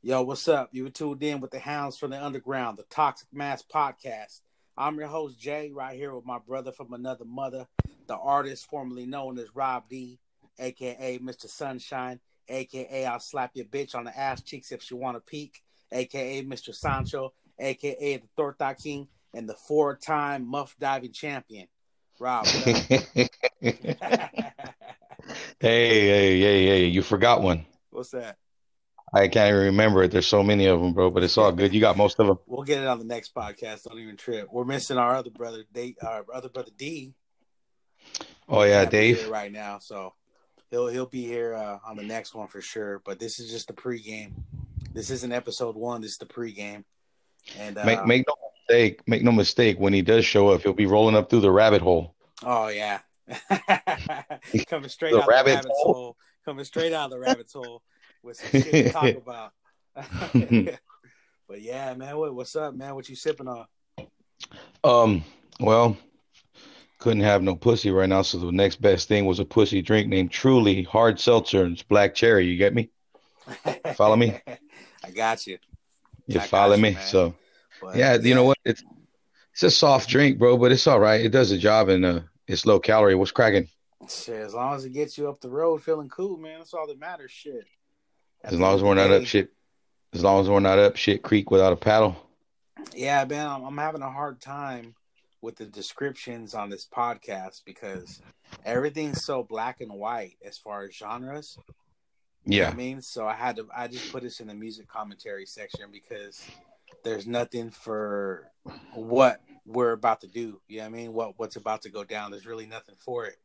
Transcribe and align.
Yo, 0.00 0.22
what's 0.22 0.46
up? 0.46 0.68
You 0.70 0.84
were 0.84 0.90
tuned 0.90 1.24
in 1.24 1.40
with 1.40 1.50
the 1.50 1.58
Hounds 1.58 1.98
from 1.98 2.12
the 2.12 2.24
Underground, 2.24 2.78
the 2.78 2.84
Toxic 2.84 3.26
Mass 3.32 3.64
Podcast. 3.64 4.42
I'm 4.76 4.96
your 4.96 5.08
host, 5.08 5.40
Jay, 5.40 5.72
right 5.74 5.96
here 5.96 6.14
with 6.14 6.24
my 6.24 6.38
brother 6.38 6.70
from 6.70 6.92
another 6.92 7.24
mother, 7.24 7.66
the 8.06 8.16
artist 8.16 8.68
formerly 8.70 9.06
known 9.06 9.40
as 9.40 9.56
Rob 9.56 9.88
D, 9.88 10.20
aka 10.60 11.18
Mr. 11.18 11.48
Sunshine, 11.48 12.20
aka 12.48 13.06
I'll 13.06 13.18
slap 13.18 13.50
your 13.54 13.64
bitch 13.64 13.96
on 13.96 14.04
the 14.04 14.16
ass 14.16 14.40
cheeks 14.40 14.70
if 14.70 14.84
she 14.84 14.94
want 14.94 15.16
to 15.16 15.20
peek, 15.20 15.64
aka 15.90 16.44
Mr. 16.44 16.72
Sancho, 16.72 17.32
aka 17.58 18.18
the 18.18 18.28
Torta 18.36 18.76
King, 18.80 19.08
and 19.34 19.48
the 19.48 19.54
four 19.54 19.96
time 19.96 20.46
muff 20.46 20.76
diving 20.78 21.10
champion. 21.10 21.66
Rob. 22.20 22.46
hey, 22.70 23.32
hey, 23.60 24.00
hey, 25.60 26.66
hey, 26.66 26.84
you 26.84 27.02
forgot 27.02 27.42
one. 27.42 27.66
What's 27.90 28.10
that? 28.10 28.36
I 29.12 29.28
can't 29.28 29.48
even 29.54 29.64
remember 29.66 30.02
it. 30.02 30.10
There's 30.10 30.26
so 30.26 30.42
many 30.42 30.66
of 30.66 30.80
them, 30.80 30.92
bro, 30.92 31.10
but 31.10 31.22
it's 31.22 31.38
all 31.38 31.50
good. 31.52 31.72
You 31.72 31.80
got 31.80 31.96
most 31.96 32.18
of 32.20 32.26
them. 32.26 32.38
We'll 32.46 32.62
get 32.64 32.82
it 32.82 32.86
on 32.86 32.98
the 32.98 33.04
next 33.04 33.34
podcast. 33.34 33.84
Don't 33.84 33.98
even 33.98 34.16
trip. 34.16 34.48
We're 34.52 34.64
missing 34.64 34.98
our 34.98 35.14
other 35.14 35.30
brother, 35.30 35.64
D, 35.72 35.96
our 36.02 36.24
other 36.32 36.48
brother 36.48 36.70
D. 36.76 37.14
Oh 38.48 38.62
yeah, 38.64 38.84
Dave. 38.84 39.28
right 39.28 39.50
now, 39.52 39.78
so 39.78 40.14
he'll 40.70 40.88
he'll 40.88 41.06
be 41.06 41.24
here 41.26 41.54
uh, 41.54 41.78
on 41.86 41.96
the 41.96 42.02
next 42.02 42.34
one 42.34 42.48
for 42.48 42.60
sure. 42.60 43.00
But 43.04 43.18
this 43.18 43.38
is 43.38 43.50
just 43.50 43.68
the 43.68 43.74
pregame. 43.74 44.32
This 44.92 45.10
isn't 45.10 45.32
episode 45.32 45.76
one. 45.76 46.00
This 46.00 46.12
is 46.12 46.18
the 46.18 46.26
pregame. 46.26 46.84
And 47.58 47.78
uh, 47.78 47.84
Make 47.84 48.04
make 48.06 48.24
no 48.28 48.34
mistake. 48.68 49.00
Make 49.06 49.22
no 49.22 49.32
mistake. 49.32 49.78
When 49.78 49.92
he 49.92 50.02
does 50.02 50.24
show 50.24 50.48
up, 50.48 50.62
he'll 50.62 50.72
be 50.72 50.86
rolling 50.86 51.16
up 51.16 51.30
through 51.30 51.40
the 51.40 51.50
rabbit 51.50 51.82
hole. 51.82 52.14
oh 52.44 52.68
yeah, 52.68 53.00
coming 54.68 54.88
straight 54.88 55.12
The 55.12 55.22
out 55.22 55.28
rabbit 55.28 55.50
the 55.50 55.54
rabbit's 55.56 55.66
hole. 55.78 55.94
hole. 55.94 56.16
Coming 56.44 56.64
straight 56.64 56.92
out 56.92 57.06
of 57.06 57.10
the 57.10 57.18
rabbit's 57.18 57.52
hole 57.52 57.82
with 58.22 58.36
some 58.36 58.62
shit 58.62 58.86
to 58.86 58.90
talk 58.90 59.16
about. 59.16 59.52
but 61.48 61.60
yeah, 61.60 61.94
man, 61.94 62.16
what, 62.16 62.34
what's 62.34 62.56
up, 62.56 62.74
man? 62.74 62.94
What 62.94 63.08
you 63.08 63.16
sipping 63.16 63.48
on? 63.48 63.66
Um. 64.84 65.24
Well, 65.60 65.96
couldn't 66.98 67.22
have 67.22 67.42
no 67.42 67.54
pussy 67.56 67.90
right 67.90 68.08
now, 68.08 68.22
so 68.22 68.38
the 68.38 68.52
next 68.52 68.80
best 68.80 69.08
thing 69.08 69.24
was 69.24 69.38
a 69.38 69.44
pussy 69.44 69.82
drink 69.82 70.08
named 70.08 70.30
Truly 70.30 70.82
Hard 70.82 71.18
Seltzer 71.18 71.64
and 71.64 71.74
it's 71.74 71.82
black 71.82 72.14
cherry. 72.14 72.46
You 72.46 72.56
get 72.56 72.74
me? 72.74 72.90
Follow 73.94 74.16
me? 74.16 74.40
I 75.04 75.10
got 75.10 75.46
you. 75.46 75.58
You 76.26 76.40
I 76.40 76.46
follow 76.46 76.76
you, 76.76 76.82
me? 76.82 76.94
man. 76.94 77.06
So 77.06 77.34
But, 77.80 77.96
yeah, 77.96 78.16
you 78.16 78.34
know 78.34 78.44
what? 78.44 78.58
It's 78.64 78.82
it's 79.52 79.62
a 79.62 79.70
soft 79.70 80.08
drink, 80.08 80.38
bro, 80.38 80.56
but 80.56 80.70
it's 80.70 80.86
all 80.86 81.00
right. 81.00 81.24
It 81.24 81.30
does 81.30 81.50
the 81.50 81.58
job 81.58 81.88
and 81.88 82.04
uh, 82.04 82.20
it's 82.46 82.66
low 82.66 82.78
calorie. 82.78 83.14
What's 83.14 83.32
cracking? 83.32 83.68
Shit, 84.08 84.40
as 84.40 84.54
long 84.54 84.74
as 84.74 84.84
it 84.84 84.92
gets 84.92 85.18
you 85.18 85.28
up 85.28 85.40
the 85.40 85.50
road 85.50 85.82
feeling 85.82 86.08
cool, 86.08 86.36
man, 86.36 86.58
that's 86.58 86.74
all 86.74 86.86
that 86.86 87.00
matters. 87.00 87.32
Shit. 87.32 87.64
As 88.44 88.58
long 88.58 88.74
as 88.74 88.82
we're 88.82 88.94
not 88.94 89.10
up 89.10 89.26
shit. 89.26 89.52
As 90.12 90.22
long 90.22 90.40
as 90.40 90.48
we're 90.48 90.60
not 90.60 90.78
up 90.78 90.96
shit 90.96 91.22
creek 91.22 91.50
without 91.50 91.72
a 91.72 91.76
paddle. 91.76 92.16
Yeah, 92.94 93.24
man, 93.24 93.46
I'm, 93.46 93.64
I'm 93.64 93.76
having 93.76 94.02
a 94.02 94.10
hard 94.10 94.40
time 94.40 94.94
with 95.40 95.56
the 95.56 95.66
descriptions 95.66 96.54
on 96.54 96.70
this 96.70 96.86
podcast 96.86 97.62
because 97.64 98.20
everything's 98.64 99.24
so 99.24 99.42
black 99.42 99.80
and 99.80 99.92
white 99.92 100.36
as 100.44 100.56
far 100.58 100.84
as 100.84 100.94
genres. 100.94 101.58
Yeah. 102.44 102.70
I 102.70 102.74
mean, 102.74 103.02
so 103.02 103.26
I 103.26 103.34
had 103.34 103.56
to. 103.56 103.68
I 103.76 103.88
just 103.88 104.10
put 104.10 104.22
this 104.22 104.40
in 104.40 104.46
the 104.46 104.54
music 104.54 104.88
commentary 104.88 105.44
section 105.44 105.90
because 105.92 106.42
there's 107.04 107.26
nothing 107.26 107.70
for 107.70 108.50
what 108.94 109.40
we're 109.66 109.92
about 109.92 110.22
to 110.22 110.26
do. 110.26 110.60
You 110.66 110.78
know 110.78 110.84
what 110.84 110.86
I 110.86 110.88
mean? 110.90 111.12
What 111.12 111.38
what's 111.38 111.56
about 111.56 111.82
to 111.82 111.90
go 111.90 112.04
down? 112.04 112.30
There's 112.30 112.46
really 112.46 112.66
nothing 112.66 112.94
for 112.98 113.26
it. 113.26 113.36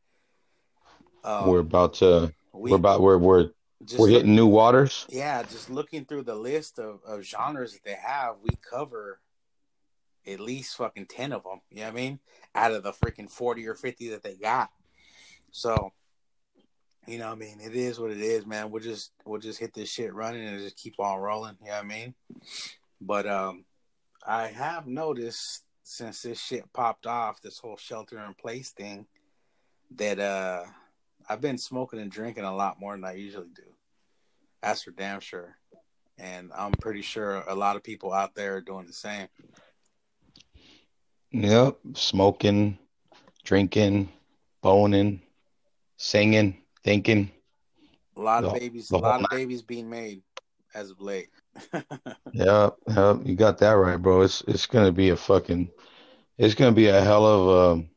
Um, 1.22 1.48
we're 1.48 1.58
about 1.58 1.94
to 1.94 2.32
we, 2.52 2.70
we're 2.70 2.76
about 2.76 3.00
we're 3.02 3.18
we're 3.18 3.50
just 3.84 3.98
we're 4.00 4.06
look- 4.06 4.16
hitting 4.18 4.34
new 4.36 4.46
waters. 4.46 5.06
yeah, 5.08 5.42
just 5.42 5.70
looking 5.70 6.04
through 6.04 6.22
the 6.22 6.34
list 6.34 6.78
of, 6.78 7.00
of 7.06 7.22
genres 7.22 7.72
that 7.72 7.84
they 7.84 7.94
have, 7.94 8.36
we 8.42 8.50
cover 8.68 9.20
at 10.26 10.40
least 10.40 10.76
fucking 10.76 11.06
10 11.06 11.32
of 11.32 11.42
them. 11.44 11.60
You 11.70 11.78
know 11.78 11.82
what 11.84 11.92
I 11.92 11.96
mean? 11.96 12.18
Out 12.54 12.72
of 12.72 12.82
the 12.82 12.92
freaking 12.92 13.30
40 13.30 13.66
or 13.68 13.74
50 13.74 14.08
that 14.10 14.22
they 14.22 14.34
got. 14.36 14.70
So, 15.50 15.92
you 17.06 17.18
know 17.18 17.26
what 17.26 17.36
I 17.36 17.38
mean? 17.38 17.60
It 17.60 17.74
is 17.74 18.00
what 18.00 18.10
it 18.10 18.20
is, 18.20 18.46
man. 18.46 18.70
We'll 18.70 18.82
just, 18.82 19.12
we'll 19.26 19.40
just 19.40 19.60
hit 19.60 19.74
this 19.74 19.90
shit 19.90 20.14
running 20.14 20.46
and 20.46 20.58
just 20.60 20.76
keep 20.76 20.98
on 20.98 21.18
rolling. 21.18 21.56
You 21.60 21.68
know 21.68 21.74
what 21.74 21.84
I 21.84 21.86
mean? 21.86 22.14
But, 23.00 23.26
um, 23.26 23.64
I 24.26 24.46
have 24.46 24.86
noticed 24.86 25.64
since 25.82 26.22
this 26.22 26.40
shit 26.40 26.72
popped 26.72 27.06
off, 27.06 27.42
this 27.42 27.58
whole 27.58 27.76
shelter 27.76 28.18
in 28.18 28.32
place 28.32 28.70
thing, 28.70 29.06
that, 29.96 30.18
uh, 30.18 30.64
I've 31.28 31.42
been 31.42 31.58
smoking 31.58 32.00
and 32.00 32.10
drinking 32.10 32.44
a 32.44 32.54
lot 32.54 32.80
more 32.80 32.94
than 32.94 33.04
I 33.04 33.14
usually 33.14 33.50
do. 33.54 33.62
That's 34.64 34.82
for 34.82 34.92
damn 34.92 35.20
sure. 35.20 35.56
And 36.18 36.50
I'm 36.56 36.72
pretty 36.72 37.02
sure 37.02 37.42
a 37.46 37.54
lot 37.54 37.76
of 37.76 37.82
people 37.82 38.12
out 38.14 38.34
there 38.34 38.56
are 38.56 38.60
doing 38.62 38.86
the 38.86 38.94
same. 38.94 39.28
Yep. 41.32 41.76
Smoking, 41.94 42.78
drinking, 43.44 44.08
boning, 44.62 45.20
singing, 45.98 46.62
thinking. 46.82 47.30
A 48.16 48.20
lot 48.20 48.44
of 48.44 48.54
The- 48.54 48.60
babies, 48.60 48.90
a 48.90 48.96
lot 48.96 49.20
of 49.22 49.26
babies 49.30 49.60
being 49.60 49.90
made 49.90 50.22
as 50.74 50.90
of 50.90 51.00
late. 51.00 51.28
Yep, 52.32 52.76
yep, 52.88 53.16
you 53.24 53.36
got 53.36 53.58
that 53.58 53.72
right, 53.74 53.96
bro. 53.96 54.22
It's 54.22 54.40
it's 54.48 54.66
gonna 54.66 54.90
be 54.90 55.10
a 55.10 55.16
fucking 55.16 55.70
it's 56.36 56.54
gonna 56.56 56.72
be 56.72 56.88
a 56.88 57.00
hell 57.00 57.24
of 57.24 57.72
um 57.78 57.90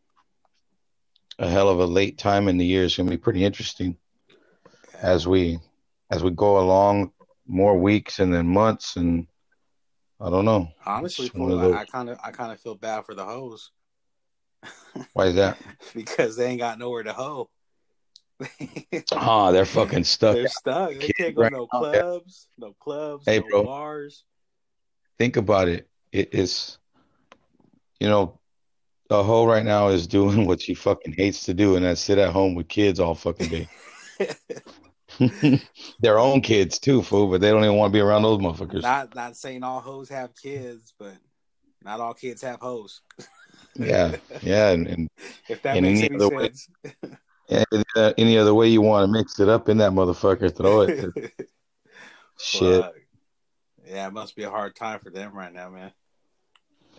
a 1.39 1.49
hell 1.49 1.69
of 1.69 1.79
a 1.79 1.85
late 1.87 2.19
time 2.19 2.47
in 2.47 2.57
the 2.59 2.65
year. 2.65 2.83
It's 2.83 2.95
gonna 2.95 3.09
be 3.09 3.17
pretty 3.17 3.43
interesting 3.43 3.97
as 4.93 5.27
we 5.27 5.57
as 6.09 6.23
we 6.23 6.31
go 6.31 6.59
along 6.59 7.11
more 7.45 7.77
weeks 7.77 8.19
and 8.19 8.33
then 8.33 8.47
months 8.47 8.95
and 8.95 9.27
I 10.19 10.29
don't 10.29 10.45
know. 10.45 10.69
Honestly, 10.85 11.27
It's 11.27 11.35
fool, 11.35 11.59
I 11.59 11.85
kind 11.85 12.09
of, 12.09 12.17
I 12.23 12.31
kind 12.31 12.51
of 12.51 12.59
feel 12.59 12.75
bad 12.75 13.05
for 13.05 13.13
the 13.13 13.25
hoes 13.25 13.71
Why 15.13 15.25
is 15.27 15.35
that? 15.35 15.57
because 15.93 16.35
they 16.35 16.47
ain't 16.47 16.59
got 16.59 16.79
nowhere 16.79 17.03
to 17.03 17.13
hoe. 17.13 17.49
Ah, 19.13 19.51
they're 19.51 19.65
fucking 19.65 20.03
stuck. 20.03 20.33
They're 20.35 20.47
stuck. 20.47 20.91
They 20.91 21.09
can't 21.09 21.35
go 21.35 21.43
right 21.43 21.51
no 21.51 21.67
now, 21.71 21.79
clubs, 21.79 22.47
no 22.57 22.73
clubs, 22.79 23.25
Hey, 23.25 23.39
no 23.39 23.47
bro. 23.49 23.63
bars. 23.63 24.23
Think 25.17 25.37
about 25.37 25.67
it. 25.69 25.87
It 26.11 26.33
is, 26.33 26.77
you 27.99 28.07
know, 28.07 28.39
a 29.09 29.23
hoe 29.23 29.45
right 29.45 29.63
now 29.63 29.89
is 29.89 30.07
doing 30.07 30.45
what 30.47 30.61
she 30.61 30.73
fucking 30.73 31.13
hates 31.13 31.45
to 31.45 31.53
do, 31.53 31.75
and 31.75 31.85
that's 31.85 32.01
sit 32.01 32.17
at 32.17 32.33
home 32.33 32.55
with 32.55 32.67
kids 32.67 32.99
all 32.99 33.15
fucking 33.15 33.47
day. 33.47 33.67
Their 35.99 36.19
own 36.19 36.41
kids 36.41 36.79
too, 36.79 37.01
fool, 37.01 37.29
but 37.29 37.41
they 37.41 37.49
don't 37.49 37.63
even 37.63 37.75
want 37.75 37.91
to 37.91 37.97
be 37.97 38.01
around 38.01 38.23
those 38.23 38.39
motherfuckers. 38.39 38.81
not, 38.83 39.15
not 39.15 39.35
saying 39.35 39.63
all 39.63 39.79
hoes 39.79 40.09
have 40.09 40.35
kids, 40.35 40.93
but 40.99 41.13
not 41.83 41.99
all 41.99 42.13
kids 42.13 42.41
have 42.41 42.59
hoes. 42.59 43.01
Yeah, 43.79 44.15
yeah, 44.41 44.69
and, 44.71 44.87
and 44.87 45.09
If 45.47 45.61
that 45.61 45.79
makes 45.79 46.01
any 46.01 46.15
other 46.15 46.29
way. 46.29 46.45
sense. 46.45 46.69
and, 47.49 47.85
uh, 47.95 48.13
any 48.17 48.35
other 48.37 48.55
way 48.55 48.69
you 48.69 48.81
want 48.81 49.03
to 49.05 49.11
mix 49.11 49.39
it 49.39 49.49
up 49.49 49.69
in 49.69 49.77
that 49.77 49.91
motherfucker, 49.91 50.55
throw 50.55 50.81
it. 50.81 51.13
Shit. 52.39 52.81
Fuck. 52.81 52.95
Yeah, 53.85 54.07
it 54.07 54.13
must 54.13 54.35
be 54.35 54.43
a 54.43 54.49
hard 54.49 54.75
time 54.75 54.99
for 54.99 55.11
them 55.11 55.33
right 55.33 55.53
now, 55.53 55.69
man. 55.69 55.91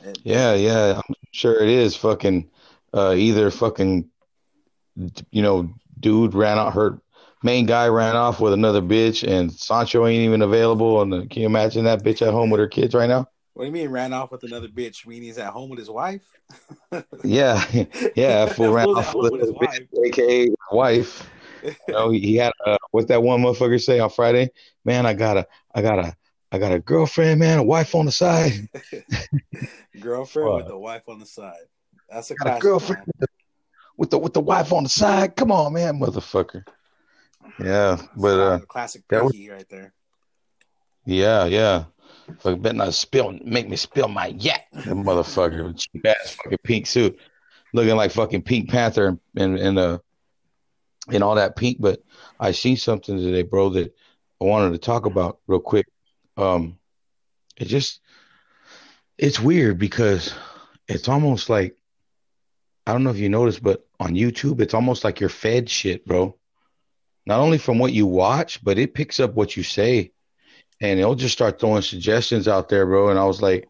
It- 0.04 0.18
Yeah, 0.22 0.54
yeah, 0.54 1.00
I'm 1.04 1.14
sure 1.32 1.60
it 1.60 1.68
is. 1.68 1.96
Fucking, 1.96 2.48
uh, 2.94 3.14
either 3.16 3.50
fucking, 3.50 4.08
you 5.30 5.42
know, 5.42 5.74
dude 5.98 6.34
ran 6.34 6.58
out, 6.58 6.74
her 6.74 7.00
main 7.43 7.66
guy 7.66 7.88
ran 7.88 8.16
off 8.16 8.41
with 8.41 8.53
another 8.53 8.82
bitch, 8.82 9.26
and 9.26 9.53
Sancho 9.53 10.06
ain't 10.06 10.22
even 10.22 10.43
available. 10.43 11.03
And 11.03 11.15
uh, 11.15 11.25
can 11.31 11.43
you 11.43 11.47
imagine 11.47 11.84
that 11.84 12.03
bitch 12.03 12.26
at 12.26 12.32
home 12.32 12.50
with 12.50 12.60
her 12.60 12.69
kids 12.69 12.94
right 12.94 13.09
now? 13.09 13.28
What 13.54 13.65
do 13.65 13.66
you 13.66 13.72
mean 13.72 13.88
ran 13.88 14.12
off 14.12 14.31
with 14.31 14.44
another 14.44 14.69
bitch? 14.69 15.04
You 15.04 15.10
mean 15.10 15.22
he's 15.22 15.38
at 15.38 15.53
home 15.53 15.71
with 15.71 15.78
his 15.78 15.91
wife? 15.91 16.22
Yeah, 17.25 17.62
yeah, 18.16 18.47
fool 18.47 18.72
ran 18.72 18.87
off 18.88 19.15
with 19.15 19.32
with 19.32 19.41
his 19.43 19.50
bitch, 19.53 19.88
aka 20.06 20.48
wife. 20.72 21.28
You 21.62 21.75
know, 21.88 22.10
he, 22.10 22.21
he 22.21 22.37
had 22.37 22.53
uh, 22.65 22.78
what 22.93 23.09
that 23.09 23.22
one 23.22 23.43
motherfucker 23.43 23.82
say 23.82 23.98
on 23.98 24.10
Friday? 24.10 24.51
Man, 24.84 25.04
I 25.04 25.12
got 25.12 25.36
a, 25.36 25.47
I 25.74 25.83
got 25.83 25.98
a, 25.98 26.16
I 26.53 26.59
got 26.59 26.72
a 26.72 26.78
girlfriend, 26.78 27.41
man, 27.41 27.59
a 27.59 27.62
wife 27.62 27.95
on 27.95 28.07
the 28.07 28.12
side. 28.12 28.68
Girlfriend 30.01 30.54
with 30.54 30.68
a 30.68 30.78
wife 30.78 31.09
on 31.09 31.18
the 31.18 31.27
side. 31.27 31.57
That's 32.09 32.30
a 32.30 32.34
Got 32.36 32.47
a 32.47 32.51
classic. 32.51 32.62
girlfriend 32.62 33.03
man. 33.18 33.28
with 33.97 34.10
the 34.10 34.18
with 34.18 34.33
the 34.33 34.41
wife 34.41 34.72
on 34.72 34.84
the 34.84 34.89
side. 34.89 35.36
Come 35.36 35.51
on, 35.53 35.72
man, 35.72 35.98
motherfucker. 36.01 36.65
Yeah, 37.62 38.00
but 38.16 38.39
uh, 38.39 38.59
classic 38.60 39.06
pinky 39.09 39.50
right 39.50 39.68
there. 39.68 39.92
yeah, 41.04 41.45
yeah. 41.45 41.84
Fuck, 42.41 42.60
better 42.60 42.77
not 42.77 42.95
spill, 42.95 43.39
make 43.45 43.68
me 43.68 43.77
spill 43.77 44.09
my 44.09 44.28
yak, 44.28 44.66
that 44.72 44.86
motherfucker. 44.86 45.77
Cheap 45.77 46.06
ass 46.06 46.36
fucking 46.42 46.59
pink 46.62 46.86
suit, 46.86 47.18
looking 47.72 47.97
like 47.97 48.10
fucking 48.10 48.42
Pink 48.42 48.71
Panther 48.71 49.09
and 49.09 49.18
and 49.36 49.59
and 49.59 49.78
uh 49.78 49.98
and 51.10 51.22
all 51.22 51.36
that 51.36 51.56
pink. 51.56 51.78
But 51.80 52.03
I 52.39 52.53
seen 52.53 52.77
something 52.77 53.16
today, 53.16 53.42
bro, 53.42 53.71
that 53.71 53.95
I 54.41 54.45
wanted 54.45 54.72
to 54.72 54.78
talk 54.78 55.06
about 55.06 55.39
real 55.47 55.60
quick. 55.60 55.86
Um, 56.36 56.78
it 57.56 57.66
just 57.66 58.00
it's 59.16 59.41
weird 59.41 59.78
because 59.78 60.34
it's 60.86 61.09
almost 61.09 61.50
like 61.50 61.77
I 62.86 62.92
don't 62.92 63.04
know 63.04 63.10
if 63.10 63.18
you 63.18 63.28
noticed, 63.28 63.62
but 63.62 63.86
on 64.00 64.15
YouTube, 64.15 64.60
it's 64.60 64.74
almost 64.74 65.04
like 65.04 65.21
you're 65.21 65.28
fed 65.28 65.68
shit, 65.68 66.06
bro. 66.06 66.37
Not 67.28 67.41
only 67.41 67.59
from 67.59 67.78
what 67.78 67.92
you 67.92 68.07
watch, 68.07 68.65
but 68.65 68.78
it 68.78 68.95
picks 68.95 69.21
up 69.21 69.34
what 69.34 69.57
you 69.57 69.63
say. 69.63 70.13
and 70.80 71.01
it'll 71.01 71.16
just 71.16 71.34
start 71.34 71.60
throwing 71.60 71.83
suggestions 71.83 72.48
out 72.48 72.69
there, 72.71 72.86
bro. 72.86 73.10
And 73.10 73.19
I 73.19 73.25
was 73.27 73.42
like, 73.42 73.69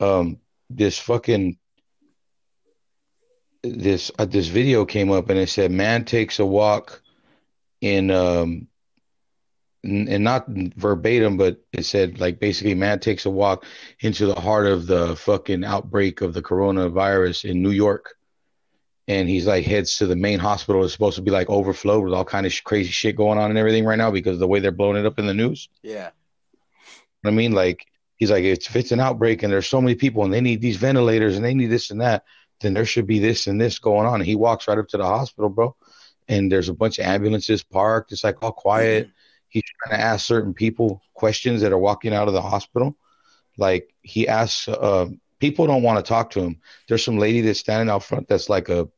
um, 0.00 0.38
this 0.70 0.98
fucking 0.98 1.58
this 3.62 4.10
uh, 4.18 4.26
this 4.26 4.48
video 4.48 4.84
came 4.84 5.10
up 5.10 5.30
and 5.30 5.38
it 5.38 5.48
said 5.48 5.70
man 5.72 6.04
takes 6.04 6.38
a 6.38 6.46
walk 6.46 7.02
in 7.80 8.10
um 8.10 8.68
and 9.84 10.24
not 10.24 10.46
verbatim, 10.48 11.36
but 11.36 11.62
it 11.72 11.84
said 11.84 12.20
like 12.20 12.40
basically 12.40 12.74
man 12.74 13.00
takes 13.00 13.26
a 13.26 13.30
walk 13.30 13.64
into 14.00 14.26
the 14.26 14.40
heart 14.40 14.66
of 14.66 14.86
the 14.86 15.16
fucking 15.16 15.64
outbreak 15.64 16.22
of 16.22 16.34
the 16.34 16.42
coronavirus 16.42 17.50
in 17.50 17.62
New 17.62 17.70
York. 17.70 18.16
And 19.06 19.28
he's 19.28 19.46
like 19.46 19.64
heads 19.66 19.96
to 19.98 20.06
the 20.06 20.16
main 20.16 20.38
hospital. 20.38 20.82
It's 20.82 20.92
supposed 20.92 21.16
to 21.16 21.22
be 21.22 21.30
like 21.30 21.50
overflowed 21.50 22.04
with 22.04 22.14
all 22.14 22.24
kind 22.24 22.46
of 22.46 22.52
sh- 22.52 22.62
crazy 22.62 22.90
shit 22.90 23.16
going 23.16 23.38
on 23.38 23.50
and 23.50 23.58
everything 23.58 23.84
right 23.84 23.98
now 23.98 24.10
because 24.10 24.34
of 24.34 24.38
the 24.38 24.48
way 24.48 24.60
they're 24.60 24.72
blowing 24.72 24.96
it 24.96 25.06
up 25.06 25.18
in 25.18 25.26
the 25.26 25.34
news. 25.34 25.68
Yeah. 25.82 26.10
I 27.24 27.30
mean, 27.30 27.52
like 27.52 27.86
he's 28.16 28.30
like, 28.30 28.44
if 28.44 28.74
it's 28.74 28.92
an 28.92 29.00
outbreak 29.00 29.42
and 29.42 29.52
there's 29.52 29.66
so 29.66 29.80
many 29.80 29.94
people 29.94 30.24
and 30.24 30.32
they 30.32 30.40
need 30.40 30.62
these 30.62 30.78
ventilators 30.78 31.36
and 31.36 31.44
they 31.44 31.54
need 31.54 31.66
this 31.66 31.90
and 31.90 32.00
that, 32.00 32.24
then 32.60 32.72
there 32.72 32.86
should 32.86 33.06
be 33.06 33.18
this 33.18 33.46
and 33.46 33.60
this 33.60 33.78
going 33.78 34.06
on. 34.06 34.16
And 34.16 34.26
he 34.26 34.36
walks 34.36 34.68
right 34.68 34.78
up 34.78 34.88
to 34.88 34.96
the 34.96 35.04
hospital, 35.04 35.50
bro. 35.50 35.76
And 36.28 36.50
there's 36.50 36.70
a 36.70 36.74
bunch 36.74 36.98
of 36.98 37.04
ambulances 37.04 37.62
parked. 37.62 38.12
It's 38.12 38.24
like 38.24 38.42
all 38.42 38.52
quiet. 38.52 39.06
Mm-hmm 39.06 39.14
he's 39.54 39.62
trying 39.84 39.98
to 39.98 40.04
ask 40.04 40.26
certain 40.26 40.52
people 40.52 41.00
questions 41.14 41.62
that 41.62 41.72
are 41.72 41.78
walking 41.78 42.12
out 42.12 42.26
of 42.26 42.34
the 42.34 42.42
hospital. 42.42 42.98
Like 43.56 43.94
he 44.02 44.26
asks, 44.26 44.66
uh, 44.66 45.06
people 45.38 45.66
don't 45.66 45.84
want 45.84 46.04
to 46.04 46.08
talk 46.08 46.30
to 46.30 46.40
him. 46.40 46.60
There's 46.88 47.04
some 47.04 47.18
lady 47.18 47.40
that's 47.40 47.60
standing 47.60 47.88
out 47.88 48.02
front 48.02 48.28
that's 48.28 48.48
like 48.48 48.68
a 48.68 48.88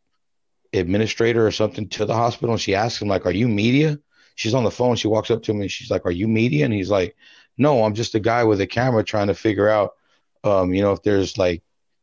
administrator 0.81 1.47
or 1.47 1.51
something 1.51 1.89
to 1.91 2.05
the 2.07 2.15
hospital, 2.15 2.53
and 2.55 2.61
she 2.61 2.75
asks 2.75 3.01
him 3.01 3.09
like, 3.09 3.27
"Are 3.27 3.33
you 3.33 3.49
media?" 3.49 3.99
She's 4.35 4.55
on 4.55 4.65
the 4.65 4.71
phone. 4.71 4.97
She 4.97 5.09
walks 5.09 5.31
up 5.31 5.43
to 5.45 5.53
him 5.53 5.61
and 5.63 5.71
she's 5.71 5.91
like, 5.91 6.05
"Are 6.07 6.11
you 6.11 6.29
media?" 6.29 6.65
And 6.65 6.75
he's 6.75 6.91
like, 6.91 7.17
"No, 7.59 7.85
I'm 7.85 7.95
just 7.95 8.15
a 8.15 8.21
guy 8.21 8.45
with 8.45 8.61
a 8.61 8.67
camera 8.67 9.03
trying 9.05 9.29
to 9.29 9.35
figure 9.35 9.69
out, 9.69 9.95
um, 10.45 10.75
you 10.75 10.83
know, 10.83 10.93
if 10.93 11.03
there's 11.03 11.39
like 11.39 11.63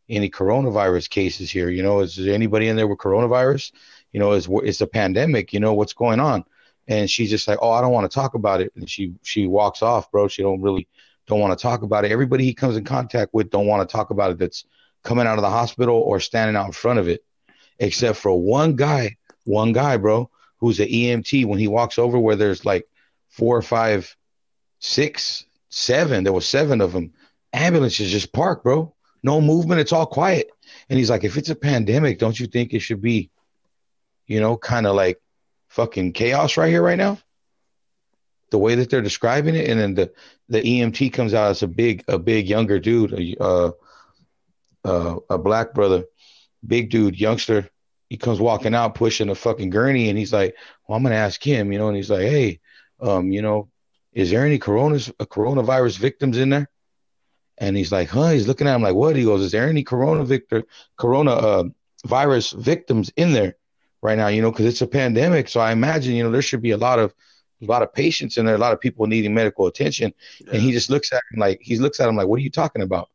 any 0.09 0.29
coronavirus 0.29 1.09
cases 1.09 1.51
here. 1.51 1.69
You 1.69 1.83
know, 1.83 2.01
is 2.01 2.15
there 2.15 2.33
anybody 2.33 2.67
in 2.67 2.75
there 2.75 2.87
with 2.87 2.99
coronavirus? 2.99 3.71
You 4.11 4.19
know, 4.19 4.33
is 4.33 4.47
it's 4.49 4.81
a 4.81 4.87
pandemic. 4.87 5.53
You 5.53 5.59
know, 5.59 5.73
what's 5.73 5.93
going 5.93 6.19
on?" 6.19 6.45
and 6.87 7.09
she's 7.09 7.29
just 7.29 7.47
like, 7.47 7.59
"Oh, 7.61 7.71
I 7.71 7.81
don't 7.81 7.91
want 7.91 8.09
to 8.09 8.13
talk 8.13 8.33
about 8.33 8.61
it," 8.61 8.71
and 8.75 8.89
she 8.89 9.13
she 9.23 9.47
walks 9.47 9.81
off, 9.81 10.11
bro. 10.11 10.27
She 10.27 10.41
don't 10.41 10.61
really 10.61 10.87
don't 11.27 11.39
want 11.39 11.57
to 11.57 11.61
talk 11.61 11.81
about 11.83 12.05
it. 12.05 12.11
Everybody 12.11 12.43
he 12.43 12.53
comes 12.53 12.75
in 12.77 12.83
contact 12.83 13.33
with 13.33 13.49
don't 13.49 13.67
want 13.67 13.87
to 13.87 13.91
talk 13.91 14.09
about 14.09 14.31
it. 14.31 14.37
That's 14.37 14.65
coming 15.03 15.27
out 15.27 15.37
of 15.37 15.43
the 15.43 15.49
hospital 15.49 15.95
or 15.95 16.19
standing 16.19 16.55
out 16.55 16.65
in 16.65 16.71
front 16.71 16.99
of 16.99 17.07
it, 17.07 17.23
except 17.79 18.17
for 18.17 18.39
one 18.39 18.75
guy, 18.75 19.17
one 19.45 19.73
guy, 19.73 19.97
bro, 19.97 20.29
who's 20.57 20.79
an 20.79 20.87
EMT. 20.87 21.45
When 21.45 21.59
he 21.59 21.67
walks 21.67 21.99
over 21.99 22.17
where 22.19 22.35
there's 22.35 22.65
like 22.65 22.87
four 23.29 23.57
or 23.57 23.61
five, 23.61 24.15
six, 24.79 25.45
seven, 25.69 26.23
there 26.23 26.33
was 26.33 26.47
seven 26.47 26.81
of 26.81 26.93
them. 26.93 27.13
Ambulances 27.51 28.11
just 28.11 28.33
parked, 28.33 28.63
bro. 28.63 28.93
No 29.23 29.39
movement. 29.39 29.79
It's 29.79 29.93
all 29.93 30.05
quiet. 30.05 30.49
And 30.89 30.99
he's 30.99 31.09
like, 31.09 31.23
if 31.23 31.37
it's 31.37 31.49
a 31.49 31.55
pandemic, 31.55 32.19
don't 32.19 32.39
you 32.39 32.47
think 32.47 32.73
it 32.73 32.79
should 32.79 33.01
be, 33.01 33.29
you 34.27 34.39
know, 34.39 34.57
kind 34.57 34.85
of 34.85 34.95
like 34.95 35.21
fucking 35.69 36.13
chaos 36.13 36.57
right 36.57 36.69
here, 36.69 36.83
right 36.83 36.97
now. 36.97 37.19
The 38.51 38.57
way 38.59 38.75
that 38.75 38.89
they're 38.89 39.01
describing 39.01 39.55
it, 39.55 39.67
and 39.67 39.79
then 39.79 39.93
the 39.95 40.11
the 40.47 40.61
EMT 40.61 41.11
comes 41.13 41.33
out 41.33 41.49
as 41.49 41.63
a 41.63 41.67
big 41.67 42.03
a 42.07 42.19
big 42.19 42.47
younger 42.47 42.77
dude, 42.77 43.13
a 43.13 43.43
uh, 43.43 43.71
uh, 44.85 45.15
a 45.29 45.37
black 45.39 45.73
brother, 45.73 46.05
big 46.65 46.89
dude, 46.89 47.19
youngster. 47.19 47.69
He 48.09 48.17
comes 48.17 48.39
walking 48.39 48.75
out 48.75 48.95
pushing 48.95 49.29
a 49.29 49.35
fucking 49.35 49.69
gurney, 49.69 50.09
and 50.09 50.17
he's 50.17 50.33
like, 50.33 50.55
"Well, 50.87 50.97
I'm 50.97 51.03
gonna 51.03 51.15
ask 51.15 51.41
him," 51.41 51.71
you 51.71 51.79
know, 51.79 51.87
and 51.87 51.97
he's 51.97 52.09
like, 52.09 52.21
"Hey, 52.21 52.59
um, 52.99 53.31
you 53.31 53.41
know, 53.41 53.69
is 54.13 54.29
there 54.29 54.45
any 54.45 54.59
coronas 54.59 55.11
uh, 55.19 55.25
coronavirus 55.25 55.97
victims 55.97 56.37
in 56.37 56.49
there?" 56.49 56.69
And 57.57 57.75
he's 57.75 57.91
like, 57.91 58.09
"Huh?" 58.09 58.29
He's 58.29 58.47
looking 58.47 58.67
at 58.67 58.75
him 58.75 58.83
like, 58.83 58.95
"What?" 58.95 59.15
He 59.15 59.23
goes, 59.23 59.41
"Is 59.41 59.51
there 59.51 59.67
any 59.67 59.83
corona 59.83 60.23
victor 60.25 60.63
corona 60.97 61.31
uh, 61.31 61.63
virus 62.05 62.51
victims 62.51 63.11
in 63.15 63.33
there?" 63.33 63.55
right 64.03 64.17
now, 64.17 64.27
you 64.27 64.41
know, 64.41 64.51
because 64.51 64.65
it's 64.65 64.81
a 64.81 64.87
pandemic. 64.87 65.47
So 65.47 65.61
I 65.61 65.71
imagine, 65.71 66.13
you 66.13 66.23
know, 66.23 66.29
there 66.29 66.41
should 66.41 66.61
be 66.61 66.71
a 66.71 66.77
lot 66.77 66.99
of 66.99 67.15
a 67.61 67.65
lot 67.65 67.81
of 67.81 67.93
patients 67.93 68.37
in 68.37 68.45
there, 68.45 68.55
a 68.55 68.59
lot 68.59 68.73
of 68.73 68.81
people 68.81 69.07
needing 69.07 69.33
medical 69.33 69.67
attention. 69.67 70.13
Yeah. 70.41 70.53
And 70.53 70.61
he 70.61 70.71
just 70.71 70.89
looks 70.89 71.13
at 71.13 71.21
him 71.31 71.39
like 71.39 71.59
he 71.61 71.77
looks 71.77 71.99
at 71.99 72.09
him 72.09 72.17
like, 72.17 72.27
what 72.27 72.37
are 72.37 72.43
you 72.43 72.51
talking 72.51 72.83
about? 72.83 73.09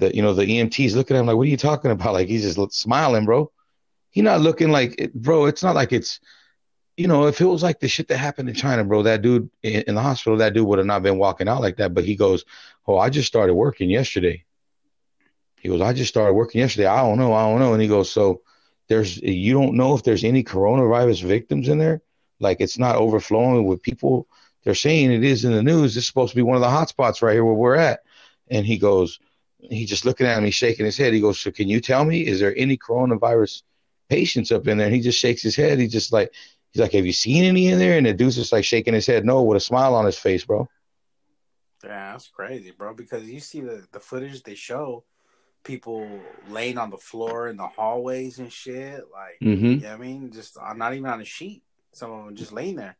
The 0.00 0.14
you 0.14 0.22
know 0.22 0.34
the 0.34 0.44
EMTs 0.44 0.94
looking 0.94 1.16
at 1.16 1.20
him 1.20 1.26
like, 1.26 1.36
what 1.36 1.46
are 1.46 1.50
you 1.50 1.56
talking 1.56 1.90
about? 1.90 2.12
Like 2.20 2.28
he's 2.28 2.54
just 2.54 2.72
smiling, 2.72 3.24
bro. 3.24 3.50
He's 4.10 4.24
not 4.24 4.40
looking 4.40 4.70
like, 4.70 5.10
bro. 5.14 5.46
It's 5.46 5.62
not 5.62 5.76
like 5.76 5.92
it's, 5.92 6.18
you 6.96 7.06
know, 7.06 7.28
if 7.28 7.40
it 7.40 7.44
was 7.44 7.62
like 7.62 7.78
the 7.78 7.86
shit 7.86 8.08
that 8.08 8.18
happened 8.18 8.48
in 8.48 8.54
China, 8.56 8.82
bro, 8.84 9.04
that 9.04 9.22
dude 9.22 9.48
in, 9.62 9.84
in 9.86 9.94
the 9.94 10.02
hospital, 10.02 10.38
that 10.38 10.54
dude 10.54 10.66
would 10.66 10.78
have 10.78 10.86
not 10.86 11.04
been 11.04 11.18
walking 11.18 11.48
out 11.48 11.60
like 11.60 11.76
that. 11.76 11.94
But 11.94 12.04
he 12.04 12.16
goes, 12.16 12.44
oh, 12.86 12.98
I 12.98 13.10
just 13.10 13.28
started 13.28 13.54
working 13.54 13.88
yesterday. 13.88 14.44
He 15.60 15.68
goes, 15.68 15.80
I 15.80 15.92
just 15.92 16.08
started 16.08 16.32
working 16.32 16.60
yesterday. 16.60 16.86
I 16.86 17.02
don't 17.02 17.18
know, 17.18 17.32
I 17.32 17.42
don't 17.42 17.60
know. 17.60 17.74
And 17.74 17.82
he 17.82 17.88
goes, 17.88 18.10
so 18.10 18.42
there's 18.88 19.18
you 19.18 19.52
don't 19.52 19.76
know 19.76 19.94
if 19.94 20.02
there's 20.02 20.24
any 20.24 20.42
coronavirus 20.42 21.22
victims 21.22 21.68
in 21.68 21.78
there. 21.78 22.02
Like 22.40 22.60
it's 22.60 22.78
not 22.78 22.96
overflowing 22.96 23.66
with 23.66 23.82
people. 23.82 24.26
They're 24.64 24.74
saying 24.74 25.12
it 25.12 25.24
is 25.24 25.44
in 25.44 25.52
the 25.52 25.62
news. 25.62 25.96
It's 25.96 26.06
supposed 26.06 26.30
to 26.30 26.36
be 26.36 26.42
one 26.42 26.56
of 26.56 26.62
the 26.62 26.70
hot 26.70 26.88
spots 26.88 27.22
right 27.22 27.34
here 27.34 27.44
where 27.44 27.54
we're 27.54 27.76
at. 27.76 28.00
And 28.48 28.66
he 28.66 28.78
goes, 28.78 29.20
he's 29.62 29.88
just 29.88 30.04
looking 30.04 30.26
at 30.26 30.42
me, 30.42 30.50
shaking 30.50 30.86
his 30.86 30.96
head. 30.96 31.12
He 31.12 31.20
goes, 31.20 31.40
So 31.40 31.50
can 31.50 31.68
you 31.68 31.80
tell 31.80 32.04
me, 32.04 32.26
is 32.26 32.40
there 32.40 32.54
any 32.56 32.76
coronavirus 32.76 33.62
patients 34.08 34.52
up 34.52 34.66
in 34.66 34.78
there? 34.78 34.86
And 34.86 34.94
he 34.94 35.00
just 35.00 35.18
shakes 35.18 35.42
his 35.42 35.56
head. 35.56 35.78
He 35.78 35.88
just 35.88 36.12
like 36.12 36.32
he's 36.70 36.80
like, 36.80 36.92
Have 36.92 37.06
you 37.06 37.12
seen 37.12 37.44
any 37.44 37.68
in 37.68 37.78
there? 37.78 37.96
And 37.96 38.06
the 38.06 38.12
dude's 38.12 38.36
just 38.36 38.52
like 38.52 38.64
shaking 38.64 38.94
his 38.94 39.06
head, 39.06 39.24
no, 39.24 39.42
with 39.42 39.56
a 39.56 39.60
smile 39.60 39.94
on 39.94 40.06
his 40.06 40.18
face, 40.18 40.44
bro. 40.44 40.68
Yeah, 41.84 42.12
that's 42.12 42.28
crazy, 42.28 42.72
bro. 42.72 42.94
Because 42.94 43.28
you 43.28 43.40
see 43.40 43.60
the, 43.60 43.86
the 43.92 44.00
footage 44.00 44.42
they 44.42 44.54
show, 44.54 45.04
people 45.64 46.06
laying 46.48 46.78
on 46.78 46.90
the 46.90 46.98
floor 46.98 47.48
in 47.48 47.56
the 47.56 47.66
hallways 47.66 48.38
and 48.38 48.52
shit. 48.52 49.02
Like, 49.12 49.38
mm-hmm. 49.42 49.64
you 49.66 49.80
know 49.80 49.94
I 49.94 49.96
mean? 49.96 50.32
Just 50.32 50.58
uh, 50.58 50.74
not 50.74 50.94
even 50.94 51.06
on 51.06 51.20
a 51.20 51.24
sheet. 51.24 51.62
Some 51.92 52.12
of 52.12 52.24
them 52.26 52.36
just 52.36 52.52
laying 52.52 52.76
there. 52.76 52.96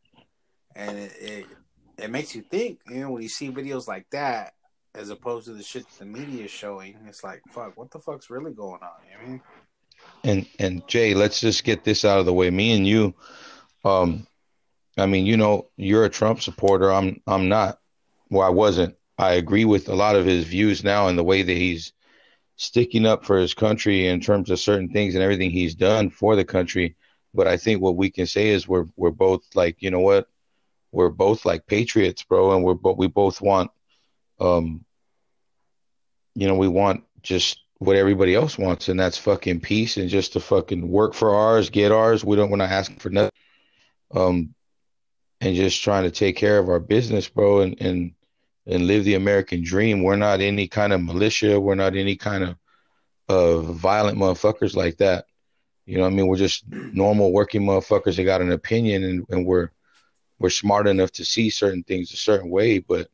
And 0.74 0.98
it, 0.98 1.12
it, 1.20 1.46
it 1.98 2.10
makes 2.10 2.34
you 2.34 2.42
think, 2.42 2.80
you 2.88 3.00
know, 3.00 3.10
when 3.10 3.22
you 3.22 3.28
see 3.28 3.50
videos 3.50 3.86
like 3.86 4.08
that, 4.10 4.54
as 4.94 5.10
opposed 5.10 5.46
to 5.46 5.52
the 5.52 5.62
shit 5.62 5.86
the 5.98 6.04
media 6.04 6.44
is 6.44 6.50
showing, 6.50 6.96
it's 7.06 7.22
like, 7.22 7.42
fuck, 7.48 7.76
what 7.76 7.90
the 7.90 7.98
fuck's 7.98 8.30
really 8.30 8.52
going 8.52 8.80
on? 8.82 8.90
You 9.06 9.18
know 9.18 9.24
I 9.24 9.28
mean? 9.28 9.42
And 10.24 10.46
and 10.58 10.88
Jay, 10.88 11.14
let's 11.14 11.40
just 11.40 11.64
get 11.64 11.84
this 11.84 12.04
out 12.04 12.18
of 12.18 12.26
the 12.26 12.32
way. 12.32 12.50
Me 12.50 12.72
and 12.72 12.86
you, 12.86 13.14
um, 13.84 14.26
I 14.96 15.06
mean, 15.06 15.26
you 15.26 15.36
know, 15.36 15.68
you're 15.76 16.04
a 16.04 16.10
Trump 16.10 16.40
supporter. 16.40 16.92
I'm 16.92 17.20
I'm 17.26 17.48
not. 17.48 17.78
Well, 18.30 18.46
I 18.46 18.50
wasn't. 18.50 18.96
I 19.18 19.34
agree 19.34 19.64
with 19.64 19.88
a 19.88 19.94
lot 19.94 20.16
of 20.16 20.24
his 20.24 20.44
views 20.44 20.82
now 20.82 21.08
and 21.08 21.18
the 21.18 21.24
way 21.24 21.42
that 21.42 21.56
he's 21.56 21.92
sticking 22.56 23.06
up 23.06 23.24
for 23.24 23.38
his 23.38 23.54
country 23.54 24.06
in 24.06 24.20
terms 24.20 24.50
of 24.50 24.58
certain 24.58 24.90
things 24.90 25.14
and 25.14 25.22
everything 25.22 25.50
he's 25.50 25.74
done 25.74 26.10
for 26.10 26.36
the 26.36 26.44
country. 26.44 26.96
But 27.34 27.46
I 27.46 27.56
think 27.56 27.80
what 27.80 27.96
we 27.96 28.10
can 28.10 28.26
say 28.26 28.48
is 28.48 28.66
we're 28.66 28.86
we're 28.96 29.10
both 29.10 29.42
like, 29.54 29.76
you 29.80 29.90
know 29.90 30.00
what? 30.00 30.28
We're 30.92 31.10
both 31.10 31.44
like 31.44 31.66
patriots, 31.66 32.24
bro, 32.24 32.54
and 32.54 32.64
we're 32.64 32.74
but 32.74 32.98
we 32.98 33.06
both 33.06 33.40
want 33.40 33.70
um 34.40 34.84
you 36.34 36.46
know, 36.46 36.54
we 36.54 36.68
want 36.68 37.04
just 37.22 37.60
what 37.78 37.96
everybody 37.96 38.34
else 38.34 38.56
wants, 38.58 38.88
and 38.88 38.98
that's 39.00 39.18
fucking 39.18 39.60
peace 39.60 39.96
and 39.96 40.08
just 40.08 40.34
to 40.34 40.40
fucking 40.40 40.88
work 40.88 41.14
for 41.14 41.34
ours, 41.34 41.70
get 41.70 41.92
ours. 41.92 42.24
We 42.24 42.36
don't 42.36 42.50
we're 42.50 42.56
not 42.58 42.70
asking 42.70 42.98
for 42.98 43.10
nothing. 43.10 43.30
Um 44.14 44.54
and 45.40 45.56
just 45.56 45.82
trying 45.82 46.04
to 46.04 46.10
take 46.10 46.36
care 46.36 46.58
of 46.58 46.68
our 46.68 46.80
business, 46.80 47.28
bro, 47.28 47.60
and 47.60 47.80
and 47.80 48.12
and 48.66 48.86
live 48.86 49.04
the 49.04 49.14
American 49.14 49.62
dream. 49.62 50.02
We're 50.02 50.16
not 50.16 50.40
any 50.40 50.68
kind 50.68 50.92
of 50.92 51.02
militia. 51.02 51.58
We're 51.58 51.74
not 51.74 51.96
any 51.96 52.16
kind 52.16 52.44
of 52.44 52.56
uh, 53.28 53.60
violent 53.72 54.18
motherfuckers 54.18 54.76
like 54.76 54.98
that. 54.98 55.26
You 55.86 55.98
know, 55.98 56.04
I 56.04 56.10
mean, 56.10 56.26
we're 56.26 56.36
just 56.36 56.68
normal 56.68 57.32
working 57.32 57.62
motherfuckers 57.62 58.16
that 58.16 58.24
got 58.24 58.42
an 58.42 58.52
opinion, 58.52 59.04
and, 59.04 59.26
and 59.30 59.46
we're 59.46 59.70
we're 60.38 60.50
smart 60.50 60.86
enough 60.86 61.10
to 61.12 61.24
see 61.24 61.50
certain 61.50 61.82
things 61.82 62.12
a 62.12 62.16
certain 62.16 62.50
way. 62.50 62.78
But 62.78 63.08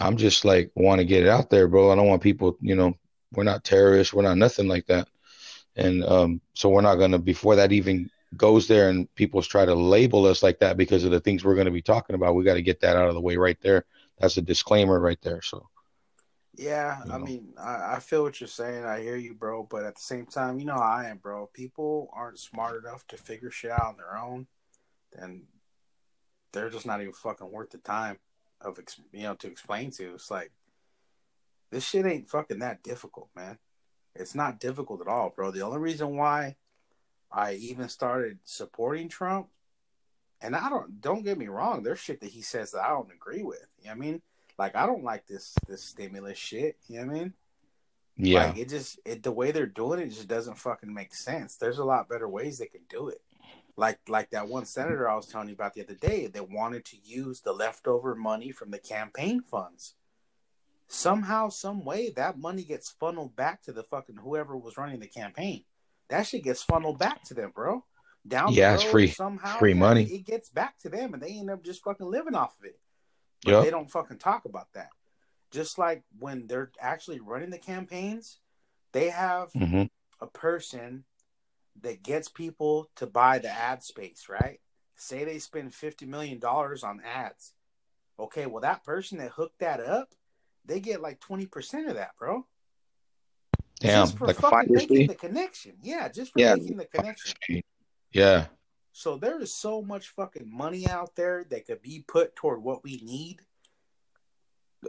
I'm 0.00 0.16
just 0.16 0.44
like 0.44 0.70
want 0.74 1.00
to 1.00 1.04
get 1.04 1.22
it 1.22 1.28
out 1.28 1.50
there, 1.50 1.68
bro. 1.68 1.90
I 1.90 1.94
don't 1.94 2.08
want 2.08 2.22
people, 2.22 2.56
you 2.60 2.74
know, 2.74 2.94
we're 3.32 3.44
not 3.44 3.64
terrorists. 3.64 4.12
We're 4.12 4.22
not 4.22 4.38
nothing 4.38 4.66
like 4.66 4.86
that. 4.86 5.08
And 5.76 6.04
um, 6.04 6.40
so 6.54 6.68
we're 6.68 6.80
not 6.80 6.96
gonna 6.96 7.18
before 7.18 7.56
that 7.56 7.72
even 7.72 8.10
goes 8.36 8.66
there 8.66 8.88
and 8.88 9.12
people 9.14 9.42
try 9.42 9.64
to 9.64 9.74
label 9.74 10.26
us 10.26 10.42
like 10.42 10.60
that 10.60 10.76
because 10.76 11.04
of 11.04 11.10
the 11.10 11.20
things 11.20 11.44
we're 11.44 11.54
going 11.54 11.66
to 11.66 11.72
be 11.72 11.82
talking 11.82 12.14
about. 12.14 12.34
We 12.34 12.44
got 12.44 12.54
to 12.54 12.62
get 12.62 12.80
that 12.80 12.96
out 12.96 13.08
of 13.08 13.14
the 13.14 13.20
way 13.20 13.36
right 13.36 13.58
there 13.60 13.84
that's 14.20 14.36
a 14.36 14.42
disclaimer 14.42 15.00
right 15.00 15.20
there. 15.22 15.42
So. 15.42 15.68
Yeah, 16.54 17.02
you 17.06 17.12
I 17.12 17.18
mean, 17.18 17.54
I, 17.58 17.94
I, 17.96 17.98
feel 18.00 18.22
what 18.22 18.40
you're 18.40 18.48
saying. 18.48 18.84
I 18.84 19.00
hear 19.00 19.16
you, 19.16 19.34
bro. 19.34 19.62
But 19.62 19.84
at 19.84 19.94
the 19.94 20.02
same 20.02 20.26
time, 20.26 20.58
you 20.58 20.66
know 20.66 20.74
I 20.74 21.08
am, 21.08 21.16
bro. 21.16 21.48
People 21.54 22.10
aren't 22.12 22.38
smart 22.38 22.84
enough 22.84 23.06
to 23.08 23.16
figure 23.16 23.50
shit 23.50 23.70
out 23.70 23.82
on 23.82 23.96
their 23.96 24.18
own, 24.18 24.46
then 25.12 25.44
they're 26.52 26.68
just 26.68 26.86
not 26.86 27.00
even 27.00 27.14
fucking 27.14 27.50
worth 27.50 27.70
the 27.70 27.78
time 27.78 28.18
of 28.60 28.78
you 29.12 29.22
know 29.22 29.34
to 29.36 29.46
explain 29.46 29.90
to. 29.92 30.14
It's 30.14 30.30
like 30.30 30.52
this 31.70 31.84
shit 31.84 32.06
ain't 32.06 32.28
fucking 32.28 32.58
that 32.60 32.82
difficult, 32.82 33.28
man. 33.34 33.58
It's 34.14 34.34
not 34.34 34.60
difficult 34.60 35.00
at 35.00 35.08
all, 35.08 35.30
bro. 35.30 35.50
The 35.50 35.62
only 35.62 35.78
reason 35.78 36.16
why 36.16 36.56
I 37.30 37.54
even 37.54 37.88
started 37.88 38.38
supporting 38.44 39.08
Trump 39.08 39.48
and 40.42 40.56
I 40.56 40.68
don't 40.68 41.00
don't 41.00 41.22
get 41.22 41.38
me 41.38 41.48
wrong, 41.48 41.82
there's 41.82 42.00
shit 42.00 42.20
that 42.20 42.30
he 42.30 42.42
says 42.42 42.72
that 42.72 42.84
I 42.84 42.88
don't 42.88 43.12
agree 43.12 43.42
with. 43.42 43.66
You 43.80 43.88
know 43.88 43.92
I 43.92 43.96
mean? 43.96 44.22
Like 44.58 44.76
I 44.76 44.86
don't 44.86 45.04
like 45.04 45.26
this 45.26 45.54
this 45.68 45.82
stimulus 45.82 46.38
shit. 46.38 46.76
You 46.88 47.00
know 47.00 47.06
what 47.06 47.16
I 47.16 47.18
mean? 47.18 47.34
Yeah. 48.16 48.46
Like 48.46 48.58
it 48.58 48.68
just 48.68 48.98
it 49.04 49.22
the 49.22 49.32
way 49.32 49.50
they're 49.50 49.66
doing 49.66 50.00
it 50.00 50.08
just 50.08 50.28
doesn't 50.28 50.58
fucking 50.58 50.92
make 50.92 51.14
sense. 51.14 51.56
There's 51.56 51.78
a 51.78 51.84
lot 51.84 52.08
better 52.08 52.28
ways 52.28 52.58
they 52.58 52.66
can 52.66 52.82
do 52.88 53.08
it. 53.08 53.20
Like 53.80 53.98
like 54.08 54.28
that 54.32 54.46
one 54.46 54.66
senator 54.66 55.08
I 55.08 55.16
was 55.16 55.26
telling 55.26 55.48
you 55.48 55.54
about 55.54 55.72
the 55.72 55.82
other 55.82 55.94
day 55.94 56.26
that 56.26 56.50
wanted 56.50 56.84
to 56.84 56.98
use 57.02 57.40
the 57.40 57.54
leftover 57.54 58.14
money 58.14 58.52
from 58.52 58.70
the 58.72 58.78
campaign 58.78 59.40
funds. 59.40 59.94
Somehow, 60.86 61.48
some 61.48 61.82
way, 61.82 62.10
that 62.10 62.38
money 62.38 62.62
gets 62.62 62.90
funneled 62.90 63.34
back 63.36 63.62
to 63.62 63.72
the 63.72 63.82
fucking 63.82 64.16
whoever 64.18 64.54
was 64.54 64.76
running 64.76 65.00
the 65.00 65.06
campaign. 65.06 65.64
That 66.10 66.26
shit 66.26 66.44
gets 66.44 66.62
funneled 66.62 66.98
back 66.98 67.22
to 67.24 67.34
them, 67.34 67.52
bro. 67.54 67.86
Down 68.28 68.52
Yeah, 68.52 68.72
the 68.72 68.74
it's 68.74 68.90
free- 68.90 69.06
somehow, 69.06 69.58
free 69.58 69.72
yeah, 69.72 69.78
money. 69.78 70.02
It 70.04 70.26
gets 70.26 70.50
back 70.50 70.78
to 70.80 70.90
them, 70.90 71.14
and 71.14 71.22
they 71.22 71.38
end 71.38 71.48
up 71.48 71.64
just 71.64 71.82
fucking 71.82 72.06
living 72.06 72.34
off 72.34 72.58
of 72.58 72.66
it. 72.66 72.78
But 73.42 73.52
Yep. 73.52 73.64
they 73.64 73.70
don't 73.70 73.90
fucking 73.90 74.18
talk 74.18 74.44
about 74.44 74.70
that. 74.74 74.90
Just 75.52 75.78
like 75.78 76.02
when 76.18 76.48
they're 76.48 76.70
actually 76.78 77.20
running 77.20 77.48
the 77.48 77.58
campaigns, 77.58 78.40
they 78.92 79.08
have 79.08 79.52
hmm 79.54 79.84
a 80.20 80.26
person 80.26 81.06
that 81.82 82.02
gets 82.02 82.28
people 82.28 82.90
to 82.96 83.06
buy 83.06 83.38
the 83.38 83.48
ad 83.50 83.82
space, 83.82 84.26
right? 84.28 84.60
Say 84.96 85.24
they 85.24 85.38
spend 85.38 85.74
fifty 85.74 86.06
million 86.06 86.38
dollars 86.38 86.82
on 86.84 87.00
ads. 87.00 87.52
Okay, 88.18 88.46
well 88.46 88.60
that 88.60 88.84
person 88.84 89.18
that 89.18 89.30
hooked 89.30 89.60
that 89.60 89.80
up, 89.80 90.08
they 90.64 90.80
get 90.80 91.00
like 91.00 91.20
twenty 91.20 91.46
percent 91.46 91.88
of 91.88 91.94
that, 91.96 92.10
bro. 92.18 92.46
Damn. 93.80 94.04
just 94.06 94.18
for 94.18 94.26
Like 94.26 94.36
fucking 94.36 94.72
making 94.74 94.96
fee. 94.96 95.06
the 95.06 95.14
connection. 95.14 95.72
Yeah, 95.82 96.08
just 96.10 96.32
for 96.32 96.40
Yeah. 96.40 96.54
making 96.54 96.76
the 96.76 96.84
connection. 96.84 97.32
Yeah. 98.12 98.46
So 98.92 99.16
there 99.16 99.40
is 99.40 99.54
so 99.54 99.80
much 99.80 100.08
fucking 100.08 100.50
money 100.52 100.86
out 100.86 101.16
there 101.16 101.44
that 101.50 101.66
could 101.66 101.80
be 101.80 102.04
put 102.06 102.36
toward 102.36 102.62
what 102.62 102.84
we 102.84 102.96
need. 103.02 103.40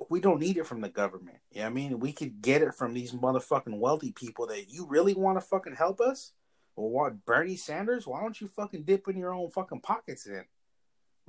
We 0.09 0.19
don't 0.19 0.39
need 0.39 0.57
it 0.57 0.65
from 0.67 0.81
the 0.81 0.89
government. 0.89 1.37
You 1.51 1.59
know 1.59 1.65
what 1.65 1.71
I 1.71 1.73
mean? 1.73 1.99
We 1.99 2.11
could 2.11 2.41
get 2.41 2.61
it 2.61 2.73
from 2.73 2.93
these 2.93 3.11
motherfucking 3.11 3.77
wealthy 3.77 4.11
people 4.11 4.47
that 4.47 4.69
you 4.69 4.85
really 4.87 5.13
want 5.13 5.37
to 5.37 5.45
fucking 5.45 5.75
help 5.75 6.01
us? 6.01 6.33
Well, 6.75 6.89
what, 6.89 7.25
Bernie 7.25 7.57
Sanders? 7.57 8.07
Why 8.07 8.21
don't 8.21 8.39
you 8.39 8.47
fucking 8.47 8.83
dip 8.83 9.07
in 9.07 9.17
your 9.17 9.33
own 9.33 9.49
fucking 9.49 9.81
pockets 9.81 10.23
then? 10.23 10.45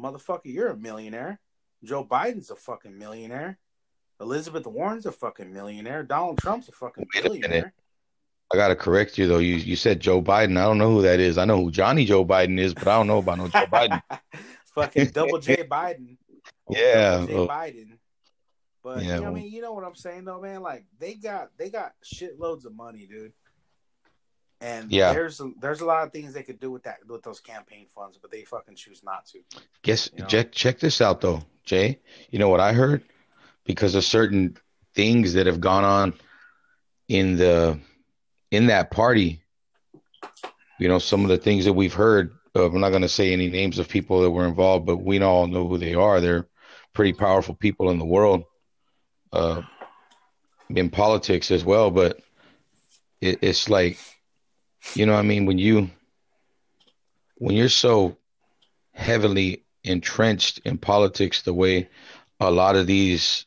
Motherfucker, 0.00 0.40
you're 0.44 0.68
a 0.68 0.76
millionaire. 0.76 1.40
Joe 1.84 2.04
Biden's 2.04 2.50
a 2.50 2.56
fucking 2.56 2.96
millionaire. 2.96 3.58
Elizabeth 4.20 4.66
Warren's 4.66 5.06
a 5.06 5.12
fucking 5.12 5.52
millionaire. 5.52 6.04
Donald 6.04 6.38
Trump's 6.38 6.68
a 6.68 6.72
fucking 6.72 7.06
Wait 7.14 7.26
a 7.26 7.30
minute. 7.48 7.72
I 8.52 8.56
gotta 8.56 8.76
correct 8.76 9.18
you 9.18 9.26
though. 9.26 9.38
You 9.38 9.56
you 9.56 9.76
said 9.76 9.98
Joe 9.98 10.22
Biden. 10.22 10.58
I 10.58 10.64
don't 10.64 10.78
know 10.78 10.90
who 10.92 11.02
that 11.02 11.20
is. 11.20 11.38
I 11.38 11.44
know 11.44 11.56
who 11.56 11.70
Johnny 11.70 12.04
Joe 12.04 12.24
Biden 12.24 12.60
is, 12.60 12.74
but 12.74 12.86
I 12.86 12.96
don't 12.96 13.06
know 13.06 13.18
about 13.18 13.38
no 13.38 13.48
Joe 13.48 13.66
Biden. 13.66 14.00
fucking 14.74 15.06
double 15.08 15.38
J 15.38 15.56
Biden. 15.68 16.18
Yeah, 16.70 17.24
J 17.26 17.34
well- 17.34 17.48
Biden. 17.48 17.98
But 18.82 19.02
Yeah, 19.02 19.14
you 19.16 19.20
know 19.20 19.22
what 19.22 19.30
I 19.30 19.42
mean, 19.42 19.52
you 19.52 19.62
know 19.62 19.72
what 19.72 19.84
I'm 19.84 19.94
saying 19.94 20.24
though, 20.24 20.40
man. 20.40 20.60
Like 20.60 20.84
they 20.98 21.14
got 21.14 21.50
they 21.56 21.70
got 21.70 21.92
shitloads 22.04 22.64
of 22.64 22.74
money, 22.74 23.06
dude. 23.06 23.32
And 24.62 24.92
Yeah. 24.92 25.12
there's 25.12 25.40
there's 25.60 25.80
a 25.80 25.84
lot 25.84 26.06
of 26.06 26.12
things 26.12 26.32
they 26.32 26.44
could 26.44 26.60
do 26.60 26.70
with 26.70 26.84
that 26.84 27.04
with 27.06 27.22
those 27.24 27.40
campaign 27.40 27.86
funds, 27.92 28.16
but 28.16 28.30
they 28.30 28.44
fucking 28.44 28.76
choose 28.76 29.02
not 29.02 29.26
to. 29.26 29.40
Guess 29.82 30.10
You 30.14 30.20
know? 30.20 30.26
check 30.28 30.52
check 30.52 30.78
this 30.78 31.00
out 31.00 31.20
though, 31.20 31.42
Jay. 31.64 31.98
You 32.30 32.38
know 32.38 32.48
what 32.48 32.60
I 32.60 32.72
heard? 32.72 33.02
Because 33.64 33.96
of 33.96 34.04
certain 34.04 34.56
things 34.94 35.32
that 35.34 35.46
have 35.46 35.60
gone 35.60 35.84
on 35.84 36.14
in 37.08 37.36
the 37.36 37.80
in 38.52 38.66
that 38.66 38.92
party. 38.92 39.42
You 40.78 40.88
know, 40.88 40.98
some 41.00 41.22
of 41.22 41.28
the 41.28 41.38
things 41.38 41.64
that 41.64 41.72
we've 41.72 41.94
heard. 41.94 42.32
Uh, 42.54 42.66
I'm 42.66 42.80
not 42.80 42.90
going 42.90 43.02
to 43.02 43.08
say 43.08 43.32
any 43.32 43.48
names 43.48 43.78
of 43.78 43.88
people 43.88 44.22
that 44.22 44.30
were 44.30 44.46
involved, 44.46 44.86
but 44.86 44.98
we 44.98 45.20
all 45.22 45.46
know 45.46 45.66
who 45.66 45.78
they 45.78 45.94
are. 45.94 46.20
They're 46.20 46.46
pretty 46.92 47.14
powerful 47.14 47.54
people 47.54 47.90
in 47.90 47.98
the 47.98 48.04
world, 48.04 48.44
uh, 49.32 49.62
in 50.68 50.90
politics 50.90 51.50
as 51.50 51.64
well. 51.64 51.90
But 51.90 52.20
it, 53.20 53.38
it's 53.42 53.70
like, 53.70 53.96
you 54.94 55.06
know, 55.06 55.12
what 55.12 55.20
I 55.20 55.22
mean, 55.22 55.46
when 55.46 55.58
you 55.58 55.90
when 57.36 57.56
you're 57.56 57.68
so 57.68 58.16
heavily 58.92 59.64
entrenched 59.84 60.60
in 60.64 60.78
politics 60.78 61.42
the 61.42 61.52
way 61.52 61.88
a 62.38 62.50
lot 62.50 62.76
of 62.76 62.86
these 62.86 63.46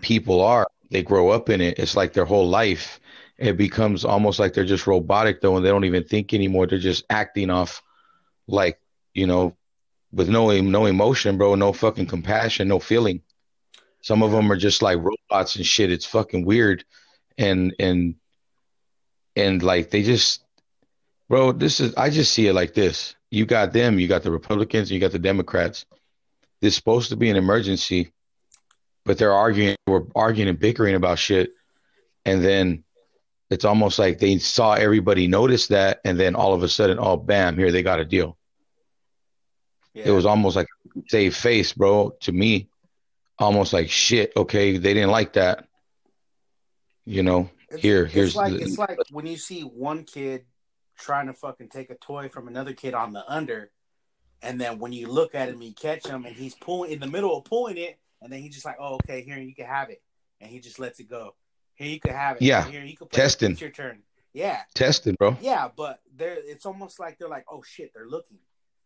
people 0.00 0.40
are 0.40 0.66
they 0.92 1.02
grow 1.02 1.30
up 1.30 1.48
in 1.48 1.60
it. 1.60 1.78
It's 1.78 1.96
like 1.96 2.12
their 2.12 2.24
whole 2.24 2.48
life 2.48 3.00
it 3.38 3.56
becomes 3.56 4.04
almost 4.04 4.38
like 4.38 4.52
they're 4.52 4.64
just 4.64 4.86
robotic 4.86 5.40
though 5.40 5.56
and 5.56 5.64
they 5.64 5.70
don't 5.70 5.84
even 5.84 6.04
think 6.04 6.32
anymore. 6.32 6.66
They're 6.66 6.78
just 6.78 7.04
acting 7.10 7.50
off 7.50 7.82
like 8.46 8.78
you 9.14 9.26
know 9.26 9.56
with 10.12 10.28
no 10.28 10.50
no 10.60 10.86
emotion 10.86 11.38
bro 11.38 11.54
no 11.54 11.72
fucking 11.72 12.06
compassion 12.06 12.68
no 12.68 12.78
feeling. 12.78 13.22
Some 14.02 14.22
of 14.22 14.30
them 14.30 14.50
are 14.52 14.56
just 14.56 14.82
like 14.82 14.98
robots 14.98 15.56
and 15.56 15.66
shit. 15.66 15.90
It's 15.90 16.06
fucking 16.06 16.44
weird. 16.44 16.84
And 17.38 17.74
and 17.80 18.16
and 19.36 19.62
like 19.62 19.90
they 19.90 20.02
just 20.02 20.42
bro 21.28 21.52
this 21.52 21.80
is 21.80 21.94
i 21.96 22.10
just 22.10 22.32
see 22.32 22.46
it 22.46 22.54
like 22.54 22.74
this. 22.74 23.16
You 23.30 23.46
got 23.46 23.72
them 23.72 23.98
you 23.98 24.08
got 24.08 24.22
the 24.22 24.30
republicans 24.30 24.90
you 24.90 25.00
got 25.00 25.12
the 25.12 25.18
democrats. 25.18 25.86
It's 26.60 26.76
supposed 26.76 27.10
to 27.10 27.16
be 27.16 27.30
an 27.30 27.36
emergency 27.36 28.12
but 29.04 29.18
they're 29.18 29.32
arguing 29.32 29.76
we're 29.86 30.04
arguing 30.14 30.48
and 30.48 30.58
bickering 30.58 30.94
about 30.94 31.18
shit. 31.18 31.50
And 32.24 32.44
then 32.44 32.84
it's 33.50 33.64
almost 33.64 33.98
like 33.98 34.18
they 34.18 34.38
saw 34.38 34.74
everybody 34.74 35.26
notice 35.26 35.66
that 35.68 36.00
and 36.04 36.18
then 36.18 36.34
all 36.34 36.54
of 36.54 36.62
a 36.62 36.68
sudden 36.68 36.98
oh 37.00 37.16
bam 37.16 37.56
here 37.56 37.72
they 37.72 37.82
got 37.82 38.00
a 38.00 38.04
deal. 38.04 38.36
Yeah. 39.94 40.08
it 40.08 40.10
was 40.10 40.24
almost 40.26 40.56
like 40.56 40.68
save 41.08 41.36
face 41.36 41.72
bro 41.72 42.10
to 42.20 42.32
me. 42.32 42.68
Almost 43.38 43.72
like 43.72 43.90
shit 43.90 44.32
okay 44.36 44.76
they 44.78 44.94
didn't 44.94 45.10
like 45.10 45.32
that. 45.34 45.66
You 47.04 47.22
know 47.22 47.50
It's- 47.74 47.82
here 47.82 48.04
it's 48.04 48.12
here's 48.14 48.36
like 48.36 48.52
the- 48.52 48.60
it's 48.62 48.78
like 48.78 48.98
when 49.10 49.26
you 49.26 49.36
see 49.36 49.62
one 49.62 50.04
kid 50.04 50.46
trying 50.98 51.26
to 51.26 51.32
fucking 51.32 51.68
take 51.68 51.90
a 51.90 51.94
toy 51.96 52.28
from 52.28 52.48
another 52.48 52.72
kid 52.74 52.94
on 52.94 53.12
the 53.12 53.24
under, 53.30 53.70
and 54.42 54.60
then 54.60 54.78
when 54.78 54.92
you 54.92 55.08
look 55.08 55.34
at 55.34 55.48
him, 55.48 55.62
you 55.62 55.72
catch 55.72 56.06
him, 56.06 56.24
and 56.24 56.36
he's 56.36 56.54
pulling 56.54 56.92
in 56.92 57.00
the 57.00 57.06
middle 57.06 57.36
of 57.36 57.44
pulling 57.44 57.76
it, 57.78 57.98
and 58.20 58.32
then 58.32 58.40
he's 58.42 58.54
just 58.54 58.64
like, 58.66 58.76
"Oh, 58.78 58.94
okay, 58.96 59.22
here 59.22 59.38
you 59.38 59.54
can 59.54 59.66
have 59.66 59.90
it," 59.90 60.02
and 60.40 60.50
he 60.50 60.60
just 60.60 60.78
lets 60.78 61.00
it 61.00 61.08
go. 61.08 61.34
Here 61.74 61.88
you 61.88 62.00
can 62.00 62.12
have 62.12 62.36
it. 62.36 62.42
Yeah. 62.42 62.68
Here 62.68 62.84
you 62.84 62.96
can 62.96 63.08
play. 63.08 63.16
Testing. 63.22 63.52
It's 63.52 63.60
your 63.60 63.70
turn. 63.70 64.02
Yeah, 64.34 64.62
testing 64.74 65.14
bro 65.14 65.36
yeah, 65.42 65.68
but 65.76 66.00
they're 66.16 66.38
it's 66.38 66.64
almost 66.64 66.98
like 66.98 67.18
they're 67.18 67.28
like, 67.28 67.44
"Oh 67.50 67.62
shit, 67.62 67.92
they're 67.94 68.08
looking." 68.08 68.38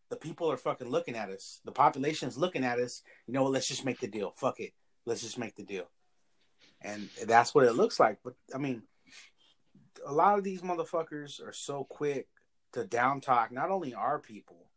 The 0.09 0.17
people 0.17 0.51
are 0.51 0.57
fucking 0.57 0.89
looking 0.89 1.15
at 1.15 1.29
us. 1.29 1.61
The 1.65 1.71
population's 1.71 2.37
looking 2.37 2.63
at 2.65 2.79
us. 2.79 3.01
You 3.27 3.33
know 3.33 3.43
what? 3.43 3.51
Let's 3.53 3.67
just 3.67 3.85
make 3.85 3.99
the 3.99 4.07
deal. 4.07 4.31
Fuck 4.31 4.59
it. 4.59 4.73
Let's 5.05 5.21
just 5.21 5.37
make 5.37 5.55
the 5.55 5.63
deal. 5.63 5.89
And 6.81 7.09
that's 7.25 7.55
what 7.55 7.65
it 7.65 7.73
looks 7.73 7.99
like. 7.99 8.19
But 8.23 8.35
I 8.53 8.57
mean, 8.57 8.83
a 10.05 10.13
lot 10.13 10.37
of 10.37 10.43
these 10.43 10.61
motherfuckers 10.61 11.45
are 11.45 11.53
so 11.53 11.83
quick 11.83 12.27
to 12.73 12.85
down 12.85 13.21
talk 13.21 13.51
not 13.51 13.71
only 13.71 13.93
our 13.93 14.19
people, 14.19 14.67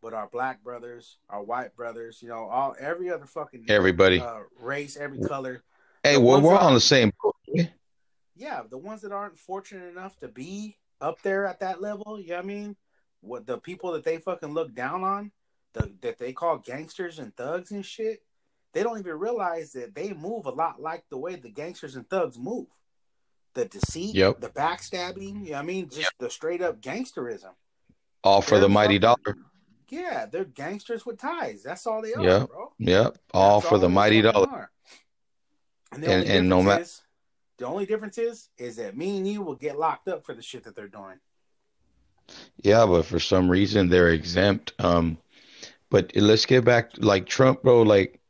but 0.00 0.14
our 0.14 0.28
black 0.28 0.62
brothers, 0.62 1.18
our 1.28 1.42
white 1.42 1.74
brothers, 1.74 2.22
you 2.22 2.28
know, 2.28 2.48
all 2.48 2.76
every 2.78 3.10
other 3.10 3.26
fucking 3.26 3.64
everybody 3.68 4.20
uh, 4.20 4.40
race, 4.60 4.96
every 4.96 5.20
color. 5.20 5.62
hey 6.02 6.14
the 6.14 6.20
we're, 6.20 6.40
we're 6.40 6.56
all 6.56 6.68
on 6.68 6.74
the 6.74 6.80
same 6.80 7.12
Yeah, 8.36 8.62
the 8.68 8.78
ones 8.78 9.02
that 9.02 9.12
aren't 9.12 9.38
fortunate 9.38 9.88
enough 9.88 10.18
to 10.20 10.28
be 10.28 10.76
up 11.00 11.20
there 11.22 11.46
at 11.46 11.60
that 11.60 11.82
level, 11.82 12.20
you 12.20 12.28
know 12.28 12.36
what 12.36 12.44
I 12.44 12.48
mean? 12.48 12.76
What 13.20 13.46
the 13.46 13.58
people 13.58 13.92
that 13.92 14.04
they 14.04 14.18
fucking 14.18 14.54
look 14.54 14.74
down 14.74 15.02
on, 15.02 15.32
the 15.74 15.92
that 16.02 16.18
they 16.18 16.32
call 16.32 16.58
gangsters 16.58 17.18
and 17.18 17.36
thugs 17.36 17.72
and 17.72 17.84
shit, 17.84 18.20
they 18.72 18.82
don't 18.82 18.98
even 18.98 19.18
realize 19.18 19.72
that 19.72 19.94
they 19.94 20.12
move 20.12 20.46
a 20.46 20.50
lot 20.50 20.80
like 20.80 21.04
the 21.10 21.18
way 21.18 21.36
the 21.36 21.48
gangsters 21.50 21.96
and 21.96 22.08
thugs 22.08 22.38
move. 22.38 22.66
The 23.54 23.64
deceit, 23.64 24.14
Yep. 24.14 24.40
the 24.40 24.50
backstabbing, 24.50 25.44
you 25.44 25.50
know 25.50 25.52
what 25.52 25.58
I 25.58 25.62
mean? 25.62 25.88
Just 25.88 26.12
the 26.18 26.30
straight 26.30 26.62
up 26.62 26.80
gangsterism. 26.80 27.54
all 28.24 28.42
for 28.42 28.56
the 28.56 28.62
They're 28.62 28.68
mighty 28.68 28.98
fucking- 29.00 29.22
dollar 29.32 29.38
Yeah, 29.90 30.26
they're 30.26 30.44
gangsters 30.44 31.06
with 31.06 31.18
ties. 31.18 31.62
That's 31.62 31.86
all 31.86 32.02
they 32.02 32.12
are, 32.14 32.22
Yeah. 32.22 32.46
bro. 32.46 32.72
yep 32.78 33.16
all 33.32 33.60
That's 33.60 33.70
for 33.70 33.78
the 33.78 33.88
mighty 33.88 34.20
dollar 34.20 34.48
are. 34.48 34.70
And 35.92 36.02
the 36.02 36.10
And- 36.12 36.28
and 36.28 36.48
no 36.48 36.58
difference 36.58 36.76
ma- 36.78 36.82
is, 36.82 37.02
the 37.56 37.66
only 37.66 37.86
difference 37.86 38.18
is, 38.18 38.50
is 38.58 38.76
that 38.76 38.96
me 38.96 39.16
and 39.16 39.26
you 39.26 39.40
will 39.40 39.54
get 39.54 39.78
locked 39.78 40.08
up 40.08 40.26
for 40.26 40.34
the 40.34 40.42
shit 40.42 40.64
that 40.64 40.74
they're 40.76 40.88
doing. 40.88 41.18
Yeah, 42.62 42.84
but 42.86 43.06
for 43.06 43.18
some 43.18 43.48
reason 43.50 43.88
they're 43.88 44.10
exempt. 44.10 44.74
Um, 44.78 45.16
but 45.90 46.14
let's 46.14 46.44
get 46.44 46.64
back 46.64 46.90
like 46.98 47.26
Trump, 47.26 47.62
bro. 47.62 47.80
Like, 47.82 48.20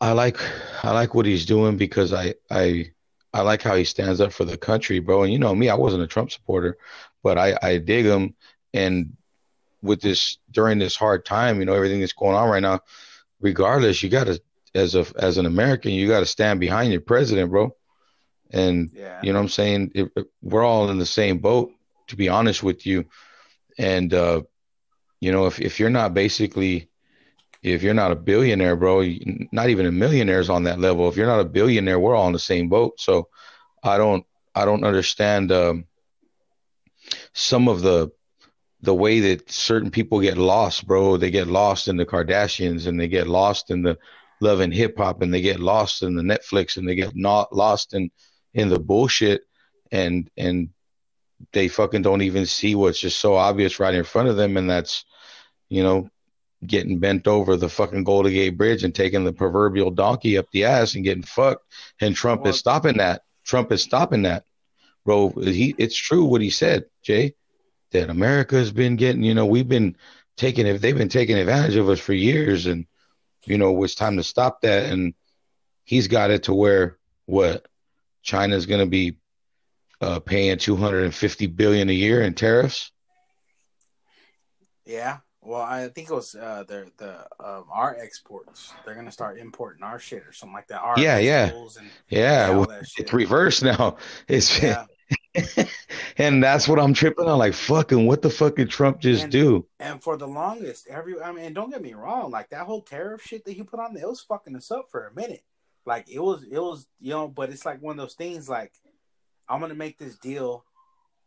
I 0.00 0.12
like 0.12 0.38
I 0.84 0.92
like 0.92 1.14
what 1.14 1.26
he's 1.26 1.46
doing 1.46 1.76
because 1.76 2.12
I 2.12 2.34
I 2.50 2.92
I 3.32 3.42
like 3.42 3.62
how 3.62 3.74
he 3.76 3.84
stands 3.84 4.20
up 4.20 4.32
for 4.32 4.44
the 4.44 4.56
country, 4.56 4.98
bro. 4.98 5.22
And 5.22 5.32
you 5.32 5.38
know 5.38 5.54
me, 5.54 5.68
I 5.68 5.74
wasn't 5.74 6.02
a 6.02 6.06
Trump 6.06 6.30
supporter, 6.30 6.76
but 7.22 7.38
I 7.38 7.58
I 7.62 7.78
dig 7.78 8.04
him. 8.06 8.34
And 8.74 9.16
with 9.82 10.00
this 10.00 10.38
during 10.50 10.78
this 10.78 10.96
hard 10.96 11.24
time, 11.24 11.60
you 11.60 11.66
know 11.66 11.74
everything 11.74 12.00
that's 12.00 12.12
going 12.12 12.36
on 12.36 12.48
right 12.50 12.62
now. 12.62 12.80
Regardless, 13.40 14.02
you 14.02 14.08
got 14.08 14.24
to 14.24 14.40
as 14.74 14.94
a 14.94 15.06
as 15.18 15.38
an 15.38 15.46
American, 15.46 15.92
you 15.92 16.08
got 16.08 16.20
to 16.20 16.26
stand 16.26 16.60
behind 16.60 16.92
your 16.92 17.00
president, 17.02 17.50
bro. 17.50 17.74
And 18.50 18.90
Yeah. 18.94 19.20
you 19.22 19.32
know 19.32 19.38
what 19.38 19.44
I'm 19.44 19.48
saying? 19.50 19.92
It, 19.94 20.10
it- 20.16 20.26
we're 20.42 20.64
all 20.64 20.88
in 20.90 20.98
the 20.98 21.06
same 21.06 21.38
boat, 21.38 21.72
to 22.08 22.16
be 22.16 22.28
honest 22.28 22.62
with 22.62 22.86
you. 22.86 23.06
And 23.78 24.12
uh, 24.14 24.42
you 25.20 25.32
know, 25.32 25.46
if 25.46 25.60
if 25.60 25.80
you're 25.80 25.90
not 25.90 26.14
basically 26.14 26.88
if 27.66 27.82
you're 27.82 27.94
not 27.94 28.12
a 28.12 28.16
billionaire, 28.16 28.76
bro, 28.76 29.02
not 29.50 29.70
even 29.70 29.86
a 29.86 29.92
millionaire 29.92 30.38
is 30.38 30.48
on 30.48 30.62
that 30.64 30.78
level. 30.78 31.08
If 31.08 31.16
you're 31.16 31.26
not 31.26 31.40
a 31.40 31.44
billionaire, 31.44 31.98
we're 31.98 32.14
all 32.14 32.28
in 32.28 32.32
the 32.32 32.38
same 32.38 32.68
boat. 32.68 33.00
So 33.00 33.28
I 33.82 33.98
don't 33.98 34.24
I 34.54 34.64
don't 34.64 34.84
understand 34.84 35.50
um, 35.50 35.86
some 37.34 37.68
of 37.68 37.82
the 37.82 38.10
the 38.82 38.94
way 38.94 39.18
that 39.20 39.50
certain 39.50 39.90
people 39.90 40.20
get 40.20 40.38
lost, 40.38 40.86
bro. 40.86 41.16
They 41.16 41.30
get 41.30 41.48
lost 41.48 41.88
in 41.88 41.96
the 41.96 42.06
Kardashians 42.06 42.86
and 42.86 43.00
they 43.00 43.08
get 43.08 43.26
lost 43.26 43.70
in 43.70 43.82
the 43.82 43.98
love 44.40 44.60
and 44.60 44.72
hip 44.72 44.98
hop 44.98 45.22
and 45.22 45.34
they 45.34 45.40
get 45.40 45.58
lost 45.58 46.02
in 46.02 46.14
the 46.14 46.22
Netflix 46.22 46.76
and 46.76 46.88
they 46.88 46.94
get 46.94 47.16
not 47.16 47.54
lost 47.54 47.94
in 47.94 48.10
in 48.54 48.68
the 48.68 48.78
bullshit 48.78 49.42
and 49.90 50.30
and 50.36 50.68
they 51.52 51.66
fucking 51.66 52.02
don't 52.02 52.22
even 52.22 52.46
see 52.46 52.74
what's 52.76 53.00
just 53.00 53.20
so 53.20 53.34
obvious 53.34 53.80
right 53.80 53.94
in 53.94 54.04
front 54.04 54.28
of 54.28 54.36
them 54.36 54.56
and 54.56 54.70
that's 54.70 55.04
you 55.68 55.82
know 55.82 56.08
getting 56.64 56.98
bent 56.98 57.26
over 57.26 57.56
the 57.56 57.68
fucking 57.68 58.04
Golden 58.04 58.32
Gate 58.32 58.56
Bridge 58.56 58.84
and 58.84 58.94
taking 58.94 59.24
the 59.24 59.32
proverbial 59.32 59.90
donkey 59.90 60.38
up 60.38 60.50
the 60.52 60.64
ass 60.64 60.94
and 60.94 61.04
getting 61.04 61.22
fucked 61.22 61.64
and 62.00 62.14
Trump 62.14 62.42
Well- 62.42 62.50
is 62.50 62.58
stopping 62.58 62.98
that. 62.98 63.22
Trump 63.44 63.72
is 63.72 63.82
stopping 63.82 64.22
that. 64.22 64.44
Bro, 65.04 65.30
he 65.30 65.74
it's 65.78 65.96
true 65.96 66.24
what 66.24 66.40
he 66.40 66.50
said, 66.50 66.86
Jay, 67.02 67.34
that 67.92 68.10
America 68.10 68.56
has 68.56 68.72
been 68.72 68.96
getting, 68.96 69.22
you 69.22 69.34
know, 69.34 69.46
we've 69.46 69.68
been 69.68 69.96
taking 70.36 70.66
it 70.66 70.80
they've 70.80 70.96
been 70.96 71.08
taking 71.08 71.36
advantage 71.38 71.76
of 71.76 71.88
us 71.88 72.00
for 72.00 72.12
years 72.12 72.66
and 72.66 72.86
you 73.44 73.58
know, 73.58 73.84
it's 73.84 73.94
time 73.94 74.16
to 74.16 74.24
stop 74.24 74.62
that 74.62 74.90
and 74.90 75.14
he's 75.84 76.08
got 76.08 76.30
it 76.30 76.44
to 76.44 76.54
where 76.54 76.98
what 77.26 77.66
China's 78.22 78.66
going 78.66 78.80
to 78.80 78.90
be 78.90 79.18
uh, 80.00 80.20
paying 80.20 80.58
250 80.58 81.46
billion 81.46 81.88
a 81.88 81.92
year 81.92 82.22
in 82.22 82.34
tariffs. 82.34 82.90
Yeah. 84.84 85.18
Well, 85.46 85.62
I 85.62 85.86
think 85.88 86.10
it 86.10 86.14
was 86.14 86.34
uh, 86.34 86.64
the 86.66 86.90
the 86.96 87.20
um, 87.38 87.66
our 87.70 87.96
exports. 87.96 88.72
They're 88.84 88.96
gonna 88.96 89.12
start 89.12 89.38
importing 89.38 89.84
our 89.84 90.00
shit 90.00 90.26
or 90.26 90.32
something 90.32 90.54
like 90.54 90.66
that. 90.68 90.80
Our 90.80 90.98
Yeah, 90.98 91.18
yeah. 91.18 91.52
And, 91.52 91.90
Yeah, 92.08 92.50
well, 92.50 92.66
it's 92.70 93.12
reversed 93.12 93.62
now. 93.62 93.96
It's 94.28 94.60
yeah. 94.60 94.86
and 96.18 96.42
that's 96.42 96.66
what 96.66 96.80
I'm 96.80 96.92
tripping 96.92 97.28
on. 97.28 97.38
Like, 97.38 97.54
fucking, 97.54 98.06
what 98.06 98.22
the 98.22 98.30
fuck 98.30 98.56
did 98.56 98.70
Trump 98.70 99.00
just 99.00 99.24
And- 99.24 99.32
do? 99.32 99.66
And 99.78 100.02
for 100.02 100.16
the 100.16 100.26
longest, 100.26 100.88
every 100.88 101.20
I 101.20 101.30
mean, 101.30 101.52
don't 101.52 101.70
get 101.70 101.80
me 101.80 101.94
wrong, 101.94 102.32
like 102.32 102.48
that 102.50 102.66
whole 102.66 102.82
tariff 102.82 103.22
shit 103.22 103.44
that 103.44 103.52
he 103.52 103.62
put 103.62 103.78
on 103.78 103.94
there, 103.94 104.02
it 104.02 104.08
was 104.08 104.22
fucking 104.22 104.56
us 104.56 104.72
up 104.72 104.86
for 104.90 105.06
a 105.06 105.14
minute. 105.14 105.44
Like 105.84 106.10
it 106.10 106.18
was, 106.18 106.42
it 106.42 106.58
was, 106.58 106.88
you 106.98 107.10
know, 107.10 107.28
but 107.28 107.50
it's 107.50 107.64
like 107.64 107.80
one 107.80 107.92
of 107.92 107.98
those 107.98 108.14
things. 108.14 108.48
Like 108.48 108.72
I'm 109.48 109.60
gonna 109.60 109.74
make 109.74 109.96
this 109.96 110.16
deal 110.16 110.64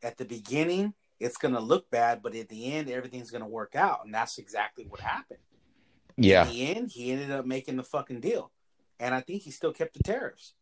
at 0.03 0.17
the 0.17 0.25
beginning. 0.25 0.93
It's 1.19 1.37
gonna 1.37 1.59
look 1.59 1.89
bad, 1.89 2.21
but 2.23 2.35
at 2.35 2.49
the 2.49 2.73
end, 2.73 2.89
everything's 2.89 3.31
gonna 3.31 3.47
work 3.47 3.75
out, 3.75 4.05
and 4.05 4.13
that's 4.13 4.37
exactly 4.37 4.85
what 4.85 4.99
happened. 4.99 5.39
Yeah. 6.17 6.45
In 6.45 6.49
the 6.49 6.75
end, 6.75 6.91
he 6.91 7.11
ended 7.11 7.31
up 7.31 7.45
making 7.45 7.77
the 7.77 7.83
fucking 7.83 8.19
deal, 8.21 8.51
and 8.99 9.13
I 9.13 9.21
think 9.21 9.41
he 9.41 9.51
still 9.51 9.73
kept 9.73 9.93
the 9.95 10.03
tariffs. 10.03 10.53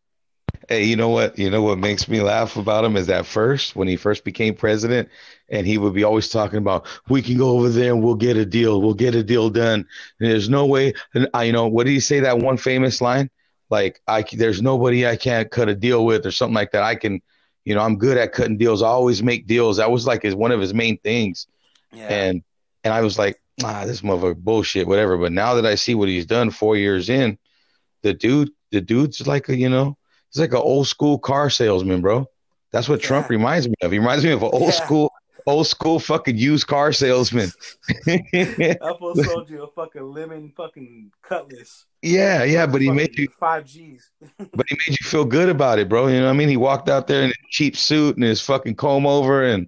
Hey, 0.69 0.83
you 0.83 0.95
know 0.95 1.09
what? 1.09 1.37
You 1.37 1.49
know 1.49 1.61
what 1.61 1.77
makes 1.77 2.07
me 2.07 2.21
laugh 2.21 2.57
about 2.57 2.83
him 2.83 2.97
is 2.97 3.07
that 3.07 3.25
first, 3.25 3.75
when 3.75 3.87
he 3.87 3.95
first 3.95 4.23
became 4.23 4.55
president, 4.55 5.09
and 5.49 5.65
he 5.67 5.77
would 5.77 5.93
be 5.93 6.03
always 6.03 6.29
talking 6.29 6.57
about, 6.57 6.87
we 7.09 7.21
can 7.21 7.37
go 7.37 7.51
over 7.51 7.69
there 7.69 7.93
and 7.93 8.03
we'll 8.03 8.15
get 8.15 8.37
a 8.37 8.45
deal. 8.45 8.81
We'll 8.81 8.93
get 8.93 9.15
a 9.15 9.23
deal 9.23 9.49
done. 9.49 9.85
And 10.19 10.31
there's 10.31 10.49
no 10.49 10.65
way. 10.65 10.93
And 11.13 11.29
I, 11.33 11.43
you 11.43 11.53
know, 11.53 11.67
what 11.67 11.85
did 11.85 11.93
he 11.93 11.99
say? 11.99 12.19
That 12.19 12.39
one 12.39 12.57
famous 12.57 13.01
line, 13.01 13.29
like, 13.69 14.01
"I 14.07 14.23
there's 14.23 14.61
nobody 14.61 15.07
I 15.07 15.15
can't 15.15 15.49
cut 15.49 15.69
a 15.69 15.75
deal 15.75 16.05
with, 16.05 16.25
or 16.25 16.31
something 16.31 16.55
like 16.55 16.71
that. 16.71 16.83
I 16.83 16.95
can, 16.95 17.21
you 17.67 17.75
know, 17.75 17.81
I'm 17.81 17.97
good 17.97 18.17
at 18.17 18.31
cutting 18.31 18.57
deals. 18.57 18.81
I 18.81 18.87
always 18.87 19.21
make 19.21 19.45
deals. 19.45 19.75
That 19.75 19.91
was 19.91 20.07
like 20.07 20.23
his 20.23 20.33
one 20.33 20.53
of 20.53 20.61
his 20.61 20.73
main 20.73 20.97
things. 20.99 21.47
Yeah, 21.91 22.07
And 22.07 22.43
and 22.85 22.93
I 22.93 23.01
was 23.01 23.19
like, 23.19 23.41
ah, 23.61 23.83
this 23.85 24.01
motherfucker 24.01 24.37
bullshit, 24.37 24.87
whatever. 24.87 25.17
But 25.17 25.33
now 25.33 25.55
that 25.55 25.65
I 25.65 25.75
see 25.75 25.93
what 25.93 26.07
he's 26.07 26.25
done 26.25 26.49
four 26.49 26.77
years 26.77 27.09
in, 27.09 27.37
the 28.03 28.13
dude, 28.13 28.51
the 28.71 28.79
dude's 28.79 29.27
like 29.27 29.49
a, 29.49 29.55
you 29.57 29.67
know, 29.67 29.97
he's 30.31 30.39
like 30.39 30.51
an 30.51 30.57
old 30.57 30.87
school 30.87 31.19
car 31.19 31.49
salesman, 31.49 31.99
bro. 31.99 32.25
That's 32.71 32.87
what 32.87 33.01
Trump 33.01 33.29
reminds 33.29 33.67
me 33.67 33.75
of. 33.81 33.91
He 33.91 33.99
reminds 33.99 34.23
me 34.23 34.31
of 34.31 34.43
an 34.43 34.49
old 34.53 34.63
Yeah. 34.63 34.85
school, 34.85 35.11
old 35.47 35.65
school 35.65 35.97
fucking 35.97 36.37
used 36.37 36.67
car 36.67 36.91
salesman. 36.91 37.51
I 38.07 38.75
supposed 38.79 39.25
sold 39.25 39.49
you 39.49 39.63
a 39.63 39.71
fucking 39.71 40.03
lemon 40.03 40.51
fucking 40.55 41.11
cutlass. 41.23 41.85
yeah, 42.01 42.43
yeah, 42.43 42.67
but 42.67 42.81
he 42.81 42.91
made 42.91 43.17
you, 43.17 43.29
five 43.39 43.65
G's. 43.65 44.11
but 44.37 44.65
he 44.69 44.75
made 44.75 44.99
you 44.99 45.05
feel 45.09 45.25
good 45.25 45.49
about 45.49 45.79
it, 45.79 45.89
bro. 45.89 46.07
You 46.07 46.19
know 46.19 46.25
what 46.25 46.31
I 46.31 46.37
mean? 46.37 46.49
He 46.49 46.57
walked 46.57 46.89
out 46.89 47.07
there 47.07 47.23
in 47.23 47.31
a 47.31 47.33
cheap 47.49 47.77
suit 47.77 48.15
and 48.17 48.23
his 48.23 48.41
fucking 48.41 48.75
comb 48.75 49.07
over 49.07 49.43
and. 49.43 49.67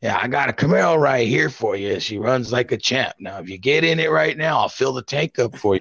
Yeah, 0.00 0.16
I 0.22 0.28
got 0.28 0.48
a 0.48 0.52
Camaro 0.52 0.96
right 0.96 1.26
here 1.26 1.50
for 1.50 1.74
you. 1.74 1.98
She 1.98 2.18
runs 2.18 2.52
like 2.52 2.70
a 2.70 2.76
champ. 2.76 3.16
Now, 3.18 3.40
if 3.40 3.48
you 3.48 3.58
get 3.58 3.82
in 3.82 3.98
it 3.98 4.12
right 4.12 4.38
now, 4.38 4.60
I'll 4.60 4.68
fill 4.68 4.92
the 4.92 5.02
tank 5.02 5.40
up 5.40 5.56
for 5.56 5.74
you. 5.74 5.80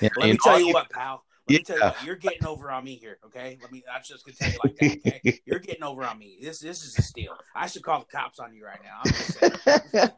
Yeah, 0.00 0.08
Let 0.18 0.30
me 0.30 0.36
tell 0.42 0.54
all 0.54 0.58
you 0.58 0.72
what, 0.72 0.90
pal. 0.90 1.22
Let 1.48 1.58
me 1.58 1.64
tell 1.64 1.94
you, 2.00 2.06
you're 2.06 2.16
getting 2.16 2.44
over 2.44 2.72
on 2.72 2.82
me 2.82 2.96
here, 2.96 3.18
okay? 3.26 3.56
Let 3.62 3.70
me 3.70 3.84
I'm 3.92 4.02
just 4.04 4.24
gonna 4.24 4.36
tell 4.36 4.50
you 4.50 4.58
like 4.64 4.76
that, 4.76 5.16
okay? 5.16 5.40
You're 5.46 5.60
getting 5.60 5.84
over 5.84 6.02
on 6.02 6.18
me. 6.18 6.38
This 6.42 6.58
this 6.58 6.82
is 6.82 6.98
a 6.98 7.02
steal. 7.02 7.36
I 7.54 7.68
should 7.68 7.84
call 7.84 8.00
the 8.00 8.06
cops 8.06 8.40
on 8.40 8.52
you 8.52 8.64
right 8.64 8.80
now. 8.82 9.02
I'm 9.04 9.12
just 9.12 9.92
saying. 9.92 10.10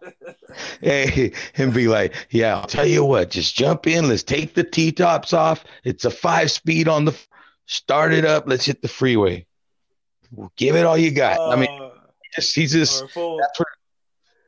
hey, 0.80 1.32
and 1.56 1.74
be 1.74 1.86
like, 1.86 2.14
yeah, 2.30 2.56
I'll 2.56 2.66
tell 2.66 2.86
you 2.86 3.04
what, 3.04 3.30
just 3.30 3.54
jump 3.54 3.86
in. 3.86 4.08
Let's 4.08 4.22
take 4.22 4.54
the 4.54 4.64
T 4.64 4.90
tops 4.90 5.34
off. 5.34 5.64
It's 5.84 6.06
a 6.06 6.10
five 6.10 6.50
speed 6.50 6.88
on 6.88 7.04
the, 7.04 7.18
start 7.66 8.14
it 8.14 8.24
up. 8.24 8.44
Let's 8.46 8.64
hit 8.64 8.80
the 8.80 8.88
freeway. 8.88 9.46
Give 10.56 10.76
it 10.76 10.86
all 10.86 10.96
you 10.96 11.10
got. 11.10 11.38
I 11.40 11.56
mean, 11.56 11.68
Uh, 11.70 11.90
just, 12.34 12.54
he's 12.54 12.72
just, 12.72 13.02
that's 13.02 13.16
what, 13.16 13.68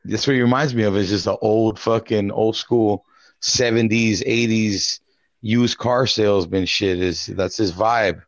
that's 0.05 0.25
what 0.25 0.33
he 0.33 0.41
reminds 0.41 0.73
me 0.73 0.83
of. 0.83 0.95
Is 0.97 1.09
just 1.09 1.25
the 1.25 1.37
old 1.37 1.79
fucking 1.79 2.31
old 2.31 2.55
school 2.55 3.05
70s, 3.41 4.25
80s 4.25 5.00
used 5.41 5.77
car 5.77 6.07
salesman 6.07 6.65
shit. 6.65 6.99
Is 6.99 7.25
that's 7.27 7.57
his 7.57 7.71
vibe. 7.71 8.21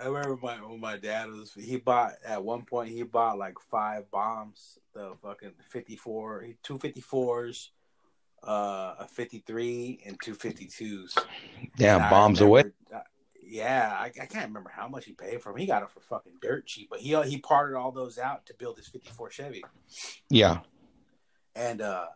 I 0.00 0.06
remember 0.06 0.38
my 0.42 0.56
when 0.56 0.80
my 0.80 0.96
dad 0.96 1.28
was 1.30 1.52
he 1.54 1.76
bought 1.76 2.12
at 2.24 2.42
one 2.42 2.62
point 2.64 2.90
he 2.90 3.02
bought 3.04 3.38
like 3.38 3.54
five 3.70 4.10
bombs, 4.10 4.78
the 4.92 5.12
fucking 5.22 5.52
54, 5.70 6.46
two 6.64 6.78
54s, 6.78 7.68
uh, 8.46 8.94
a 8.98 9.08
53 9.08 10.02
and 10.04 10.18
two 10.22 10.34
52s. 10.34 11.16
Damn, 11.76 12.00
And 12.02 12.10
bombs 12.10 12.40
away. 12.40 12.62
remember- 12.62 12.74
uh, 12.94 13.00
yeah, 13.46 13.94
I, 13.96 14.06
I 14.06 14.26
can't 14.26 14.48
remember 14.48 14.70
how 14.74 14.88
much 14.88 15.04
he 15.04 15.12
paid 15.12 15.40
for 15.42 15.52
them. 15.52 15.60
He 15.60 15.66
got 15.66 15.82
it 15.82 15.90
for 15.90 16.00
fucking 16.00 16.32
dirt 16.42 16.66
cheap, 16.66 16.88
but 16.90 17.00
he 17.00 17.14
he 17.22 17.38
parted 17.38 17.76
all 17.76 17.92
those 17.92 18.18
out 18.18 18.46
to 18.46 18.54
build 18.54 18.78
his 18.78 18.88
54 18.88 19.30
Chevy. 19.30 19.62
Yeah. 20.28 20.60
And 21.54 21.80
uh, 21.82 22.06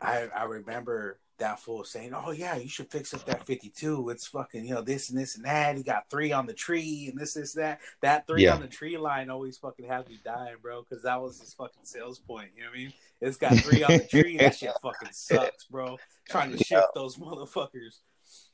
I 0.00 0.28
I 0.34 0.44
remember 0.44 1.20
that 1.42 1.60
fool 1.60 1.84
saying, 1.84 2.12
"Oh 2.14 2.30
yeah, 2.30 2.56
you 2.56 2.68
should 2.68 2.90
fix 2.90 3.12
up 3.14 3.24
that 3.26 3.44
52. 3.46 4.10
It's 4.10 4.26
fucking 4.26 4.64
you 4.64 4.74
know 4.74 4.82
this 4.82 5.10
and 5.10 5.18
this 5.18 5.36
and 5.36 5.44
that. 5.44 5.76
He 5.76 5.82
got 5.82 6.08
three 6.10 6.32
on 6.32 6.46
the 6.46 6.54
tree 6.54 7.08
and 7.10 7.18
this 7.20 7.34
this 7.34 7.52
that. 7.54 7.80
That 8.00 8.26
three 8.26 8.44
Yeah. 8.44 8.54
on 8.54 8.60
the 8.62 8.68
tree 8.68 8.96
line 8.96 9.30
always 9.30 9.58
fucking 9.58 9.86
had 9.86 10.08
me 10.08 10.18
dying, 10.24 10.56
bro, 10.62 10.82
because 10.82 11.02
that 11.04 11.20
was 11.20 11.38
his 11.40 11.52
fucking 11.52 11.84
sales 11.84 12.18
point. 12.18 12.50
You 12.56 12.62
know 12.62 12.70
what 12.70 12.76
I 12.78 12.78
mean? 12.78 12.92
It's 13.20 13.36
got 13.36 13.56
three 13.58 13.82
on 13.84 13.92
the 13.98 14.04
tree. 14.04 14.36
That 14.38 14.56
shit 14.56 14.72
fucking 14.82 15.12
sucks, 15.12 15.64
bro. 15.66 15.98
Trying 16.28 16.52
to 16.56 16.64
shift 16.64 16.88
those 16.94 17.16
motherfuckers. 17.16 17.98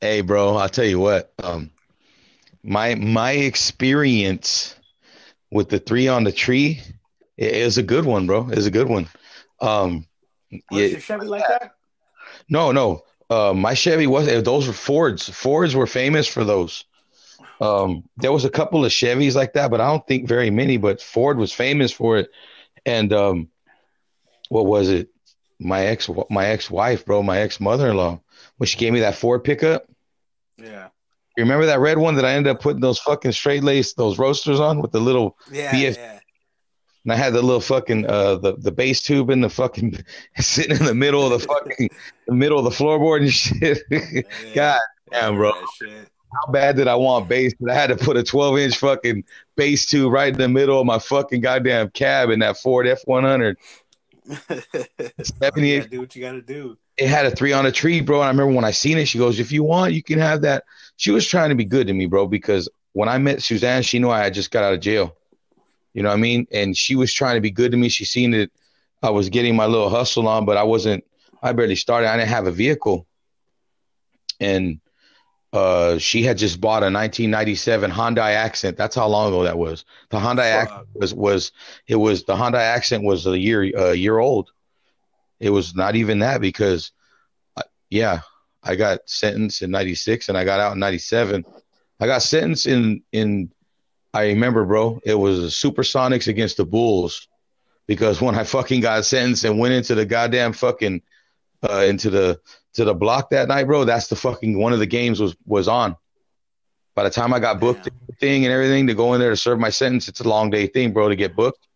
Hey, 0.01 0.21
bro, 0.21 0.57
I'll 0.57 0.69
tell 0.69 0.85
you 0.85 0.99
what. 0.99 1.33
Um, 1.41 1.71
my 2.63 2.95
my 2.95 3.31
experience 3.31 4.75
with 5.51 5.69
the 5.69 5.79
three 5.79 6.07
on 6.07 6.23
the 6.23 6.31
tree 6.31 6.81
is 7.37 7.77
a 7.77 7.83
good 7.83 8.05
one, 8.05 8.27
bro. 8.27 8.49
Is 8.49 8.65
a 8.65 8.71
good 8.71 8.89
one. 8.89 9.07
Um, 9.61 10.05
Was 10.51 10.61
yeah, 10.71 10.85
your 10.87 10.99
Chevy 10.99 11.25
like 11.27 11.47
that? 11.47 11.71
No, 12.49 12.71
no. 12.71 13.03
Uh, 13.29 13.53
my 13.53 13.73
Chevy 13.73 14.07
was 14.07 14.27
eh, 14.27 14.41
those 14.41 14.67
were 14.67 14.73
Fords. 14.73 15.29
Fords 15.29 15.75
were 15.75 15.87
famous 15.87 16.27
for 16.27 16.43
those. 16.43 16.85
Um, 17.61 18.03
there 18.17 18.31
was 18.31 18.45
a 18.45 18.49
couple 18.49 18.85
of 18.85 18.91
Chevys 18.91 19.35
like 19.35 19.53
that, 19.53 19.69
but 19.69 19.81
I 19.81 19.87
don't 19.87 20.05
think 20.07 20.27
very 20.27 20.49
many. 20.49 20.77
But 20.77 21.01
Ford 21.01 21.37
was 21.37 21.53
famous 21.53 21.91
for 21.91 22.17
it. 22.17 22.31
And 22.85 23.13
um, 23.13 23.49
what 24.49 24.65
was 24.65 24.89
it? 24.89 25.09
My 25.59 25.85
ex, 25.87 26.09
my 26.29 26.47
ex 26.47 26.71
wife, 26.71 27.05
bro, 27.05 27.21
my 27.21 27.39
ex 27.39 27.59
mother 27.59 27.89
in 27.89 27.97
law, 27.97 28.21
when 28.57 28.67
she 28.67 28.77
gave 28.77 28.93
me 28.93 29.01
that 29.01 29.15
Ford 29.15 29.43
pickup. 29.43 29.85
Yeah, 30.57 30.89
You 31.37 31.43
remember 31.43 31.65
that 31.67 31.79
red 31.79 31.97
one 31.97 32.15
that 32.15 32.25
I 32.25 32.31
ended 32.33 32.51
up 32.51 32.61
putting 32.61 32.81
those 32.81 32.99
fucking 32.99 33.33
straight 33.33 33.63
lace, 33.63 33.93
those 33.93 34.17
roasters 34.17 34.59
on 34.59 34.81
with 34.81 34.91
the 34.91 34.99
little, 34.99 35.37
yeah, 35.51 35.71
BF 35.71 35.97
yeah. 35.97 36.18
And 37.03 37.13
I 37.13 37.15
had 37.15 37.33
the 37.33 37.41
little 37.41 37.61
fucking 37.61 38.05
uh 38.07 38.35
the 38.35 38.55
the 38.57 38.71
bass 38.71 39.01
tube 39.01 39.29
in 39.29 39.41
the 39.41 39.49
fucking 39.49 40.03
sitting 40.37 40.77
in 40.77 40.85
the 40.85 40.95
middle 40.95 41.23
of 41.23 41.39
the 41.39 41.47
fucking 41.47 41.89
the 42.27 42.33
middle 42.33 42.59
of 42.59 42.65
the 42.65 42.69
floorboard 42.71 43.21
and 43.21 43.31
shit. 43.31 43.79
yeah. 43.89 44.53
God 44.53 44.79
damn, 45.11 45.35
bro. 45.35 45.53
Shit. 45.77 46.09
How 46.31 46.51
bad 46.51 46.75
did 46.75 46.87
I 46.87 46.95
want 46.95 47.27
bass? 47.27 47.53
But 47.59 47.71
I 47.71 47.75
had 47.75 47.87
to 47.87 47.95
put 47.95 48.15
a 48.15 48.23
12 48.23 48.57
inch 48.59 48.77
fucking 48.77 49.23
bass 49.55 49.85
tube 49.85 50.11
right 50.11 50.31
in 50.31 50.37
the 50.37 50.47
middle 50.47 50.79
of 50.79 50.85
my 50.85 50.99
fucking 50.99 51.41
goddamn 51.41 51.89
cab 51.91 52.29
in 52.29 52.39
that 52.39 52.57
Ford 52.57 52.87
F 52.87 53.01
100. 53.05 53.57
you 54.29 54.61
78 55.23 55.89
do 55.89 56.01
what 56.01 56.15
you 56.15 56.21
gotta 56.21 56.41
do. 56.41 56.77
it 56.97 57.07
had 57.07 57.25
a 57.25 57.31
three 57.31 57.51
on 57.51 57.65
a 57.65 57.71
tree, 57.71 57.99
bro. 57.99 58.17
And 58.19 58.25
I 58.25 58.29
remember 58.29 58.53
when 58.53 58.65
I 58.65 58.69
seen 58.69 58.99
it, 58.99 59.07
she 59.07 59.17
goes, 59.17 59.39
"If 59.39 59.51
you 59.51 59.63
want, 59.63 59.93
you 59.93 60.03
can 60.03 60.19
have 60.19 60.43
that." 60.43 60.65
She 60.97 61.09
was 61.09 61.25
trying 61.27 61.49
to 61.49 61.55
be 61.55 61.65
good 61.65 61.87
to 61.87 61.93
me, 61.93 62.05
bro, 62.05 62.27
because 62.27 62.69
when 62.93 63.09
I 63.09 63.17
met 63.17 63.41
Suzanne, 63.41 63.81
she 63.81 63.97
knew 63.97 64.11
I 64.11 64.19
had 64.23 64.35
just 64.35 64.51
got 64.51 64.63
out 64.63 64.73
of 64.73 64.81
jail. 64.81 65.15
You 65.93 66.03
know 66.03 66.09
what 66.09 66.17
I 66.17 66.21
mean? 66.21 66.47
And 66.51 66.75
she 66.77 66.95
was 66.95 67.13
trying 67.13 67.35
to 67.35 67.41
be 67.41 67.51
good 67.51 67.71
to 67.71 67.77
me. 67.77 67.89
She 67.89 68.05
seen 68.05 68.31
that 68.31 68.51
I 69.01 69.09
was 69.09 69.29
getting 69.29 69.55
my 69.55 69.65
little 69.65 69.89
hustle 69.89 70.27
on, 70.27 70.45
but 70.45 70.57
I 70.57 70.63
wasn't. 70.63 71.03
I 71.41 71.53
barely 71.53 71.75
started. 71.75 72.09
I 72.09 72.17
didn't 72.17 72.29
have 72.29 72.47
a 72.47 72.51
vehicle. 72.51 73.07
and 74.39 74.79
uh, 75.51 75.97
she 75.97 76.21
had 76.23 76.37
just 76.37 76.61
bought 76.61 76.83
a 76.83 76.91
1997 76.91 77.89
Hyundai 77.89 78.33
Accent. 78.35 78.77
That's 78.77 78.95
how 78.95 79.07
long 79.07 79.29
ago 79.29 79.43
that 79.43 79.57
was. 79.57 79.83
The 80.09 80.17
Hyundai. 80.19 80.51
Accent 80.51 80.87
was 80.93 81.13
was 81.13 81.51
it 81.87 81.95
was 81.95 82.23
the 82.23 82.35
Hyundai 82.35 82.61
Accent 82.61 83.03
was 83.03 83.25
a 83.25 83.37
year 83.37 83.63
a 83.63 83.95
year 83.95 84.19
old. 84.19 84.51
It 85.39 85.49
was 85.49 85.73
not 85.73 85.95
even 85.95 86.19
that 86.19 86.41
because, 86.41 86.91
uh, 87.57 87.63
yeah, 87.89 88.21
I 88.61 88.75
got 88.75 88.99
sentenced 89.05 89.61
in 89.63 89.71
'96 89.71 90.29
and 90.29 90.37
I 90.37 90.43
got 90.43 90.59
out 90.59 90.73
in 90.73 90.79
'97. 90.79 91.45
I 91.99 92.05
got 92.05 92.21
sentenced 92.21 92.67
in 92.67 93.03
in. 93.11 93.51
I 94.13 94.27
remember, 94.27 94.65
bro. 94.65 94.99
It 95.03 95.15
was 95.15 95.41
the 95.41 95.47
Supersonics 95.47 96.27
against 96.27 96.57
the 96.57 96.65
Bulls 96.65 97.27
because 97.87 98.21
when 98.21 98.35
I 98.35 98.43
fucking 98.43 98.81
got 98.81 99.05
sentenced 99.05 99.43
and 99.43 99.59
went 99.59 99.73
into 99.73 99.95
the 99.95 100.05
goddamn 100.05 100.53
fucking 100.53 101.01
uh, 101.67 101.85
into 101.87 102.09
the 102.09 102.39
to 102.73 102.85
the 102.85 102.93
block 102.93 103.31
that 103.31 103.47
night, 103.47 103.65
bro. 103.65 103.83
That's 103.85 104.07
the 104.07 104.15
fucking 104.15 104.57
one 104.57 104.73
of 104.73 104.79
the 104.79 104.85
games 104.85 105.19
was 105.19 105.35
was 105.45 105.67
on. 105.67 105.95
By 106.95 107.03
the 107.03 107.09
time 107.09 107.33
I 107.33 107.39
got 107.39 107.59
booked, 107.59 107.85
Damn. 107.85 107.93
and 107.93 108.01
everything 108.03 108.45
and 108.45 108.53
everything 108.53 108.87
to 108.87 108.93
go 108.93 109.13
in 109.13 109.19
there 109.19 109.29
to 109.29 109.37
serve 109.37 109.59
my 109.59 109.69
sentence, 109.69 110.07
it's 110.07 110.19
a 110.19 110.27
long 110.27 110.49
day 110.49 110.67
thing, 110.67 110.91
bro. 110.93 111.09
To 111.09 111.15
get 111.15 111.35
booked, 111.35 111.67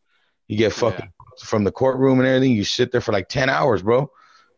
you 0.48 0.58
get 0.58 0.74
fucking 0.74 1.12
booked 1.18 1.46
from 1.46 1.64
the 1.64 1.72
courtroom 1.72 2.20
and 2.20 2.28
everything. 2.28 2.52
You 2.56 2.64
sit 2.64 2.92
there 2.92 3.02
for 3.02 3.12
like 3.12 3.30
ten 3.30 3.50
hours, 3.50 3.82
bro, 3.82 4.12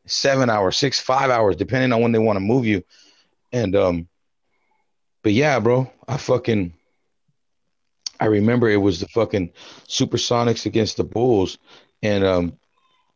seven 0.06 0.50
hours, 0.50 0.78
six, 0.78 1.00
five 1.00 1.30
hours, 1.30 1.56
depending 1.56 1.94
on 1.94 2.02
when 2.02 2.12
they 2.12 2.20
want 2.20 2.38
to 2.38 2.42
move 2.42 2.66
you. 2.66 2.84
And 3.52 3.76
um, 3.76 4.08
but 5.24 5.34
yeah, 5.34 5.60
bro, 5.60 5.92
I 6.08 6.18
fucking. 6.18 6.74
I 8.20 8.26
remember 8.26 8.70
it 8.70 8.78
was 8.78 9.00
the 9.00 9.08
fucking 9.08 9.52
Supersonics 9.88 10.66
against 10.66 10.98
the 10.98 11.04
Bulls, 11.04 11.58
and 12.02 12.24
um, 12.24 12.58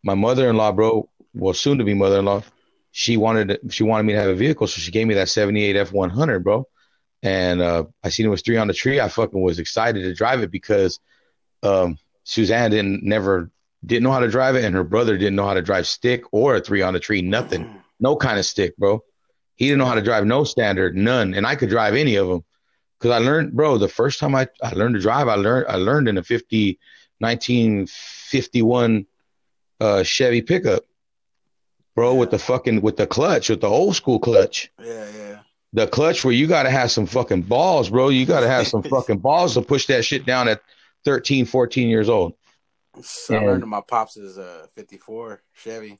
my 0.04 0.14
mother-in-law, 0.14 0.74
bro, 0.74 1.10
well, 1.34 1.54
soon 1.54 1.78
to 1.78 1.84
be 1.84 1.94
mother-in-law, 1.94 2.44
she 2.92 3.18
wanted 3.18 3.60
she 3.70 3.84
wanted 3.84 4.04
me 4.04 4.14
to 4.14 4.20
have 4.20 4.30
a 4.30 4.36
vehicle, 4.36 4.68
so 4.68 4.82
she 4.82 4.92
gave 4.92 5.08
me 5.08 5.14
that 5.16 5.30
'78 5.30 5.76
F100, 5.76 6.44
bro. 6.44 6.68
And 7.22 7.62
uh, 7.62 7.84
I 8.04 8.10
seen 8.10 8.26
it 8.26 8.30
was 8.30 8.42
three 8.42 8.58
on 8.58 8.68
the 8.68 8.74
tree. 8.74 9.00
I 9.00 9.10
fucking 9.10 9.42
was 9.42 9.60
excited 9.60 10.02
to 10.04 10.14
drive 10.14 10.42
it 10.42 10.52
because 10.52 11.00
um, 11.64 11.98
Suzanne 12.24 12.72
didn't 12.72 13.04
never 13.04 13.52
didn't 13.86 14.04
know 14.04 14.12
how 14.12 14.20
to 14.20 14.30
drive 14.30 14.56
it, 14.56 14.66
and 14.66 14.76
her 14.76 14.84
brother 14.84 15.18
didn't 15.18 15.36
know 15.36 15.46
how 15.46 15.54
to 15.54 15.62
drive 15.62 15.88
stick 15.88 16.24
or 16.32 16.56
a 16.56 16.62
three 16.62 16.82
on 16.82 16.94
the 16.94 17.00
tree, 17.00 17.22
nothing, 17.22 17.82
no 18.00 18.16
kind 18.16 18.40
of 18.40 18.46
stick, 18.46 18.76
bro. 18.78 19.04
He 19.56 19.66
didn't 19.66 19.80
know 19.80 19.86
how 19.86 19.96
to 19.96 20.02
drive 20.02 20.26
no 20.26 20.46
standard, 20.46 20.96
none, 20.96 21.34
and 21.34 21.46
I 21.46 21.56
could 21.56 21.70
drive 21.70 21.94
any 21.94 22.16
of 22.16 22.28
them 22.28 22.44
because 23.00 23.12
I 23.12 23.20
learned, 23.24 23.54
bro. 23.54 23.78
The 23.78 23.88
first 23.88 24.20
time 24.20 24.36
I, 24.36 24.48
I 24.62 24.72
learned 24.72 24.96
to 24.96 25.02
drive, 25.02 25.28
I 25.28 25.36
learned 25.36 25.68
I 25.68 25.76
learned 25.76 26.08
in 26.10 26.18
a 26.18 26.24
50, 26.24 26.78
1951 27.20 29.06
uh, 29.80 30.04
Chevy 30.04 30.42
pickup, 30.42 30.84
bro, 31.96 32.16
with 32.16 32.32
the 32.32 32.40
fucking 32.40 32.82
with 32.82 32.98
the 32.98 33.08
clutch, 33.08 33.50
with 33.50 33.62
the 33.62 33.68
old 33.70 33.96
school 33.96 34.20
clutch, 34.20 34.72
Yeah, 34.80 35.08
yeah. 35.18 35.40
the 35.74 35.88
clutch 35.88 36.26
where 36.26 36.34
you 36.34 36.48
got 36.48 36.64
to 36.64 36.70
have 36.70 36.92
some 36.92 37.06
fucking 37.06 37.44
balls, 37.44 37.90
bro. 37.90 38.10
You 38.10 38.26
got 38.26 38.42
to 38.42 38.48
have 38.48 38.68
some 38.68 38.84
fucking 38.96 39.20
balls 39.20 39.54
to 39.54 39.62
push 39.62 39.86
that 39.88 40.04
shit 40.04 40.26
down 40.26 40.48
at 40.48 40.62
13, 41.06 41.46
14 41.46 41.88
years 41.88 42.10
old. 42.10 42.34
So 43.02 43.36
I 43.36 43.46
learned 43.46 43.66
my 43.66 43.82
pops 43.82 44.18
is 44.18 44.38
a 44.38 44.68
'54 44.74 45.42
Chevy. 45.54 46.00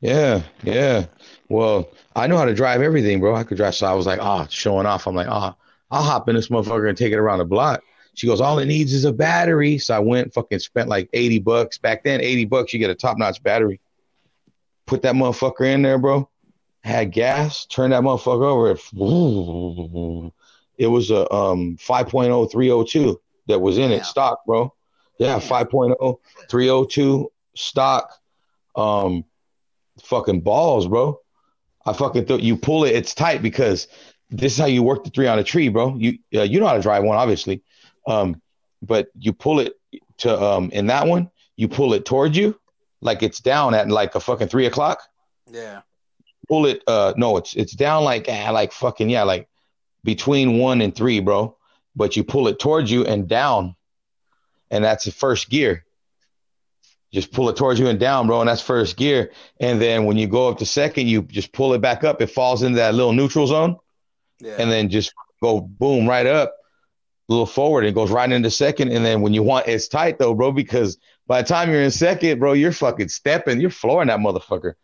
Yeah, 0.00 0.42
yeah. 0.62 1.06
Well, 1.48 1.88
I 2.14 2.26
know 2.26 2.36
how 2.36 2.44
to 2.44 2.52
drive 2.52 2.82
everything, 2.82 3.20
bro. 3.20 3.34
I 3.34 3.44
could 3.44 3.56
drive. 3.56 3.74
So 3.74 3.86
I 3.86 3.94
was 3.94 4.04
like, 4.04 4.20
ah, 4.20 4.46
showing 4.50 4.84
off. 4.84 5.06
I'm 5.06 5.14
like, 5.14 5.28
ah, 5.28 5.56
I'll 5.90 6.02
hop 6.02 6.28
in 6.28 6.34
this 6.34 6.48
motherfucker 6.48 6.88
and 6.88 6.98
take 6.98 7.12
it 7.12 7.16
around 7.16 7.38
the 7.38 7.44
block. 7.44 7.82
She 8.14 8.26
goes, 8.26 8.40
all 8.40 8.58
it 8.58 8.66
needs 8.66 8.92
is 8.92 9.04
a 9.04 9.12
battery. 9.12 9.78
So 9.78 9.94
I 9.94 9.98
went, 9.98 10.32
fucking 10.32 10.58
spent 10.58 10.88
like 10.88 11.08
80 11.12 11.40
bucks. 11.40 11.78
Back 11.78 12.02
then, 12.02 12.20
80 12.20 12.46
bucks, 12.46 12.72
you 12.72 12.78
get 12.78 12.90
a 12.90 12.94
top 12.94 13.18
notch 13.18 13.42
battery. 13.42 13.80
Put 14.86 15.02
that 15.02 15.14
motherfucker 15.14 15.66
in 15.66 15.82
there, 15.82 15.98
bro. 15.98 16.28
Had 16.82 17.12
gas, 17.12 17.66
turned 17.66 17.92
that 17.92 18.02
motherfucker 18.02 18.46
over. 18.46 20.32
It 20.78 20.86
was 20.86 21.10
a 21.10 21.30
um 21.32 21.76
5.0 21.78 22.50
302 22.50 23.20
that 23.48 23.58
was 23.58 23.78
in 23.78 23.90
it, 23.90 24.04
stock, 24.04 24.44
bro. 24.46 24.72
Yeah, 25.18 25.38
5.0302 25.38 27.26
stock. 27.54 28.12
Um, 28.74 29.24
fucking 30.02 30.42
balls, 30.42 30.86
bro. 30.86 31.20
I 31.84 31.92
fucking 31.92 32.26
thought 32.26 32.42
you 32.42 32.56
pull 32.56 32.84
it, 32.84 32.94
it's 32.94 33.14
tight 33.14 33.42
because 33.42 33.88
this 34.30 34.52
is 34.52 34.58
how 34.58 34.66
you 34.66 34.82
work 34.82 35.04
the 35.04 35.10
three 35.10 35.26
on 35.26 35.38
a 35.38 35.44
tree, 35.44 35.68
bro. 35.68 35.96
You 35.96 36.18
uh, 36.34 36.42
you 36.42 36.60
know 36.60 36.66
how 36.66 36.74
to 36.74 36.82
drive 36.82 37.04
one, 37.04 37.16
obviously, 37.16 37.62
um, 38.06 38.40
but 38.82 39.08
you 39.18 39.32
pull 39.32 39.60
it 39.60 39.74
to 40.18 40.40
um 40.40 40.70
in 40.70 40.86
that 40.86 41.06
one, 41.06 41.30
you 41.56 41.68
pull 41.68 41.94
it 41.94 42.04
towards 42.04 42.36
you, 42.36 42.58
like 43.00 43.22
it's 43.22 43.40
down 43.40 43.74
at 43.74 43.88
like 43.88 44.14
a 44.14 44.20
fucking 44.20 44.48
three 44.48 44.66
o'clock. 44.66 45.00
Yeah. 45.50 45.82
Pull 46.48 46.66
it, 46.66 46.82
uh, 46.86 47.12
no, 47.16 47.36
it's 47.36 47.54
it's 47.54 47.72
down 47.72 48.04
like 48.04 48.26
ah, 48.28 48.50
like 48.50 48.72
fucking 48.72 49.10
yeah, 49.10 49.24
like 49.24 49.48
between 50.04 50.58
one 50.58 50.80
and 50.80 50.94
three, 50.94 51.20
bro. 51.20 51.56
But 51.94 52.16
you 52.16 52.24
pull 52.24 52.48
it 52.48 52.58
towards 52.58 52.90
you 52.90 53.04
and 53.04 53.26
down, 53.26 53.74
and 54.70 54.84
that's 54.84 55.04
the 55.04 55.12
first 55.12 55.48
gear. 55.48 55.84
Just 57.12 57.32
pull 57.32 57.48
it 57.48 57.56
towards 57.56 57.80
you 57.80 57.88
and 57.88 57.98
down, 57.98 58.26
bro, 58.26 58.40
and 58.40 58.48
that's 58.48 58.60
first 58.60 58.96
gear. 58.96 59.32
And 59.58 59.80
then 59.80 60.04
when 60.04 60.16
you 60.16 60.26
go 60.26 60.48
up 60.48 60.58
to 60.58 60.66
second, 60.66 61.06
you 61.06 61.22
just 61.22 61.52
pull 61.52 61.72
it 61.72 61.80
back 61.80 62.04
up. 62.04 62.20
It 62.20 62.26
falls 62.26 62.62
into 62.62 62.76
that 62.76 62.94
little 62.94 63.12
neutral 63.12 63.46
zone, 63.46 63.78
Yeah. 64.40 64.56
and 64.58 64.70
then 64.70 64.88
just 64.88 65.12
go 65.42 65.60
boom 65.60 66.06
right 66.08 66.26
up, 66.26 66.54
a 67.28 67.32
little 67.32 67.46
forward, 67.46 67.80
and 67.80 67.88
it 67.88 67.94
goes 67.94 68.10
right 68.10 68.30
into 68.30 68.50
second. 68.50 68.92
And 68.92 69.04
then 69.04 69.20
when 69.20 69.34
you 69.34 69.42
want, 69.42 69.66
it's 69.66 69.88
tight 69.88 70.18
though, 70.18 70.34
bro, 70.34 70.52
because 70.52 70.98
by 71.26 71.42
the 71.42 71.48
time 71.48 71.70
you're 71.70 71.82
in 71.82 71.90
second, 71.90 72.38
bro, 72.38 72.52
you're 72.52 72.72
fucking 72.72 73.08
stepping, 73.08 73.60
you're 73.60 73.70
flooring 73.70 74.08
that 74.08 74.20
motherfucker. 74.20 74.74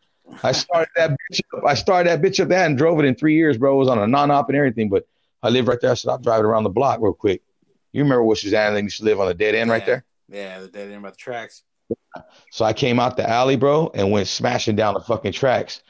I 0.42 0.52
started 0.52 0.88
that 0.96 1.10
bitch 1.10 1.40
up. 1.56 1.64
I 1.66 1.74
started 1.74 2.10
that 2.10 2.22
bitch 2.22 2.40
up 2.40 2.48
that 2.48 2.66
and 2.66 2.78
drove 2.78 2.98
it 2.98 3.04
in 3.04 3.14
three 3.14 3.34
years, 3.34 3.58
bro. 3.58 3.74
It 3.74 3.78
was 3.78 3.88
on 3.88 3.98
a 3.98 4.06
non-op 4.06 4.48
and 4.48 4.56
everything, 4.56 4.88
but 4.88 5.06
I 5.42 5.48
live 5.50 5.68
right 5.68 5.78
there. 5.80 5.90
I 5.90 5.94
said 5.94 6.10
I'll 6.10 6.18
drive 6.18 6.40
it 6.40 6.44
around 6.46 6.64
the 6.64 6.70
block 6.70 7.00
real 7.00 7.12
quick. 7.12 7.42
You 7.92 8.02
remember 8.02 8.24
what 8.24 8.38
Suzanne 8.38 8.82
used 8.82 8.98
to 8.98 9.04
live 9.04 9.20
on 9.20 9.28
the 9.28 9.34
dead 9.34 9.54
end 9.54 9.70
right 9.70 9.84
there? 9.84 10.04
yeah, 10.28 10.60
the 10.60 10.68
dead 10.68 10.90
end 10.90 11.02
by 11.02 11.10
the 11.10 11.16
tracks. 11.16 11.62
So 12.50 12.64
I 12.64 12.72
came 12.72 12.98
out 12.98 13.16
the 13.16 13.28
alley, 13.28 13.56
bro, 13.56 13.90
and 13.94 14.10
went 14.10 14.28
smashing 14.28 14.76
down 14.76 14.94
the 14.94 15.00
fucking 15.00 15.32
tracks. 15.32 15.82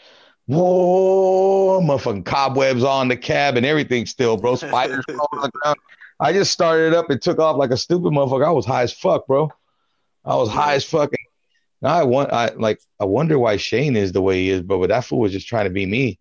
Whoa, 0.47 1.81
motherfucking 1.81 2.25
cobwebs 2.25 2.83
on 2.83 3.09
the 3.09 3.17
cab 3.17 3.57
and 3.57 3.65
everything 3.65 4.07
still, 4.07 4.37
bro. 4.37 4.57
Spiders 4.57 5.05
crawling 5.07 5.29
on 5.33 5.43
the 5.43 5.51
ground. 5.51 5.79
I 6.19 6.33
just 6.33 6.53
started 6.53 6.95
up 6.95 7.11
and 7.11 7.21
took 7.21 7.39
off 7.39 7.57
like 7.57 7.71
a 7.71 7.77
stupid 7.77 8.13
motherfucker. 8.13 8.47
I 8.47 8.51
was 8.51 8.67
high 8.67 8.83
as 8.83 8.93
fuck, 8.93 9.27
bro. 9.27 9.51
I 10.25 10.37
was 10.37 10.49
high 10.49 10.75
as 10.75 10.85
fucking. 10.85 11.19
Now 11.81 11.95
I 11.95 12.05
want, 12.05 12.33
I 12.33 12.53
like, 12.55 12.81
I 13.01 13.05
wonder 13.05 13.39
why 13.39 13.57
Shane 13.57 13.97
is 13.97 14.13
the 14.13 14.23
way 14.23 14.43
he 14.43 14.51
is, 14.51 14.63
bro. 14.63 14.79
But 14.79 14.91
that 14.91 15.05
fool 15.05 15.21
was 15.21 15.33
just 15.33 15.49
trying 15.49 15.65
to 15.65 15.71
be 15.71 15.85
me. 15.85 16.19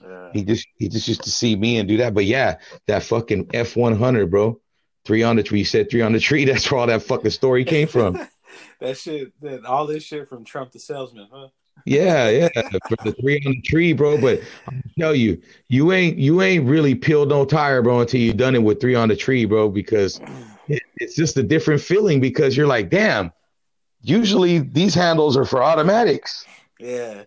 Yeah. 0.00 0.30
He 0.32 0.44
just, 0.44 0.68
he 0.76 0.88
just 0.88 1.08
used 1.08 1.24
to 1.24 1.30
see 1.30 1.56
me 1.56 1.78
and 1.78 1.88
do 1.88 1.96
that. 1.96 2.14
But 2.14 2.26
yeah, 2.26 2.58
that 2.86 3.02
fucking 3.02 3.50
F 3.54 3.76
one 3.76 3.96
hundred, 3.96 4.30
bro. 4.30 4.60
Three 5.04 5.22
on 5.22 5.36
the 5.36 5.42
tree. 5.42 5.60
You 5.60 5.64
said 5.64 5.90
three 5.90 6.02
on 6.02 6.12
the 6.12 6.20
tree. 6.20 6.44
That's 6.46 6.70
where 6.70 6.80
all 6.80 6.86
that 6.86 7.02
fucking 7.02 7.30
story 7.30 7.64
came 7.64 7.88
from. 7.88 8.14
that 8.80 8.96
shit, 8.96 9.32
that 9.40 9.64
all 9.64 9.86
this 9.86 10.04
shit 10.04 10.28
from 10.28 10.44
Trump 10.44 10.72
the 10.72 10.78
salesman, 10.78 11.28
huh? 11.32 11.48
Yeah, 11.84 12.28
yeah, 12.30 12.48
for 12.88 12.96
the 13.04 13.14
three 13.20 13.40
on 13.46 13.52
the 13.52 13.60
tree, 13.62 13.92
bro. 13.92 14.20
But 14.20 14.40
I 14.68 14.80
tell 14.98 15.14
you, 15.14 15.40
you 15.68 15.92
ain't 15.92 16.18
you 16.18 16.42
ain't 16.42 16.64
really 16.66 16.94
peeled 16.94 17.28
no 17.28 17.44
tire, 17.44 17.82
bro, 17.82 18.00
until 18.00 18.20
you 18.20 18.32
done 18.32 18.54
it 18.54 18.62
with 18.62 18.80
three 18.80 18.94
on 18.94 19.08
the 19.08 19.16
tree, 19.16 19.44
bro. 19.44 19.68
Because 19.68 20.18
mm. 20.18 20.44
it, 20.68 20.82
it's 20.96 21.14
just 21.14 21.36
a 21.36 21.42
different 21.42 21.80
feeling. 21.80 22.20
Because 22.20 22.56
you're 22.56 22.66
like, 22.66 22.90
damn. 22.90 23.32
Usually 24.02 24.60
these 24.60 24.94
handles 24.94 25.36
are 25.36 25.44
for 25.44 25.64
automatics, 25.64 26.44
Yeah. 26.78 27.24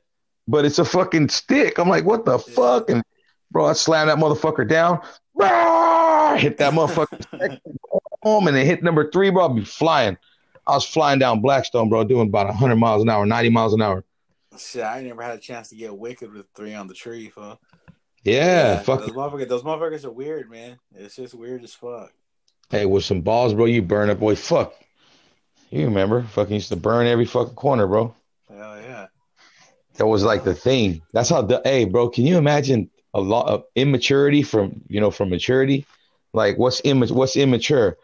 but 0.47 0.63
it's 0.63 0.79
a 0.79 0.85
fucking 0.85 1.27
stick. 1.27 1.77
I'm 1.77 1.89
like, 1.89 2.05
what 2.05 2.23
the 2.23 2.37
Yeah. 2.37 2.53
fuck? 2.53 2.89
And 2.89 3.03
bro, 3.51 3.65
I 3.65 3.73
slam 3.73 4.07
that 4.07 4.17
motherfucker 4.17 4.65
down, 4.65 5.01
Rah! 5.33 6.35
hit 6.35 6.57
that 6.57 6.73
motherfucker 6.73 7.59
home, 8.23 8.47
and 8.47 8.55
then 8.55 8.65
hit 8.65 8.83
number 8.83 9.09
three, 9.11 9.29
bro. 9.29 9.43
I'll 9.43 9.49
be 9.49 9.65
flying. 9.65 10.17
I 10.67 10.73
was 10.75 10.85
flying 10.85 11.19
down 11.19 11.41
Blackstone, 11.41 11.89
bro, 11.89 12.03
doing 12.03 12.27
about 12.27 12.47
100 12.47 12.75
miles 12.75 13.01
an 13.01 13.09
hour, 13.09 13.25
90 13.25 13.49
miles 13.49 13.73
an 13.73 13.81
hour. 13.81 14.05
Shit, 14.59 14.83
I 14.83 15.01
never 15.01 15.21
had 15.21 15.37
a 15.37 15.41
chance 15.41 15.69
to 15.69 15.75
get 15.75 15.97
wicked 15.97 16.31
with 16.33 16.47
three 16.55 16.73
on 16.73 16.87
the 16.87 16.93
tree, 16.93 17.31
huh? 17.35 17.55
Yeah, 18.23 18.79
fuck. 18.79 18.99
Those 18.99 19.11
motherfuckers, 19.11 19.47
those 19.47 19.63
motherfuckers 19.63 20.05
are 20.05 20.11
weird, 20.11 20.49
man. 20.51 20.77
It's 20.93 21.15
just 21.15 21.33
weird 21.33 21.63
as 21.63 21.73
fuck. 21.73 22.11
Hey, 22.69 22.85
with 22.85 23.03
some 23.03 23.21
balls, 23.21 23.53
bro, 23.53 23.65
you 23.65 23.81
burn 23.81 24.09
up, 24.09 24.19
boy. 24.19 24.35
Fuck. 24.35 24.73
You 25.71 25.85
remember? 25.85 26.23
Fucking 26.23 26.55
used 26.55 26.69
to 26.69 26.75
burn 26.75 27.07
every 27.07 27.25
fucking 27.25 27.55
corner, 27.55 27.87
bro. 27.87 28.13
Hell 28.49 28.81
yeah. 28.81 29.07
That 29.95 30.07
was 30.07 30.23
like 30.23 30.43
the 30.43 30.55
thing. 30.55 31.01
That's 31.13 31.29
how. 31.29 31.41
The, 31.41 31.61
hey, 31.63 31.85
bro, 31.85 32.09
can 32.09 32.25
you 32.25 32.37
imagine 32.37 32.89
a 33.13 33.21
lot 33.21 33.47
of 33.47 33.63
immaturity 33.75 34.43
from 34.43 34.81
you 34.87 34.99
know 34.99 35.11
from 35.11 35.29
maturity? 35.29 35.85
Like 36.33 36.57
what's 36.57 36.81
imma- 36.83 37.13
what's 37.13 37.35
immature? 37.35 37.97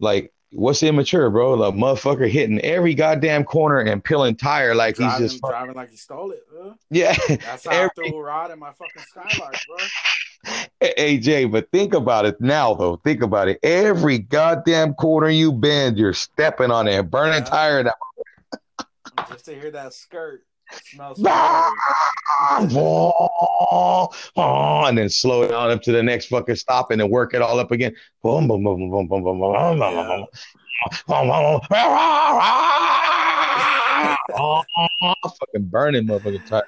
Like 0.00 0.32
what's 0.52 0.82
immature, 0.82 1.30
bro? 1.30 1.56
The 1.56 1.72
motherfucker 1.72 2.28
hitting 2.30 2.60
every 2.60 2.94
goddamn 2.94 3.44
corner 3.44 3.80
and 3.80 4.02
peeling 4.02 4.36
tire 4.36 4.74
like 4.74 4.96
he's 4.96 5.06
Driving, 5.06 5.28
just 5.28 5.42
driving 5.42 5.74
like 5.74 5.90
he 5.90 5.96
stole 5.96 6.30
it, 6.32 6.42
huh? 6.56 6.74
yeah. 6.90 7.16
That's 7.28 7.64
how 7.68 7.70
I 7.72 7.74
Every- 7.76 8.10
threw 8.10 8.18
a 8.18 8.22
rod 8.22 8.50
in 8.50 8.58
my 8.58 8.72
fucking 8.72 9.02
skylark, 9.02 9.56
bro. 9.66 11.18
Jay, 11.18 11.44
but 11.44 11.70
think 11.70 11.94
about 11.94 12.26
it 12.26 12.40
now 12.40 12.74
though. 12.74 12.96
Think 12.96 13.22
about 13.22 13.48
it. 13.48 13.58
Every 13.62 14.18
goddamn 14.18 14.94
corner 14.94 15.28
you 15.28 15.52
bend, 15.52 15.96
you're 15.98 16.12
stepping 16.12 16.70
on 16.70 16.88
it, 16.88 17.10
burning 17.10 17.34
Yeah. 17.44 17.50
tire. 17.50 17.82
That 17.84 17.94
Just 19.28 19.44
to 19.46 19.54
hear 19.54 19.70
that 19.70 19.92
skirt. 19.94 20.42
Ah, 24.36 24.88
and 24.88 24.98
then 24.98 25.08
slow 25.08 25.42
it 25.42 25.48
down 25.48 25.70
up 25.70 25.82
to 25.82 25.92
the 25.92 26.02
next 26.02 26.26
fucking 26.26 26.56
stop 26.56 26.90
and 26.90 27.00
then 27.00 27.10
work 27.10 27.34
it 27.34 27.42
all 27.42 27.58
up 27.58 27.70
again. 27.70 27.94
Boom, 28.22 28.48
boom, 28.48 28.62
boom, 28.64 28.90
boom, 28.90 28.90
boom, 28.90 29.08
boom, 29.08 29.24
boom, 29.24 29.40
boom, 29.40 29.52
boom, 29.52 29.78
boom, 29.78 30.26
boom, 31.06 31.36
boom, 34.28 35.30
fucking 35.38 35.66
burning 35.68 36.06
motherfucking 36.06 36.46
tire. 36.46 36.66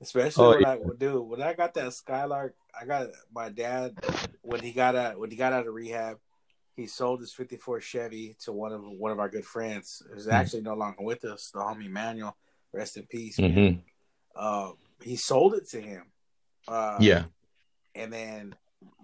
Especially 0.00 0.44
oh, 0.44 0.50
when 0.50 0.60
yeah. 0.62 0.70
I 0.70 0.78
dude, 0.98 1.28
when 1.28 1.42
I 1.42 1.52
got 1.52 1.74
that 1.74 1.92
Skylark, 1.92 2.54
I 2.78 2.86
got 2.86 3.08
my 3.34 3.50
dad 3.50 3.98
when 4.42 4.60
he 4.60 4.72
got 4.72 4.96
out 4.96 5.18
when 5.18 5.30
he 5.30 5.36
got 5.36 5.52
out 5.52 5.66
of 5.66 5.74
rehab, 5.74 6.18
he 6.74 6.86
sold 6.86 7.20
his 7.20 7.32
fifty 7.32 7.56
four 7.56 7.80
Chevy 7.80 8.36
to 8.44 8.52
one 8.52 8.72
of 8.72 8.82
one 8.82 9.12
of 9.12 9.18
our 9.18 9.28
good 9.28 9.44
friends 9.44 10.02
who's 10.12 10.24
hmm. 10.24 10.32
actually 10.32 10.62
no 10.62 10.74
longer 10.74 11.02
with 11.02 11.24
us, 11.24 11.50
the 11.52 11.60
homie 11.60 11.90
Manuel. 11.90 12.36
Rest 12.72 12.96
in 12.96 13.04
peace. 13.06 13.38
man. 13.38 13.52
hmm 13.52 13.78
Uh, 14.36 14.72
he 15.02 15.16
sold 15.16 15.54
it 15.54 15.68
to 15.70 15.80
him. 15.80 16.04
Uh, 16.68 16.98
Yeah. 17.00 17.24
and 17.94 18.12
then 18.12 18.54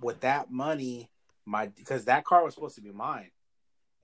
with 0.00 0.20
that 0.20 0.50
money, 0.50 1.10
my 1.44 1.66
because 1.66 2.04
that 2.06 2.24
car 2.24 2.44
was 2.44 2.54
supposed 2.54 2.74
to 2.76 2.80
be 2.80 2.90
mine, 2.92 3.30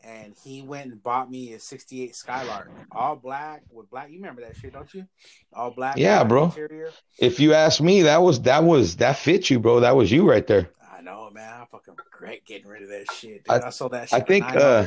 and 0.05 0.35
he 0.44 0.62
went 0.62 0.90
and 0.92 1.03
bought 1.03 1.31
me 1.31 1.53
a 1.53 1.61
'68 1.61 2.14
Skylark, 2.16 2.70
all 2.90 3.16
black 3.16 3.62
with 3.70 3.88
black. 3.90 4.11
You 4.11 4.16
remember 4.16 4.42
that 4.42 4.57
shit, 4.57 4.72
don't 4.72 4.92
you? 4.94 5.07
All 5.53 5.70
black. 5.70 5.96
Yeah, 5.96 6.25
bro. 6.25 6.44
Interior. 6.46 6.90
If 7.18 7.38
you 7.40 7.55
ask 7.55 7.81
me, 7.81 8.03
that 8.03 8.18
was 8.22 8.42
that 8.42 8.64
was 8.64 8.96
that 8.96 9.16
fit 9.16 9.48
you, 9.51 9.59
bro. 9.61 9.81
That 9.81 9.94
was 9.96 10.11
you 10.11 10.29
right 10.29 10.46
there. 10.46 10.70
I 10.92 11.01
know, 11.03 11.31
man. 11.31 11.53
I 11.53 11.64
fucking 11.66 11.94
regret 11.96 12.40
getting 12.46 12.68
rid 12.68 12.83
of 12.83 12.88
that 12.90 13.11
shit. 13.12 13.44
Dude. 13.44 13.51
I, 13.62 13.66
I- 13.66 13.70
sold 13.70 13.92
that 13.92 14.09
shit. 14.09 14.20
I 14.20 14.25
think 14.25 14.44
uh 14.57 14.87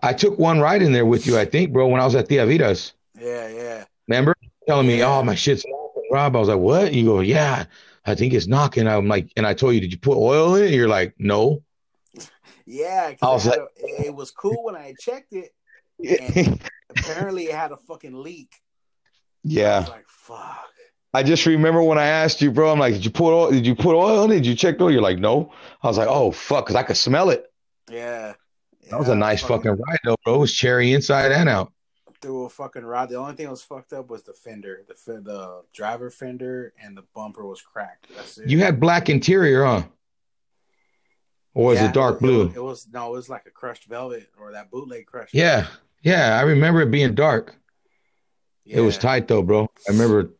I 0.00 0.12
took 0.12 0.38
one 0.38 0.60
ride 0.60 0.82
in 0.82 0.92
there 0.92 1.04
with 1.06 1.26
you, 1.26 1.36
I 1.36 1.44
think, 1.44 1.72
bro, 1.72 1.88
when 1.88 2.00
I 2.00 2.04
was 2.04 2.14
at 2.14 2.28
the 2.28 2.36
Avidas. 2.36 2.92
Yeah, 3.20 3.48
yeah, 3.48 3.84
Remember? 4.06 4.34
Telling 4.66 4.86
me, 4.86 5.02
oh, 5.02 5.22
my 5.22 5.34
shit's 5.34 5.64
knocking, 5.66 6.08
Rob. 6.12 6.36
I 6.36 6.38
was 6.38 6.48
like, 6.48 6.58
what? 6.58 6.92
You 6.92 7.04
go, 7.04 7.20
yeah, 7.20 7.64
I 8.04 8.14
think 8.14 8.34
it's 8.34 8.46
knocking. 8.46 8.86
I'm 8.86 9.08
like, 9.08 9.32
and 9.36 9.46
I 9.46 9.54
told 9.54 9.74
you, 9.74 9.80
did 9.80 9.92
you 9.92 9.98
put 9.98 10.16
oil 10.16 10.54
in 10.56 10.64
it? 10.64 10.72
You're 10.72 10.88
like, 10.88 11.14
no. 11.18 11.62
Yeah, 12.66 13.14
I 13.22 13.26
was 13.28 13.46
it, 13.46 13.50
had 13.50 13.60
a- 13.60 14.06
it 14.06 14.14
was 14.14 14.30
cool 14.30 14.64
when 14.64 14.76
I 14.76 14.94
checked 15.00 15.32
it. 15.32 15.54
And 15.98 16.60
apparently, 16.90 17.46
it 17.46 17.54
had 17.54 17.72
a 17.72 17.76
fucking 17.76 18.22
leak. 18.22 18.50
I 18.54 18.58
yeah. 19.42 19.80
was 19.80 19.88
like, 19.88 20.08
fuck. 20.08 20.64
I 21.14 21.22
just 21.22 21.46
remember 21.46 21.82
when 21.82 21.98
I 21.98 22.06
asked 22.06 22.42
you, 22.42 22.52
bro, 22.52 22.70
I'm 22.70 22.78
like, 22.78 22.92
did 22.94 23.04
you 23.04 23.10
put 23.10 23.32
oil? 23.32 23.50
Did 23.50 23.66
you 23.66 23.74
put 23.74 23.96
oil 23.96 24.24
in 24.24 24.32
it? 24.32 24.36
Did 24.36 24.46
you 24.46 24.54
check 24.54 24.80
oil? 24.80 24.90
You're 24.90 25.00
like, 25.00 25.18
no. 25.18 25.52
I 25.82 25.86
was 25.86 25.96
like, 25.96 26.08
oh, 26.08 26.30
fuck, 26.30 26.66
because 26.66 26.76
I 26.76 26.82
could 26.82 26.98
smell 26.98 27.30
it. 27.30 27.50
Yeah. 27.90 28.34
That 28.90 28.98
was 28.98 29.08
a 29.08 29.14
nice 29.14 29.42
fucking 29.42 29.70
ride, 29.70 29.98
though, 30.04 30.16
bro. 30.24 30.34
It 30.34 30.38
was 30.38 30.52
cherry 30.52 30.92
inside 30.92 31.32
and 31.32 31.48
out. 31.48 31.72
Through 32.20 32.44
a 32.44 32.48
fucking 32.48 32.84
rod. 32.84 33.08
The 33.08 33.16
only 33.16 33.34
thing 33.34 33.46
that 33.46 33.50
was 33.52 33.62
fucked 33.62 33.92
up 33.92 34.08
was 34.10 34.22
the 34.22 34.32
fender, 34.32 34.82
the 34.88 34.94
fe- 34.94 35.20
the 35.22 35.62
driver 35.72 36.10
fender, 36.10 36.72
and 36.82 36.96
the 36.96 37.04
bumper 37.14 37.46
was 37.46 37.60
cracked. 37.62 38.06
That's 38.16 38.38
it. 38.38 38.48
You 38.48 38.58
had 38.60 38.80
black 38.80 39.08
interior, 39.08 39.64
huh? 39.64 39.82
Or 41.54 41.66
was 41.66 41.78
Yeah, 41.80 41.88
it 41.88 41.94
dark 41.94 42.20
blue? 42.20 42.52
it 42.54 42.62
was 42.62 42.86
no, 42.92 43.08
it 43.08 43.12
was 43.12 43.28
like 43.28 43.46
a 43.46 43.50
crushed 43.50 43.84
velvet 43.86 44.28
or 44.38 44.52
that 44.52 44.70
bootleg 44.70 45.06
crushed. 45.06 45.34
Yeah. 45.34 45.66
Yeah. 46.02 46.38
I 46.38 46.42
remember 46.42 46.80
it 46.82 46.90
being 46.90 47.14
dark. 47.14 47.46
velvet. 48.66 48.78
It 48.78 48.80
was 48.84 48.98
tight 48.98 49.26
though, 49.28 49.42
bro. 49.42 49.68
I 49.88 49.92
remember 49.92 50.30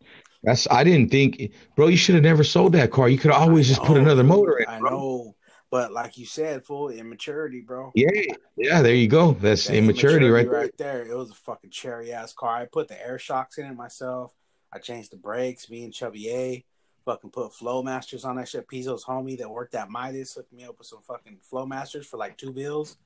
that's 0.43 0.69
I 0.71 0.85
didn't 0.85 1.11
think 1.11 1.53
bro, 1.75 1.89
you 1.89 1.97
should 1.97 2.15
have 2.15 2.25
never 2.25 2.45
sold 2.45 2.73
that 2.75 2.91
car. 2.93 3.09
You 3.09 3.19
could 3.19 3.33
have 3.33 3.41
always 3.43 3.67
just 3.69 3.83
put 3.83 3.97
another 3.97 4.23
motor 4.23 4.59
in. 4.59 4.67
I 4.69 4.79
bro. 4.79 4.91
know, 4.91 5.35
but 5.71 5.93
like 5.93 6.17
you 6.19 6.27
said, 6.27 6.65
full 6.65 6.89
immaturity, 6.89 7.61
bro. 7.61 7.93
Yeah, 7.95 8.09
yeah, 8.57 8.83
there 8.83 8.95
you 8.95 9.09
go. 9.09 9.33
That's 9.33 9.67
That 9.67 9.77
immaturity, 9.77 10.29
right 10.29 10.49
there. 10.49 10.61
right 10.61 10.77
there. 10.79 11.03
It 11.07 11.17
was 11.17 11.31
a 11.31 11.35
fucking 11.35 11.71
cherry 11.71 12.13
ass 12.13 12.33
car. 12.33 12.57
I 12.57 12.65
put 12.67 12.89
the 12.89 13.01
air 13.05 13.19
shocks 13.19 13.59
in 13.59 13.67
it 13.67 13.75
myself. 13.75 14.35
I 14.73 14.79
changed 14.79 15.13
the 15.13 15.17
brakes. 15.17 15.71
Me 15.71 15.85
and 15.85 15.93
Chubby 15.93 16.31
A 16.31 16.65
fucking 17.05 17.31
put 17.31 17.53
Flowmasters 17.53 18.25
on 18.27 18.37
that 18.37 18.49
shit. 18.49 18.69
Pizzo's 18.69 19.05
homie 19.05 19.39
that 19.39 19.49
worked 19.51 19.75
at 19.75 19.89
Midas 19.91 20.35
hooked 20.35 20.53
me 20.53 20.65
up 20.65 20.77
with 20.79 20.87
some 20.87 21.01
fucking 21.01 21.39
Flowmasters 21.51 22.05
for 22.05 22.19
like 22.19 22.37
two 22.37 22.53
bills. 22.53 22.99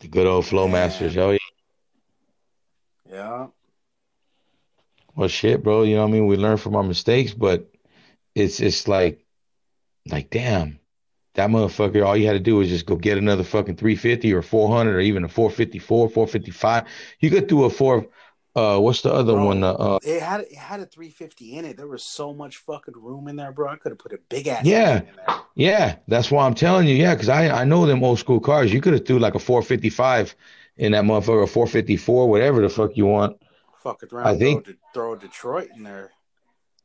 The 0.00 0.08
good 0.08 0.26
old 0.26 0.46
Flow 0.46 0.66
Man. 0.66 0.88
Masters. 0.88 1.16
Oh 1.16 1.32
yeah. 1.32 1.38
Yeah. 3.10 3.46
Well 5.16 5.28
shit, 5.28 5.62
bro. 5.62 5.82
You 5.82 5.96
know 5.96 6.02
what 6.02 6.08
I 6.08 6.12
mean? 6.12 6.26
We 6.26 6.36
learn 6.36 6.56
from 6.56 6.76
our 6.76 6.82
mistakes, 6.82 7.32
but 7.32 7.68
it's 8.34 8.60
it's 8.60 8.88
like 8.88 9.24
like 10.06 10.30
damn. 10.30 10.78
That 11.34 11.50
motherfucker, 11.50 12.06
all 12.06 12.16
you 12.16 12.26
had 12.26 12.34
to 12.34 12.38
do 12.40 12.56
was 12.56 12.68
just 12.68 12.86
go 12.86 12.94
get 12.96 13.18
another 13.18 13.42
fucking 13.42 13.76
350 13.76 14.32
or 14.32 14.42
400 14.42 14.94
or 14.94 15.00
even 15.00 15.24
a 15.24 15.28
454, 15.28 16.08
455. 16.08 16.84
You 17.20 17.30
could 17.30 17.46
do 17.48 17.64
a 17.64 17.70
four 17.70 18.06
uh 18.56 18.78
what's 18.78 19.02
the 19.02 19.12
other 19.12 19.32
Bro. 19.32 19.46
one? 19.46 19.64
Uh, 19.64 19.72
uh 19.72 19.98
It 20.04 20.22
had 20.22 20.42
it 20.42 20.54
had 20.54 20.78
a 20.78 20.86
350 20.86 21.56
in 21.56 21.64
it. 21.64 21.76
There 21.76 21.88
was 21.88 22.04
so 22.04 22.32
much 22.32 22.58
fucking 22.58 22.94
room 22.96 23.26
in 23.26 23.34
there, 23.34 23.50
bro. 23.50 23.68
I 23.68 23.74
could 23.76 23.90
have 23.90 23.98
put 23.98 24.12
a 24.12 24.18
big 24.28 24.46
ass 24.46 24.64
Yeah. 24.64 25.00
in 25.00 25.06
there. 25.26 25.36
Yeah, 25.56 25.96
that's 26.06 26.30
why 26.30 26.46
I'm 26.46 26.54
telling 26.54 26.86
you. 26.86 26.94
Yeah, 26.94 27.14
because 27.14 27.28
I 27.28 27.48
I 27.62 27.64
know 27.64 27.84
them 27.84 28.04
old 28.04 28.20
school 28.20 28.38
cars. 28.38 28.72
You 28.72 28.80
could 28.80 28.92
have 28.92 29.04
threw 29.04 29.18
like 29.18 29.34
a 29.34 29.40
455 29.40 30.36
in 30.76 30.92
that 30.92 31.02
motherfucker, 31.04 31.42
a 31.42 31.46
454, 31.48 32.28
whatever 32.28 32.60
the 32.62 32.68
fuck 32.68 32.96
you 32.96 33.06
want. 33.06 33.36
Fucking 33.82 34.08
around. 34.12 34.26
I 34.28 34.38
think- 34.38 34.66
throw, 34.66 34.74
throw 34.94 35.16
Detroit 35.16 35.70
in 35.76 35.82
there. 35.82 36.12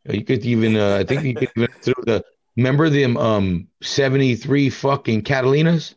You 0.09 0.23
could 0.23 0.43
even 0.45 0.75
uh, 0.75 0.97
I 0.97 1.03
think 1.03 1.23
you 1.23 1.35
could 1.35 1.51
even 1.55 1.69
throw 1.83 1.93
the 2.03 2.23
remember 2.59 2.89
them 2.89 3.17
um 3.17 3.67
73 3.81 4.69
fucking 4.69 5.23
Catalinas? 5.23 5.95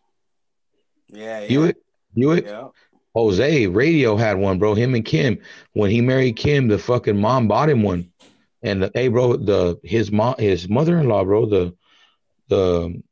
Yeah, 1.08 1.40
yeah. 1.40 1.48
Buick? 1.48 1.76
Buick? 2.14 2.46
Yeah. 2.46 2.68
Jose 3.14 3.66
Radio 3.66 4.16
had 4.16 4.38
one, 4.38 4.58
bro. 4.58 4.74
Him 4.74 4.94
and 4.94 5.04
Kim. 5.04 5.38
When 5.74 5.90
he 5.90 6.00
married 6.00 6.36
Kim, 6.36 6.68
the 6.68 6.78
fucking 6.78 7.20
mom 7.20 7.46
bought 7.46 7.68
him 7.68 7.82
one. 7.82 8.10
And 8.62 8.84
the, 8.84 8.90
hey, 8.94 9.08
bro, 9.08 9.36
the 9.36 9.78
his 9.82 10.10
mom, 10.10 10.36
his 10.38 10.68
mother-in-law, 10.68 11.24
bro, 11.24 11.46
the 11.46 11.74
the 12.48 13.02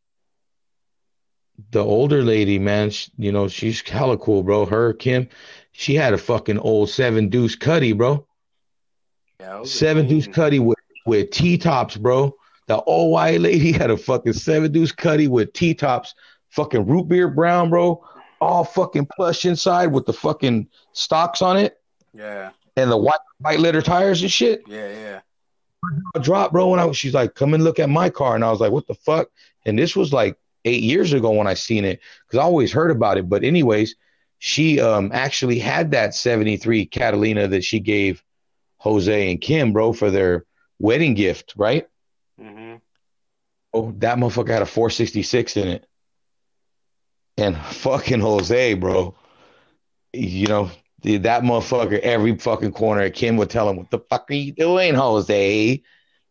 the 1.72 1.84
older 1.84 2.22
lady, 2.22 2.58
man, 2.58 2.90
sh 2.90 3.10
you 3.18 3.32
know, 3.32 3.48
she's 3.48 3.82
hella 3.82 4.16
cool, 4.16 4.42
bro. 4.42 4.64
Her 4.64 4.94
Kim, 4.94 5.28
she 5.72 5.94
had 5.96 6.14
a 6.14 6.18
fucking 6.18 6.58
old 6.58 6.88
seven 6.88 7.28
deuce 7.28 7.56
cutty, 7.56 7.92
bro. 7.92 8.26
Yeah. 9.40 9.64
Seven 9.64 10.06
deuce 10.06 10.28
cutty 10.28 10.60
with 10.60 10.78
with 11.04 11.30
T 11.30 11.58
tops, 11.58 11.96
bro. 11.96 12.36
The 12.70 12.80
old 12.82 13.10
white 13.10 13.40
lady 13.40 13.72
had 13.80 13.90
a 13.90 13.96
fucking 13.96 14.32
seven 14.34 14.70
deuce 14.70 14.92
cutty 14.92 15.26
with 15.26 15.52
T 15.52 15.74
tops, 15.74 16.14
fucking 16.50 16.86
root 16.86 17.08
beer 17.08 17.26
brown, 17.26 17.68
bro. 17.68 18.04
All 18.40 18.62
fucking 18.62 19.08
plush 19.16 19.44
inside 19.44 19.88
with 19.88 20.06
the 20.06 20.12
fucking 20.12 20.68
stocks 20.92 21.42
on 21.42 21.56
it 21.56 21.80
Yeah. 22.14 22.50
and 22.76 22.88
the 22.88 22.96
white 22.96 23.18
white 23.40 23.58
leather 23.58 23.82
tires 23.82 24.22
and 24.22 24.30
shit. 24.30 24.62
Yeah. 24.68 24.88
Yeah. 24.88 25.20
I 26.14 26.20
dropped, 26.20 26.52
bro. 26.52 26.68
When 26.68 26.78
I 26.78 26.84
was, 26.84 26.96
she's 26.96 27.12
like, 27.12 27.34
"Come 27.34 27.54
and 27.54 27.64
look 27.64 27.80
at 27.80 27.90
my 27.90 28.08
car," 28.08 28.36
and 28.36 28.44
I 28.44 28.52
was 28.52 28.60
like, 28.60 28.70
"What 28.70 28.86
the 28.86 28.94
fuck?" 28.94 29.30
And 29.66 29.76
this 29.76 29.96
was 29.96 30.12
like 30.12 30.36
eight 30.64 30.84
years 30.84 31.12
ago 31.12 31.32
when 31.32 31.48
I 31.48 31.54
seen 31.54 31.84
it 31.84 31.98
because 32.24 32.38
I 32.38 32.44
always 32.44 32.70
heard 32.70 32.92
about 32.92 33.18
it. 33.18 33.28
But 33.28 33.42
anyways, 33.42 33.96
she 34.38 34.78
um 34.80 35.10
actually 35.12 35.58
had 35.58 35.90
that 35.90 36.14
'73 36.14 36.86
Catalina 36.86 37.48
that 37.48 37.64
she 37.64 37.80
gave 37.80 38.22
Jose 38.78 39.28
and 39.28 39.40
Kim, 39.40 39.72
bro, 39.72 39.92
for 39.92 40.08
their 40.12 40.44
wedding 40.78 41.14
gift, 41.14 41.54
right? 41.56 41.88
Mm-hmm. 42.40 42.76
Oh, 43.72 43.92
that 43.98 44.18
motherfucker 44.18 44.48
had 44.48 44.62
a 44.62 44.66
466 44.66 45.56
in 45.56 45.68
it. 45.68 45.86
And 47.36 47.56
fucking 47.56 48.20
Jose, 48.20 48.74
bro. 48.74 49.14
You 50.12 50.46
know, 50.48 50.70
that 51.02 51.42
motherfucker, 51.42 52.00
every 52.00 52.36
fucking 52.36 52.72
corner, 52.72 53.08
Kim 53.10 53.36
would 53.36 53.50
tell 53.50 53.68
him, 53.68 53.76
What 53.76 53.90
the 53.90 54.00
fuck 54.10 54.30
are 54.30 54.34
you 54.34 54.52
doing, 54.52 54.94
Jose? 54.94 55.82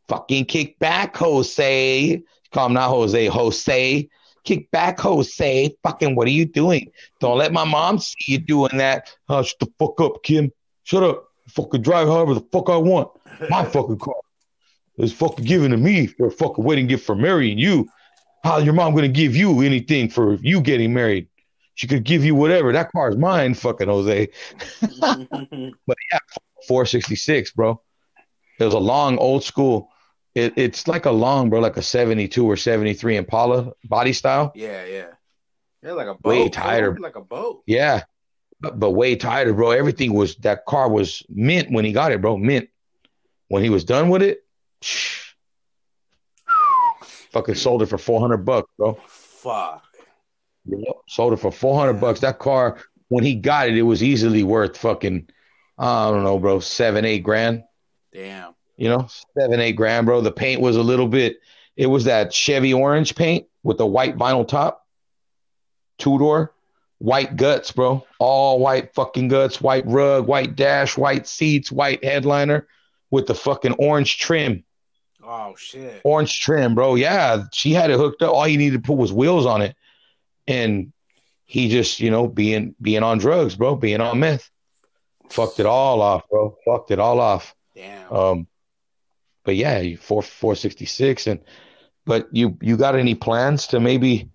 Fucking 0.08 0.46
kick 0.46 0.78
back, 0.80 1.16
Jose. 1.18 2.22
Call 2.52 2.66
him 2.66 2.74
not 2.74 2.90
Jose, 2.90 3.28
Jose. 3.28 4.10
Kick 4.44 4.72
back, 4.72 5.00
Jose. 5.00 5.76
Fucking, 5.84 6.16
what 6.16 6.28
are 6.28 6.32
you 6.32 6.46
doing? 6.46 6.92
Don't 7.20 7.38
let 7.38 7.54
my 7.54 7.64
mom 7.64 8.00
see 8.00 8.16
you 8.28 8.38
doing 8.40 8.78
that. 8.78 9.16
Oh, 9.30 9.44
shut 9.44 9.60
the 9.60 9.68
fuck 9.78 10.02
up, 10.02 10.24
Kim. 10.24 10.52
Shut 10.84 11.04
up. 11.04 11.26
Fucking 11.48 11.82
drive 11.82 12.08
however 12.08 12.34
the 12.36 12.46
fuck 12.52 12.70
I 12.70 12.78
want. 12.78 13.10
My 13.50 13.64
fucking 13.66 14.00
car. 14.00 14.16
It's 15.00 15.14
fucking 15.14 15.46
given 15.46 15.72
to 15.72 15.78
me 15.78 16.08
for 16.08 16.28
a 16.28 16.32
fucking 16.32 16.64
wedding 16.64 16.88
gift 16.88 17.06
for 17.06 17.16
marrying 17.16 17.58
you. 17.58 17.88
How 18.44 18.58
your 18.58 18.74
mom 18.74 18.94
gonna 18.94 19.08
give 19.08 19.36
you 19.36 19.62
anything 19.62 20.10
for 20.10 20.36
you 20.36 20.62
getting 20.62 20.94
married? 20.94 21.28
She 21.76 21.88
could 21.88 22.04
give 22.04 22.26
you 22.26 22.36
whatever. 22.36 22.74
That 22.74 22.92
car 22.92 23.10
is 23.10 23.16
mine, 23.16 23.54
fucking 23.54 23.88
Jose. 23.88 24.28
but 25.00 25.98
yeah, 26.12 26.20
466, 26.68 27.52
bro. 27.52 27.82
It 28.60 28.66
was 28.66 28.74
a 28.74 28.80
long, 28.80 29.18
old 29.18 29.46
school. 29.46 29.90
It, 30.36 30.54
it's 30.58 30.88
like 30.90 31.06
a 31.06 31.12
long, 31.12 31.50
bro, 31.50 31.62
like 31.62 31.78
a 31.78 31.82
72 31.82 32.46
or 32.46 32.58
73 32.58 33.16
Impala 33.16 33.72
body 33.86 34.12
style. 34.12 34.52
yeah. 34.56 34.86
Yeah. 34.86 35.08
Yeah. 35.82 35.94
Like 35.94 36.08
a 36.08 36.16
boat. 36.16 36.30
Way 36.30 36.50
tighter. 36.50 36.98
Like 37.00 37.16
a 37.16 37.22
boat. 37.22 37.64
Yeah, 37.66 38.04
but, 38.60 38.78
but 38.78 38.92
way 38.92 39.16
tighter, 39.16 39.54
bro. 39.54 39.72
Everything 39.72 40.14
was 40.14 40.36
that 40.38 40.66
car 40.66 40.90
was 40.90 41.24
mint 41.30 41.72
when 41.72 41.86
he 41.86 41.94
got 41.94 42.12
it, 42.12 42.22
bro. 42.22 42.38
Mint. 42.38 42.70
When 43.48 43.64
he 43.64 43.70
was 43.70 43.86
done 43.86 44.10
with 44.10 44.22
it, 44.22 44.44
fucking 47.32 47.56
sold 47.56 47.82
it 47.82 47.88
for 47.88 47.98
400 47.98 48.38
bucks, 48.38 48.70
bro. 48.78 48.98
Fuck. 49.08 49.84
Yep, 50.66 50.96
Sold 51.08 51.34
it 51.34 51.38
for 51.38 51.52
400 51.52 51.94
Yeah. 51.94 52.00
bucks. 52.00 52.20
That 52.22 52.40
car, 52.40 52.78
when 53.08 53.24
he 53.24 53.36
got 53.36 53.68
it, 53.70 53.78
it 53.78 53.82
was 53.84 54.04
easily 54.04 54.44
worth 54.44 54.78
fucking, 54.78 55.28
I 55.78 56.12
don't 56.12 56.24
know, 56.24 56.38
bro, 56.40 56.60
seven, 56.60 57.06
eight 57.06 57.24
grand. 57.24 57.64
Damn. 58.14 58.54
You 58.78 58.90
know, 58.90 59.08
seven, 59.38 59.60
eight 59.60 59.74
grand, 59.74 60.06
bro. 60.06 60.22
The 60.22 60.32
paint 60.32 60.62
was 60.62 60.76
a 60.78 60.84
little 60.84 61.08
bit. 61.08 61.40
It 61.76 61.88
was 61.88 62.06
that 62.06 62.34
Chevy 62.34 62.74
orange 62.74 63.16
paint 63.16 63.48
with 63.64 63.78
the 63.78 63.86
white 63.86 64.18
vinyl 64.18 64.48
top, 64.48 64.86
two 65.98 66.18
door, 66.18 66.54
white 66.98 67.36
guts, 67.36 67.72
bro. 67.72 68.06
All 68.20 68.60
white 68.60 68.94
fucking 68.94 69.28
guts, 69.30 69.62
white 69.62 69.86
rug, 69.86 70.28
white 70.28 70.56
dash, 70.56 70.98
white 70.98 71.28
seats, 71.28 71.72
white 71.72 72.04
headliner 72.04 72.68
with 73.12 73.28
the 73.28 73.36
fucking 73.36 73.74
orange 73.74 74.18
trim. 74.18 74.64
Oh 75.32 75.54
shit. 75.56 76.02
Orange 76.04 76.40
trim, 76.40 76.74
bro. 76.74 76.96
Yeah, 76.96 77.44
she 77.54 77.72
had 77.72 77.92
it 77.92 77.98
hooked 77.98 78.24
up. 78.24 78.34
All 78.34 78.46
he 78.46 78.58
needed 78.58 78.82
to 78.82 78.88
put 78.88 78.98
was 78.98 79.14
wheels 79.14 79.46
on 79.46 79.62
it, 79.62 79.76
and 80.48 80.92
he 81.46 81.70
just, 81.70 82.00
you 82.00 82.10
know, 82.10 82.28
being 82.28 82.74
being 82.82 83.04
on 83.04 83.20
drugs, 83.20 83.56
bro, 83.56 83.76
being 83.76 84.02
on 84.02 84.20
meth, 84.20 84.50
fucked 85.30 85.60
it 85.60 85.68
all 85.68 86.02
off, 86.02 86.28
bro. 86.32 86.58
Fucked 86.66 86.90
it 86.90 86.98
all 86.98 87.20
off. 87.20 87.54
Damn. 87.76 88.12
Um, 88.12 88.48
but 89.46 89.56
yeah, 89.56 89.78
you 89.82 89.98
four 89.98 90.24
four 90.24 90.56
sixty 90.56 90.86
six, 90.86 91.28
and 91.28 91.40
but 92.06 92.28
you 92.32 92.58
you 92.60 92.76
got 92.76 92.96
any 92.96 93.14
plans 93.14 93.68
to 93.68 93.80
maybe 93.80 94.32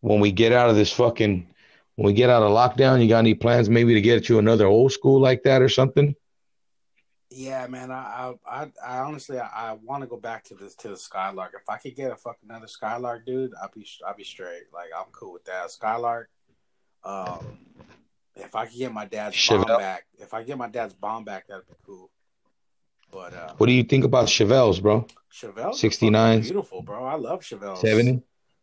when 0.00 0.20
we 0.20 0.30
get 0.30 0.52
out 0.52 0.70
of 0.70 0.76
this 0.76 0.92
fucking 0.92 1.48
when 1.96 2.06
we 2.06 2.12
get 2.12 2.30
out 2.30 2.44
of 2.44 2.52
lockdown, 2.52 3.02
you 3.02 3.08
got 3.08 3.18
any 3.18 3.34
plans 3.34 3.68
maybe 3.68 3.94
to 3.94 4.00
get 4.00 4.28
you 4.28 4.38
another 4.38 4.66
old 4.66 4.92
school 4.92 5.20
like 5.20 5.42
that 5.42 5.60
or 5.60 5.68
something? 5.68 6.14
Yeah, 7.30 7.66
man. 7.68 7.90
I 7.92 8.34
I 8.46 8.62
I, 8.62 8.72
I 8.84 8.98
honestly 8.98 9.38
I, 9.38 9.46
I 9.70 9.72
want 9.74 10.02
to 10.02 10.08
go 10.08 10.16
back 10.16 10.44
to 10.44 10.54
this 10.54 10.74
to 10.76 10.88
the 10.88 10.96
Skylark. 10.96 11.52
If 11.54 11.68
I 11.68 11.76
could 11.78 11.94
get 11.94 12.10
a 12.10 12.16
fucking 12.16 12.48
another 12.48 12.66
Skylark, 12.66 13.24
dude, 13.24 13.52
I'll 13.62 13.70
be 13.74 13.86
I'll 14.06 14.16
be 14.16 14.24
straight. 14.24 14.64
Like 14.72 14.88
I'm 14.96 15.06
cool 15.12 15.32
with 15.32 15.44
that. 15.44 15.70
Skylark. 15.70 16.28
Um, 17.04 17.58
if 18.36 18.54
I 18.54 18.66
could 18.66 18.78
get 18.78 18.92
my 18.92 19.06
dad's 19.06 19.36
Chevelle. 19.36 19.66
bomb 19.66 19.78
back, 19.78 20.04
if 20.18 20.34
I 20.34 20.42
get 20.42 20.58
my 20.58 20.68
dad's 20.68 20.92
bomb 20.92 21.24
back, 21.24 21.46
that'd 21.48 21.66
be 21.66 21.74
cool. 21.86 22.10
But 23.12 23.34
uh, 23.34 23.54
What 23.58 23.66
do 23.66 23.72
you 23.72 23.82
think 23.82 24.04
about 24.04 24.26
Chevelles, 24.26 24.80
bro? 24.80 25.06
Chevelle, 25.32 25.72
69s. 25.72 26.42
beautiful, 26.42 26.82
bro. 26.82 27.04
I 27.04 27.14
love 27.16 27.40
Chevelle. 27.40 27.76
70? 27.78 28.22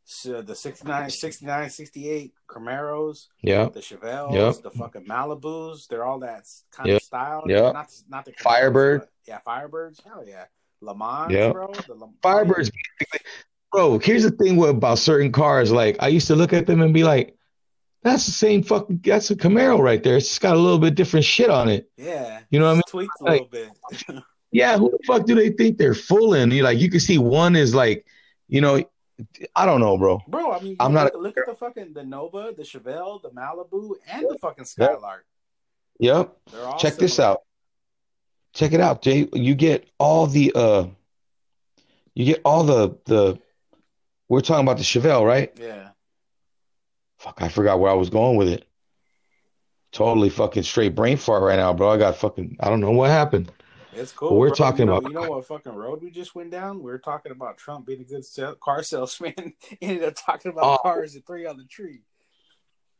So 0.10 0.38
uh, 0.38 0.42
the 0.42 0.56
69, 0.56 1.10
69, 1.10 1.70
68 1.70 2.34
Camaros, 2.50 3.28
Yeah. 3.42 3.68
the 3.68 3.82
Chevelles, 3.82 4.34
Yep. 4.34 4.64
the 4.64 4.72
fucking 4.72 5.06
Malibus. 5.06 5.88
They're 5.90 6.06
all 6.06 6.20
that 6.20 6.46
kind 6.72 6.88
Yep. 6.88 6.96
of 6.96 7.02
style. 7.04 7.44
Yep. 7.46 7.74
Not 7.74 7.92
not 8.10 8.24
the 8.26 8.32
Camaros, 8.32 8.42
Firebird. 8.42 9.02
Yeah, 9.28 9.40
Firebirds. 9.46 10.02
Hell 10.06 10.24
yeah. 10.26 10.46
Le 10.80 10.96
Mans, 10.96 11.30
Yep. 11.34 11.52
bro. 11.54 11.68
The 11.74 12.08
Firebirds 12.24 12.72
bro, 13.74 14.00
here's 14.00 14.24
the 14.24 14.32
thing 14.32 14.56
with, 14.56 14.70
about 14.70 14.98
certain 14.98 15.30
cars. 15.34 15.74
Like 15.74 15.98
I 16.00 16.08
used 16.08 16.28
to 16.28 16.36
look 16.38 16.54
at 16.54 16.68
them 16.68 16.82
and 16.82 16.94
be 16.94 17.04
like, 17.04 17.36
that's 18.02 18.26
the 18.26 18.32
same 18.32 18.64
fucking 18.64 19.02
that's 19.04 19.30
a 19.30 19.36
Camaro 19.36 19.78
right 19.78 20.02
there. 20.02 20.16
It's 20.16 20.30
just 20.30 20.40
got 20.40 20.56
a 20.56 20.60
little 20.60 20.80
bit 20.80 20.96
different 20.96 21.26
shit 21.26 21.50
on 21.50 21.68
it. 21.68 21.90
Yeah. 21.98 22.40
You 22.50 22.60
know 22.60 22.66
what 22.68 22.72
I 22.72 22.76
mean? 22.76 22.84
Tweaked 22.88 23.22
a 23.22 23.24
little 23.26 23.48
bit. 23.48 23.70
Yeah, 24.50 24.78
who 24.78 24.90
the 24.90 25.00
fuck 25.06 25.26
do 25.26 25.36
they 25.36 25.50
think 25.50 25.78
they're 25.78 25.94
fooling? 25.94 26.52
You 26.52 26.64
like 26.64 26.80
you 26.80 26.90
can 26.90 27.02
see 27.02 27.18
one 27.18 27.58
is 27.58 27.76
like, 27.76 28.06
you 28.48 28.62
know, 28.62 28.82
I 29.56 29.66
don't 29.66 29.80
know, 29.80 29.98
bro. 29.98 30.22
Bro, 30.28 30.52
I 30.52 30.60
mean, 30.62 30.76
I'm 30.80 30.94
look, 30.94 31.14
not 31.14 31.22
look 31.22 31.38
at 31.38 31.48
the 31.48 31.56
fucking 31.56 31.94
the 31.94 32.04
Nova, 32.04 32.54
the 32.56 32.64
Chevelle, 32.64 33.22
the 33.22 33.30
Malibu, 33.30 33.96
and 34.12 34.30
the 34.30 34.38
fucking 34.40 34.66
Skylark. 34.66 35.26
Yep. 36.00 36.38
Check 36.78 36.96
this 36.96 37.20
out. 37.20 37.42
Check 38.54 38.74
it 38.74 38.82
out, 38.82 39.02
Jay. 39.02 39.28
You 39.34 39.56
get 39.56 39.90
all 40.00 40.28
the 40.28 40.52
uh 40.56 40.88
you 42.14 42.26
get 42.26 42.42
all 42.46 42.64
the 42.64 42.98
the 43.06 43.40
we're 44.30 44.42
talking 44.42 44.66
about 44.66 44.78
the 44.78 44.84
Chevelle, 44.84 45.26
right? 45.26 45.52
Yeah. 45.60 45.90
Fuck, 47.20 47.42
I 47.42 47.50
forgot 47.50 47.80
where 47.80 47.92
I 47.92 47.96
was 47.96 48.10
going 48.10 48.38
with 48.38 48.50
it. 48.50 48.68
Totally 49.92 50.30
fucking 50.30 50.64
straight 50.64 50.96
brain 50.96 51.18
fart 51.18 51.42
right 51.42 51.56
now, 51.56 51.74
bro. 51.74 51.90
I 51.90 51.98
got 51.98 52.18
fucking 52.18 52.58
I 52.60 52.70
don't 52.70 52.82
know 52.82 52.92
what 52.92 53.10
happened. 53.10 53.52
It's 53.98 54.12
cool. 54.12 54.38
We're 54.38 54.48
bro. 54.50 54.56
talking 54.56 54.80
you 54.82 54.86
know, 54.86 54.96
about- 54.98 55.10
you 55.12 55.20
know 55.20 55.30
what 55.30 55.46
fucking 55.46 55.74
road 55.74 56.02
we 56.02 56.12
just 56.12 56.36
went 56.36 56.52
down? 56.52 56.82
We 56.84 56.92
are 56.92 56.98
talking 57.00 57.32
about 57.32 57.58
Trump 57.58 57.86
being 57.88 58.02
a 58.02 58.04
good 58.04 58.26
sell- 58.26 58.56
car 58.56 58.84
salesman. 58.84 59.54
Ended 59.82 60.04
up 60.04 60.16
talking 60.16 60.52
about 60.52 60.64
Oh. 60.66 60.78
cars 60.82 61.16
at 61.16 61.26
three 61.26 61.46
on 61.46 61.58
the 61.58 61.66
tree. 61.66 62.02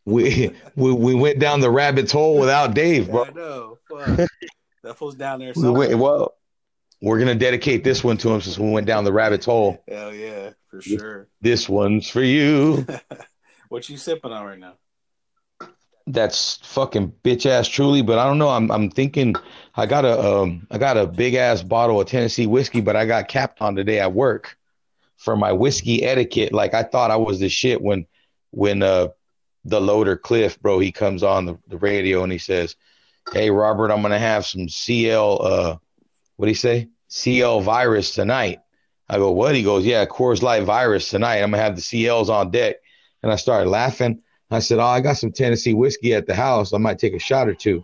We 0.06 0.52
we 0.76 0.94
we 0.94 1.14
went 1.16 1.40
down 1.40 1.60
the 1.60 1.70
rabbit's 1.70 2.12
hole 2.14 2.40
without 2.40 2.74
Dave, 2.74 3.12
bro. 3.12 3.26
I 3.26 3.30
know. 3.32 3.78
Fuck. 3.90 4.30
that 4.84 4.98
fool's 4.98 5.16
down 5.16 5.40
there. 5.40 5.52
We 5.56 5.70
went, 5.70 5.98
well, 5.98 6.34
we're 7.02 7.20
gonna 7.20 7.36
dedicate 7.36 7.84
this 7.84 8.04
one 8.04 8.18
to 8.18 8.30
him 8.34 8.40
since 8.42 8.58
we 8.58 8.72
went 8.72 8.88
down 8.88 9.04
the 9.04 9.12
rabbit's 9.14 9.46
hole. 9.46 9.84
Hell 9.88 10.14
yeah, 10.16 10.52
for 10.70 10.82
sure. 10.82 11.28
This 11.42 11.68
one's 11.68 12.10
for 12.10 12.22
you. 12.24 12.88
what 13.70 13.90
you 13.90 13.98
sipping 13.98 14.32
on 14.32 14.46
right 14.46 14.58
now? 14.60 14.76
That's 16.10 16.58
fucking 16.64 17.12
bitch 17.24 17.46
ass 17.46 17.68
truly, 17.68 18.02
but 18.02 18.18
I 18.18 18.26
don't 18.26 18.38
know. 18.38 18.48
I'm 18.50 18.72
I'm 18.72 18.90
thinking 18.90 19.36
I 19.76 19.86
got 19.86 20.06
a 20.06 20.20
um 20.20 20.66
I 20.72 20.78
got 20.78 20.96
a 20.96 21.06
big 21.06 21.34
ass 21.34 21.62
bottle 21.62 22.00
of 22.00 22.08
Tennessee 22.08 22.48
whiskey, 22.48 22.80
but 22.80 22.96
I 22.96 23.06
got 23.06 23.28
capped 23.28 23.62
on 23.62 23.76
today 23.76 24.00
at 24.00 24.14
work 24.14 24.58
for 25.18 25.36
my 25.36 25.52
whiskey 25.52 26.04
etiquette. 26.04 26.54
Like 26.54 26.74
I 26.74 26.84
thought 26.84 27.12
I 27.12 27.18
was 27.18 27.40
the 27.42 27.50
shit 27.50 27.82
when 27.82 28.06
when 28.52 28.84
uh 28.84 29.10
the 29.66 29.82
loader 29.82 30.16
Cliff, 30.16 30.58
bro, 30.62 30.80
he 30.80 30.94
comes 30.94 31.24
on 31.24 31.46
the, 31.46 31.58
the 31.68 31.78
radio 31.78 32.24
and 32.24 32.32
he 32.32 32.38
says, 32.38 32.78
Hey 33.34 33.50
Robert, 33.50 33.92
I'm 33.92 34.02
gonna 34.02 34.18
have 34.18 34.46
some 34.46 34.70
CL 34.70 35.42
uh 35.42 35.78
what 36.38 36.46
do 36.46 36.52
you 36.52 36.56
say? 36.56 36.88
CL 37.10 37.62
virus 37.62 38.14
tonight. 38.14 38.60
I 39.10 39.18
go, 39.18 39.32
what? 39.32 39.56
He 39.56 39.64
goes, 39.64 39.86
Yeah, 39.86 40.06
Coors 40.06 40.42
Light 40.42 40.64
virus 40.64 41.10
tonight. 41.10 41.38
I'm 41.42 41.52
gonna 41.52 41.64
have 41.64 41.76
the 41.76 41.82
CLs 41.82 42.30
on 42.30 42.52
deck. 42.52 42.78
And 43.24 43.32
I 43.32 43.36
started 43.36 43.70
laughing. 43.70 44.22
I 44.50 44.60
said, 44.60 44.80
Oh, 44.80 44.86
I 44.86 45.02
got 45.02 45.18
some 45.18 45.32
Tennessee 45.32 45.74
whiskey 45.74 46.14
at 46.14 46.28
the 46.28 46.36
house. 46.36 46.74
I 46.74 46.78
might 46.78 47.00
take 47.00 47.14
a 47.14 47.20
shot 47.20 47.48
or 47.48 47.54
two. 47.54 47.84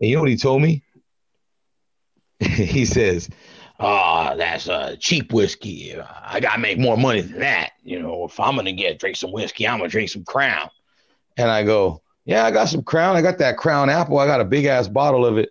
And 0.00 0.08
you 0.08 0.16
know 0.16 0.22
what 0.22 0.30
he 0.30 0.36
told 0.36 0.62
me? 0.62 0.82
he 2.40 2.84
says, 2.84 3.28
Oh, 3.78 4.34
that's 4.36 4.68
a 4.68 4.96
cheap 4.96 5.32
whiskey. 5.32 5.94
I 5.98 6.40
gotta 6.40 6.60
make 6.60 6.78
more 6.78 6.96
money 6.96 7.20
than 7.22 7.40
that. 7.40 7.72
You 7.82 8.00
know, 8.00 8.24
if 8.24 8.38
I'm 8.38 8.56
gonna 8.56 8.72
get 8.72 8.98
drink 8.98 9.16
some 9.16 9.32
whiskey, 9.32 9.68
I'm 9.68 9.78
gonna 9.78 9.88
drink 9.88 10.10
some 10.10 10.24
crown. 10.24 10.70
And 11.36 11.50
I 11.50 11.62
go, 11.64 12.02
Yeah, 12.24 12.44
I 12.44 12.50
got 12.50 12.68
some 12.68 12.82
crown. 12.82 13.16
I 13.16 13.22
got 13.22 13.38
that 13.38 13.56
crown 13.56 13.90
apple. 13.90 14.18
I 14.18 14.26
got 14.26 14.40
a 14.40 14.44
big 14.44 14.64
ass 14.64 14.88
bottle 14.88 15.26
of 15.26 15.38
it. 15.38 15.50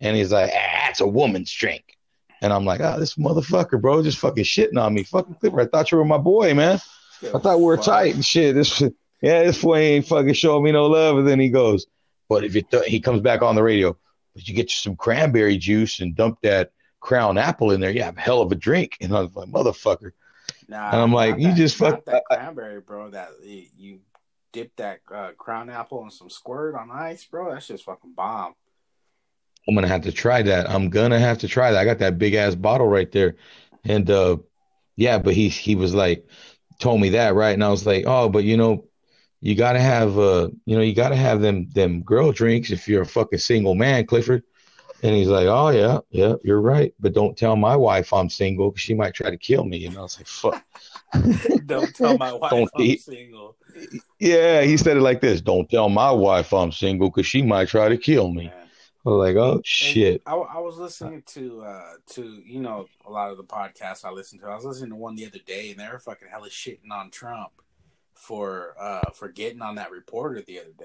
And 0.00 0.16
he's 0.16 0.32
like, 0.32 0.50
ah, 0.52 0.86
that's 0.86 1.00
a 1.00 1.06
woman's 1.06 1.52
drink. 1.52 1.96
And 2.42 2.52
I'm 2.52 2.64
like, 2.64 2.80
oh, 2.80 2.98
this 2.98 3.16
motherfucker, 3.16 3.80
bro, 3.80 4.02
just 4.02 4.18
fucking 4.18 4.44
shitting 4.44 4.80
on 4.80 4.94
me. 4.94 5.02
Fucking 5.02 5.34
Clipper. 5.34 5.60
I 5.60 5.66
thought 5.66 5.92
you 5.92 5.98
were 5.98 6.06
my 6.06 6.18
boy, 6.18 6.54
man. 6.54 6.80
I 7.22 7.38
thought 7.38 7.58
we 7.58 7.64
were 7.66 7.76
tight 7.76 8.14
and 8.14 8.24
shit. 8.24 8.54
This, 8.54 8.82
yeah, 9.20 9.42
this 9.42 9.62
boy 9.62 9.76
ain't 9.78 10.06
fucking 10.06 10.34
showing 10.34 10.64
me 10.64 10.72
no 10.72 10.86
love. 10.86 11.18
And 11.18 11.28
then 11.28 11.40
he 11.40 11.48
goes, 11.48 11.86
but 12.28 12.44
if 12.44 12.54
you, 12.54 12.62
th-, 12.62 12.86
he 12.86 13.00
comes 13.00 13.20
back 13.20 13.42
on 13.42 13.54
the 13.54 13.62
radio, 13.62 13.96
but 14.34 14.46
you 14.48 14.54
get 14.54 14.70
you 14.70 14.76
some 14.76 14.96
cranberry 14.96 15.56
juice 15.58 16.00
and 16.00 16.14
dump 16.14 16.38
that 16.42 16.72
crown 17.00 17.38
apple 17.38 17.70
in 17.72 17.80
there, 17.80 17.90
you 17.90 18.02
have 18.02 18.16
a 18.16 18.20
hell 18.20 18.40
of 18.42 18.52
a 18.52 18.54
drink. 18.54 18.96
And 19.00 19.14
I 19.16 19.20
was 19.22 19.34
like, 19.34 19.48
motherfucker. 19.48 20.12
Nah, 20.68 20.90
And 20.92 21.00
I'm 21.00 21.12
like, 21.12 21.38
you 21.38 21.48
that- 21.48 21.56
just 21.56 21.76
fuck- 21.76 22.04
that 22.04 22.24
cranberry, 22.26 22.80
bro. 22.80 23.10
That 23.10 23.30
you, 23.42 23.64
you 23.76 23.98
dip 24.52 24.74
that 24.76 25.00
uh, 25.12 25.30
crown 25.38 25.70
apple 25.70 26.02
and 26.02 26.12
some 26.12 26.30
squirt 26.30 26.74
on 26.74 26.90
ice, 26.90 27.24
bro. 27.24 27.52
That's 27.52 27.66
just 27.68 27.84
fucking 27.84 28.12
bomb. 28.14 28.54
I'm 29.68 29.74
gonna 29.74 29.88
have 29.88 30.02
to 30.02 30.12
try 30.12 30.42
that. 30.42 30.70
I'm 30.70 30.88
gonna 30.88 31.18
have 31.18 31.38
to 31.38 31.48
try 31.48 31.70
that. 31.72 31.78
I 31.78 31.84
got 31.84 31.98
that 31.98 32.18
big 32.18 32.34
ass 32.34 32.54
bottle 32.54 32.88
right 32.88 33.10
there, 33.12 33.36
and 33.84 34.08
uh, 34.10 34.38
yeah. 34.96 35.18
But 35.18 35.34
he 35.34 35.48
he 35.48 35.74
was 35.76 35.94
like, 35.94 36.26
told 36.78 37.00
me 37.00 37.10
that 37.10 37.34
right, 37.34 37.52
and 37.52 37.62
I 37.62 37.68
was 37.68 37.84
like, 37.86 38.04
oh, 38.06 38.28
but 38.30 38.42
you 38.44 38.56
know, 38.56 38.86
you 39.40 39.54
gotta 39.54 39.80
have 39.80 40.18
uh, 40.18 40.48
you 40.66 40.76
know, 40.76 40.82
you 40.82 40.94
gotta 40.94 41.16
have 41.16 41.40
them 41.40 41.68
them 41.70 42.02
girl 42.02 42.32
drinks 42.32 42.70
if 42.70 42.86
you're 42.86 43.02
a 43.02 43.06
fucking 43.06 43.38
single 43.38 43.74
man, 43.74 44.06
Clifford. 44.06 44.42
And 45.02 45.14
he's 45.14 45.28
like, 45.28 45.46
oh 45.46 45.70
yeah, 45.70 46.00
yeah, 46.10 46.34
you're 46.44 46.60
right, 46.60 46.92
but 47.00 47.14
don't 47.14 47.36
tell 47.36 47.56
my 47.56 47.74
wife 47.74 48.12
I'm 48.12 48.28
single 48.28 48.70
because 48.70 48.82
she 48.82 48.92
might 48.92 49.14
try 49.14 49.30
to 49.30 49.38
kill 49.38 49.64
me. 49.64 49.86
And 49.86 49.96
I 49.96 50.02
was 50.02 50.18
like, 50.18 50.26
fuck. 50.26 50.62
Don't 51.66 51.92
tell 51.94 52.16
my 52.18 52.32
wife 52.32 52.50
Don't 52.50 52.70
I'm 52.76 52.96
single. 52.98 53.56
Yeah, 54.20 54.62
he 54.62 54.76
said 54.76 54.96
it 54.96 55.00
like 55.00 55.20
this: 55.20 55.40
Don't 55.40 55.68
tell 55.68 55.88
my 55.88 56.10
wife 56.10 56.52
I'm 56.52 56.70
single 56.70 57.10
because 57.10 57.26
she 57.26 57.42
might 57.42 57.68
try 57.68 57.88
to 57.88 57.96
kill 57.96 58.28
me. 58.28 58.44
Man. 58.44 58.68
I 59.06 59.08
was 59.08 59.18
like, 59.18 59.36
oh 59.36 59.60
shit. 59.64 60.22
I, 60.26 60.34
I 60.34 60.58
was 60.58 60.76
listening 60.76 61.22
to 61.28 61.62
uh 61.62 61.92
to 62.10 62.42
you 62.44 62.60
know 62.60 62.86
a 63.06 63.10
lot 63.10 63.30
of 63.30 63.38
the 63.38 63.44
podcasts 63.44 64.04
I 64.04 64.10
listen 64.10 64.38
to. 64.40 64.46
I 64.46 64.54
was 64.54 64.64
listening 64.64 64.90
to 64.90 64.96
one 64.96 65.16
the 65.16 65.26
other 65.26 65.40
day, 65.44 65.70
and 65.70 65.80
they 65.80 65.88
were 65.88 65.98
fucking 65.98 66.28
hella 66.28 66.48
shitting 66.48 66.92
on 66.92 67.10
Trump 67.10 67.50
for 68.20 68.74
uh 68.78 69.10
for 69.12 69.28
getting 69.28 69.62
on 69.62 69.76
that 69.76 69.90
reporter 69.90 70.42
the 70.42 70.60
other 70.60 70.72
day. 70.78 70.84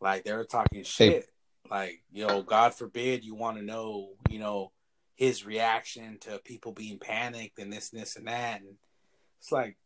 Like 0.00 0.24
they 0.24 0.32
were 0.32 0.44
talking 0.44 0.84
shit. 0.84 1.28
Like 1.68 2.02
yo, 2.12 2.28
know, 2.28 2.42
God 2.42 2.72
forbid 2.72 3.24
you 3.24 3.34
want 3.34 3.56
to 3.56 3.64
know, 3.64 4.10
you 4.28 4.38
know, 4.38 4.70
his 5.16 5.44
reaction 5.44 6.18
to 6.20 6.38
people 6.38 6.72
being 6.72 6.98
panicked 6.98 7.58
and 7.58 7.72
this, 7.72 7.90
and 7.92 8.00
this, 8.00 8.14
and 8.16 8.28
that. 8.28 8.60
And 8.60 8.76
it's 9.40 9.50
like, 9.50 9.76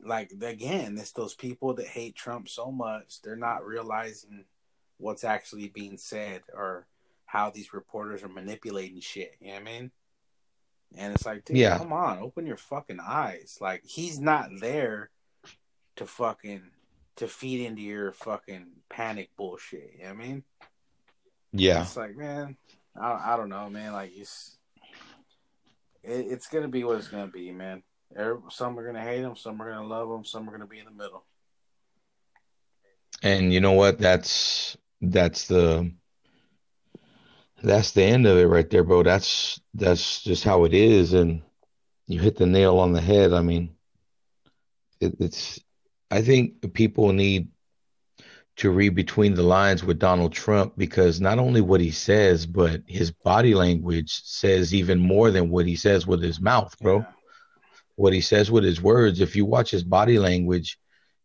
like 0.00 0.32
again, 0.40 0.96
it's 0.98 1.12
those 1.12 1.34
people 1.34 1.74
that 1.74 1.86
hate 1.86 2.16
Trump 2.16 2.48
so 2.48 2.72
much 2.72 3.22
they're 3.22 3.36
not 3.36 3.64
realizing 3.64 4.44
what's 4.98 5.22
actually 5.24 5.68
being 5.68 5.96
said 5.96 6.42
or 6.52 6.86
how 7.26 7.50
these 7.50 7.72
reporters 7.72 8.22
are 8.24 8.28
manipulating 8.28 9.00
shit. 9.00 9.36
You 9.40 9.48
know 9.48 9.52
what 9.54 9.60
I 9.60 9.64
mean? 9.64 9.90
And 10.96 11.14
it's 11.14 11.24
like, 11.24 11.44
dude, 11.44 11.56
Yeah. 11.56 11.78
come 11.78 11.92
on, 11.92 12.18
open 12.18 12.46
your 12.46 12.56
fucking 12.56 13.00
eyes. 13.00 13.58
Like 13.60 13.82
he's 13.84 14.18
not 14.18 14.48
there 14.60 15.10
to 15.96 16.06
fucking 16.06 16.62
to 17.16 17.28
feed 17.28 17.66
into 17.66 17.82
your 17.82 18.12
fucking 18.12 18.66
panic 18.88 19.30
bullshit. 19.36 19.92
You 19.98 20.04
know 20.04 20.14
what 20.14 20.24
I 20.24 20.26
mean? 20.26 20.44
Yeah. 21.52 21.82
It's 21.82 21.96
like, 21.96 22.16
man, 22.16 22.56
I, 23.00 23.34
I 23.34 23.36
don't 23.36 23.50
know, 23.50 23.68
man. 23.68 23.92
Like 23.92 24.12
it's 24.14 24.56
it, 26.02 26.26
it's 26.30 26.48
gonna 26.48 26.68
be 26.68 26.84
what 26.84 26.98
it's 26.98 27.08
gonna 27.08 27.26
be, 27.28 27.52
man. 27.52 27.82
Some 28.50 28.78
are 28.78 28.86
gonna 28.86 29.02
hate 29.02 29.22
them, 29.22 29.36
some 29.36 29.60
are 29.60 29.70
gonna 29.70 29.86
love 29.86 30.08
them, 30.08 30.24
some 30.24 30.48
are 30.48 30.52
gonna 30.52 30.66
be 30.66 30.78
in 30.78 30.86
the 30.86 30.90
middle. 30.90 31.24
And 33.22 33.52
you 33.52 33.60
know 33.60 33.72
what? 33.72 33.98
That's 33.98 34.76
that's 35.00 35.46
the 35.46 35.92
that's 37.62 37.92
the 37.92 38.02
end 38.02 38.26
of 38.26 38.38
it 38.38 38.46
right 38.46 38.68
there, 38.68 38.82
bro. 38.82 39.02
That's 39.02 39.60
that's 39.74 40.22
just 40.22 40.44
how 40.44 40.64
it 40.64 40.74
is, 40.74 41.12
and 41.12 41.42
you 42.06 42.20
hit 42.20 42.36
the 42.36 42.46
nail 42.46 42.78
on 42.78 42.92
the 42.92 43.00
head. 43.00 43.32
I 43.32 43.42
mean, 43.42 43.74
it, 45.00 45.14
it's. 45.20 45.60
I 46.12 46.20
think 46.20 46.74
people 46.74 47.10
need 47.14 47.48
to 48.56 48.70
read 48.70 48.94
between 48.94 49.32
the 49.32 49.42
lines 49.42 49.82
with 49.82 49.98
Donald 49.98 50.34
Trump 50.34 50.74
because 50.76 51.22
not 51.22 51.38
only 51.38 51.62
what 51.62 51.80
he 51.80 51.90
says, 51.90 52.44
but 52.44 52.82
his 52.86 53.10
body 53.10 53.54
language 53.54 54.20
says 54.22 54.74
even 54.74 54.98
more 54.98 55.30
than 55.30 55.48
what 55.48 55.64
he 55.64 55.74
says 55.74 56.06
with 56.06 56.22
his 56.22 56.38
mouth, 56.38 56.78
bro. 56.82 56.98
Yeah. 56.98 57.06
What 57.96 58.12
he 58.12 58.20
says 58.20 58.50
with 58.50 58.62
his 58.62 58.82
words, 58.82 59.22
if 59.22 59.34
you 59.34 59.46
watch 59.46 59.70
his 59.70 59.84
body 59.84 60.18
language, 60.18 60.78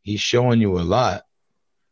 he's 0.04 0.22
showing 0.22 0.62
you 0.62 0.80
a 0.80 0.84
lot. 0.84 1.24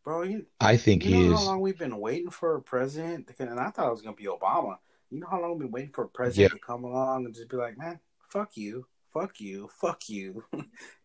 Bro, 0.06 0.22
you, 0.24 0.46
I 0.62 0.78
think 0.78 1.04
you 1.04 1.16
he 1.16 1.28
know 1.28 1.34
is. 1.34 1.40
how 1.42 1.48
long 1.48 1.60
we've 1.60 1.78
been 1.78 2.00
waiting 2.00 2.30
for 2.30 2.56
a 2.56 2.62
president? 2.62 3.30
And 3.40 3.60
I 3.60 3.72
thought 3.72 3.88
it 3.88 3.92
was 3.92 4.04
going 4.04 4.16
to 4.16 4.22
be 4.22 4.30
Obama. 4.30 4.78
You 5.10 5.20
know 5.20 5.28
how 5.30 5.42
long 5.42 5.52
we've 5.52 5.64
been 5.64 5.72
waiting 5.72 5.92
for 5.92 6.06
a 6.06 6.10
president 6.10 6.54
yeah. 6.54 6.58
to 6.58 6.66
come 6.66 6.86
along 6.86 7.26
and 7.26 7.36
just 7.36 7.50
be 7.50 7.58
like, 7.58 7.78
man, 7.78 8.00
fuck 8.30 8.56
you 8.56 8.86
fuck 9.16 9.40
you, 9.40 9.70
fuck 9.80 10.10
you. 10.10 10.44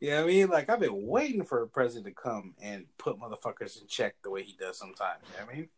you 0.00 0.10
know 0.10 0.16
what 0.16 0.24
I 0.24 0.26
mean? 0.26 0.48
Like 0.48 0.68
I've 0.68 0.80
been 0.80 1.06
waiting 1.06 1.44
for 1.44 1.62
a 1.62 1.68
president 1.68 2.06
to 2.06 2.22
come 2.22 2.54
and 2.60 2.84
put 2.98 3.18
motherfuckers 3.18 3.80
in 3.80 3.86
check 3.86 4.16
the 4.22 4.30
way 4.30 4.42
he 4.42 4.56
does 4.58 4.76
sometimes. 4.76 5.22
You 5.32 5.38
know 5.38 5.46
what 5.46 5.54
I 5.54 5.56
mean? 5.56 5.68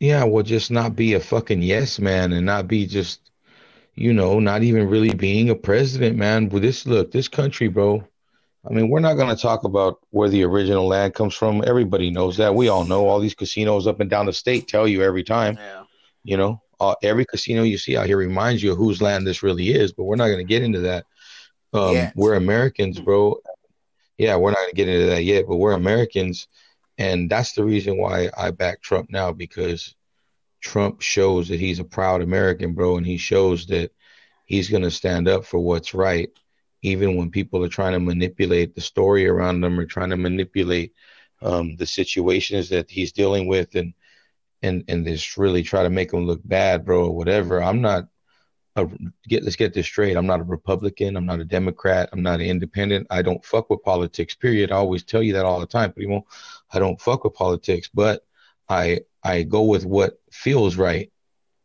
Yeah, 0.00 0.24
well 0.24 0.42
just 0.42 0.70
not 0.70 0.94
be 0.94 1.14
a 1.14 1.20
fucking 1.20 1.62
yes 1.62 1.98
man 1.98 2.32
and 2.32 2.44
not 2.44 2.68
be 2.68 2.86
just 2.86 3.30
you 3.96 4.12
know, 4.12 4.40
not 4.40 4.62
even 4.62 4.88
really 4.88 5.14
being 5.14 5.50
a 5.50 5.54
president, 5.54 6.16
man. 6.16 6.48
But 6.48 6.62
this 6.62 6.86
look, 6.86 7.12
this 7.12 7.28
country, 7.28 7.68
bro. 7.68 8.06
I 8.68 8.72
mean, 8.72 8.88
we're 8.88 9.00
not 9.00 9.14
going 9.14 9.34
to 9.34 9.40
talk 9.40 9.64
about 9.64 10.00
where 10.10 10.28
the 10.28 10.42
original 10.42 10.86
land 10.86 11.14
comes 11.14 11.34
from. 11.34 11.62
Everybody 11.66 12.10
knows 12.10 12.38
that. 12.38 12.54
We 12.54 12.68
all 12.68 12.84
know 12.84 13.06
all 13.06 13.20
these 13.20 13.34
casinos 13.34 13.86
up 13.86 14.00
and 14.00 14.08
down 14.08 14.26
the 14.26 14.32
state 14.32 14.68
tell 14.68 14.88
you 14.88 15.02
every 15.02 15.22
time. 15.22 15.56
Yeah. 15.56 15.84
You 16.24 16.38
know, 16.38 16.62
uh, 16.80 16.94
every 17.02 17.26
casino 17.26 17.62
you 17.62 17.76
see 17.76 17.96
out 17.96 18.06
here 18.06 18.16
reminds 18.16 18.62
you 18.62 18.72
of 18.72 18.78
whose 18.78 19.02
land 19.02 19.26
this 19.26 19.42
really 19.42 19.70
is, 19.70 19.92
but 19.92 20.04
we're 20.04 20.16
not 20.16 20.28
going 20.28 20.38
to 20.38 20.44
get 20.44 20.62
into 20.62 20.80
that. 20.80 21.04
Um, 21.74 21.94
yeah. 21.94 22.12
We're 22.14 22.34
Americans, 22.34 23.00
bro. 23.00 23.40
Yeah, 24.16 24.36
we're 24.36 24.50
not 24.50 24.58
going 24.58 24.70
to 24.70 24.76
get 24.76 24.88
into 24.88 25.06
that 25.06 25.24
yet, 25.24 25.46
but 25.48 25.56
we're 25.56 25.72
Americans. 25.72 26.46
And 26.96 27.28
that's 27.28 27.52
the 27.52 27.64
reason 27.64 27.98
why 27.98 28.30
I 28.36 28.52
back 28.52 28.80
Trump 28.80 29.10
now 29.10 29.32
because 29.32 29.94
Trump 30.60 31.02
shows 31.02 31.48
that 31.48 31.58
he's 31.58 31.80
a 31.80 31.84
proud 31.84 32.22
American, 32.22 32.74
bro. 32.74 32.96
And 32.96 33.04
he 33.04 33.16
shows 33.16 33.66
that 33.66 33.90
he's 34.44 34.70
going 34.70 34.84
to 34.84 34.90
stand 34.90 35.26
up 35.26 35.44
for 35.44 35.58
what's 35.58 35.94
right, 35.94 36.30
even 36.82 37.16
when 37.16 37.30
people 37.30 37.64
are 37.64 37.68
trying 37.68 37.94
to 37.94 38.00
manipulate 38.00 38.74
the 38.74 38.80
story 38.80 39.26
around 39.26 39.64
him 39.64 39.78
or 39.78 39.84
trying 39.84 40.10
to 40.10 40.16
manipulate 40.16 40.92
um, 41.42 41.74
the 41.76 41.86
situations 41.86 42.68
that 42.68 42.88
he's 42.88 43.12
dealing 43.12 43.48
with 43.48 43.74
and 43.74 43.94
and 44.62 44.84
and 44.88 45.04
just 45.04 45.36
really 45.36 45.62
try 45.62 45.82
to 45.82 45.90
make 45.90 46.12
him 46.12 46.24
look 46.24 46.40
bad, 46.44 46.84
bro, 46.84 47.06
or 47.06 47.16
whatever. 47.16 47.62
I'm 47.62 47.82
not 47.82 48.08
a, 48.76 48.88
get 49.28 49.42
let's 49.44 49.56
get 49.56 49.72
this 49.72 49.86
straight. 49.86 50.16
I'm 50.16 50.26
not 50.26 50.40
a 50.40 50.44
Republican. 50.44 51.16
I'm 51.16 51.26
not 51.26 51.40
a 51.40 51.44
Democrat. 51.44 52.08
I'm 52.12 52.22
not 52.22 52.40
an 52.40 52.46
independent. 52.46 53.06
I 53.10 53.22
don't 53.22 53.44
fuck 53.44 53.70
with 53.70 53.82
politics. 53.82 54.34
Period. 54.34 54.72
I 54.72 54.76
always 54.76 55.04
tell 55.04 55.22
you 55.22 55.34
that 55.34 55.44
all 55.44 55.60
the 55.60 55.66
time, 55.66 55.92
primo. 55.92 56.26
I 56.72 56.78
don't 56.78 57.00
fuck 57.00 57.24
with 57.24 57.34
politics, 57.34 57.88
but 57.92 58.24
I 58.68 59.00
I 59.22 59.42
go 59.44 59.62
with 59.62 59.84
what 59.84 60.20
feels 60.30 60.76
right. 60.76 61.10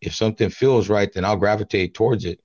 If 0.01 0.15
something 0.15 0.49
feels 0.49 0.89
right, 0.89 1.11
then 1.11 1.25
I'll 1.25 1.35
gravitate 1.35 1.93
towards 1.93 2.25
it, 2.25 2.39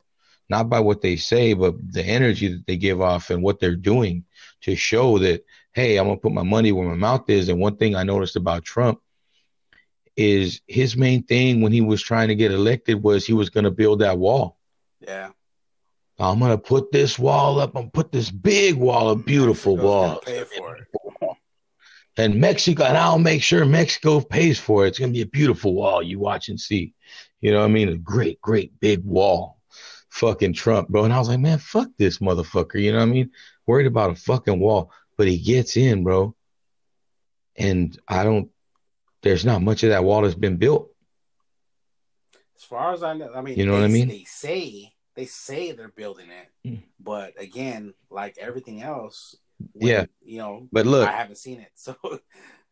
not 0.49 0.69
by 0.69 0.81
what 0.81 1.03
they 1.03 1.17
say, 1.17 1.53
but 1.53 1.75
the 1.93 2.03
energy 2.03 2.49
that 2.49 2.67
they 2.67 2.77
give 2.77 3.01
off 3.01 3.31
and 3.31 3.43
what 3.43 3.61
they're 3.61 3.77
doing 3.77 4.25
to 4.63 4.75
show 4.75 5.19
that 5.19 5.45
hey, 5.75 5.99
I'm 5.99 6.07
gonna 6.07 6.17
put 6.17 6.33
my 6.33 6.43
money 6.43 6.73
where 6.73 6.89
my 6.89 6.95
mouth 6.95 7.29
is. 7.29 7.49
And 7.49 7.61
one 7.61 7.77
thing 7.77 7.97
I 7.97 8.05
noticed 8.05 8.37
about 8.37 8.65
Trump 8.65 9.01
is 10.17 10.61
his 10.69 10.97
main 10.97 11.23
thing 11.25 11.61
when 11.61 11.73
he 11.73 11.81
was 11.81 12.03
trying 12.03 12.29
to 12.29 12.35
get 12.35 12.53
elected 12.53 13.03
was 13.03 13.27
he 13.27 13.33
was 13.33 13.51
going 13.51 13.65
to 13.65 13.71
build 13.71 14.01
that 14.01 14.19
wall. 14.19 14.59
Yeah. 15.01 15.31
I'm 16.19 16.39
going 16.39 16.53
to 16.53 16.59
put 16.59 16.93
this 16.93 17.19
wall 17.19 17.59
up. 17.59 17.75
I'm 17.75 17.91
put 17.91 18.13
this 18.13 18.31
big 18.31 18.77
wall, 18.77 19.11
a 19.11 19.17
beautiful 19.17 19.77
wall. 19.77 20.21
And 22.17 22.37
Mexico, 22.37 22.85
and 22.85 22.97
I'll 22.97 23.19
make 23.19 23.43
sure 23.43 23.65
Mexico 23.65 24.21
pays 24.21 24.59
for 24.59 24.85
it. 24.85 24.89
It's 24.91 24.99
going 25.01 25.11
to 25.11 25.17
be 25.17 25.23
a 25.23 25.27
beautiful 25.27 25.75
wall. 25.75 26.01
You 26.01 26.21
watch 26.21 26.49
and 26.49 26.61
see. 26.61 26.95
You 27.41 27.51
know 27.51 27.59
what 27.59 27.65
I 27.65 27.73
mean? 27.73 27.89
A 27.89 27.97
great, 27.97 28.41
great 28.41 28.79
big 28.79 29.05
wall. 29.05 29.59
Fucking 30.11 30.53
Trump, 30.53 30.89
bro. 30.89 31.05
And 31.05 31.13
I 31.13 31.19
was 31.19 31.29
like, 31.29 31.41
man, 31.41 31.59
fuck 31.59 31.89
this 31.99 32.19
motherfucker. 32.19 32.81
You 32.81 32.93
know 32.93 32.99
what 32.99 33.09
I 33.09 33.11
mean? 33.11 33.31
Worried 33.67 33.89
about 33.89 34.13
a 34.13 34.15
fucking 34.15 34.61
wall. 34.61 34.93
But 35.17 35.27
he 35.27 35.39
gets 35.39 35.77
in, 35.77 36.05
bro. 36.05 36.37
And 37.57 37.99
I 38.07 38.23
don't 38.23 38.49
there's 39.25 39.45
not 39.45 39.63
much 39.63 39.83
of 39.83 39.91
that 39.91 40.05
wall 40.05 40.23
that's 40.23 40.35
been 40.35 40.57
built. 40.57 40.91
As 42.57 42.63
far 42.63 42.93
as 42.93 43.03
I 43.03 43.15
know, 43.15 43.33
I 43.35 43.41
mean, 43.41 43.59
you 43.59 43.67
know 43.67 43.73
they, 43.73 43.81
what 43.81 43.85
I 43.85 43.93
mean. 43.93 44.09
They 44.09 44.25
say 44.25 44.93
they 45.17 45.27
say 45.27 45.73
they're 45.73 45.89
building 45.89 46.27
it, 46.31 46.69
mm. 46.69 46.83
but 47.01 47.33
again, 47.39 47.95
like 48.11 48.37
everything 48.39 48.83
else, 48.83 49.35
when, 49.73 49.89
yeah, 49.89 50.05
you 50.23 50.39
know. 50.39 50.69
But 50.71 50.87
look, 50.87 51.09
I 51.09 51.13
haven't 51.13 51.39
seen 51.39 51.61
it, 51.61 51.71
so 51.75 51.97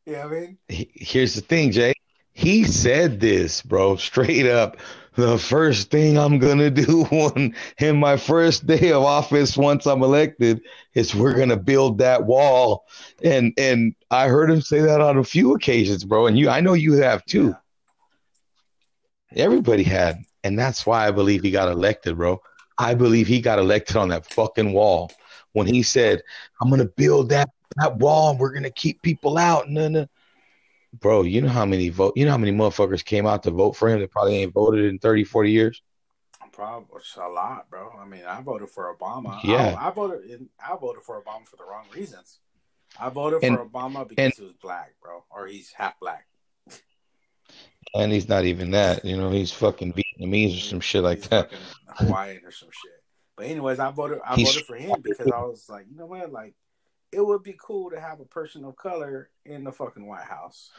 yeah. 0.06 0.24
I 0.24 0.28
mean, 0.28 0.58
here's 0.68 1.34
the 1.34 1.40
thing, 1.40 1.72
Jay. 1.72 1.94
He 2.32 2.64
said 2.64 3.20
this, 3.20 3.60
bro, 3.62 3.96
straight 3.96 4.46
up. 4.46 4.78
The 5.14 5.38
first 5.38 5.90
thing 5.90 6.16
I'm 6.16 6.38
gonna 6.38 6.70
do 6.70 7.02
on 7.10 7.54
in 7.78 7.98
my 7.98 8.16
first 8.16 8.66
day 8.66 8.92
of 8.92 9.02
office 9.02 9.56
once 9.56 9.86
I'm 9.86 10.02
elected 10.02 10.62
is 10.94 11.14
we're 11.14 11.36
gonna 11.36 11.56
build 11.56 11.98
that 11.98 12.24
wall. 12.24 12.86
And 13.22 13.52
and 13.58 13.94
I 14.10 14.28
heard 14.28 14.50
him 14.50 14.62
say 14.62 14.80
that 14.80 15.00
on 15.00 15.18
a 15.18 15.24
few 15.24 15.54
occasions, 15.54 16.04
bro. 16.04 16.26
And 16.26 16.38
you 16.38 16.48
I 16.48 16.60
know 16.60 16.72
you 16.72 16.94
have 16.94 17.24
too. 17.26 17.54
Yeah. 19.32 19.44
Everybody 19.44 19.82
had. 19.82 20.22
And 20.44 20.58
that's 20.58 20.86
why 20.86 21.06
I 21.06 21.10
believe 21.10 21.42
he 21.42 21.50
got 21.50 21.70
elected, 21.70 22.16
bro. 22.16 22.40
I 22.78 22.94
believe 22.94 23.26
he 23.26 23.40
got 23.40 23.58
elected 23.58 23.96
on 23.96 24.08
that 24.08 24.26
fucking 24.26 24.72
wall 24.72 25.12
when 25.52 25.66
he 25.66 25.82
said, 25.82 26.22
I'm 26.60 26.70
gonna 26.70 26.86
build 26.86 27.28
that 27.28 27.50
that 27.76 27.96
wall 27.98 28.30
and 28.30 28.40
we're 28.40 28.52
gonna 28.52 28.70
keep 28.70 29.02
people 29.02 29.36
out. 29.36 29.68
No, 29.68 29.88
no 29.88 30.06
bro, 31.00 31.22
you 31.22 31.40
know 31.40 31.48
how 31.48 31.64
many 31.64 31.88
vote, 31.88 32.14
you 32.16 32.24
know 32.24 32.30
how 32.30 32.38
many 32.38 32.52
motherfuckers 32.52 33.04
came 33.04 33.26
out 33.26 33.42
to 33.44 33.50
vote 33.50 33.72
for 33.72 33.88
him 33.88 34.00
that 34.00 34.10
probably 34.10 34.36
ain't 34.36 34.52
voted 34.52 34.84
in 34.84 34.98
30, 34.98 35.24
40 35.24 35.50
years? 35.50 35.82
Probably 36.52 37.00
a 37.16 37.28
lot, 37.28 37.70
bro. 37.70 37.90
I 37.98 38.04
mean, 38.04 38.24
I 38.28 38.42
voted 38.42 38.68
for 38.68 38.94
Obama. 38.94 39.42
Yeah, 39.42 39.74
I, 39.78 39.88
I 39.88 39.90
voted. 39.90 40.48
I 40.60 40.76
voted 40.76 41.02
for 41.02 41.20
Obama 41.20 41.46
for 41.46 41.56
the 41.56 41.64
wrong 41.64 41.86
reasons. 41.94 42.40
I 43.00 43.08
voted 43.08 43.42
and, 43.42 43.56
for 43.56 43.64
Obama 43.64 44.06
because 44.06 44.24
and, 44.24 44.34
he 44.36 44.42
was 44.44 44.52
black, 44.60 44.94
bro, 45.02 45.24
or 45.30 45.46
he's 45.46 45.72
half 45.72 45.98
black. 45.98 46.26
And 47.94 48.12
he's 48.12 48.28
not 48.28 48.44
even 48.44 48.70
that. 48.72 49.02
You 49.02 49.16
know, 49.16 49.30
he's 49.30 49.50
fucking 49.50 49.94
Vietnamese 49.94 50.58
or 50.58 50.60
some 50.60 50.80
shit 50.80 51.02
like 51.02 51.22
that. 51.30 51.50
Hawaiian 51.88 52.42
or 52.44 52.50
some 52.50 52.68
shit. 52.70 53.02
But 53.36 53.46
anyways, 53.46 53.78
I 53.78 53.90
voted. 53.90 54.20
I 54.24 54.34
he's, 54.34 54.48
voted 54.48 54.66
for 54.66 54.76
him 54.76 55.00
because 55.02 55.32
I 55.32 55.40
was 55.40 55.66
like, 55.70 55.86
you 55.90 55.96
know 55.96 56.06
what, 56.06 56.30
like 56.30 56.54
it 57.12 57.24
would 57.24 57.42
be 57.42 57.54
cool 57.60 57.90
to 57.90 58.00
have 58.00 58.20
a 58.20 58.24
person 58.24 58.64
of 58.64 58.76
color 58.76 59.28
in 59.44 59.64
the 59.64 59.72
fucking 59.72 60.06
White 60.06 60.24
House. 60.24 60.70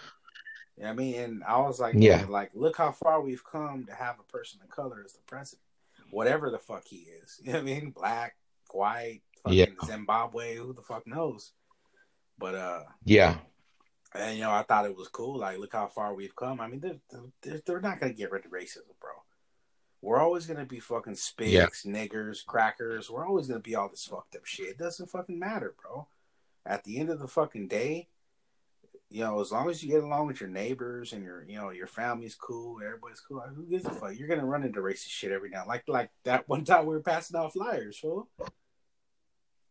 You 0.77 0.84
know 0.84 0.89
I 0.89 0.93
mean? 0.93 1.15
And 1.19 1.43
I 1.43 1.59
was 1.59 1.79
like, 1.79 1.93
yeah, 1.97 2.25
like 2.27 2.51
look 2.55 2.77
how 2.77 2.91
far 2.91 3.21
we've 3.21 3.43
come 3.45 3.86
to 3.86 3.93
have 3.93 4.15
a 4.19 4.31
person 4.31 4.59
of 4.63 4.69
color 4.69 5.03
as 5.05 5.13
the 5.13 5.21
president. 5.27 5.61
Whatever 6.09 6.49
the 6.49 6.59
fuck 6.59 6.86
he 6.86 7.07
is. 7.21 7.39
You 7.43 7.53
know 7.53 7.59
what 7.59 7.61
I 7.61 7.65
mean? 7.65 7.91
Black, 7.91 8.36
white, 8.71 9.21
fucking 9.43 9.57
yeah. 9.57 9.65
Zimbabwe, 9.86 10.55
who 10.55 10.73
the 10.73 10.81
fuck 10.81 11.05
knows? 11.05 11.51
But 12.39 12.55
uh 12.55 12.84
Yeah. 13.05 13.38
And 14.15 14.38
you 14.38 14.43
know, 14.43 14.51
I 14.51 14.63
thought 14.63 14.86
it 14.86 14.97
was 14.97 15.07
cool. 15.07 15.39
Like, 15.39 15.59
look 15.59 15.73
how 15.73 15.88
far 15.88 16.13
we've 16.13 16.36
come. 16.36 16.59
I 16.59 16.67
mean, 16.67 16.79
they're 16.79 17.21
they're, 17.41 17.61
they're 17.65 17.81
not 17.81 17.99
gonna 17.99 18.13
get 18.13 18.31
rid 18.31 18.45
of 18.45 18.51
racism, 18.51 18.97
bro. 18.99 19.11
We're 20.01 20.19
always 20.19 20.47
gonna 20.47 20.65
be 20.65 20.79
fucking 20.79 21.15
spigs, 21.15 21.86
yeah. 21.86 21.91
niggers, 21.91 22.45
crackers. 22.45 23.09
We're 23.09 23.27
always 23.27 23.47
gonna 23.47 23.59
be 23.59 23.75
all 23.75 23.89
this 23.89 24.05
fucked 24.05 24.36
up 24.36 24.45
shit. 24.45 24.69
It 24.69 24.77
doesn't 24.79 25.11
fucking 25.11 25.38
matter, 25.38 25.75
bro 25.79 26.07
at 26.74 26.84
the 26.84 26.97
end 26.97 27.11
of 27.11 27.19
the 27.19 27.28
fucking 27.28 27.67
day, 27.67 28.07
you 29.11 29.24
know, 29.24 29.39
as 29.39 29.51
long 29.51 29.69
as 29.69 29.84
you 29.84 29.91
get 29.91 30.03
along 30.03 30.26
with 30.26 30.41
your 30.41 30.49
neighbors 30.49 31.13
and 31.13 31.24
your, 31.24 31.45
you 31.47 31.55
know, 31.55 31.69
your 31.69 31.86
family's 31.86 32.34
cool, 32.34 32.80
everybody's 32.84 33.19
cool. 33.19 33.38
Like, 33.38 33.53
who 33.53 33.63
gives 33.63 33.86
a 33.86 33.91
fuck? 33.91 34.17
You're 34.17 34.28
gonna 34.28 34.43
run 34.43 34.63
into 34.63 34.80
racist 34.80 35.09
shit 35.09 35.32
every 35.32 35.51
now, 35.51 35.65
like 35.67 35.84
like 35.88 36.09
that 36.24 36.49
one 36.49 36.65
time 36.65 36.88
we 36.88 36.95
were 36.95 37.01
passing 37.01 37.38
out 37.38 37.53
flyers, 37.53 37.99
fool. 37.99 38.28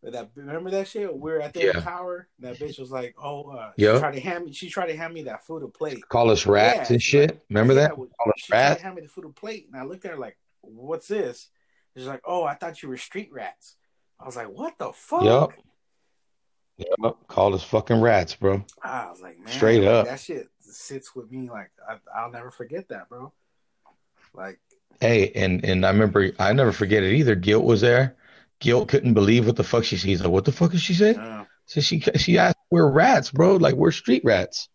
That 0.04 0.30
remember 0.34 0.70
that 0.70 0.88
shit? 0.88 1.16
We 1.16 1.30
are 1.30 1.40
at 1.40 1.54
the 1.54 1.66
yeah. 1.66 1.72
tower. 1.80 2.28
That 2.40 2.56
bitch 2.58 2.78
was 2.80 2.90
like, 2.90 3.14
"Oh, 3.22 3.50
uh, 3.50 3.70
yeah." 3.76 3.94
She 3.94 3.98
tried 4.00 4.14
to 4.14 4.20
hand 4.20 4.44
me. 4.44 4.52
She 4.52 4.68
tried 4.68 4.86
to 4.86 4.96
hand 4.96 5.14
me 5.14 5.22
that 5.24 5.46
food 5.46 5.62
of 5.62 5.72
plate. 5.72 6.08
Call 6.08 6.30
us 6.30 6.44
rats 6.44 6.90
yeah, 6.90 6.94
and 6.94 7.02
shit. 7.02 7.30
Like, 7.30 7.40
remember 7.50 7.74
yeah, 7.74 7.80
that? 7.82 7.94
Call 7.94 8.08
she 8.36 8.46
tried 8.48 8.74
to 8.78 8.82
hand 8.82 8.96
me 8.96 9.02
the 9.02 9.08
food 9.08 9.26
of 9.26 9.36
plate, 9.36 9.68
and 9.70 9.80
I 9.80 9.84
looked 9.84 10.04
at 10.04 10.10
her 10.10 10.18
like, 10.18 10.36
"What's 10.60 11.06
this?" 11.06 11.50
She's 11.96 12.06
like, 12.06 12.20
"Oh, 12.24 12.42
I 12.42 12.54
thought 12.54 12.82
you 12.82 12.88
were 12.88 12.96
street 12.96 13.30
rats." 13.32 13.76
I 14.18 14.26
was 14.26 14.34
like, 14.34 14.48
"What 14.48 14.76
the 14.76 14.92
fuck?" 14.92 15.22
Yep. 15.22 15.64
Yep, 17.02 17.16
called 17.28 17.54
us 17.54 17.62
fucking 17.62 18.00
rats, 18.00 18.34
bro. 18.34 18.64
I 18.82 19.08
was 19.10 19.20
like, 19.20 19.38
man, 19.38 19.48
straight 19.48 19.84
up. 19.84 20.06
That 20.06 20.20
shit 20.20 20.48
sits 20.60 21.14
with 21.14 21.30
me 21.30 21.50
like 21.50 21.70
I, 22.14 22.24
will 22.24 22.32
never 22.32 22.50
forget 22.50 22.88
that, 22.88 23.08
bro. 23.08 23.32
Like, 24.34 24.58
hey, 25.00 25.30
and 25.34 25.64
and 25.64 25.84
I 25.84 25.90
remember 25.90 26.30
I 26.38 26.52
never 26.52 26.72
forget 26.72 27.02
it 27.02 27.14
either. 27.14 27.34
Guilt 27.34 27.64
was 27.64 27.80
there. 27.80 28.16
Guilt 28.60 28.88
couldn't 28.88 29.14
believe 29.14 29.46
what 29.46 29.56
the 29.56 29.64
fuck 29.64 29.84
she. 29.84 29.96
He's 29.96 30.20
like, 30.20 30.30
what 30.30 30.44
the 30.44 30.52
fuck 30.52 30.70
did 30.70 30.80
she 30.80 30.94
say? 30.94 31.14
uh, 31.14 31.44
So 31.66 31.80
she 31.80 32.00
she 32.00 32.38
asked, 32.38 32.56
"We're 32.70 32.90
rats, 32.90 33.30
bro. 33.30 33.56
Like 33.56 33.74
we're 33.74 33.90
street 33.90 34.22
rats." 34.24 34.68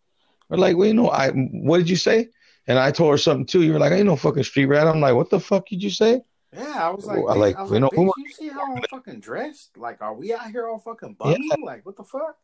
We're 0.48 0.58
like, 0.58 0.76
well, 0.76 0.86
you 0.86 0.94
know, 0.94 1.10
I 1.10 1.30
what 1.30 1.78
did 1.78 1.90
you 1.90 1.96
say? 1.96 2.28
And 2.66 2.78
I 2.78 2.90
told 2.90 3.12
her 3.12 3.18
something 3.18 3.46
too. 3.46 3.62
You 3.62 3.72
were 3.72 3.78
like, 3.78 3.92
I 3.92 3.96
ain't 3.96 4.06
no 4.06 4.16
fucking 4.16 4.44
street 4.44 4.66
rat. 4.66 4.86
I'm 4.86 5.00
like, 5.00 5.14
what 5.14 5.30
the 5.30 5.40
fuck 5.40 5.66
did 5.68 5.82
you 5.82 5.90
say? 5.90 6.20
Yeah, 6.52 6.88
I 6.88 6.90
was 6.90 7.04
like, 7.04 7.18
I 7.18 7.34
like, 7.34 7.56
I 7.56 7.62
was 7.62 7.70
you 7.70 7.78
like, 7.78 7.92
know, 7.92 8.12
you 8.16 8.30
see 8.32 8.48
how 8.48 8.74
I'm 8.74 8.82
fucking 8.90 9.20
dressed? 9.20 9.76
Like, 9.76 10.00
are 10.00 10.14
we 10.14 10.32
out 10.32 10.50
here 10.50 10.68
all 10.68 10.78
fucking 10.78 11.14
bumming? 11.14 11.50
Like, 11.62 11.84
what 11.84 11.96
the 11.96 12.04
fuck? 12.04 12.36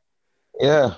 Yeah. 0.61 0.95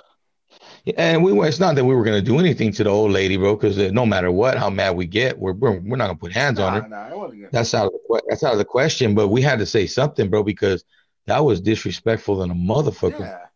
Yeah, 0.85 0.95
And 0.97 1.25
we 1.25 1.33
were, 1.33 1.47
it's 1.47 1.59
not 1.59 1.75
that 1.75 1.85
we 1.85 1.95
were 1.95 2.05
gonna 2.05 2.23
do 2.23 2.39
anything 2.39 2.73
to 2.73 2.85
the 2.85 2.91
old 2.91 3.11
lady, 3.11 3.37
bro, 3.37 3.57
because 3.57 3.79
no 3.93 4.07
matter 4.07 4.31
what, 4.31 4.57
how 4.57 4.71
mad 4.71 4.97
we 4.97 5.07
get, 5.07 5.39
we're 5.39 5.53
we're, 5.53 5.81
we're 5.81 5.97
not 5.97 6.07
gonna 6.07 6.19
put 6.19 6.33
hands 6.33 6.61
on 6.61 6.83
her. 6.83 6.89
nah. 6.89 7.31
That's 7.51 7.75
out 7.75 7.87
of 7.87 7.93
the 7.93 8.23
that's 8.29 8.45
out 8.45 8.53
of 8.53 8.59
the 8.59 8.65
question. 8.65 9.15
But 9.15 9.29
we 9.29 9.43
had 9.43 9.59
to 9.59 9.67
say 9.67 9.87
something, 9.87 10.31
bro, 10.31 10.43
because 10.43 10.85
that 11.27 11.45
was 11.45 11.61
disrespectful 11.61 12.37
than 12.37 12.51
a 12.51 12.55
motherfucker. 12.55 13.21
Yeah, 13.21 13.47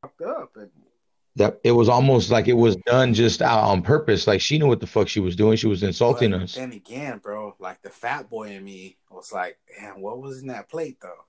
fucked 0.00 0.22
up. 0.22 0.56
And 0.56 0.70
That 1.36 1.60
it 1.62 1.72
was 1.72 1.88
almost 1.88 2.30
like 2.30 2.48
it 2.48 2.54
was 2.54 2.74
done 2.86 3.14
just 3.14 3.40
out 3.40 3.62
on 3.64 3.82
purpose. 3.82 4.26
Like 4.26 4.40
she 4.40 4.58
knew 4.58 4.66
what 4.66 4.80
the 4.80 4.86
fuck 4.86 5.08
she 5.08 5.20
was 5.20 5.36
doing. 5.36 5.56
She 5.56 5.68
was 5.68 5.82
insulting 5.82 6.32
but 6.32 6.42
us. 6.42 6.54
then 6.56 6.72
again, 6.72 7.18
bro, 7.18 7.54
like 7.60 7.80
the 7.82 7.88
fat 7.90 8.28
boy 8.28 8.48
in 8.50 8.64
me 8.64 8.96
was 9.10 9.32
like, 9.32 9.56
man, 9.80 10.00
what 10.00 10.20
was 10.20 10.40
in 10.42 10.48
that 10.48 10.68
plate 10.68 10.98
though? 11.00 11.24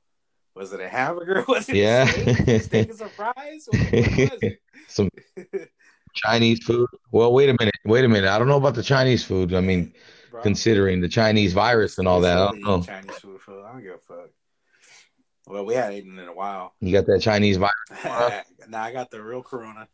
Was 0.55 0.73
it 0.73 0.81
a 0.81 0.89
hamburger? 0.89 1.45
Was 1.47 1.69
it 1.69 1.77
Yeah. 1.77 2.03
a 2.03 2.59
steak? 2.59 2.89
and 2.89 2.97
surprise? 2.97 3.69
What, 3.69 3.79
what 3.79 3.91
was 4.31 4.39
it? 4.41 4.59
Some 4.89 5.09
Chinese 6.13 6.63
food. 6.65 6.89
Well, 7.11 7.31
wait 7.31 7.49
a 7.49 7.55
minute. 7.57 7.75
Wait 7.85 8.03
a 8.03 8.09
minute. 8.09 8.29
I 8.29 8.37
don't 8.37 8.47
know 8.49 8.57
about 8.57 8.75
the 8.75 8.83
Chinese 8.83 9.23
food. 9.23 9.53
I 9.53 9.61
mean, 9.61 9.93
Bro, 10.29 10.41
considering 10.41 10.99
the 10.99 11.07
Chinese 11.07 11.53
virus 11.53 11.97
and 11.99 12.07
all 12.07 12.19
that, 12.21 12.37
I 12.37 12.47
don't 12.47 12.61
know. 12.61 12.81
Chinese 12.81 13.15
food, 13.19 13.39
food. 13.39 13.63
I 13.65 13.71
don't 13.71 13.81
give 13.83 13.93
a 13.93 13.97
fuck. 13.99 14.29
Well, 15.47 15.65
we 15.65 15.73
hadn't 15.73 15.97
eaten 15.97 16.19
in 16.19 16.27
a 16.27 16.33
while. 16.33 16.73
You 16.79 16.91
got 16.91 17.05
that 17.07 17.21
Chinese 17.21 17.57
virus. 17.57 17.71
nah, 18.67 18.81
I 18.83 18.91
got 18.93 19.11
the 19.11 19.21
real 19.21 19.41
Corona. 19.41 19.87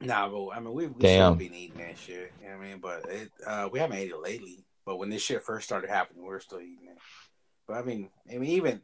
Nah, 0.00 0.28
but 0.28 0.48
I 0.50 0.60
mean, 0.60 0.74
we 0.74 0.86
we 0.86 1.08
still 1.08 1.34
been 1.34 1.54
eating 1.54 1.78
that 1.78 1.98
shit. 1.98 2.32
You 2.40 2.48
know 2.50 2.56
what 2.58 2.64
I 2.64 2.68
mean? 2.68 2.78
But 2.80 3.04
it, 3.08 3.30
uh, 3.46 3.68
we 3.72 3.78
haven't 3.80 3.96
ate 3.98 4.10
it 4.10 4.22
lately. 4.22 4.64
But 4.86 4.98
when 4.98 5.10
this 5.10 5.22
shit 5.22 5.42
first 5.42 5.66
started 5.66 5.90
happening, 5.90 6.22
we 6.22 6.28
were 6.28 6.40
still 6.40 6.60
eating 6.60 6.88
it. 6.90 6.98
But 7.66 7.74
I 7.78 7.82
mean, 7.82 8.08
I 8.32 8.38
mean, 8.38 8.50
even 8.50 8.80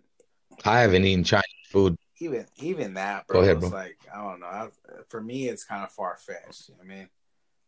I 0.64 0.80
haven't 0.80 1.04
eaten 1.04 1.24
Chinese 1.24 1.44
food. 1.70 1.96
even 2.20 2.46
even 2.56 2.94
that, 2.94 3.26
bro. 3.26 3.40
Go 3.40 3.42
ahead, 3.44 3.62
it's 3.62 3.72
like 3.72 3.96
I 4.12 4.22
don't 4.22 4.40
know. 4.40 4.46
I, 4.46 4.68
for 5.08 5.20
me, 5.20 5.48
it's 5.48 5.64
kind 5.64 5.84
of 5.84 5.90
far 5.92 6.16
fetched. 6.16 6.68
You 6.68 6.74
know 6.76 6.82
I 6.82 6.86
mean, 6.96 7.08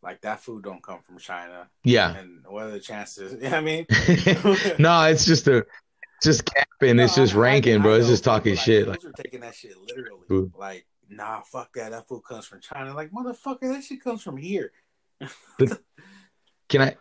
like 0.03 0.21
that 0.21 0.41
food 0.41 0.63
don't 0.63 0.83
come 0.83 0.99
from 1.01 1.17
China, 1.17 1.69
Yeah. 1.83 2.15
and 2.17 2.43
what 2.47 2.65
are 2.65 2.71
the 2.71 2.79
chances? 2.79 3.31
You 3.41 3.49
know 3.49 3.49
what 3.49 3.57
I 3.57 3.61
mean? 3.61 3.85
no, 4.79 5.03
it's 5.05 5.25
just 5.25 5.47
a 5.47 5.65
just 6.23 6.45
capping. 6.45 6.99
it's 6.99 7.15
just 7.15 7.33
I- 7.33 7.37
I- 7.37 7.41
ranking, 7.41 7.75
I 7.79 7.81
bro. 7.81 7.93
It's 7.95 8.07
just 8.07 8.23
talking 8.23 8.53
people, 8.53 8.63
shit. 8.63 8.87
Like, 8.87 9.03
Like, 9.03 9.13
are 9.13 9.23
taking 9.23 9.39
that 9.41 9.55
shit 9.55 9.75
literally. 9.77 10.25
Food. 10.27 10.53
Like, 10.57 10.85
nah, 11.09 11.41
fuck 11.41 11.73
that. 11.73 11.91
That 11.91 12.07
food 12.07 12.21
comes 12.27 12.45
from 12.45 12.59
China. 12.61 12.93
Like, 12.93 13.11
motherfucker, 13.11 13.73
that 13.73 13.83
shit 13.83 14.03
comes 14.03 14.21
from 14.23 14.37
here. 14.37 14.71
can 16.69 16.81
I 16.81 16.95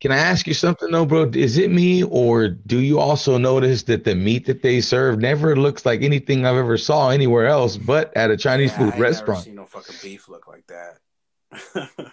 can 0.00 0.12
I 0.12 0.16
ask 0.16 0.46
you 0.46 0.54
something 0.54 0.90
though, 0.90 1.04
bro? 1.04 1.30
Is 1.34 1.58
it 1.58 1.70
me 1.70 2.02
or 2.04 2.48
do 2.48 2.78
you 2.78 2.98
also 3.00 3.36
notice 3.36 3.82
that 3.84 4.04
the 4.04 4.14
meat 4.14 4.46
that 4.46 4.62
they 4.62 4.80
serve 4.80 5.18
never 5.18 5.56
looks 5.56 5.84
like 5.84 6.02
anything 6.02 6.46
I've 6.46 6.56
ever 6.56 6.78
saw 6.78 7.10
anywhere 7.10 7.46
else 7.46 7.76
but 7.76 8.16
at 8.16 8.30
a 8.30 8.36
Chinese 8.36 8.70
Yeah, 8.78 8.86
I 8.86 8.90
food 8.92 9.00
restaurant? 9.00 9.44
seen 9.44 9.56
no 9.56 9.66
fucking 9.66 9.96
beef 10.02 10.28
look 10.28 10.46
like 10.46 10.64
that. 10.68 11.88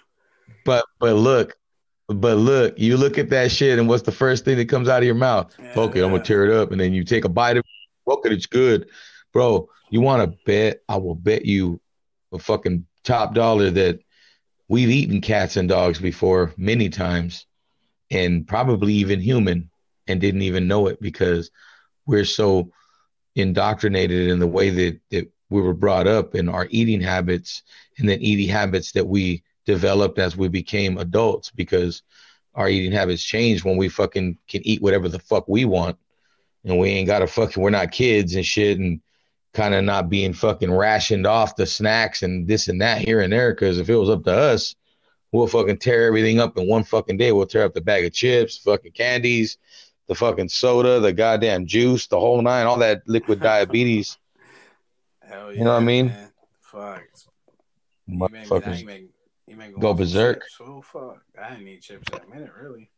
But 0.66 0.84
but 0.99 1.14
look, 1.14 1.56
but 2.08 2.38
look, 2.38 2.78
you 2.78 2.97
look 2.97 3.18
at 3.18 3.30
that 3.32 3.51
shit 3.51 3.80
and 3.80 3.88
what's 3.88 4.03
the 4.03 4.12
first 4.12 4.45
thing 4.45 4.58
that 4.58 4.70
comes 4.70 4.88
out 4.88 4.99
of 4.99 5.06
your 5.06 5.16
mouth? 5.16 5.53
Okay, 5.76 6.01
I'm 6.01 6.12
gonna 6.12 6.24
tear 6.24 6.45
it 6.45 6.56
up, 6.56 6.72
and 6.72 6.80
then 6.80 6.93
you 6.93 7.03
take 7.03 7.26
a 7.26 7.30
bite 7.30 7.58
of 7.58 7.64
it. 7.66 8.12
Okay, 8.12 8.30
it's 8.30 8.45
good, 8.45 8.89
bro. 9.34 9.68
You 9.89 10.01
want 10.01 10.30
to 10.30 10.38
bet? 10.45 10.82
I 10.88 10.97
will 10.97 11.16
bet 11.16 11.45
you 11.45 11.80
a 12.32 12.39
fucking 12.39 12.86
top 13.03 13.34
dollar 13.34 13.72
that 13.72 13.99
we've 14.68 14.89
eaten 14.89 15.22
cats 15.22 15.58
and 15.58 15.70
dogs 15.70 15.99
before 15.99 16.53
many 16.58 16.89
times, 16.89 17.45
and 18.12 18.47
probably 18.47 18.93
even 18.93 19.20
human, 19.20 19.70
and 20.08 20.22
didn't 20.22 20.43
even 20.43 20.68
know 20.68 20.88
it 20.88 21.01
because 21.01 21.49
we're 22.06 22.26
so 22.26 22.72
indoctrinated 23.36 24.30
in 24.30 24.39
the 24.39 24.47
way 24.47 24.70
that 24.70 24.99
that 25.10 25.32
we 25.49 25.62
were 25.62 25.74
brought 25.74 26.08
up 26.08 26.36
and 26.36 26.49
our 26.49 26.68
eating 26.70 27.01
habits, 27.01 27.64
and 27.97 28.08
then 28.08 28.22
eating 28.22 28.49
habits 28.49 28.91
that 28.91 29.08
we 29.08 29.43
developed 29.66 30.20
as 30.20 30.38
we 30.38 30.47
became 30.47 30.97
adults 30.97 31.51
because 31.51 32.03
our 32.53 32.70
eating 32.70 32.91
habits 32.91 33.24
changed 33.24 33.66
when 33.66 33.78
we 33.78 33.89
fucking 33.89 34.38
can 34.47 34.66
eat 34.66 34.82
whatever 34.82 35.09
the 35.09 35.20
fuck 35.20 35.47
we 35.47 35.66
want 35.66 35.97
and 36.63 36.78
we 36.78 36.89
ain't 36.89 37.07
got 37.07 37.20
to 37.20 37.28
fucking 37.28 37.61
we're 37.61 37.70
not 37.70 37.91
kids 37.91 38.36
and 38.36 38.45
shit 38.45 38.80
and 38.80 39.01
kind 39.53 39.74
of 39.74 39.84
not 39.84 40.09
being 40.09 40.34
fucking 40.34 40.72
rationed 40.72 41.26
off 41.26 41.55
the 41.55 41.66
snacks 41.66 42.24
and 42.24 42.47
this 42.47 42.68
and 42.68 42.82
that 42.82 43.01
here 43.01 43.22
and 43.22 43.32
there 43.32 43.53
because 43.53 43.80
if 43.80 43.89
it 43.89 43.95
was 43.95 44.09
up 44.09 44.24
to 44.24 44.32
us 44.32 44.76
we'll 45.32 45.47
fucking 45.47 45.78
tear 45.78 46.07
everything 46.07 46.39
up 46.39 46.57
in 46.57 46.68
one 46.68 46.84
fucking 46.84 47.18
day 47.18 47.32
we'll 47.32 47.45
tear 47.45 47.63
up 47.63 47.74
the 47.74 47.82
bag 47.82 48.05
of 48.05 48.13
chips 48.13 48.57
fucking 48.57 48.91
candies 48.91 49.57
the 50.07 50.16
fucking 50.16 50.49
soda 50.49 50.99
the 50.99 51.11
goddamn 51.13 51.66
juice 51.66 52.07
the 52.07 52.20
whole 52.20 52.41
nine 52.41 52.68
all 52.68 52.78
that 52.78 53.01
liquid 53.07 53.39
diabetes 53.41 54.18
Hell 55.28 55.51
yeah. 55.51 55.59
You 55.59 55.63
know 55.66 55.74
what 55.74 55.82
I 55.82 55.86
mean? 55.86 56.13
Fuck. 56.61 57.03
You 58.07 58.20
made 58.20 58.32
me, 58.32 58.39
now 58.39 58.45
motherfuckers 58.45 58.66
you 58.66 58.72
make, 58.72 58.80
you 58.80 58.86
make 58.86 59.01
me 59.03 59.09
go 59.80 59.93
berserk. 59.93 60.41
chips. 60.41 60.58
Oh, 60.62 60.82
fuck. 60.82 61.22
I 61.41 61.51
didn't 61.51 61.68
eat 61.68 61.82
chips 61.82 62.08
a 62.12 62.34
minute, 62.34 62.51
really. 62.60 62.89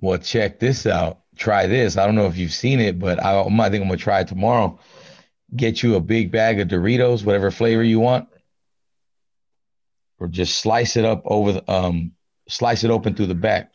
Well, 0.00 0.18
check 0.18 0.58
this 0.58 0.86
out. 0.86 1.20
Try 1.36 1.66
this. 1.66 1.96
I 1.96 2.06
don't 2.06 2.14
know 2.14 2.26
if 2.26 2.36
you've 2.36 2.52
seen 2.52 2.80
it, 2.80 2.98
but 2.98 3.22
I, 3.22 3.40
I 3.40 3.44
think 3.44 3.82
I'm 3.82 3.88
gonna 3.88 3.96
try 3.96 4.20
it 4.20 4.28
tomorrow. 4.28 4.78
Get 5.54 5.82
you 5.82 5.96
a 5.96 6.00
big 6.00 6.30
bag 6.30 6.60
of 6.60 6.68
Doritos, 6.68 7.24
whatever 7.24 7.50
flavor 7.50 7.82
you 7.82 8.00
want, 8.00 8.28
or 10.18 10.28
just 10.28 10.60
slice 10.60 10.96
it 10.96 11.04
up 11.04 11.22
over 11.24 11.52
the 11.52 11.70
um, 11.70 12.12
slice 12.48 12.84
it 12.84 12.90
open 12.90 13.14
through 13.14 13.26
the 13.26 13.34
back. 13.34 13.72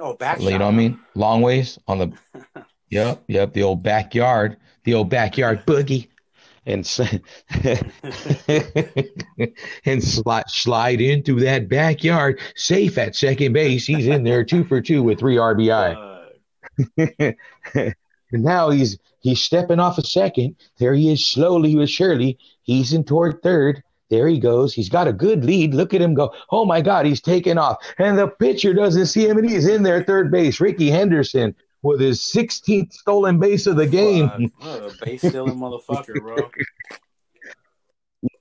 Oh, 0.00 0.14
back 0.14 0.40
You 0.40 0.58
know 0.58 0.66
what 0.66 0.74
I 0.74 0.76
mean? 0.76 1.00
Long 1.14 1.42
ways 1.42 1.78
on 1.86 1.98
the. 1.98 2.12
Yep, 2.90 3.24
yep. 3.26 3.54
The 3.54 3.62
old 3.62 3.82
backyard, 3.82 4.58
the 4.84 4.92
old 4.92 5.08
backyard 5.08 5.64
boogie, 5.64 6.08
and 6.64 6.88
and 9.84 10.02
slide 10.02 10.48
slide 10.48 11.00
in 11.00 11.22
through 11.22 11.40
that 11.40 11.68
backyard, 11.68 12.40
safe 12.54 12.98
at 12.98 13.16
second 13.16 13.52
base. 13.52 13.86
He's 13.86 14.06
in 14.06 14.22
there 14.22 14.44
two 14.44 14.64
for 14.64 14.80
two 14.80 15.02
with 15.02 15.18
three 15.18 15.36
RBI. 15.36 16.26
And 16.96 17.34
now 18.44 18.70
he's 18.70 18.98
he's 19.20 19.40
stepping 19.40 19.80
off 19.80 19.98
a 19.98 20.02
second. 20.02 20.56
There 20.78 20.94
he 20.94 21.12
is, 21.12 21.26
slowly 21.26 21.74
but 21.74 21.88
surely. 21.88 22.38
He's 22.62 22.92
in 22.92 23.04
toward 23.04 23.42
third. 23.42 23.82
There 24.08 24.28
he 24.28 24.38
goes. 24.38 24.74
He's 24.74 24.90
got 24.90 25.08
a 25.08 25.12
good 25.12 25.44
lead. 25.44 25.74
Look 25.74 25.94
at 25.94 26.02
him 26.02 26.14
go. 26.14 26.34
Oh 26.50 26.66
my 26.66 26.82
God, 26.82 27.06
he's 27.06 27.20
taking 27.20 27.58
off. 27.58 27.78
And 27.98 28.18
the 28.18 28.28
pitcher 28.28 28.74
doesn't 28.74 29.06
see 29.06 29.26
him, 29.26 29.38
and 29.38 29.48
he's 29.48 29.66
in 29.66 29.82
there 29.82 30.04
third 30.04 30.30
base. 30.30 30.60
Rickey 30.60 30.90
Henderson 30.90 31.54
with 31.82 32.00
his 32.00 32.20
16th 32.20 32.92
stolen 32.92 33.38
base 33.38 33.66
of 33.66 33.76
the 33.76 33.86
game. 33.86 34.52
What 34.58 34.82
a 34.82 35.04
base 35.04 35.20
stealing 35.20 35.56
motherfucker, 35.56 36.20
bro. 36.20 36.36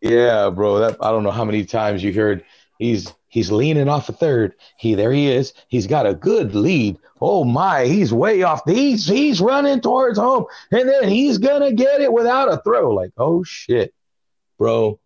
Yeah, 0.01 0.49
bro. 0.49 0.79
That 0.79 0.97
I 1.01 1.09
don't 1.09 1.23
know 1.23 1.31
how 1.31 1.45
many 1.45 1.65
times 1.65 2.03
you 2.03 2.13
heard 2.13 2.43
he's 2.77 3.13
he's 3.29 3.51
leaning 3.51 3.87
off 3.87 4.09
a 4.09 4.13
third. 4.13 4.55
He 4.77 4.95
there 4.95 5.11
he 5.11 5.27
is. 5.27 5.53
He's 5.69 5.87
got 5.87 6.05
a 6.05 6.13
good 6.13 6.53
lead. 6.53 6.97
Oh 7.19 7.43
my, 7.43 7.85
he's 7.85 8.13
way 8.13 8.43
off. 8.43 8.61
He's 8.65 9.07
he's 9.07 9.41
running 9.41 9.81
towards 9.81 10.19
home, 10.19 10.45
and 10.71 10.87
then 10.87 11.09
he's 11.09 11.37
gonna 11.37 11.71
get 11.71 12.01
it 12.01 12.11
without 12.11 12.51
a 12.51 12.57
throw. 12.57 12.93
Like 12.93 13.11
oh 13.17 13.43
shit, 13.43 13.93
bro. 14.57 14.99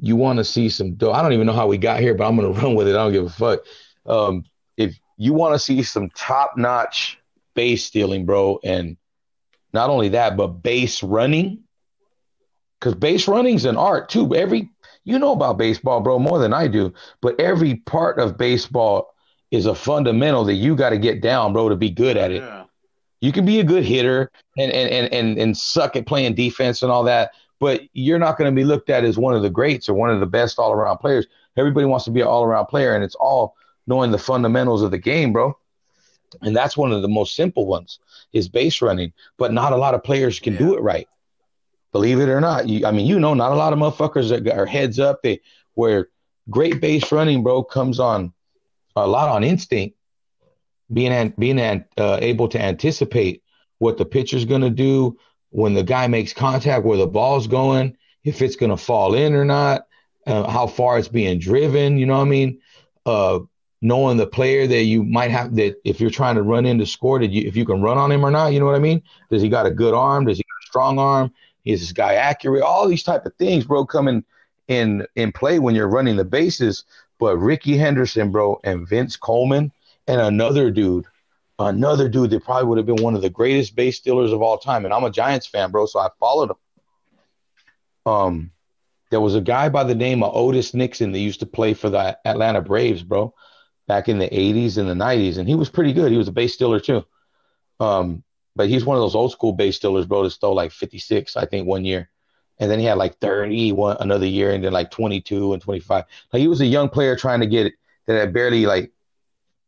You 0.00 0.14
want 0.14 0.38
to 0.38 0.44
see 0.44 0.68
some 0.68 0.94
dope? 0.94 1.14
I 1.14 1.22
don't 1.22 1.32
even 1.32 1.46
know 1.46 1.52
how 1.52 1.66
we 1.66 1.76
got 1.76 2.00
here, 2.00 2.14
but 2.14 2.26
I'm 2.26 2.36
gonna 2.36 2.50
run 2.62 2.74
with 2.74 2.88
it. 2.88 2.96
I 2.96 3.04
don't 3.04 3.12
give 3.12 3.26
a 3.26 3.30
fuck. 3.30 3.60
Um, 4.06 4.44
if 4.76 4.98
you 5.16 5.34
want 5.34 5.54
to 5.54 5.58
see 5.58 5.82
some 5.82 6.08
top 6.10 6.56
notch 6.56 7.18
base 7.58 7.84
stealing, 7.84 8.24
bro, 8.24 8.60
and 8.62 8.96
not 9.72 9.90
only 9.90 10.10
that, 10.10 10.36
but 10.36 10.62
base 10.62 11.02
running 11.02 11.64
because 12.78 12.94
base 12.94 13.26
running's 13.26 13.64
an 13.64 13.76
art 13.76 14.08
too. 14.08 14.32
Every 14.32 14.70
you 15.02 15.18
know 15.18 15.32
about 15.32 15.58
baseball, 15.58 16.00
bro, 16.00 16.20
more 16.20 16.38
than 16.38 16.54
I 16.54 16.68
do. 16.68 16.94
But 17.20 17.40
every 17.40 17.74
part 17.74 18.20
of 18.20 18.38
baseball 18.38 19.12
is 19.50 19.66
a 19.66 19.74
fundamental 19.74 20.44
that 20.44 20.54
you 20.54 20.76
got 20.76 20.90
to 20.90 20.98
get 20.98 21.20
down, 21.20 21.52
bro, 21.52 21.68
to 21.68 21.74
be 21.74 21.90
good 21.90 22.16
at 22.16 22.30
it. 22.30 22.42
Yeah. 22.42 22.66
You 23.20 23.32
can 23.32 23.44
be 23.44 23.58
a 23.58 23.64
good 23.64 23.82
hitter 23.82 24.30
and 24.56 24.70
and 24.70 24.88
and 24.90 25.12
and, 25.12 25.36
and 25.36 25.56
suck 25.56 25.96
at 25.96 26.06
playing 26.06 26.36
defense 26.36 26.84
and 26.84 26.92
all 26.92 27.02
that, 27.04 27.32
but 27.58 27.82
you're 27.92 28.20
not 28.20 28.38
going 28.38 28.54
to 28.54 28.54
be 28.54 28.64
looked 28.64 28.88
at 28.88 29.02
as 29.02 29.18
one 29.18 29.34
of 29.34 29.42
the 29.42 29.50
greats 29.50 29.88
or 29.88 29.94
one 29.94 30.10
of 30.10 30.20
the 30.20 30.26
best 30.26 30.60
all 30.60 30.70
around 30.70 30.98
players. 30.98 31.26
Everybody 31.56 31.86
wants 31.86 32.04
to 32.04 32.12
be 32.12 32.20
an 32.20 32.28
all 32.28 32.44
around 32.44 32.66
player, 32.66 32.94
and 32.94 33.02
it's 33.02 33.16
all 33.16 33.56
knowing 33.88 34.12
the 34.12 34.18
fundamentals 34.18 34.84
of 34.84 34.92
the 34.92 34.98
game, 34.98 35.32
bro. 35.32 35.58
And 36.42 36.56
that's 36.56 36.76
one 36.76 36.92
of 36.92 37.02
the 37.02 37.08
most 37.08 37.34
simple 37.34 37.66
ones 37.66 37.98
is 38.32 38.48
base 38.48 38.82
running, 38.82 39.12
but 39.38 39.52
not 39.52 39.72
a 39.72 39.76
lot 39.76 39.94
of 39.94 40.04
players 40.04 40.40
can 40.40 40.56
do 40.56 40.74
it 40.74 40.82
right. 40.82 41.08
Believe 41.92 42.20
it 42.20 42.28
or 42.28 42.40
not, 42.40 42.68
you, 42.68 42.86
I 42.86 42.92
mean, 42.92 43.06
you 43.06 43.18
know, 43.18 43.34
not 43.34 43.52
a 43.52 43.56
lot 43.56 43.72
of 43.72 43.78
motherfuckers 43.78 44.28
that 44.28 44.46
are 44.54 44.66
heads 44.66 44.98
up. 44.98 45.22
They 45.22 45.40
where 45.74 46.08
great 46.50 46.80
base 46.80 47.10
running, 47.10 47.42
bro, 47.42 47.62
comes 47.62 47.98
on 47.98 48.32
a 48.94 49.06
lot 49.06 49.28
on 49.28 49.44
instinct, 49.44 49.96
being 50.92 51.32
being 51.38 51.58
uh, 51.58 52.18
able 52.20 52.48
to 52.48 52.60
anticipate 52.60 53.42
what 53.78 53.96
the 53.96 54.04
pitcher's 54.04 54.44
going 54.44 54.60
to 54.60 54.70
do 54.70 55.18
when 55.50 55.74
the 55.74 55.82
guy 55.82 56.06
makes 56.08 56.32
contact, 56.32 56.84
where 56.84 56.98
the 56.98 57.06
ball's 57.06 57.46
going, 57.46 57.96
if 58.24 58.42
it's 58.42 58.56
going 58.56 58.70
to 58.70 58.76
fall 58.76 59.14
in 59.14 59.34
or 59.34 59.44
not, 59.44 59.86
uh, 60.26 60.48
how 60.48 60.66
far 60.66 60.98
it's 60.98 61.08
being 61.08 61.38
driven. 61.38 61.96
You 61.96 62.06
know 62.06 62.18
what 62.18 62.26
I 62.26 62.30
mean? 62.30 62.60
Uh, 63.06 63.40
knowing 63.80 64.16
the 64.16 64.26
player 64.26 64.66
that 64.66 64.82
you 64.84 65.04
might 65.04 65.30
have 65.30 65.54
that 65.54 65.76
if 65.84 66.00
you're 66.00 66.10
trying 66.10 66.34
to 66.34 66.42
run 66.42 66.66
in 66.66 66.78
to 66.78 66.86
score, 66.86 67.18
that 67.18 67.30
you 67.30 67.46
if 67.46 67.56
you 67.56 67.64
can 67.64 67.80
run 67.82 67.98
on 67.98 68.10
him 68.10 68.24
or 68.24 68.30
not. 68.30 68.52
You 68.52 68.60
know 68.60 68.66
what 68.66 68.74
I 68.74 68.80
mean? 68.80 69.02
Does 69.30 69.42
he 69.42 69.48
got 69.48 69.66
a 69.66 69.70
good 69.70 69.94
arm? 69.94 70.26
Does 70.26 70.38
he 70.38 70.42
got 70.42 70.64
a 70.64 70.66
strong 70.66 70.98
arm? 70.98 71.32
Is 71.64 71.80
this 71.80 71.92
guy 71.92 72.14
accurate? 72.14 72.62
All 72.62 72.88
these 72.88 73.02
type 73.02 73.26
of 73.26 73.34
things, 73.36 73.64
bro, 73.64 73.84
come 73.84 74.08
in 74.08 74.24
in 74.68 75.06
in 75.16 75.32
play 75.32 75.58
when 75.58 75.74
you're 75.74 75.88
running 75.88 76.16
the 76.16 76.24
bases. 76.24 76.84
But 77.18 77.36
Rickey 77.36 77.76
Henderson, 77.76 78.30
bro, 78.30 78.60
and 78.64 78.88
Vince 78.88 79.16
Coleman 79.16 79.72
and 80.06 80.20
another 80.20 80.70
dude, 80.70 81.06
another 81.58 82.08
dude 82.08 82.30
that 82.30 82.44
probably 82.44 82.68
would 82.68 82.78
have 82.78 82.86
been 82.86 83.02
one 83.02 83.14
of 83.14 83.22
the 83.22 83.30
greatest 83.30 83.74
base 83.74 83.96
stealers 83.96 84.32
of 84.32 84.40
all 84.40 84.56
time. 84.56 84.84
And 84.84 84.94
I'm 84.94 85.04
a 85.04 85.10
Giants 85.10 85.46
fan, 85.46 85.70
bro, 85.70 85.86
so 85.86 85.98
I 85.98 86.08
followed 86.20 86.50
him. 86.50 86.56
Um, 88.06 88.50
there 89.10 89.20
was 89.20 89.34
a 89.34 89.40
guy 89.40 89.68
by 89.68 89.84
the 89.84 89.94
name 89.94 90.22
of 90.22 90.34
Otis 90.34 90.74
Nixon 90.74 91.12
that 91.12 91.18
used 91.18 91.40
to 91.40 91.46
play 91.46 91.74
for 91.74 91.90
the 91.90 92.18
Atlanta 92.24 92.60
Braves, 92.60 93.02
bro, 93.02 93.34
back 93.88 94.08
in 94.08 94.18
the 94.18 94.28
80s 94.28 94.78
and 94.78 94.88
the 94.88 94.94
90s, 94.94 95.38
and 95.38 95.48
he 95.48 95.56
was 95.56 95.68
pretty 95.68 95.92
good. 95.92 96.12
He 96.12 96.18
was 96.18 96.28
a 96.28 96.32
base 96.32 96.54
stealer 96.54 96.78
too. 96.78 97.04
Um, 97.80 98.22
but 98.54 98.68
he's 98.68 98.84
one 98.84 98.96
of 98.96 99.02
those 99.02 99.16
old 99.16 99.32
school 99.32 99.52
base 99.52 99.76
stealers, 99.76 100.06
bro, 100.06 100.22
that 100.22 100.30
stole 100.30 100.54
like 100.54 100.70
56, 100.70 101.36
I 101.36 101.46
think, 101.46 101.66
one 101.66 101.84
year 101.84 102.10
and 102.58 102.70
then 102.70 102.78
he 102.78 102.84
had 102.84 102.98
like 102.98 103.18
30 103.18 103.72
one 103.72 103.96
another 104.00 104.26
year 104.26 104.52
and 104.52 104.62
then 104.62 104.72
like 104.72 104.90
22 104.90 105.52
and 105.52 105.62
25 105.62 106.04
like 106.32 106.40
he 106.40 106.48
was 106.48 106.60
a 106.60 106.66
young 106.66 106.88
player 106.88 107.16
trying 107.16 107.40
to 107.40 107.46
get 107.46 107.66
it 107.66 107.74
that 108.06 108.18
had 108.18 108.32
barely 108.32 108.66
like 108.66 108.92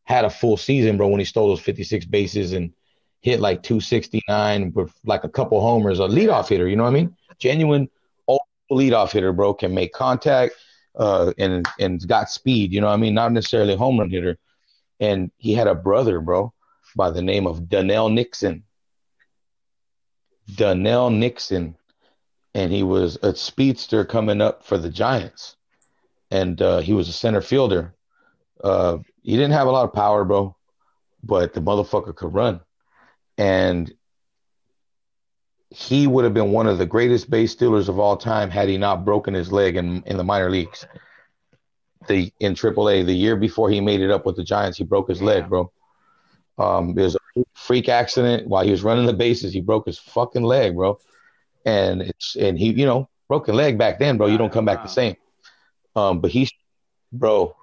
had 0.04 0.24
a 0.24 0.30
full 0.30 0.56
season 0.56 0.96
bro 0.96 1.08
when 1.08 1.20
he 1.20 1.24
stole 1.24 1.48
those 1.48 1.60
56 1.60 2.04
bases 2.06 2.52
and 2.52 2.72
hit 3.20 3.40
like 3.40 3.62
269 3.62 4.72
with 4.72 4.92
like 5.04 5.24
a 5.24 5.28
couple 5.28 5.60
homers 5.60 6.00
a 6.00 6.02
leadoff 6.02 6.48
hitter 6.48 6.68
you 6.68 6.76
know 6.76 6.84
what 6.84 6.90
i 6.90 6.94
mean 6.94 7.16
genuine 7.38 7.88
old 8.26 8.40
leadoff 8.70 9.12
hitter 9.12 9.32
bro 9.32 9.54
can 9.54 9.74
make 9.74 9.92
contact 9.92 10.54
uh 10.96 11.32
and 11.38 11.66
and 11.78 12.06
got 12.08 12.30
speed 12.30 12.72
you 12.72 12.80
know 12.80 12.88
i 12.88 12.96
mean? 12.96 13.14
Not 13.14 13.32
necessarily 13.32 13.74
a 13.74 13.76
home 13.78 13.98
run 13.98 14.10
hitter. 14.10 14.38
And 14.98 15.30
he 15.38 15.54
had 15.54 15.66
a 15.66 15.74
brother 15.74 16.20
bro 16.20 16.52
by 16.96 17.10
the 17.10 17.22
name 17.22 17.46
of 17.46 17.68
Donnell 17.68 18.08
Nixon. 18.08 18.64
Donnell 20.54 21.10
Nixon. 21.10 21.76
And 22.54 22.72
he 22.72 22.82
was 22.82 23.16
a 23.22 23.34
speedster 23.34 24.04
coming 24.04 24.40
up 24.40 24.64
for 24.64 24.76
the 24.76 24.90
Giants, 24.90 25.56
and 26.32 26.60
uh, 26.60 26.78
he 26.80 26.92
was 26.92 27.08
a 27.08 27.12
center 27.12 27.40
fielder. 27.40 27.94
Uh, 28.62 28.98
he 29.22 29.36
didn't 29.36 29.52
have 29.52 29.68
a 29.68 29.70
lot 29.70 29.84
of 29.84 29.92
power, 29.92 30.24
bro, 30.24 30.56
but 31.22 31.52
the 31.52 31.60
motherfucker 31.60 32.14
could 32.14 32.34
run, 32.34 32.60
and 33.38 33.94
he 35.70 36.06
would 36.06 36.24
have 36.24 36.34
been 36.34 36.52
one 36.52 36.66
of 36.66 36.78
the 36.78 36.86
greatest 36.86 37.30
base 37.30 37.52
stealers 37.52 37.88
of 37.88 37.98
all 37.98 38.16
time 38.16 38.50
had 38.50 38.68
he 38.68 38.76
not 38.76 39.04
broken 39.04 39.34
his 39.34 39.52
leg 39.52 39.76
in 39.76 40.02
in 40.04 40.16
the 40.16 40.24
minor 40.24 40.50
leagues. 40.50 40.86
The 42.08 42.32
in 42.40 42.54
AAA, 42.54 43.06
the 43.06 43.14
year 43.14 43.36
before 43.36 43.70
he 43.70 43.80
made 43.80 44.00
it 44.00 44.10
up 44.10 44.26
with 44.26 44.36
the 44.36 44.44
Giants, 44.44 44.78
he 44.78 44.84
broke 44.84 45.08
his 45.08 45.22
leg, 45.22 45.48
bro. 45.48 45.70
Um, 46.58 46.98
it 46.98 47.02
was 47.02 47.16
a 47.16 47.44
freak 47.54 47.88
accident 47.88 48.48
while 48.48 48.64
he 48.64 48.70
was 48.70 48.82
running 48.82 49.06
the 49.06 49.12
bases. 49.12 49.52
He 49.52 49.60
broke 49.60 49.86
his 49.86 49.98
fucking 49.98 50.42
leg, 50.42 50.74
bro 50.74 50.98
and 51.64 52.02
it's 52.02 52.36
and 52.36 52.58
he 52.58 52.72
you 52.72 52.86
know 52.86 53.08
broken 53.28 53.54
leg 53.54 53.78
back 53.78 53.98
then, 53.98 54.16
bro. 54.16 54.26
You 54.26 54.38
don't 54.38 54.52
come 54.52 54.64
back 54.64 54.82
the 54.82 54.88
same. 54.88 55.16
Um, 55.94 56.20
but 56.20 56.30
he's 56.30 56.50
bro. 57.12 57.54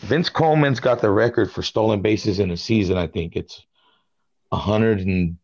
Vince 0.00 0.28
Coleman's 0.28 0.80
got 0.80 1.00
the 1.00 1.10
record 1.10 1.50
for 1.50 1.62
stolen 1.62 2.02
bases 2.02 2.38
in 2.38 2.50
a 2.50 2.56
season. 2.56 2.98
I 2.98 3.06
think 3.06 3.34
it's 3.34 3.64
a 4.52 4.56
hundred 4.56 5.00
and 5.00 5.38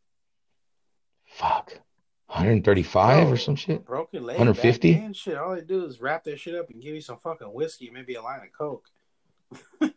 fuck. 1.27 1.73
135 2.33 3.25
bro, 3.25 3.33
or 3.33 3.37
some 3.37 3.57
shit. 3.57 3.85
Broken 3.85 4.25
leg. 4.25 4.39
150. 4.39 5.13
shit. 5.13 5.37
All 5.37 5.55
they 5.55 5.61
do 5.61 5.85
is 5.85 6.01
wrap 6.01 6.25
that 6.25 6.41
shit 6.41 6.55
up 6.55 6.71
and 6.71 6.83
give 6.83 6.95
you 6.95 7.01
some 7.01 7.19
fucking 7.19 7.53
whiskey, 7.53 7.91
maybe 7.91 8.15
a 8.15 8.23
line 8.23 8.41
of 8.41 8.53
coke. 8.53 8.89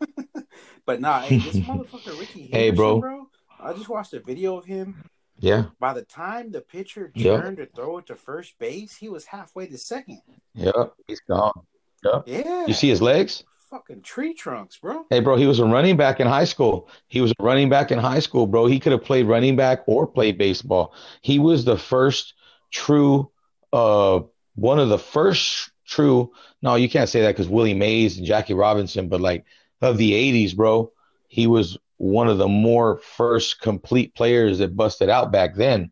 but 0.86 1.00
nah, 1.02 1.22
hey, 1.22 1.38
this 1.38 1.56
motherfucker 1.56 2.20
Rickey 2.20 2.42
Henderson, 2.42 2.52
hey, 2.52 2.72
bro. 2.72 3.00
bro. 3.00 3.28
I 3.60 3.74
just 3.74 3.90
watched 3.90 4.14
a 4.14 4.20
video 4.20 4.58
of 4.58 4.66
him 4.66 5.10
yeah. 5.40 5.66
By 5.80 5.94
the 5.94 6.04
time 6.04 6.52
the 6.52 6.62
pitcher 6.62 7.12
turned 7.18 7.58
yep. 7.58 7.68
to 7.68 7.74
throw 7.74 7.98
it 7.98 8.08
to 8.08 8.16
first 8.16 8.58
base, 8.58 8.96
he 8.96 9.10
was 9.10 9.26
halfway 9.26 9.68
to 9.68 9.78
second. 9.78 10.22
Yep, 10.54 10.94
he's 11.08 11.20
gone. 11.22 11.62
Yep. 12.04 12.24
Yeah. 12.28 12.66
You 12.68 12.74
see 12.74 12.90
his 12.90 13.02
legs? 13.02 13.44
Fucking 13.76 14.04
tree 14.04 14.34
trunks, 14.34 14.78
bro. 14.78 15.04
Hey, 15.10 15.20
bro, 15.20 15.36
he 15.36 15.48
was 15.48 15.60
a 15.60 15.66
running 15.66 15.98
back 15.98 16.22
in 16.22 16.28
high 16.28 16.46
school. 16.46 16.88
He 17.10 17.20
was 17.20 17.32
a 17.32 17.44
running 17.44 17.68
back 17.68 17.92
in 17.92 18.00
high 18.00 18.20
school, 18.20 18.48
bro. 18.48 18.68
He 18.68 18.80
could 18.80 18.94
have 18.94 19.04
played 19.04 19.28
running 19.28 19.58
back 19.58 19.82
or 19.86 20.08
played 20.08 20.38
baseball. 20.38 20.94
He 21.22 21.40
was 21.40 21.66
the 21.66 21.78
first 21.78 22.36
true, 22.72 23.30
uh, 23.74 24.22
one 24.56 24.80
of 24.80 24.88
the 24.88 24.98
first 24.98 25.72
true. 25.86 26.32
No, 26.62 26.76
you 26.76 26.88
can't 26.88 27.10
say 27.10 27.20
that 27.24 27.32
because 27.32 27.50
Willie 27.50 27.74
Mays 27.74 28.18
and 28.18 28.26
Jackie 28.26 28.54
Robinson, 28.54 29.10
but 29.10 29.20
like 29.20 29.44
of 29.82 29.98
the 29.98 30.14
'80s, 30.14 30.56
bro, 30.56 30.94
he 31.28 31.46
was 31.46 31.78
one 31.98 32.30
of 32.30 32.38
the 32.38 32.48
more 32.48 33.00
first 33.00 33.60
complete 33.60 34.16
players 34.16 34.60
that 34.60 34.78
busted 34.78 35.10
out 35.10 35.34
back 35.34 35.54
then 35.54 35.92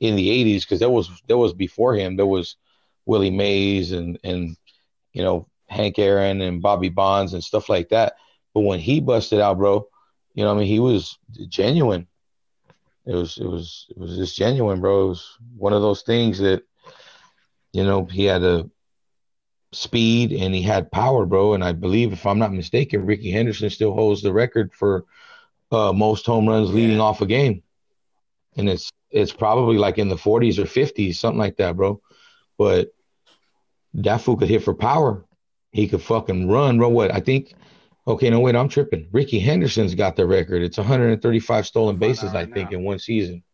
in 0.00 0.16
the 0.16 0.28
80s 0.28 0.62
because 0.62 0.80
there 0.80 0.90
was 0.90 1.08
there 1.28 1.38
was 1.38 1.54
before 1.54 1.94
him 1.94 2.16
there 2.16 2.26
was 2.26 2.56
Willie 3.06 3.30
Mays 3.30 3.92
and 3.92 4.18
and 4.22 4.54
you 5.14 5.22
know 5.22 5.46
Hank 5.72 5.98
Aaron 5.98 6.40
and 6.40 6.62
Bobby 6.62 6.88
Bonds 6.88 7.34
and 7.34 7.42
stuff 7.42 7.68
like 7.68 7.88
that 7.90 8.14
but 8.54 8.60
when 8.60 8.78
he 8.78 9.00
busted 9.00 9.40
out 9.40 9.58
bro 9.58 9.86
you 10.34 10.44
know 10.44 10.54
I 10.54 10.58
mean 10.58 10.66
he 10.66 10.78
was 10.78 11.18
genuine 11.48 12.06
it 13.06 13.14
was 13.14 13.38
it 13.38 13.46
was 13.46 13.86
it 13.90 13.98
was 13.98 14.16
just 14.16 14.36
genuine 14.36 14.80
bro 14.80 15.06
it 15.06 15.08
was 15.08 15.38
one 15.56 15.72
of 15.72 15.82
those 15.82 16.02
things 16.02 16.38
that 16.38 16.62
you 17.72 17.84
know 17.84 18.04
he 18.04 18.24
had 18.24 18.42
a 18.42 18.68
speed 19.72 20.32
and 20.32 20.54
he 20.54 20.60
had 20.60 20.92
power 20.92 21.24
bro 21.24 21.54
and 21.54 21.64
I 21.64 21.72
believe 21.72 22.12
if 22.12 22.26
I'm 22.26 22.38
not 22.38 22.52
mistaken 22.52 23.06
Rickey 23.06 23.30
Henderson 23.30 23.70
still 23.70 23.94
holds 23.94 24.22
the 24.22 24.32
record 24.32 24.72
for 24.74 25.06
uh, 25.72 25.92
most 25.92 26.26
home 26.26 26.46
runs 26.46 26.68
yeah. 26.68 26.76
leading 26.76 27.00
off 27.00 27.22
a 27.22 27.26
game, 27.26 27.62
and 28.56 28.68
it's 28.68 28.90
it's 29.10 29.32
probably 29.32 29.78
like 29.78 29.98
in 29.98 30.08
the 30.08 30.16
40s 30.16 30.58
or 30.58 30.64
50s, 30.64 31.16
something 31.16 31.38
like 31.38 31.56
that, 31.56 31.76
bro. 31.76 32.00
But 32.58 32.94
that 33.94 34.20
fool 34.20 34.36
could 34.36 34.48
hit 34.48 34.62
for 34.62 34.74
power. 34.74 35.24
He 35.72 35.88
could 35.88 36.02
fucking 36.02 36.48
run, 36.48 36.78
bro. 36.78 36.88
What 36.88 37.12
I 37.12 37.20
think. 37.20 37.54
Okay, 38.06 38.30
no 38.30 38.40
wait, 38.40 38.56
I'm 38.56 38.68
tripping. 38.68 39.08
Rickey 39.12 39.38
Henderson's 39.38 39.94
got 39.94 40.16
the 40.16 40.26
record. 40.26 40.62
It's 40.62 40.76
135 40.76 41.66
stolen 41.66 41.96
bases, 41.96 42.34
I 42.34 42.46
think, 42.46 42.72
in 42.72 42.82
one 42.82 42.98
season. 42.98 43.44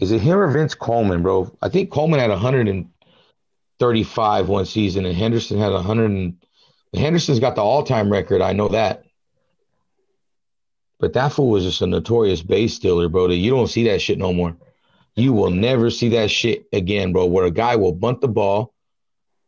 Is 0.00 0.10
it 0.10 0.20
him 0.20 0.38
or 0.38 0.48
Vince 0.48 0.74
Coleman, 0.74 1.22
bro? 1.22 1.56
I 1.62 1.68
think 1.68 1.92
Coleman 1.92 2.18
had 2.18 2.30
135 2.30 4.48
one 4.48 4.66
season, 4.66 5.06
and 5.06 5.16
Henderson 5.16 5.58
had 5.58 5.72
100. 5.72 6.10
And, 6.10 6.44
Henderson's 6.92 7.38
got 7.38 7.54
the 7.54 7.62
all-time 7.62 8.10
record. 8.10 8.42
I 8.42 8.52
know 8.52 8.66
that. 8.68 9.04
But 10.98 11.12
that 11.12 11.32
fool 11.32 11.50
was 11.50 11.62
just 11.62 11.82
a 11.82 11.86
notorious 11.86 12.42
base 12.42 12.74
stealer, 12.74 13.08
bro. 13.08 13.28
That 13.28 13.36
you 13.36 13.52
don't 13.52 13.68
see 13.68 13.84
that 13.84 14.02
shit 14.02 14.18
no 14.18 14.32
more. 14.32 14.56
You 15.14 15.32
will 15.32 15.50
never 15.50 15.88
see 15.88 16.08
that 16.10 16.32
shit 16.32 16.66
again, 16.72 17.12
bro. 17.12 17.26
Where 17.26 17.44
a 17.44 17.52
guy 17.52 17.76
will 17.76 17.92
bunt 17.92 18.20
the 18.20 18.28
ball, 18.28 18.71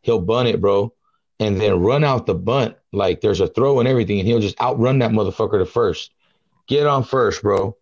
he'll 0.05 0.21
bunt 0.21 0.49
it, 0.49 0.61
bro, 0.61 0.93
and 1.41 1.61
then 1.61 1.81
run 1.81 2.05
out 2.05 2.27
the 2.27 2.35
bunt 2.35 2.77
like 2.93 3.21
there's 3.21 3.41
a 3.41 3.49
throw 3.49 3.81
and 3.81 3.89
everything, 3.89 4.19
and 4.19 4.29
he'll 4.29 4.41
just 4.41 4.61
outrun 4.61 5.01
that 5.01 5.11
motherfucker 5.11 5.59
to 5.59 5.67
first. 5.67 6.13
Get 6.67 6.87
on 6.87 7.05
first, 7.05 7.43
bro. 7.43 7.77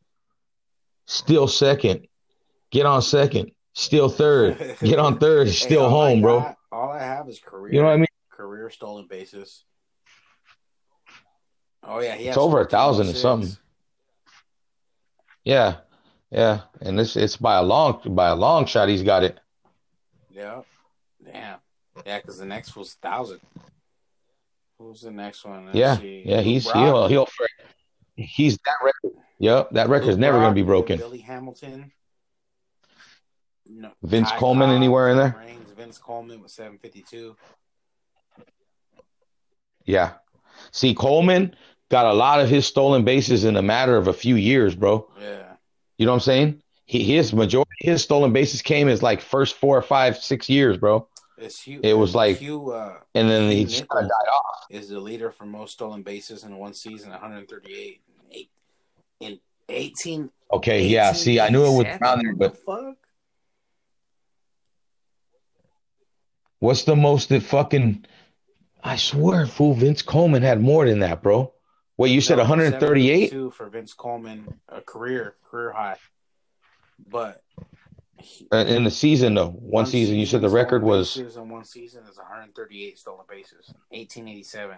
Still 1.07 1.47
second. 1.47 2.07
Get 2.71 2.87
on 2.87 3.03
second. 3.03 3.53
Still 3.75 4.09
third. 4.09 4.77
Get 4.81 4.99
on 4.99 5.19
third. 5.19 5.51
Still 5.51 5.85
hey, 5.85 5.91
home, 5.91 6.23
bro. 6.23 6.55
All 6.71 6.91
I 6.91 7.01
have 7.01 7.29
is 7.29 7.39
career. 7.39 7.75
You 7.75 7.81
know 7.81 7.87
what 7.87 7.95
I 7.95 7.99
mean? 7.99 8.07
Career 8.31 8.71
stolen 8.71 9.07
bases. 9.09 9.65
Oh 11.85 12.01
yeah, 12.01 12.15
he 12.15 12.29
it's 12.29 12.37
over 12.37 12.61
a 12.61 12.69
thousand 12.69 13.09
or 13.09 13.15
something. 13.15 13.57
Yeah, 15.45 15.79
yeah, 16.31 16.61
and 16.81 16.99
it's 17.01 17.17
it's 17.17 17.37
by 17.37 17.57
a 17.57 17.63
long 17.63 18.01
by 18.15 18.29
a 18.29 18.37
long 18.37 18.67
shot. 18.67 18.89
He's 18.89 19.03
got 19.03 19.25
it. 19.25 19.41
Yeah, 20.31 20.63
damn, 21.25 21.59
yeah, 22.07 22.19
because 22.19 22.39
the 22.39 22.45
next 22.45 22.77
was 22.77 22.95
thousand. 22.95 23.41
Who's 24.79 25.03
the 25.03 25.11
next 25.11 25.45
one? 25.45 25.67
Let's 25.67 25.77
yeah, 25.77 25.97
see. 25.97 26.23
yeah, 26.27 26.41
he's 26.41 26.71
he'll 26.71 27.09
he'll 27.09 27.29
he's 28.17 28.59
that 28.59 28.77
record. 28.83 29.19
Yep, 29.39 29.71
that 29.73 29.89
record's 29.89 30.19
never 30.19 30.39
going 30.39 30.51
to 30.51 30.55
be 30.55 30.63
broken. 30.63 30.99
Billy 30.99 31.19
Hamilton. 31.19 31.93
No, 33.67 33.93
Vince 34.03 34.31
Ty 34.31 34.39
Coleman 34.39 34.69
Cobb, 34.69 34.77
anywhere 34.77 35.09
in 35.11 35.17
there? 35.17 35.45
Vince 35.77 35.99
Coleman 35.99 36.43
with 36.43 36.51
seven 36.51 36.79
fifty 36.79 37.03
two. 37.03 37.37
Yeah. 39.85 40.13
See, 40.71 40.95
Coleman 40.95 41.57
got 41.91 42.07
a 42.07 42.13
lot 42.13 42.41
of 42.41 42.49
his 42.49 42.67
stolen 42.67 43.05
bases 43.05 43.45
in 43.45 43.57
a 43.57 43.63
matter 43.63 43.97
of 43.97 44.09
a 44.09 44.13
few 44.13 44.37
years, 44.37 44.75
bro. 44.75 45.09
Yeah. 45.21 45.55
You 45.99 46.07
know 46.07 46.13
what 46.13 46.17
I'm 46.17 46.21
saying? 46.21 46.63
He, 46.87 47.05
his 47.05 47.33
majority 47.33 47.71
his 47.81 48.03
stolen 48.03 48.33
bases 48.33 48.63
came 48.63 48.89
as 48.89 49.03
like 49.03 49.21
first 49.21 49.57
four 49.57 49.77
or 49.77 49.83
five, 49.83 50.17
six 50.19 50.49
years, 50.49 50.77
bro. 50.77 51.09
Hugh. 51.51 51.81
It 51.83 51.95
was 51.95 52.15
like- 52.15 52.39
Hugh. 52.39 52.71
Uh, 52.73 52.99
and 53.15 53.29
then 53.29 53.51
Hugh 53.51 53.59
he 53.59 53.65
just 53.65 53.89
kind 53.89 54.05
of 54.05 54.11
died 54.11 54.31
off. 54.31 54.67
is 54.71 54.89
the 54.89 55.01
leader 55.01 55.31
for 55.31 55.45
most 55.45 55.73
stolen 55.73 56.03
bases 56.03 56.45
in 56.45 56.57
one 56.57 56.75
season, 56.75 57.11
138 57.11 58.01
in 58.31 58.37
eight 58.37 58.51
in 59.21 59.39
18. 59.69 60.31
Okay, 60.53 60.87
yeah. 60.87 61.13
See, 61.13 61.41
I 61.41 61.49
knew 61.49 61.61
it 61.61 61.77
was 61.77 61.85
1887. 61.85 62.03
around 62.03 62.25
there, 62.25 62.35
but 62.37 62.55
the 62.55 62.61
fuck? 62.61 62.97
what's 66.59 66.85
the 66.85 66.97
most 66.97 67.29
that 67.31 67.43
fucking? 67.43 68.05
I 68.85 68.97
swear, 68.97 69.47
fool, 69.47 69.75
Vince 69.75 70.03
Coleman 70.03 70.43
had 70.43 70.61
more 70.61 70.87
than 70.89 71.01
that, 71.01 71.23
bro. 71.23 71.53
Wait, 71.97 72.11
you 72.11 72.21
said 72.21 72.39
138? 72.39 73.53
for 73.53 73.69
Vince 73.69 73.93
Coleman, 73.95 74.61
a 74.69 74.81
career 74.81 75.37
career 75.45 75.73
high. 75.73 75.97
But 77.09 77.43
in 78.53 78.85
the 78.85 78.91
season 78.91 79.35
though. 79.35 79.51
One 79.51 79.87
season, 79.87 80.17
you 80.17 80.27
said 80.27 80.41
the 80.41 80.49
record 80.49 80.83
was, 80.83 81.17
in 81.17 81.49
one 81.49 81.65
season 81.65 82.05
is 82.11 82.17
138 82.17 82.99
stolen 82.99 83.25
bases, 83.29 83.73
1887. 83.91 84.77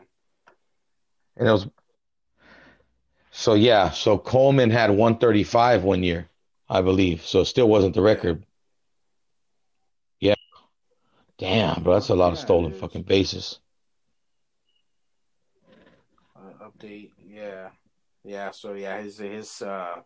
and 1.36 1.48
it 1.48 1.52
was. 1.52 1.66
So 3.30 3.54
yeah, 3.54 3.90
so 3.90 4.16
Coleman 4.16 4.70
had 4.70 4.90
135 4.90 5.82
one 5.82 6.04
year, 6.04 6.28
I 6.68 6.82
believe. 6.82 7.22
So 7.22 7.40
it 7.40 7.46
still 7.46 7.68
wasn't 7.68 7.94
the 7.94 8.02
record. 8.02 8.46
Yeah. 10.20 10.36
Damn, 11.38 11.82
bro, 11.82 11.94
that's 11.94 12.10
a 12.10 12.14
lot 12.14 12.32
of 12.32 12.38
stolen 12.38 12.72
fucking 12.72 13.02
bases. 13.02 13.58
Uh, 16.36 16.68
update, 16.68 17.10
yeah, 17.26 17.70
yeah. 18.22 18.52
So 18.52 18.74
yeah, 18.74 19.00
his 19.00 19.18
his 19.18 19.62
uh, 19.62 19.96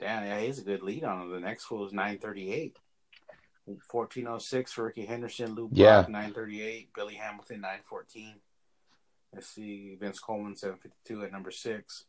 damn, 0.00 0.24
yeah, 0.24 0.40
he's 0.40 0.58
a 0.58 0.64
good 0.64 0.82
lead 0.82 1.04
on 1.04 1.22
him. 1.22 1.30
The 1.30 1.40
next 1.40 1.64
fool 1.64 1.86
is 1.86 1.92
938. 1.92 2.78
1406 3.66 4.72
for 4.72 4.84
Rickey 4.84 5.06
Henderson, 5.06 5.54
Lou 5.54 5.68
Brock 5.68 5.78
Yeah. 5.78 6.04
938, 6.08 6.90
Billy 6.94 7.14
Hamilton 7.14 7.60
914. 7.62 8.34
Let's 9.32 9.48
see, 9.48 9.96
Vince 9.98 10.20
Coleman 10.20 10.54
752 10.54 11.24
at 11.24 11.32
number 11.32 11.50
six. 11.50 12.04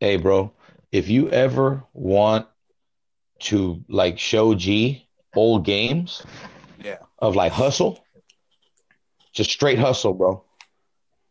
Hey, 0.00 0.16
bro, 0.16 0.52
if 0.90 1.08
you 1.08 1.30
ever 1.30 1.84
want 1.92 2.46
to 3.40 3.82
like 3.88 4.18
show 4.18 4.54
G 4.54 5.08
old 5.34 5.64
games 5.64 6.22
Yeah, 6.82 6.98
of 7.18 7.34
like 7.36 7.52
hustle, 7.52 8.04
just 9.32 9.50
straight 9.50 9.78
hustle, 9.78 10.12
bro. 10.14 10.44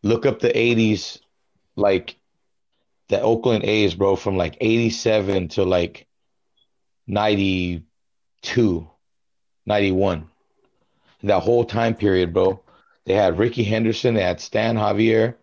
Look 0.04 0.26
up 0.26 0.40
the 0.40 0.50
80s, 0.50 1.20
like 1.76 2.16
the 3.12 3.22
Oakland 3.22 3.66
A's, 3.66 3.94
bro, 3.94 4.16
from 4.16 4.38
like 4.38 4.56
87 4.62 5.50
to 5.50 5.66
like 5.66 6.08
92, 7.08 8.90
91. 9.66 10.30
That 11.24 11.44
whole 11.44 11.66
time 11.66 11.94
period, 11.94 12.34
bro. 12.34 12.64
They 13.06 13.14
had 13.14 13.38
Rickey 13.38 13.66
Henderson, 13.66 14.14
they 14.14 14.24
had 14.24 14.40
Stan 14.40 14.78
Javier, 14.78 15.36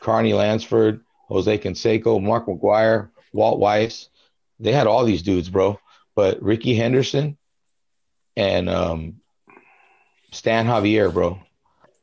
Carney 0.00 0.32
Lansford, 0.32 1.04
Jose 1.28 1.58
Canseco, 1.58 2.22
Mark 2.22 2.46
McGwire, 2.46 3.10
Walt 3.34 3.60
Weiss. 3.60 4.08
They 4.58 4.72
had 4.72 4.86
all 4.86 5.04
these 5.04 5.22
dudes, 5.22 5.50
bro. 5.50 5.78
But 6.14 6.42
Rickey 6.42 6.74
Henderson 6.74 7.36
and 8.34 8.70
um, 8.70 9.20
Stan 10.30 10.64
Javier, 10.64 11.12
bro. 11.12 11.38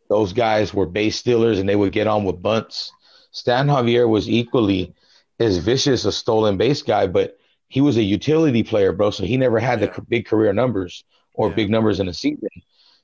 Those 0.09 0.33
guys 0.33 0.75
were 0.75 0.85
base 0.85 1.15
stealers 1.15 1.57
and 1.57 1.67
they 1.67 1.75
would 1.75 1.91
get 1.91 2.05
on 2.05 2.23
with 2.23 2.41
bunts. 2.41 2.91
Stan 3.31 3.67
Javier 3.67 4.07
was 4.07 4.29
equally 4.29 4.93
as 5.39 5.57
vicious 5.57 6.05
a 6.05 6.11
stolen 6.11 6.57
base 6.57 6.81
guy, 6.81 7.07
but 7.07 7.37
he 7.67 7.81
was 7.81 7.97
a 7.97 8.03
utility 8.03 8.63
player, 8.63 8.91
bro. 8.91 9.11
So 9.11 9.23
he 9.23 9.37
never 9.37 9.59
had 9.59 9.79
Yeah. 9.81 9.87
the 9.87 10.01
big 10.01 10.25
career 10.25 10.53
numbers 10.53 11.03
or 11.33 11.49
Yeah. 11.49 11.55
big 11.55 11.69
numbers 11.69 11.99
in 11.99 12.07
a 12.07 12.13
season 12.13 12.49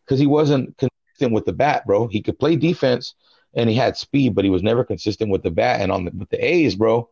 because 0.05 0.19
he 0.19 0.27
wasn't 0.27 0.77
consistent 0.77 1.33
with 1.33 1.45
the 1.45 1.53
bat, 1.53 1.85
bro. 1.85 2.07
He 2.07 2.21
could 2.21 2.37
play 2.37 2.55
defense 2.55 3.15
and 3.53 3.69
he 3.69 3.75
had 3.75 3.97
speed, 3.97 4.35
but 4.35 4.43
he 4.43 4.51
was 4.51 4.61
never 4.61 4.83
consistent 4.83 5.31
with 5.31 5.41
the 5.41 5.51
bat. 5.51 5.81
And 5.81 5.91
on 5.91 6.05
the, 6.05 6.11
with 6.11 6.29
the 6.29 6.43
A's, 6.43 6.75
bro, 6.75 7.09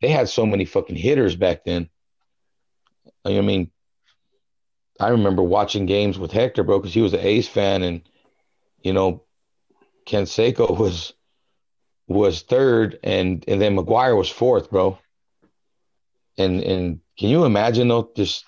they 0.00 0.08
had 0.08 0.28
so 0.28 0.46
many 0.46 0.64
fucking 0.64 0.96
hitters 0.96 1.36
back 1.36 1.64
then. 1.64 1.88
I 3.24 3.40
mean, 3.40 3.70
I 5.00 5.08
remember 5.08 5.42
watching 5.42 5.86
games 5.86 6.18
with 6.18 6.32
Hector, 6.32 6.62
bro, 6.62 6.78
because 6.78 6.94
he 6.94 7.02
was 7.02 7.12
an 7.12 7.20
A's 7.20 7.48
fan, 7.48 7.82
and 7.82 8.02
you 8.82 8.92
know, 8.92 9.24
Canseco 10.06 10.78
was 10.78 11.14
was 12.06 12.42
third, 12.42 12.98
and 13.02 13.44
and 13.48 13.60
then 13.60 13.76
McGwire 13.76 14.16
was 14.16 14.28
fourth, 14.30 14.70
bro. 14.70 14.98
And 16.38 16.62
and 16.62 17.00
can 17.18 17.28
you 17.28 17.44
imagine 17.44 17.88
though, 17.88 18.10
just 18.16 18.44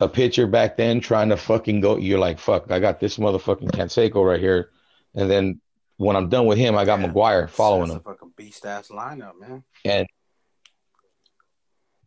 a 0.00 0.08
pitcher 0.08 0.46
back 0.46 0.76
then 0.76 1.00
trying 1.00 1.28
to 1.30 1.36
fucking 1.36 1.80
go? 1.80 1.96
You're 1.96 2.18
like, 2.18 2.38
fuck, 2.38 2.70
I 2.70 2.78
got 2.80 3.00
this 3.00 3.16
motherfucking 3.18 3.70
Canseco 3.70 4.26
right 4.26 4.40
here, 4.40 4.70
and 5.14 5.30
then 5.30 5.60
when 5.96 6.16
I'm 6.16 6.28
done 6.28 6.46
with 6.46 6.58
him, 6.58 6.76
I 6.76 6.84
got 6.84 7.00
Yeah. 7.00 7.08
McGwire 7.08 7.48
following 7.48 7.90
him, 7.90 7.96
a 7.98 8.00
fucking 8.00 8.32
beast 8.36 8.66
ass 8.66 8.88
lineup, 8.88 9.38
man. 9.40 9.64
and 9.84 10.06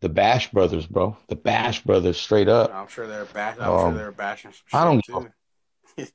the 0.00 0.08
Bash 0.08 0.50
brothers, 0.52 0.86
bro, 0.86 1.16
the 1.28 1.36
Bash 1.36 1.82
brothers, 1.82 2.18
straight 2.18 2.48
up. 2.48 2.72
I'm 2.72 2.86
sure 2.88 3.06
they're 3.06 3.24
bash. 3.26 3.58
I'm 3.58 3.68
Um, 3.70 3.90
sure 3.92 3.98
they're 3.98 4.12
bashing 4.12 4.52
I 4.72 4.84
don't 4.84 5.04
too. 5.04 5.28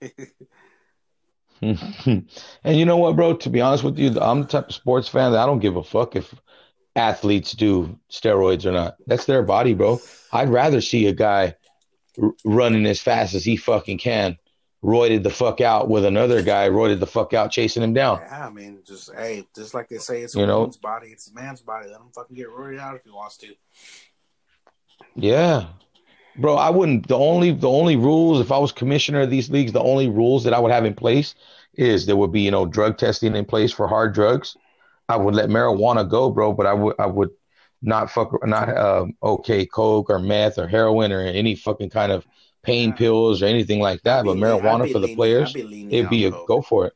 and 1.61 2.27
you 2.65 2.85
know 2.85 2.97
what, 2.97 3.15
bro? 3.15 3.35
To 3.35 3.49
be 3.49 3.61
honest 3.61 3.83
with 3.83 3.97
you, 3.97 4.19
I'm 4.19 4.41
the 4.41 4.47
type 4.47 4.69
of 4.69 4.75
sports 4.75 5.07
fan 5.07 5.31
that 5.31 5.39
I 5.39 5.45
don't 5.45 5.59
give 5.59 5.75
a 5.75 5.83
fuck 5.83 6.15
if 6.15 6.33
athletes 6.95 7.53
do 7.53 7.99
steroids 8.09 8.65
or 8.65 8.71
not. 8.71 8.97
That's 9.07 9.25
their 9.25 9.43
body, 9.43 9.73
bro. 9.73 9.99
I'd 10.31 10.49
rather 10.49 10.81
see 10.81 11.07
a 11.07 11.13
guy 11.13 11.55
r- 12.21 12.33
running 12.43 12.85
as 12.85 13.01
fast 13.01 13.35
as 13.35 13.43
he 13.45 13.57
fucking 13.57 13.97
can, 13.97 14.37
roided 14.83 15.23
the 15.23 15.29
fuck 15.29 15.61
out 15.61 15.89
with 15.89 16.05
another 16.05 16.41
guy 16.41 16.69
roided 16.69 16.99
the 16.99 17.07
fuck 17.07 17.33
out 17.33 17.51
chasing 17.51 17.83
him 17.83 17.93
down. 17.93 18.19
Yeah, 18.21 18.47
I 18.47 18.49
mean, 18.49 18.79
just 18.85 19.13
hey, 19.13 19.47
just 19.55 19.73
like 19.73 19.89
they 19.89 19.97
say, 19.97 20.21
it's 20.21 20.35
a 20.35 20.39
You 20.39 20.45
know? 20.47 20.59
woman's 20.59 20.77
body, 20.77 21.07
it's 21.07 21.29
a 21.29 21.33
man's 21.33 21.61
body. 21.61 21.89
Let 21.89 22.01
him 22.01 22.11
fucking 22.13 22.35
get 22.35 22.49
roided 22.49 22.79
out 22.79 22.95
if 22.95 23.03
he 23.03 23.11
wants 23.11 23.37
to. 23.37 23.53
Yeah. 25.15 25.67
Bro, 26.37 26.55
I 26.55 26.69
wouldn't 26.69 27.07
the 27.07 27.17
only 27.17 27.51
the 27.51 27.69
only 27.69 27.95
rules 27.95 28.41
if 28.41 28.51
I 28.51 28.57
was 28.57 28.71
commissioner 28.71 29.21
of 29.21 29.29
these 29.29 29.49
leagues, 29.49 29.71
the 29.71 29.81
only 29.81 30.09
rules 30.09 30.43
that 30.43 30.53
I 30.53 30.59
would 30.59 30.71
have 30.71 30.85
in 30.85 30.93
place 30.93 31.35
is 31.75 32.05
there 32.05 32.15
would 32.17 32.31
be, 32.31 32.41
you 32.41 32.51
know, 32.51 32.65
drug 32.65 32.97
testing 32.97 33.35
in 33.35 33.45
place 33.45 33.71
for 33.71 33.87
hard 33.87 34.13
drugs. 34.13 34.57
I 35.07 35.17
would 35.17 35.35
let 35.35 35.49
marijuana 35.49 36.09
go, 36.09 36.29
bro, 36.31 36.51
but 36.53 36.65
I 36.65 36.73
would 36.73 36.95
I 36.99 37.05
would 37.05 37.29
not 37.81 38.09
fuck 38.11 38.31
not 38.45 38.75
um 38.75 39.13
okay 39.23 39.65
coke 39.65 40.09
or 40.09 40.19
meth 40.19 40.57
or 40.57 40.67
heroin 40.67 41.11
or 41.11 41.21
any 41.21 41.55
fucking 41.55 41.89
kind 41.91 42.11
of 42.11 42.25
pain 42.63 42.89
Yeah. 42.89 42.95
pills 42.97 43.41
or 43.41 43.45
anything 43.45 43.79
like 43.79 44.01
that. 44.03 44.19
I'd 44.21 44.25
But 44.25 44.37
marijuana 44.37 44.91
for 44.91 44.99
the 44.99 45.07
players, 45.07 45.53
be 45.53 45.87
it'd 45.89 46.09
be 46.09 46.25
a 46.25 46.31
coke. 46.31 46.47
go 46.47 46.61
for 46.61 46.87
it. 46.87 46.93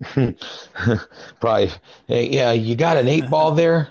Probably, 1.40 1.70
hey, 2.08 2.28
yeah, 2.30 2.52
you 2.52 2.74
got 2.74 2.96
an 2.96 3.08
eight 3.08 3.28
ball 3.30 3.52
there? 3.52 3.88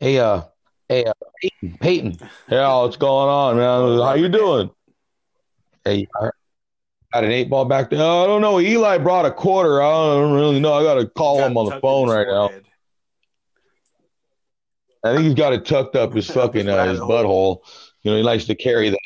Hey, 0.00 0.18
uh, 0.18 0.42
hey, 0.88 1.04
uh, 1.04 1.12
Peyton, 1.40 1.78
Peyton. 1.80 2.16
Yeah, 2.50 2.82
what's 2.82 2.96
going 2.96 3.28
on, 3.28 3.56
man? 3.56 4.00
How 4.06 4.14
you 4.14 4.28
doing? 4.28 4.70
Hey, 5.84 6.06
got 7.12 7.24
an 7.24 7.30
eight 7.30 7.48
ball 7.48 7.64
back 7.64 7.90
there. 7.90 8.00
I 8.00 8.26
don't 8.26 8.42
know. 8.42 8.60
Eli 8.60 8.98
brought 8.98 9.26
a 9.26 9.30
quarter. 9.30 9.80
I 9.82 9.90
don't 9.90 10.34
really 10.34 10.60
know. 10.60 10.74
I 10.74 10.82
got 10.82 10.94
to 10.94 11.06
call 11.06 11.38
Got 11.38 11.50
him 11.50 11.56
on 11.56 11.66
the 11.66 11.80
phone 11.80 12.08
his 12.08 12.14
right 12.16 12.26
now. 12.26 12.50
I 15.04 15.14
think 15.14 15.26
he's 15.26 15.34
got 15.34 15.52
it 15.52 15.64
tucked 15.64 15.96
up 15.96 16.12
his 16.12 16.28
Up 16.36 16.36
fucking 16.36 16.66
his 16.66 16.74
uh, 16.74 16.86
his 16.86 17.00
butthole. 17.00 17.60
You 18.02 18.10
know, 18.10 18.16
he 18.16 18.22
likes 18.22 18.46
to 18.46 18.54
carry 18.54 18.90
the 18.90 18.98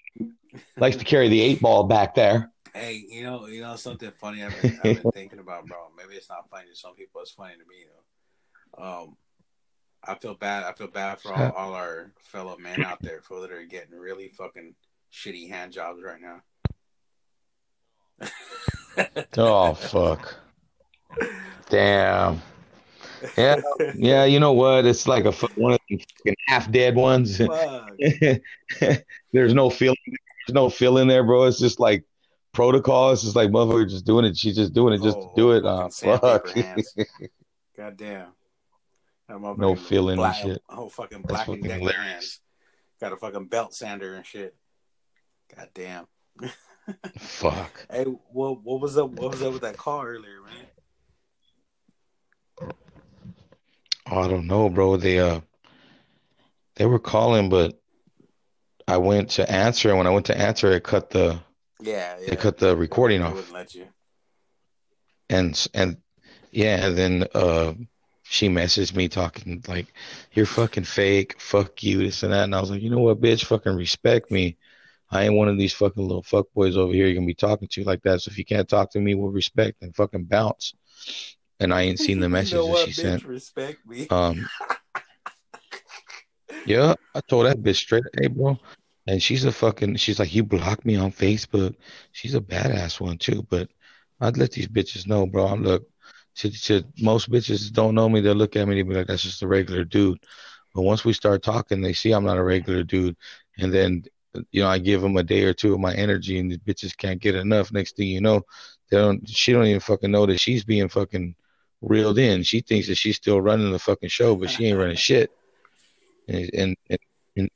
likes 0.76 0.96
to 0.96 1.04
carry 1.04 1.28
the 1.28 1.40
eight 1.40 1.60
ball 1.60 1.84
back 1.84 2.14
there. 2.14 2.50
Hey, 2.74 3.04
you 3.06 3.22
know, 3.22 3.46
you 3.46 3.60
know 3.60 3.76
something 3.76 4.10
funny 4.12 4.42
I've 4.42 4.60
been, 4.62 4.80
I've 4.82 5.02
been 5.02 5.12
thinking 5.14 5.38
about, 5.38 5.66
bro. 5.66 5.76
Maybe 5.96 6.14
it's 6.14 6.30
not 6.30 6.48
funny 6.50 6.68
to 6.70 6.76
some 6.76 6.94
people. 6.94 7.20
It's 7.20 7.32
funny 7.32 7.52
to 7.54 7.58
me 7.58 7.84
though. 8.78 9.02
Um, 9.02 9.16
I 10.06 10.14
feel 10.16 10.34
bad. 10.34 10.64
I 10.64 10.72
feel 10.72 10.88
bad 10.88 11.20
for 11.20 11.32
all, 11.32 11.52
all 11.52 11.74
our 11.74 12.12
fellow 12.20 12.56
men 12.58 12.82
out 12.84 13.00
there 13.02 13.20
for 13.22 13.40
that 13.40 13.52
are 13.52 13.64
getting 13.64 13.96
really 13.96 14.28
fucking 14.28 14.74
shitty 15.12 15.48
hand 15.48 15.72
jobs 15.72 16.02
right 16.02 16.20
now. 16.20 16.42
Oh 19.38 19.72
fuck! 19.72 20.34
Damn. 21.70 22.42
Yeah, 23.38 23.56
yeah. 23.96 24.24
You 24.24 24.38
know 24.38 24.52
what? 24.52 24.84
It's 24.84 25.08
like 25.08 25.24
a 25.24 25.32
one 25.56 25.72
of 25.72 25.78
the 25.88 25.96
fucking 25.96 26.36
half 26.46 26.70
dead 26.70 26.94
ones. 26.94 27.38
There's 29.32 29.54
no 29.54 29.70
feeling. 29.70 29.96
There's 30.06 30.54
no 30.54 30.68
feeling 30.68 31.08
there, 31.08 31.24
bro. 31.24 31.44
It's 31.44 31.58
just 31.58 31.80
like 31.80 32.04
protocol. 32.52 33.12
It's 33.12 33.22
just 33.22 33.34
like 33.34 33.48
motherfucker 33.48 33.88
just 33.88 34.04
doing 34.04 34.26
it. 34.26 34.36
She's 34.36 34.56
just 34.56 34.74
doing 34.74 34.92
it 34.92 35.02
just 35.02 35.16
to 35.16 35.24
Oh, 35.24 35.32
do 35.36 35.52
it. 35.52 35.64
Uh, 35.64 35.88
fuck. 35.88 36.54
God 37.76 37.96
damn. 37.96 38.28
No 39.28 39.76
feeling 39.76 40.20
and 40.20 40.34
shit. 40.34 40.62
Oh, 40.68 40.88
fucking 40.88 41.22
That's 41.22 41.44
black 41.44 41.48
and 41.48 41.62
fucking 41.62 41.80
hilarious. 41.80 42.40
Got 43.00 43.12
a 43.12 43.16
fucking 43.16 43.46
belt 43.46 43.74
sander 43.74 44.14
and 44.14 44.26
shit. 44.26 44.54
God 45.56 45.68
damn. 45.74 46.06
Fuck. 47.18 47.86
Hey, 47.90 48.04
what 48.04 48.62
what 48.62 48.80
was 48.80 48.98
up? 48.98 49.10
What 49.10 49.30
was 49.30 49.42
up 49.42 49.52
with 49.52 49.62
that 49.62 49.76
call 49.76 50.04
earlier, 50.04 50.40
man? 50.42 50.66
I 54.06 54.28
don't 54.28 54.46
know, 54.46 54.68
bro. 54.68 54.96
They 54.96 55.18
uh, 55.18 55.40
they 56.76 56.86
were 56.86 56.98
calling, 56.98 57.48
but 57.48 57.80
I 58.88 58.96
went 58.96 59.30
to 59.30 59.50
answer, 59.50 59.90
and 59.90 59.98
when 59.98 60.06
I 60.06 60.10
went 60.10 60.26
to 60.26 60.36
answer, 60.36 60.72
it 60.72 60.84
cut 60.84 61.10
the 61.10 61.40
Yeah, 61.80 62.16
yeah. 62.20 62.32
it 62.32 62.40
cut 62.40 62.58
the 62.58 62.76
recording 62.76 63.22
off, 63.22 63.34
wouldn't 63.34 63.52
let 63.52 63.74
you. 63.74 63.86
and 65.30 65.66
and 65.74 65.98
yeah, 66.50 66.86
and 66.86 66.98
then 66.98 67.24
uh, 67.34 67.74
she 68.32 68.48
messaged 68.48 68.96
me 68.96 69.08
talking 69.08 69.62
like, 69.68 69.92
"You're 70.32 70.46
fucking 70.46 70.84
fake, 70.84 71.38
fuck 71.38 71.82
you, 71.82 71.98
this 71.98 72.22
and 72.22 72.32
that," 72.32 72.44
and 72.44 72.54
I 72.54 72.60
was 72.60 72.70
like, 72.70 72.80
"You 72.80 72.88
know 72.88 73.00
what, 73.00 73.20
bitch, 73.20 73.44
fucking 73.44 73.76
respect 73.76 74.30
me. 74.30 74.56
I 75.10 75.24
ain't 75.24 75.34
one 75.34 75.48
of 75.48 75.58
these 75.58 75.74
fucking 75.74 76.02
little 76.02 76.22
fuck 76.22 76.46
boys 76.54 76.78
over 76.78 76.94
here 76.94 77.04
you're 77.04 77.14
gonna 77.14 77.26
be 77.26 77.34
talking 77.34 77.68
to 77.68 77.84
like 77.84 78.02
that. 78.04 78.22
So 78.22 78.30
if 78.30 78.38
you 78.38 78.46
can't 78.46 78.66
talk 78.66 78.90
to 78.92 79.00
me 79.00 79.14
with 79.14 79.34
respect, 79.34 79.80
then 79.80 79.92
fucking 79.92 80.24
bounce." 80.24 80.72
And 81.60 81.74
I 81.74 81.82
ain't 81.82 82.00
seen 82.00 82.20
the 82.20 82.26
You 82.28 82.56
know 82.56 82.64
that 82.64 82.70
what, 82.70 82.78
she 82.78 82.90
bitch? 82.92 82.94
sent. 82.94 83.24
Respect 83.26 83.86
me. 83.86 84.06
Um, 84.08 84.48
Yeah, 86.64 86.94
I 87.14 87.20
told 87.20 87.44
that 87.44 87.62
bitch 87.62 87.76
straight, 87.76 88.04
hey, 88.18 88.28
bro. 88.28 88.58
And 89.06 89.22
she's 89.22 89.44
a 89.44 89.52
fucking, 89.52 89.96
she's 89.96 90.18
like, 90.18 90.34
you 90.34 90.42
blocked 90.42 90.86
me 90.86 90.96
on 90.96 91.12
Facebook. 91.12 91.74
She's 92.12 92.34
a 92.34 92.40
badass 92.40 92.98
one 92.98 93.18
too, 93.18 93.46
but 93.50 93.68
I'd 94.22 94.38
let 94.38 94.52
these 94.52 94.68
bitches 94.68 95.06
know, 95.06 95.26
bro. 95.26 95.48
I'm 95.48 95.62
look, 95.62 95.86
most 97.00 97.30
bitches 97.30 97.72
don't 97.72 97.94
know 97.94 98.08
me, 98.08 98.20
they'll 98.20 98.34
look 98.34 98.56
at 98.56 98.66
me 98.66 98.80
and 98.80 98.88
be 98.88 98.94
like, 98.94 99.06
that's 99.06 99.22
just 99.22 99.42
a 99.42 99.48
regular 99.48 99.84
dude. 99.84 100.18
But 100.74 100.82
once 100.82 101.04
we 101.04 101.12
start 101.12 101.42
talking, 101.42 101.80
they 101.80 101.92
see 101.92 102.12
I'm 102.12 102.24
not 102.24 102.38
a 102.38 102.42
regular 102.42 102.82
dude. 102.82 103.16
And 103.58 103.72
then, 103.72 104.04
you 104.50 104.62
know, 104.62 104.68
I 104.68 104.78
give 104.78 105.02
them 105.02 105.16
a 105.16 105.22
day 105.22 105.44
or 105.44 105.52
two 105.52 105.74
of 105.74 105.80
my 105.80 105.94
energy 105.94 106.38
and 106.38 106.50
the 106.50 106.58
bitches 106.58 106.96
can't 106.96 107.20
get 107.20 107.34
enough. 107.34 107.72
Next 107.72 107.96
thing 107.96 108.08
you 108.08 108.22
know, 108.22 108.42
they 108.90 108.96
don't, 108.96 109.28
she 109.28 109.52
don't 109.52 109.66
even 109.66 109.80
fucking 109.80 110.10
know 110.10 110.24
that 110.26 110.40
she's 110.40 110.64
being 110.64 110.88
fucking 110.88 111.34
reeled 111.82 112.18
in. 112.18 112.42
She 112.42 112.60
thinks 112.60 112.88
that 112.88 112.94
she's 112.94 113.16
still 113.16 113.40
running 113.40 113.70
the 113.70 113.78
fucking 113.78 114.08
show, 114.08 114.34
but 114.34 114.50
she 114.50 114.66
ain't 114.66 114.78
running 114.78 114.96
shit 114.96 115.30
and 116.28 116.76
and 116.88 116.98
and 117.36 117.50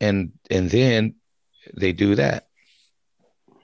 and 0.00 0.32
and 0.50 0.70
then 0.70 1.14
they 1.74 1.92
do 1.92 2.14
that. 2.14 2.48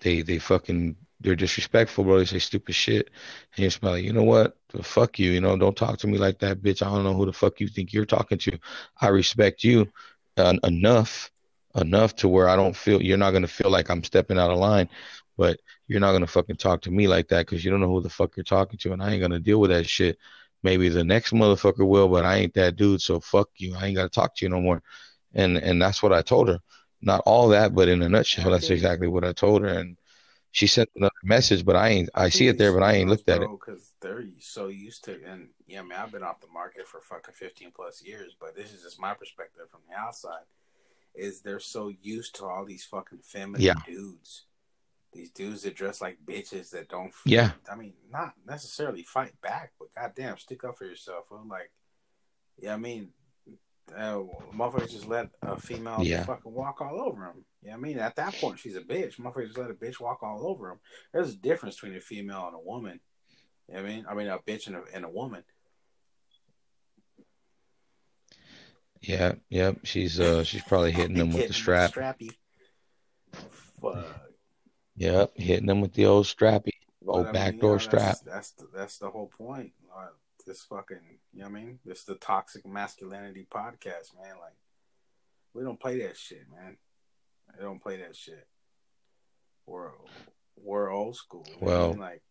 They 0.01 0.23
they 0.23 0.39
fucking 0.39 0.97
they're 1.23 1.37
disrespectful, 1.37 2.05
bro. 2.05 2.19
They 2.19 2.25
say 2.25 2.39
stupid 2.39 2.75
shit, 2.75 3.11
and 3.57 3.65
you're 3.65 3.91
like, 3.91 4.05
you 4.05 4.13
know 4.13 4.25
what? 4.25 4.57
Fuck 4.83 5.19
you. 5.19 5.31
You 5.31 5.41
know, 5.41 5.57
don't 5.57 5.77
talk 5.77 5.99
to 5.99 6.07
me 6.07 6.19
like 6.19 6.39
that, 6.41 6.63
bitch. 6.63 6.85
I 6.85 6.91
don't 6.91 7.05
know 7.05 7.15
who 7.15 7.27
the 7.27 7.33
fuck 7.33 7.61
you 7.61 7.69
think 7.69 7.93
you're 7.93 8.05
talking 8.05 8.39
to. 8.39 8.59
I 9.01 9.09
respect 9.09 9.65
you 9.65 9.89
uh, 10.37 10.57
enough, 10.65 11.31
enough 11.77 12.17
to 12.17 12.29
where 12.29 12.49
I 12.49 12.57
don't 12.57 12.77
feel 12.77 13.01
you're 13.01 13.19
not 13.19 13.33
gonna 13.33 13.47
feel 13.47 13.71
like 13.71 13.91
I'm 13.91 14.03
stepping 14.05 14.39
out 14.39 14.51
of 14.51 14.59
line, 14.59 14.89
but 15.37 15.61
you're 15.87 16.01
not 16.01 16.13
gonna 16.13 16.27
fucking 16.27 16.57
talk 16.57 16.83
to 16.83 16.91
me 16.91 17.07
like 17.07 17.29
that 17.29 17.47
because 17.47 17.65
you 17.65 17.71
don't 17.71 17.81
know 17.81 17.89
who 17.89 18.03
the 18.03 18.11
fuck 18.11 18.37
you're 18.37 18.45
talking 18.45 18.79
to, 18.79 18.93
and 18.93 19.03
I 19.03 19.13
ain't 19.13 19.23
gonna 19.23 19.41
deal 19.41 19.61
with 19.61 19.71
that 19.71 19.89
shit. 19.89 20.19
Maybe 20.65 20.89
the 20.89 21.05
next 21.05 21.33
motherfucker 21.33 21.87
will, 21.87 22.09
but 22.09 22.25
I 22.25 22.37
ain't 22.37 22.55
that 22.55 22.77
dude. 22.77 23.01
So 23.01 23.21
fuck 23.21 23.49
you. 23.57 23.75
I 23.77 23.87
ain't 23.87 23.97
gotta 23.97 24.09
talk 24.09 24.35
to 24.37 24.45
you 24.45 24.49
no 24.49 24.61
more. 24.61 24.83
And 25.35 25.57
and 25.57 25.81
that's 25.81 26.03
what 26.03 26.13
I 26.13 26.23
told 26.23 26.49
her. 26.49 26.59
Not 27.01 27.23
all 27.27 27.49
that, 27.49 27.75
but 27.75 27.89
in 27.89 28.03
a 28.03 28.09
nutshell, 28.09 28.51
that's 28.53 28.71
exactly 28.71 29.09
what 29.09 29.25
I 29.25 29.33
told 29.33 29.63
her. 29.63 29.69
And 29.69 29.97
she 30.53 30.67
sent 30.67 30.91
another 30.95 31.13
message, 31.25 31.65
but 31.65 31.77
I 31.77 31.89
ain't. 31.89 32.11
I, 32.15 32.29
see 32.29 32.47
it 32.47 32.59
there, 32.59 32.73
but 32.73 32.83
I 32.83 32.93
ain't 32.95 33.09
looked 33.09 33.29
at 33.29 33.43
it. 33.43 33.49
because 33.51 33.93
they're 34.01 34.25
so 34.39 34.69
used 34.69 35.03
to. 35.05 35.19
And 35.27 35.49
yeah, 35.67 35.83
man, 35.83 35.99
I've 35.99 36.13
been 36.13 36.23
off 36.23 36.41
the 36.41 36.47
market 36.53 36.87
for 36.87 37.01
fucking 37.01 37.35
fifteen 37.35 37.73
plus 37.75 38.03
years, 38.03 38.37
but 38.39 38.55
this 38.55 38.73
is 38.73 38.83
just 38.83 39.01
my 39.01 39.15
perspective 39.15 39.65
from 39.71 39.81
the 39.89 39.97
outside. 39.99 40.45
Is 41.15 41.41
they're 41.41 41.59
so 41.61 41.93
used 42.03 42.37
to 42.37 42.47
all 42.47 42.65
these 42.65 42.85
fucking 42.85 43.21
feminine 43.23 43.61
Yeah. 43.63 43.75
dudes, 43.87 44.45
these 45.13 45.31
dudes 45.31 45.63
that 45.63 45.75
dress 45.75 46.01
like 46.01 46.19
bitches 46.25 46.71
that 46.71 46.89
don't. 46.89 47.13
Yeah. 47.25 47.53
I 47.71 47.75
mean, 47.77 47.95
not 48.11 48.35
necessarily 48.47 49.03
fight 49.03 49.39
back, 49.41 49.73
but 49.79 49.95
goddamn, 49.95 50.37
stick 50.39 50.65
up 50.65 50.77
for 50.79 50.85
yourself. 50.85 51.25
I'm 51.33 51.49
like, 51.49 51.71
yeah, 52.59 52.75
I 52.75 52.77
mean, 52.79 53.09
uh, 53.97 54.21
motherfuckers 54.55 54.91
just 54.91 55.09
let 55.09 55.29
a 55.43 55.59
female 55.59 55.99
Yeah. 56.03 56.25
fucking 56.25 56.53
walk 56.53 56.81
all 56.81 57.01
over 57.01 57.25
him. 57.25 57.45
Yeah, 57.63 57.75
I 57.75 57.77
mean, 57.77 57.99
at 57.99 58.17
that 58.17 58.35
point, 58.35 58.59
she's 58.59 58.77
a 58.77 58.81
bitch. 58.81 59.21
Motherfuckers 59.21 59.47
just 59.47 59.59
let 59.59 59.71
a 59.71 59.75
bitch 59.75 60.01
walk 60.01 60.23
all 60.23 60.47
over 60.47 60.71
him. 60.71 60.81
There's 61.13 61.35
a 61.35 61.37
difference 61.37 61.77
between 61.77 61.97
a 61.97 62.01
female 62.01 62.47
and 62.47 62.57
a 62.57 62.61
woman. 62.61 63.01
You 63.69 63.75
know 63.75 63.83
what 63.83 63.91
I 63.91 63.95
mean, 63.95 64.07
I 64.09 64.15
mean, 64.15 64.27
a 64.29 64.39
bitch 64.39 64.67
and 64.67 64.77
a, 64.77 64.83
and 64.93 65.05
a 65.05 65.09
woman. 65.09 65.45
Yeah, 69.01 69.35
yep. 69.49 69.79
She's 69.85 70.21
uh 70.21 70.45
she's 70.45 70.63
probably 70.63 70.93
hitting 70.93 71.17
them 71.17 71.33
with 71.33 71.49
the 71.49 71.55
strap. 71.55 71.93
strappy. 71.93 72.31
Fuck. 73.81 74.07
Yep, 74.97 75.33
hitting 75.37 75.67
them 75.67 75.81
with 75.81 75.93
the 75.95 76.07
old 76.07 76.27
strappy. 76.27 76.71
But, 77.05 77.13
Old 77.13 77.23
I 77.23 77.25
mean, 77.25 77.33
backdoor 77.33 77.71
you 77.71 77.75
know, 77.75 77.79
strap. 77.79 78.05
That's 78.05 78.21
that's 78.23 78.51
the, 78.53 78.69
that's 78.75 78.99
the 78.99 79.11
whole 79.11 79.27
point. 79.27 79.73
Uh, 79.97 80.09
this 80.47 80.63
fucking, 80.63 80.99
you 81.33 81.41
know 81.41 81.49
what 81.49 81.59
I 81.59 81.65
mean? 81.65 81.79
This 81.85 82.01
is 82.01 82.05
the 82.05 82.15
toxic 82.17 82.67
masculinity 82.67 83.47
podcast, 83.51 84.15
man. 84.15 84.37
Like, 84.41 84.55
we 85.55 85.63
don't 85.65 85.81
play 85.81 85.99
that 86.03 86.17
shit, 86.17 86.47
man. 86.51 86.77
We 87.57 87.65
don't 87.65 87.83
play 87.83 87.99
that 87.99 88.17
shit. 88.17 88.47
We're 89.67 89.91
we're 90.57 90.91
old 90.91 91.17
school. 91.17 91.47
what 91.59 91.73
I 91.73 91.77
Well- 91.77 91.89
mean? 91.91 91.99
like 92.01 92.23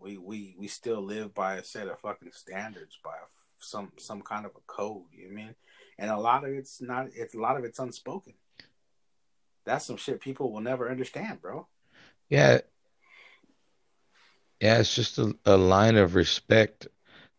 we 0.00 0.18
we 0.18 0.54
we 0.58 0.68
still 0.68 1.00
live 1.02 1.32
by 1.34 1.54
a 1.56 1.64
set 1.64 1.88
of 1.88 1.98
fucking 2.00 2.32
standards, 2.32 2.98
by 3.02 3.14
a, 3.14 3.26
some 3.58 3.92
some 3.98 4.20
kind 4.22 4.44
of 4.44 4.52
a 4.56 4.60
code. 4.66 5.04
You 5.12 5.28
know 5.28 5.34
what 5.34 5.40
I 5.42 5.44
mean? 5.46 5.54
And 5.98 6.10
a 6.10 6.18
lot 6.18 6.44
of 6.44 6.50
it's 6.52 6.80
not. 6.82 7.08
It's 7.14 7.34
a 7.34 7.38
lot 7.40 7.56
of 7.56 7.64
it's 7.64 7.78
unspoken. 7.78 8.34
That's 9.64 9.86
some 9.86 9.96
shit 9.96 10.20
people 10.20 10.52
will 10.52 10.60
never 10.60 10.90
understand, 10.90 11.40
bro. 11.40 11.68
Yeah. 12.28 12.60
Yeah, 14.60 14.78
it's 14.78 14.94
just 14.94 15.18
a, 15.18 15.34
a 15.44 15.56
line 15.56 15.96
of 15.96 16.14
respect 16.14 16.86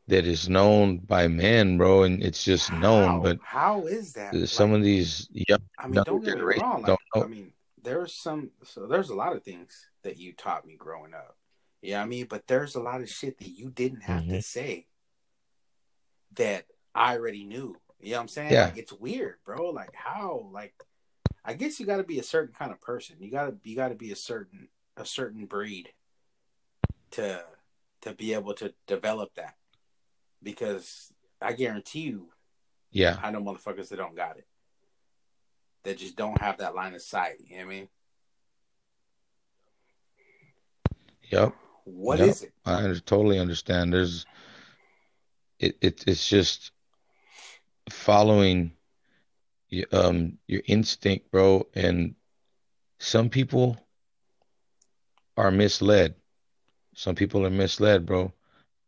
that 0.08 0.26
is 0.26 0.50
known 0.50 0.98
by 0.98 1.28
men, 1.28 1.78
bro, 1.78 2.04
and 2.04 2.22
it's 2.22 2.44
just 2.44 2.72
known, 2.74 3.22
but 3.22 3.40
how 3.42 3.86
is 3.86 4.14
that? 4.14 4.36
some 4.50 4.72
Like, 4.72 4.80
of 4.80 4.84
these 4.84 5.30
young 5.34 5.60
I 5.78 5.88
mean, 5.88 6.04
don't 6.06 6.24
get 6.24 6.38
me 6.38 6.42
wrong. 6.42 6.82
Like, 6.82 6.98
know. 7.16 7.24
I 7.24 7.28
mean, 7.28 7.54
there's 7.82 8.14
some. 8.14 8.52
So 8.64 8.88
there's 8.88 9.10
a 9.10 9.16
lot 9.16 9.36
of 9.36 9.44
things 9.44 9.90
that 10.04 10.18
you 10.18 10.34
taught 10.34 10.66
me 10.66 10.76
growing 10.76 11.14
up. 11.14 11.38
Yeah, 11.82 12.02
I 12.02 12.06
mean, 12.06 12.28
but 12.30 12.48
there's 12.48 12.76
a 12.76 12.80
lot 12.82 13.02
of 13.02 13.10
shit 13.10 13.38
that 13.40 13.50
you 13.50 13.70
didn't 13.70 14.04
have 14.04 14.26
to 14.28 14.36
Mhm. 14.36 14.44
say 14.44 14.88
that 16.36 16.66
I 16.96 17.16
already 17.18 17.44
knew. 17.44 17.80
You 18.00 18.12
know 18.12 18.18
what 18.18 18.22
I'm 18.24 18.28
saying? 18.28 18.52
Yeah. 18.52 18.66
Like, 18.66 18.78
it's 18.78 18.94
weird, 18.94 19.38
bro. 19.46 19.70
Like 19.70 19.94
how? 19.94 20.50
Like, 20.52 20.76
I 21.46 21.54
guess 21.54 21.80
you 21.80 21.86
got 21.86 21.98
to 21.98 22.04
be 22.04 22.20
a 22.20 22.24
certain 22.24 22.54
kind 22.54 22.72
of 22.72 22.82
person. 22.82 23.18
You 23.20 23.32
got 23.32 23.46
to 23.46 23.70
you 23.70 23.76
got 23.76 23.90
to 23.90 23.96
be 23.96 24.12
a 24.12 24.16
certain 24.16 24.70
a 24.98 25.06
certain 25.06 25.46
breed 25.46 25.94
to 27.12 27.46
to 28.02 28.14
be 28.14 28.34
able 28.34 28.54
to 28.56 28.74
develop 28.88 29.34
that. 29.36 29.56
Because 30.44 31.12
I 31.42 31.54
guarantee 31.54 32.02
you, 32.02 32.28
Yeah, 32.92 33.18
I 33.22 33.32
know 33.32 33.42
motherfuckers 33.42 33.90
that 33.90 33.98
don't 33.98 34.16
got 34.16 34.38
it. 34.38 34.46
That 35.84 35.98
just 35.98 36.16
don't 36.16 36.40
have 36.42 36.58
that 36.58 36.76
line 36.76 36.94
of 36.94 37.02
sight. 37.02 37.38
You 37.46 37.58
know 37.58 37.66
what 37.66 37.74
I 37.74 37.76
mean? 37.76 37.90
yep. 41.30 41.56
What 41.86 42.20
Yep. 42.20 42.30
is 42.30 42.44
it? 42.44 42.54
I 42.66 42.94
totally 43.06 43.40
understand. 43.40 43.94
There's 43.94 44.26
it, 45.60 45.78
it 45.82 46.04
it's 46.08 46.28
just 46.28 46.72
following 47.90 48.72
um 49.92 50.38
your 50.48 50.62
instinct, 50.68 51.32
bro, 51.32 51.68
and 51.74 52.16
some 53.00 53.30
people 53.30 53.78
are 55.36 55.52
misled. 55.52 56.16
Some 56.96 57.16
people 57.16 57.46
are 57.46 57.50
misled, 57.50 58.06
bro. 58.06 58.32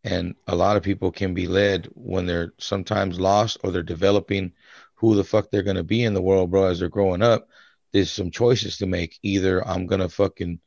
And 0.05 0.35
a 0.45 0.55
lot 0.55 0.77
of 0.77 0.83
people 0.83 1.11
can 1.11 1.33
be 1.33 1.47
led 1.47 1.89
when 1.95 2.27
they're 2.27 2.53
sometimes 2.59 3.19
lost 3.19 3.57
or 3.63 3.71
they're 3.71 3.81
developing 3.81 4.53
who 4.93 5.15
the 5.15 5.23
fuck 5.23 5.49
they're 5.49 5.63
gonna 5.63 5.83
be 5.83 6.03
in 6.03 6.13
the 6.13 6.21
world, 6.21 6.51
bro, 6.51 6.65
as 6.67 6.79
they're 6.79 6.89
growing 6.89 7.23
up. 7.23 7.49
There's 7.91 8.11
some 8.11 8.29
choices 8.29 8.77
to 8.77 8.85
make. 8.85 9.17
Either 9.23 9.67
I'm 9.67 9.87
gonna 9.87 10.07
fucking, 10.07 10.59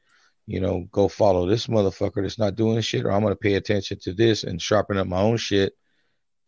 you 0.46 0.60
know, 0.60 0.88
go 0.90 1.06
follow 1.06 1.46
this 1.46 1.68
motherfucker 1.68 2.22
that's 2.22 2.38
not 2.38 2.56
doing 2.56 2.80
shit, 2.80 3.04
or 3.04 3.12
I'm 3.12 3.22
gonna 3.22 3.36
pay 3.36 3.54
attention 3.54 4.00
to 4.00 4.12
this 4.12 4.42
and 4.42 4.60
sharpen 4.60 4.98
up 4.98 5.06
my 5.06 5.20
own 5.20 5.36
shit 5.36 5.72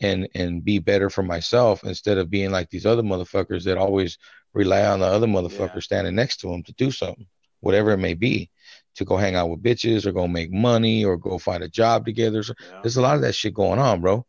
and 0.01 0.29
and 0.35 0.65
be 0.65 0.81
better 0.81 1.11
for 1.11 1.23
myself 1.23 1.85
instead 1.85 2.19
of 2.19 2.29
being 2.29 2.51
like 2.51 2.71
these 2.71 2.87
other 2.87 3.03
motherfuckers 3.03 3.65
that 3.65 3.79
always 3.79 4.19
rely 4.53 4.85
on 4.85 4.99
the 4.99 5.07
other 5.07 5.29
motherfucker 5.29 5.75
Yeah. 5.75 5.81
standing 5.81 6.15
next 6.17 6.39
to 6.39 6.49
them 6.49 6.65
to 6.65 6.73
do 6.73 6.91
something, 6.91 7.27
whatever 7.61 7.93
it 7.93 7.99
may 7.99 8.15
be, 8.15 8.51
to 8.97 9.05
go 9.05 9.17
hang 9.17 9.35
out 9.35 9.49
with 9.51 9.63
bitches 9.63 10.07
or 10.07 10.13
go 10.13 10.27
make 10.27 10.53
money 10.53 11.05
or 11.05 11.17
go 11.17 11.39
find 11.39 11.63
a 11.63 11.69
job 11.69 12.05
together. 12.05 12.43
So 12.43 12.55
You 12.59 12.79
there's 12.83 12.97
a 12.97 13.03
lot 13.03 13.17
of 13.17 13.23
that 13.23 13.35
shit 13.35 13.55
going 13.55 13.79
on, 13.79 14.01
bro. 14.01 14.27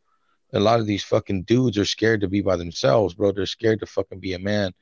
A 0.53 0.59
lot 0.59 0.79
of 0.79 0.85
these 0.85 1.03
fucking 1.03 1.43
dudes 1.43 1.77
are 1.77 1.85
scared 1.85 2.21
to 2.21 2.27
be 2.27 2.41
by 2.41 2.57
themselves, 2.57 3.13
bro. 3.13 3.31
They're 3.31 3.45
scared 3.45 3.79
to 3.79 3.85
fucking 3.85 4.19
be 4.19 4.33
a 4.33 4.39
man 4.39 4.73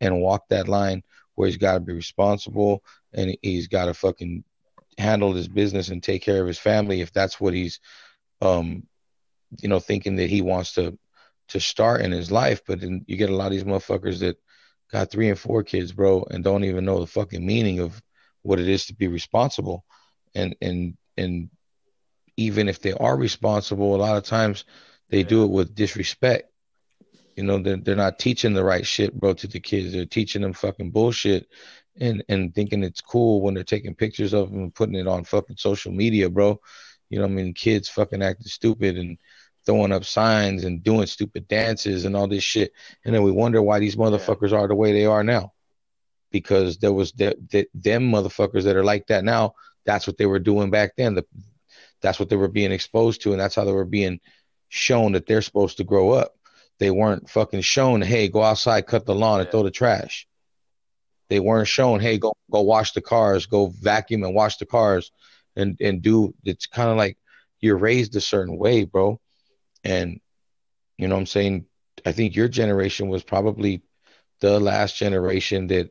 and 0.00 0.20
walk 0.20 0.48
that 0.48 0.68
line 0.68 1.02
where 1.34 1.46
he's 1.46 1.56
got 1.56 1.74
to 1.74 1.80
be 1.80 1.92
responsible 1.92 2.82
and 3.12 3.36
he's 3.42 3.68
got 3.68 3.86
to 3.86 3.94
fucking 3.94 4.44
handle 4.98 5.32
his 5.32 5.48
business 5.48 5.88
and 5.88 6.02
take 6.02 6.22
care 6.22 6.40
of 6.40 6.46
his 6.48 6.58
family 6.58 7.00
if 7.00 7.12
that's 7.12 7.40
what 7.40 7.54
he's 7.54 7.78
um 8.40 8.82
you 9.60 9.68
know 9.68 9.78
thinking 9.78 10.16
that 10.16 10.28
he 10.30 10.42
wants 10.42 10.74
to 10.74 10.98
to 11.48 11.60
start 11.60 12.00
in 12.00 12.10
his 12.10 12.30
life 12.30 12.62
but 12.66 12.80
then 12.80 13.04
you 13.06 13.16
get 13.16 13.30
a 13.30 13.34
lot 13.34 13.46
of 13.46 13.52
these 13.52 13.64
motherfuckers 13.64 14.18
that 14.18 14.36
got 14.90 15.10
three 15.10 15.28
and 15.28 15.38
four 15.38 15.62
kids 15.62 15.92
bro 15.92 16.24
and 16.30 16.42
don't 16.42 16.64
even 16.64 16.84
know 16.84 17.00
the 17.00 17.06
fucking 17.06 17.44
meaning 17.46 17.78
of 17.78 18.02
what 18.42 18.60
it 18.60 18.68
is 18.68 18.86
to 18.86 18.94
be 18.94 19.08
responsible 19.08 19.84
and 20.34 20.54
and 20.60 20.96
and 21.16 21.50
even 22.36 22.68
if 22.68 22.80
they 22.80 22.92
are 22.92 23.16
responsible 23.16 23.94
a 23.94 23.98
lot 23.98 24.16
of 24.16 24.24
times 24.24 24.64
they 25.10 25.22
do 25.22 25.44
it 25.44 25.50
with 25.50 25.74
disrespect 25.74 26.50
You 27.36 27.44
know, 27.44 27.58
they're 27.62 27.76
they're 27.76 27.96
not 27.96 28.18
teaching 28.18 28.52
the 28.54 28.64
right 28.64 28.84
shit, 28.86 29.14
bro, 29.14 29.32
to 29.34 29.46
the 29.46 29.60
kids. 29.60 29.92
They're 29.92 30.06
teaching 30.06 30.42
them 30.42 30.52
fucking 30.52 30.90
bullshit 30.90 31.46
and 32.00 32.24
and 32.28 32.52
thinking 32.54 32.82
it's 32.82 33.00
cool 33.00 33.40
when 33.42 33.54
they're 33.54 33.64
taking 33.64 33.94
pictures 33.94 34.34
of 34.34 34.50
them 34.50 34.62
and 34.64 34.74
putting 34.74 34.96
it 34.96 35.06
on 35.06 35.24
fucking 35.24 35.56
social 35.56 35.92
media, 35.92 36.28
bro. 36.28 36.60
You 37.10 37.18
know, 37.20 37.26
I 37.26 37.28
mean, 37.28 37.54
kids 37.54 37.88
fucking 37.88 38.22
acting 38.22 38.46
stupid 38.48 38.96
and 38.98 39.18
throwing 39.64 39.92
up 39.92 40.04
signs 40.04 40.64
and 40.64 40.82
doing 40.82 41.06
stupid 41.06 41.46
dances 41.48 42.04
and 42.04 42.16
all 42.16 42.26
this 42.28 42.44
shit, 42.44 42.72
and 43.04 43.14
then 43.14 43.22
we 43.22 43.30
wonder 43.30 43.62
why 43.62 43.78
these 43.78 43.96
motherfuckers 43.96 44.50
yeah. 44.50 44.58
are 44.58 44.68
the 44.68 44.74
way 44.74 44.92
they 44.92 45.06
are 45.06 45.22
now, 45.24 45.52
because 46.30 46.78
there 46.78 46.92
was 46.92 47.12
the, 47.12 47.36
the, 47.50 47.66
them 47.74 48.10
motherfuckers 48.10 48.64
that 48.64 48.76
are 48.76 48.84
like 48.84 49.06
that 49.06 49.24
now. 49.24 49.54
That's 49.84 50.06
what 50.06 50.18
they 50.18 50.26
were 50.26 50.38
doing 50.38 50.70
back 50.70 50.96
then. 50.96 51.14
The, 51.14 51.24
that's 52.00 52.18
what 52.18 52.28
they 52.28 52.36
were 52.36 52.48
being 52.48 52.72
exposed 52.72 53.22
to, 53.22 53.32
and 53.32 53.40
that's 53.40 53.54
how 53.54 53.64
they 53.64 53.72
were 53.72 53.84
being 53.84 54.20
shown 54.68 55.12
that 55.12 55.26
they're 55.26 55.42
supposed 55.42 55.78
to 55.78 55.84
grow 55.84 56.10
up. 56.10 56.34
They 56.78 56.90
weren't 56.90 57.28
fucking 57.28 57.62
shown, 57.62 58.02
hey, 58.02 58.28
go 58.28 58.42
outside, 58.42 58.86
cut 58.86 59.06
the 59.06 59.14
lawn, 59.14 59.38
yeah. 59.38 59.42
and 59.42 59.50
throw 59.50 59.62
the 59.62 59.70
trash. 59.70 60.28
They 61.28 61.40
weren't 61.40 61.68
shown, 61.68 62.00
hey, 62.00 62.18
go 62.18 62.32
go 62.50 62.62
wash 62.62 62.92
the 62.92 63.00
cars, 63.00 63.46
go 63.46 63.66
vacuum 63.66 64.22
and 64.22 64.34
wash 64.34 64.56
the 64.56 64.66
cars, 64.66 65.10
and 65.56 65.76
and 65.80 66.00
do. 66.00 66.34
It's 66.44 66.66
kind 66.66 66.88
of 66.88 66.96
like 66.96 67.18
you're 67.60 67.76
raised 67.76 68.16
a 68.16 68.20
certain 68.20 68.56
way, 68.56 68.84
bro. 68.84 69.20
And 69.84 70.20
you 70.96 71.08
know, 71.08 71.16
what 71.16 71.20
I'm 71.20 71.26
saying, 71.26 71.66
I 72.06 72.12
think 72.12 72.34
your 72.34 72.48
generation 72.48 73.08
was 73.08 73.22
probably 73.22 73.82
the 74.40 74.60
last 74.60 74.96
generation 74.96 75.66
that 75.68 75.90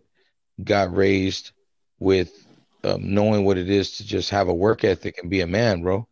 got 0.63 0.95
raised 0.95 1.51
with 1.99 2.47
um, 2.83 3.13
knowing 3.13 3.45
what 3.45 3.57
it 3.57 3.69
is 3.69 3.97
to 3.97 4.05
just 4.05 4.29
have 4.29 4.47
a 4.47 4.53
work 4.53 4.83
ethic 4.83 5.19
and 5.21 5.29
be 5.29 5.41
a 5.41 5.47
man, 5.47 5.81
bro. 5.81 6.07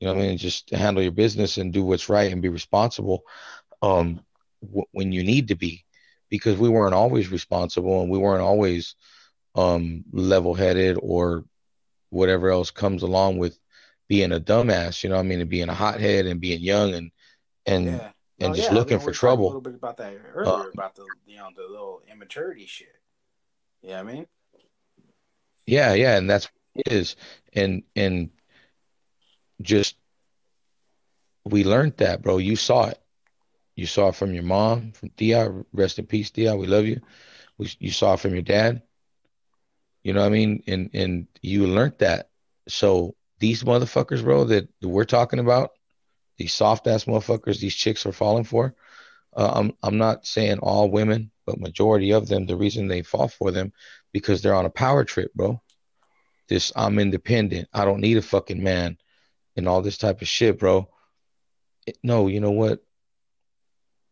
You 0.00 0.08
know 0.08 0.14
what 0.14 0.22
I 0.22 0.26
mean? 0.26 0.38
Just 0.38 0.70
handle 0.70 1.02
your 1.02 1.12
business 1.12 1.58
and 1.58 1.72
do 1.72 1.84
what's 1.84 2.08
right 2.08 2.32
and 2.32 2.42
be 2.42 2.48
responsible 2.48 3.22
um, 3.82 4.20
w- 4.62 4.86
when 4.92 5.12
you 5.12 5.22
need 5.22 5.48
to 5.48 5.54
be, 5.54 5.84
because 6.28 6.58
we 6.58 6.68
weren't 6.68 6.94
always 6.94 7.30
responsible 7.30 8.00
and 8.00 8.10
we 8.10 8.18
weren't 8.18 8.42
always 8.42 8.96
um, 9.54 10.04
level-headed 10.12 10.98
or 11.00 11.44
whatever 12.10 12.50
else 12.50 12.70
comes 12.70 13.02
along 13.02 13.38
with 13.38 13.58
being 14.08 14.32
a 14.32 14.40
dumbass. 14.40 15.04
You 15.04 15.10
know 15.10 15.16
what 15.16 15.22
I 15.22 15.28
mean? 15.28 15.40
And 15.40 15.50
being 15.50 15.68
a 15.68 15.74
hothead 15.74 16.26
and 16.26 16.40
being 16.40 16.60
young 16.60 16.94
and 16.94 17.10
and 17.64 17.86
yeah. 17.86 18.10
and 18.40 18.52
oh, 18.52 18.54
just 18.54 18.70
yeah. 18.70 18.74
looking 18.74 18.96
I 18.96 18.98
mean, 18.98 19.06
for 19.06 19.12
trouble. 19.12 19.44
A 19.44 19.48
little 19.48 19.60
bit 19.60 19.74
about 19.74 19.96
that 19.98 20.14
earlier 20.34 20.68
uh, 20.68 20.70
about 20.74 20.96
the 20.96 21.06
you 21.26 21.36
know 21.36 21.48
the 21.54 21.62
little 21.62 22.02
immaturity 22.10 22.66
shit. 22.66 22.88
Yeah, 23.82 24.00
I 24.00 24.02
mean. 24.02 24.26
Yeah, 25.66 25.94
yeah, 25.94 26.16
and 26.16 26.28
that's 26.28 26.46
what 26.46 26.86
it 26.86 26.92
is, 26.92 27.16
and 27.54 27.82
and 27.94 28.30
just 29.62 29.96
we 31.44 31.64
learned 31.64 31.96
that, 31.98 32.22
bro. 32.22 32.38
You 32.38 32.56
saw 32.56 32.86
it. 32.88 32.98
You 33.76 33.86
saw 33.86 34.08
it 34.08 34.16
from 34.16 34.34
your 34.34 34.44
mom, 34.44 34.92
from 34.92 35.10
Tia. 35.10 35.64
Rest 35.72 35.98
in 35.98 36.06
peace, 36.06 36.30
Tia. 36.30 36.56
We 36.56 36.66
love 36.66 36.86
you. 36.86 37.00
We, 37.58 37.70
you 37.80 37.92
saw 37.92 38.14
it 38.14 38.20
from 38.20 38.34
your 38.34 38.42
dad. 38.42 38.82
You 40.04 40.12
know 40.12 40.20
what 40.20 40.26
I 40.26 40.30
mean? 40.30 40.62
And 40.66 40.90
and 40.94 41.28
you 41.42 41.66
learned 41.66 41.98
that. 41.98 42.30
So 42.68 43.16
these 43.38 43.64
motherfuckers, 43.64 44.22
bro, 44.22 44.44
that 44.44 44.68
we're 44.82 45.04
talking 45.04 45.38
about, 45.40 45.72
these 46.38 46.54
soft 46.54 46.86
ass 46.86 47.06
motherfuckers, 47.06 47.60
these 47.60 47.74
chicks 47.74 48.06
are 48.06 48.12
falling 48.12 48.44
for. 48.44 48.74
Uh, 49.36 49.52
I'm 49.54 49.74
I'm 49.82 49.98
not 49.98 50.26
saying 50.26 50.60
all 50.60 50.90
women, 50.90 51.31
but 51.46 51.60
majority 51.60 52.12
of 52.12 52.28
them. 52.28 52.46
The 52.46 52.56
reason 52.56 52.88
they 52.88 53.02
fall 53.02 53.28
for 53.28 53.50
them 53.50 53.72
because 54.12 54.42
they're 54.42 54.54
on 54.54 54.66
a 54.66 54.70
power 54.70 55.04
trip, 55.04 55.32
bro. 55.34 55.60
This 56.48 56.72
I'm 56.76 56.98
independent. 56.98 57.68
I 57.72 57.84
don't 57.84 58.00
need 58.00 58.16
a 58.16 58.22
fucking 58.22 58.62
man, 58.62 58.98
and 59.56 59.68
all 59.68 59.82
this 59.82 59.98
type 59.98 60.22
of 60.22 60.28
shit, 60.28 60.58
bro 60.58 60.88
no, 62.02 62.26
you 62.28 62.40
know 62.40 62.50
what? 62.50 62.80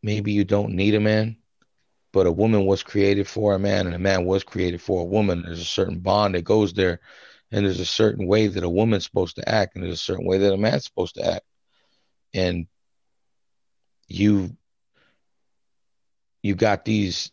Maybe 0.02 0.32
you 0.32 0.44
don't 0.44 0.74
need 0.74 0.94
a 0.94 1.00
man, 1.00 1.36
but 2.12 2.26
a 2.26 2.32
woman 2.32 2.66
was 2.66 2.82
created 2.82 3.28
for 3.28 3.54
a 3.54 3.58
man 3.58 3.86
and 3.86 3.94
a 3.94 3.98
man 3.98 4.24
was 4.24 4.42
created 4.42 4.80
for 4.80 5.02
a 5.02 5.06
woman. 5.06 5.42
There's 5.42 5.60
a 5.60 5.64
certain 5.64 6.00
bond 6.00 6.34
that 6.34 6.42
goes 6.42 6.72
there, 6.72 7.00
and 7.52 7.64
there's 7.64 7.80
a 7.80 7.86
certain 7.86 8.26
way 8.26 8.46
that 8.46 8.64
a 8.64 8.68
woman's 8.68 9.04
supposed 9.04 9.36
to 9.36 9.48
act, 9.48 9.74
and 9.74 9.84
there's 9.84 9.94
a 9.94 9.98
certain 9.98 10.26
way 10.26 10.38
that 10.38 10.52
a 10.52 10.56
man's 10.56 10.84
supposed 10.84 11.16
to 11.16 11.34
act. 11.34 11.44
And 12.32 12.66
you 14.08 14.56
you 16.42 16.54
got 16.54 16.84
these 16.84 17.32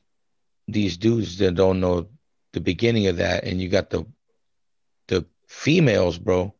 these 0.67 0.97
dudes 0.97 1.37
that 1.37 1.55
don't 1.55 1.79
know 1.79 2.07
the 2.53 2.59
beginning 2.59 3.07
of 3.07 3.17
that, 3.17 3.43
and 3.43 3.61
you 3.61 3.69
got 3.69 3.89
the 3.89 4.05
the 5.07 5.25
females, 5.47 6.17
bro. 6.17 6.53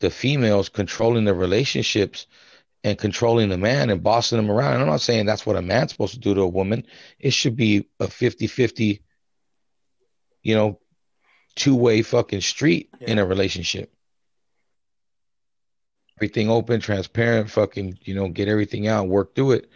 The 0.00 0.10
females 0.10 0.68
controlling 0.68 1.24
the 1.24 1.34
relationships 1.34 2.26
and 2.84 2.96
controlling 2.96 3.48
the 3.48 3.58
man 3.58 3.90
and 3.90 4.02
bossing 4.02 4.38
them 4.38 4.50
around. 4.50 4.74
And 4.74 4.82
I'm 4.82 4.88
not 4.88 5.00
saying 5.00 5.26
that's 5.26 5.44
what 5.44 5.56
a 5.56 5.62
man's 5.62 5.90
supposed 5.90 6.14
to 6.14 6.20
do 6.20 6.34
to 6.34 6.42
a 6.42 6.48
woman. 6.48 6.86
It 7.18 7.32
should 7.32 7.56
be 7.56 7.88
a 7.98 8.06
50 8.06 8.46
50, 8.46 9.02
you 10.42 10.54
know, 10.54 10.78
two 11.56 11.74
way 11.74 12.02
fucking 12.02 12.40
street 12.40 12.90
yeah. 13.00 13.10
in 13.10 13.18
a 13.18 13.26
relationship. 13.26 13.92
Everything 16.16 16.48
open, 16.50 16.80
transparent, 16.80 17.50
fucking, 17.50 17.98
you 18.02 18.14
know, 18.14 18.28
get 18.28 18.48
everything 18.48 18.88
out, 18.88 19.08
work 19.08 19.34
through 19.34 19.52
it. 19.52 19.70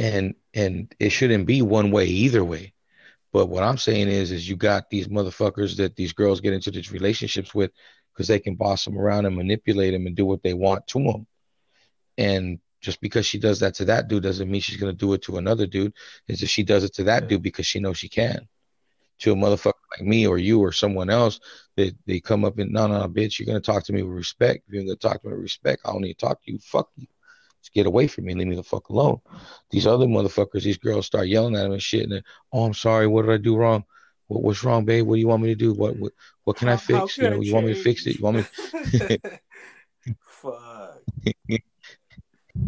And 0.00 0.34
and 0.54 0.92
it 0.98 1.10
shouldn't 1.10 1.46
be 1.46 1.60
one 1.60 1.90
way 1.90 2.06
either 2.06 2.42
way. 2.42 2.72
But 3.32 3.46
what 3.46 3.62
I'm 3.62 3.78
saying 3.78 4.08
is, 4.08 4.32
is 4.32 4.48
you 4.48 4.56
got 4.56 4.90
these 4.90 5.08
motherfuckers 5.08 5.76
that 5.76 5.94
these 5.94 6.12
girls 6.12 6.40
get 6.40 6.54
into 6.54 6.70
these 6.70 6.90
relationships 6.90 7.54
with 7.54 7.70
because 8.12 8.26
they 8.26 8.40
can 8.40 8.56
boss 8.56 8.84
them 8.84 8.98
around 8.98 9.26
and 9.26 9.36
manipulate 9.36 9.92
them 9.92 10.06
and 10.06 10.16
do 10.16 10.24
what 10.24 10.42
they 10.42 10.54
want 10.54 10.86
to 10.88 11.02
them. 11.02 11.26
And 12.18 12.58
just 12.80 13.00
because 13.00 13.26
she 13.26 13.38
does 13.38 13.60
that 13.60 13.74
to 13.74 13.84
that 13.84 14.08
dude 14.08 14.22
doesn't 14.22 14.50
mean 14.50 14.62
she's 14.62 14.78
gonna 14.78 14.92
do 14.94 15.12
it 15.12 15.22
to 15.22 15.36
another 15.36 15.66
dude. 15.66 15.92
Is 16.28 16.40
that 16.40 16.48
she 16.48 16.62
does 16.62 16.82
it 16.82 16.94
to 16.94 17.04
that 17.04 17.24
yeah. 17.24 17.28
dude 17.28 17.42
because 17.42 17.66
she 17.66 17.78
knows 17.78 17.98
she 17.98 18.08
can. 18.08 18.48
To 19.20 19.32
a 19.32 19.36
motherfucker 19.36 19.74
like 19.98 20.06
me 20.06 20.26
or 20.26 20.38
you 20.38 20.60
or 20.60 20.72
someone 20.72 21.10
else, 21.10 21.40
they 21.76 21.92
they 22.06 22.20
come 22.20 22.44
up 22.44 22.58
and 22.58 22.72
no 22.72 22.86
no 22.86 23.00
no 23.00 23.08
bitch, 23.08 23.38
you're 23.38 23.46
gonna 23.46 23.60
talk 23.60 23.84
to 23.84 23.92
me 23.92 24.02
with 24.02 24.16
respect. 24.16 24.64
If 24.66 24.74
you're 24.74 24.82
gonna 24.82 24.96
talk 24.96 25.20
to 25.20 25.28
me 25.28 25.34
with 25.34 25.42
respect, 25.42 25.82
I 25.84 25.92
don't 25.92 26.00
need 26.00 26.14
to 26.14 26.26
talk 26.26 26.42
to 26.42 26.52
you. 26.52 26.58
Fuck 26.58 26.88
you. 26.96 27.06
Just 27.60 27.74
get 27.74 27.86
away 27.86 28.06
from 28.06 28.24
me 28.24 28.34
leave 28.34 28.46
me 28.46 28.56
the 28.56 28.62
fuck 28.62 28.88
alone. 28.88 29.20
These 29.70 29.86
other 29.86 30.06
motherfuckers, 30.06 30.62
these 30.62 30.78
girls 30.78 31.06
start 31.06 31.28
yelling 31.28 31.56
at 31.56 31.62
them 31.62 31.72
and 31.72 31.82
shit. 31.82 32.04
And 32.04 32.12
then, 32.12 32.22
oh, 32.52 32.64
I'm 32.64 32.74
sorry. 32.74 33.06
What 33.06 33.26
did 33.26 33.32
I 33.32 33.36
do 33.36 33.56
wrong? 33.56 33.84
What, 34.28 34.42
what's 34.42 34.64
wrong, 34.64 34.84
babe? 34.84 35.06
What 35.06 35.16
do 35.16 35.20
you 35.20 35.28
want 35.28 35.42
me 35.42 35.48
to 35.48 35.54
do? 35.54 35.74
What 35.74 35.96
what, 35.98 36.12
what 36.44 36.56
can 36.56 36.68
I 36.68 36.76
fix? 36.76 37.18
You 37.18 37.30
know, 37.30 37.36
I 37.36 37.40
you 37.40 37.52
want 37.52 37.66
me 37.66 37.74
to 37.74 37.82
fix 37.82 38.06
it? 38.06 38.18
You 38.18 38.24
want 38.24 38.36
me? 38.38 38.44
Fuck. 40.24 41.02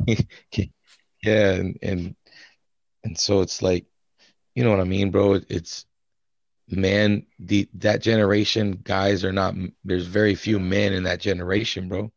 yeah, 1.23 1.53
and, 1.53 1.79
and 1.83 2.17
and 3.05 3.19
so 3.19 3.41
it's 3.41 3.63
like, 3.63 3.87
you 4.55 4.65
know 4.65 4.71
what 4.71 4.81
I 4.81 4.85
mean, 4.85 5.11
bro? 5.11 5.41
It's 5.49 5.87
man, 6.69 7.27
the 7.39 7.69
that 7.75 8.03
generation 8.03 8.81
guys 8.83 9.25
are 9.25 9.33
not. 9.33 9.55
There's 9.85 10.07
very 10.07 10.35
few 10.35 10.59
men 10.59 10.93
in 10.93 11.05
that 11.05 11.21
generation, 11.21 11.89
bro. 11.89 12.13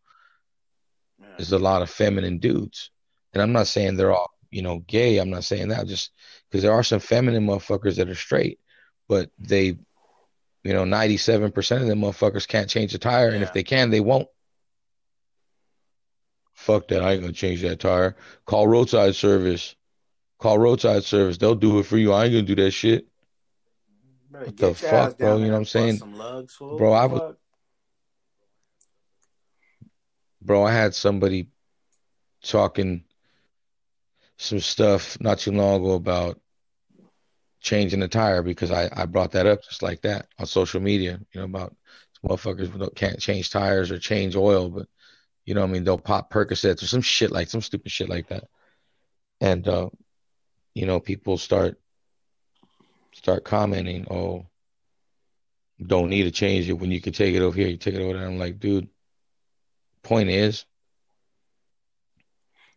There's 1.38 1.52
a 1.52 1.60
lot 1.60 1.82
of 1.82 1.90
feminine 1.90 2.40
dudes, 2.40 2.92
and 3.34 3.42
I'm 3.42 3.52
not 3.52 3.68
saying 3.68 3.96
they're 3.96 4.14
all 4.14 4.32
you 4.52 4.62
know 4.62 4.80
gay. 4.80 5.18
I'm 5.18 5.30
not 5.30 5.44
saying 5.44 5.70
that 5.70 5.88
just 5.88 6.12
because 6.50 6.64
there 6.64 6.74
are 6.74 6.84
some 6.84 7.00
feminine 7.00 7.46
motherfuckers 7.46 7.98
that 7.98 8.10
are 8.10 8.16
straight, 8.16 8.60
but 9.08 9.30
they, 9.38 9.78
you 10.64 10.74
know, 10.74 10.84
97% 10.84 11.82
of 11.82 11.88
them 11.88 12.02
motherfuckers 12.02 12.48
can't 12.48 12.70
change 12.70 12.94
a 12.94 12.98
tire, 12.98 13.30
yeah. 13.30 13.36
and 13.36 13.44
if 13.44 13.54
they 13.54 13.64
can, 13.64 13.90
they 13.90 14.00
won't. 14.00 14.28
Fuck 16.54 16.88
that. 16.88 17.04
I 17.04 17.14
ain't 17.14 17.22
gonna 17.22 17.34
change 17.34 17.62
that 17.62 17.80
tire. 17.80 18.16
Call 18.46 18.68
roadside 18.68 19.16
service. 19.16 19.76
Call 20.40 20.58
roadside 20.58 21.04
service. 21.04 21.38
They'll 21.38 21.56
do 21.56 21.80
it 21.80 21.86
for 21.86 21.98
you. 21.98 22.14
I 22.14 22.26
ain't 22.26 22.34
gonna 22.34 22.44
do 22.44 22.56
that 22.56 22.72
shit. 22.72 23.08
what 24.30 24.56
the 24.58 24.74
fuck, 24.74 25.18
bro? 25.18 25.38
You 25.38 25.46
know 25.46 25.52
what 25.52 25.58
I'm 25.58 25.66
saying? 25.66 25.98
Bro, 25.98 26.94
I 26.94 27.06
was 27.06 27.36
Bro, 30.46 30.64
I 30.64 30.72
had 30.72 30.94
somebody 30.94 31.48
talking 32.44 33.04
some 34.38 34.60
stuff 34.60 35.20
not 35.20 35.40
too 35.40 35.52
long 35.52 35.82
ago 35.82 35.94
about 35.94 36.40
changing 37.62 38.00
the 38.00 38.08
tire 38.08 38.44
because 38.44 38.70
I, 38.70 38.90
I 38.96 39.08
brought 39.08 39.32
that 39.32 39.48
up 39.48 39.64
just 39.64 39.82
like 39.82 40.02
that 40.02 40.28
on 40.38 40.46
social 40.46 40.80
media, 40.80 41.20
you 41.34 41.40
know, 41.40 41.46
about 41.46 41.76
motherfuckers 42.24 42.96
can't 42.96 43.20
change 43.20 43.50
tires 43.50 43.90
or 43.90 43.98
change 43.98 44.36
oil, 44.36 44.70
but 44.70 44.88
you 45.46 45.56
know, 45.56 45.64
I 45.64 45.68
mean, 45.68 45.84
they'll 45.84 45.98
pop 45.98 46.32
Percocets 46.32 46.84
or 46.84 46.88
some 46.88 47.02
shit 47.02 47.32
like 47.32 47.50
some 47.50 47.62
stupid 47.62 47.92
shit 47.92 48.10
like 48.10 48.28
that, 48.28 48.44
and 49.42 49.68
uh, 49.68 49.90
you 50.76 50.86
know, 50.86 51.00
people 51.00 51.38
start 51.38 51.80
start 53.14 53.46
commenting, 53.46 54.08
"Oh, 54.10 54.46
don't 55.84 56.10
need 56.10 56.24
to 56.24 56.32
change 56.32 56.68
it 56.70 56.74
when 56.74 56.92
you 56.92 57.00
can 57.02 57.14
take 57.14 57.36
it 57.36 57.42
over 57.42 57.56
here. 57.56 57.68
You 57.68 57.78
take 57.78 57.96
it 57.96 58.02
over 58.02 58.18
there." 58.18 58.28
I'm 58.28 58.40
like, 58.40 58.60
dude. 58.60 58.90
Point 60.06 60.30
is, 60.30 60.66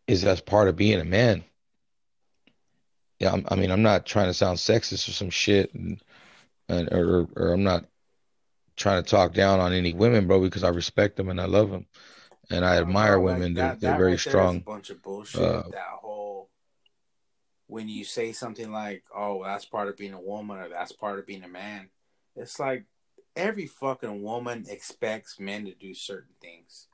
is 0.06 0.22
that's 0.22 0.40
part 0.40 0.68
of 0.68 0.76
being 0.76 0.98
a 0.98 1.04
man. 1.04 1.44
Yeah, 3.20 3.32
I'm, 3.32 3.44
i 3.50 3.54
mean, 3.54 3.70
I'm 3.70 3.82
not 3.82 4.06
trying 4.06 4.28
to 4.28 4.34
sound 4.34 4.56
sexist 4.56 5.08
or 5.08 5.12
some 5.12 5.30
shit, 5.30 5.74
and, 5.74 6.02
and 6.68 6.88
or 6.90 7.28
or 7.36 7.52
I'm 7.52 7.64
not 7.64 7.84
trying 8.76 9.02
to 9.02 9.10
talk 9.10 9.34
down 9.34 9.60
on 9.60 9.72
any 9.72 9.92
women, 9.92 10.26
bro, 10.26 10.40
because 10.40 10.64
I 10.64 10.70
respect 10.70 11.16
them 11.16 11.28
and 11.28 11.40
I 11.40 11.44
love 11.44 11.70
them 11.70 11.86
and 12.50 12.64
I 12.64 12.78
admire 12.78 13.18
like 13.18 13.24
women. 13.24 13.54
That, 13.54 13.80
they're, 13.80 13.90
they're 13.90 13.98
very 13.98 14.12
right 14.12 14.20
strong. 14.20 14.60
bunch 14.60 14.90
of 14.90 15.02
bullshit. 15.02 15.40
Uh, 15.40 15.62
that 15.70 15.86
whole 16.00 16.48
when 17.66 17.88
you 17.88 18.04
say 18.04 18.32
something 18.32 18.72
like, 18.72 19.04
"Oh, 19.14 19.44
that's 19.44 19.66
part 19.66 19.88
of 19.88 19.96
being 19.96 20.14
a 20.14 20.20
woman," 20.20 20.58
or 20.58 20.68
"That's 20.68 20.92
part 20.92 21.18
of 21.18 21.26
being 21.26 21.44
a 21.44 21.48
man," 21.48 21.90
it's 22.34 22.58
like 22.58 22.86
every 23.36 23.66
fucking 23.66 24.22
woman 24.22 24.64
expects 24.68 25.38
men 25.38 25.66
to 25.66 25.74
do 25.74 25.94
certain 25.94 26.34
things, 26.40 26.87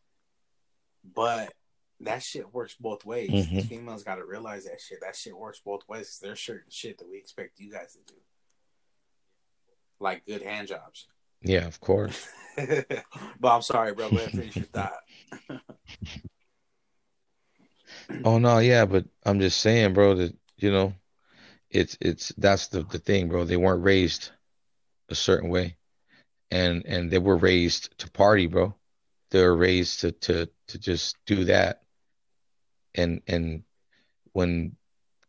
but 1.05 1.53
that 2.01 2.23
shit 2.23 2.53
works 2.53 2.75
both 2.79 3.05
ways. 3.05 3.31
Mm-hmm. 3.31 3.61
Females 3.61 4.03
got 4.03 4.17
to 4.17 4.25
realize 4.25 4.65
that 4.65 4.81
shit. 4.81 5.01
That 5.01 5.17
shit 5.17 5.37
works 5.37 5.61
both 5.65 5.83
ways. 5.89 6.19
There's 6.21 6.41
certain 6.41 6.71
shit 6.71 6.99
that 6.99 7.09
we 7.09 7.19
expect 7.19 7.61
you 7.61 7.71
guys 7.71 7.93
to 7.93 8.13
do, 8.13 8.21
like 10.01 10.27
good 10.27 10.43
hand 10.43 10.69
jobs. 10.69 11.07
Yeah, 11.43 11.67
of 11.67 11.81
course. 11.81 12.29
but 12.57 13.49
I'm 13.49 13.63
sorry, 13.63 13.93
bro. 13.93 14.11
Go 14.11 14.17
ahead 14.17 14.31
finish 14.31 14.57
your 14.57 14.65
thought. 14.73 14.93
oh 18.25 18.39
no, 18.39 18.59
yeah, 18.59 18.87
but 18.87 19.05
I'm 19.25 19.41
just 19.41 19.61
saying, 19.61 19.93
bro, 19.93 20.15
that 20.15 20.35
you 20.57 20.73
know, 20.73 20.95
it's 21.71 21.97
it's 22.01 22.33
that's 22.39 22.69
the 22.69 22.83
the 22.83 22.99
thing, 22.99 23.29
bro. 23.29 23.45
They 23.45 23.59
weren't 23.59 23.85
raised 23.85 24.31
a 25.11 25.15
certain 25.15 25.51
way, 25.51 25.77
and 26.51 26.85
and 26.87 27.11
they 27.11 27.19
were 27.19 27.37
raised 27.37 27.97
to 27.99 28.11
party, 28.11 28.47
bro. 28.47 28.75
They 29.31 29.43
were 29.43 29.57
raised 29.57 30.01
to 30.01 30.13
to 30.13 30.49
to 30.69 30.79
just 30.79 31.17
do 31.27 31.45
that, 31.45 31.83
and 32.95 33.23
and 33.27 33.65
when 34.33 34.77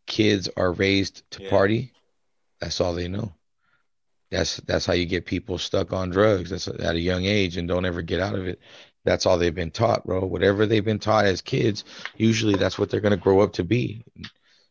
kids 0.05 0.49
are 0.55 0.71
raised 0.71 1.29
to 1.31 1.43
yeah. 1.43 1.49
party, 1.49 1.93
that's 2.59 2.81
all 2.81 2.93
they 2.93 3.07
know. 3.07 3.33
That's 4.31 4.57
that's 4.57 4.85
how 4.85 4.93
you 4.93 5.05
get 5.05 5.25
people 5.25 5.57
stuck 5.57 5.93
on 5.93 6.09
drugs. 6.09 6.49
That's 6.49 6.67
at 6.67 6.95
a 6.95 6.99
young 6.99 7.25
age 7.25 7.57
and 7.57 7.67
don't 7.67 7.85
ever 7.85 8.01
get 8.01 8.19
out 8.19 8.35
of 8.35 8.47
it. 8.47 8.59
That's 9.03 9.25
all 9.25 9.37
they've 9.37 9.53
been 9.53 9.71
taught, 9.71 10.05
bro. 10.05 10.25
Whatever 10.25 10.65
they've 10.65 10.83
been 10.83 10.99
taught 10.99 11.25
as 11.25 11.41
kids, 11.41 11.83
usually 12.17 12.55
that's 12.55 12.79
what 12.79 12.89
they're 12.89 13.01
gonna 13.01 13.17
grow 13.17 13.41
up 13.41 13.53
to 13.53 13.63
be. 13.63 14.03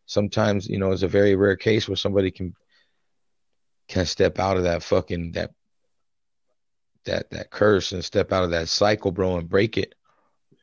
Sometimes, 0.06 0.68
you 0.68 0.78
know, 0.78 0.92
it's 0.92 1.02
a 1.02 1.08
very 1.08 1.36
rare 1.36 1.56
case 1.56 1.88
where 1.88 1.96
somebody 1.96 2.30
can 2.30 2.54
can 3.88 4.06
step 4.06 4.38
out 4.38 4.56
of 4.56 4.64
that 4.64 4.82
fucking 4.82 5.32
that 5.32 5.52
that 7.04 7.30
that 7.30 7.50
curse 7.50 7.92
and 7.92 8.04
step 8.04 8.32
out 8.32 8.44
of 8.44 8.50
that 8.50 8.68
cycle, 8.68 9.12
bro, 9.12 9.38
and 9.38 9.48
break 9.48 9.78
it. 9.78 9.94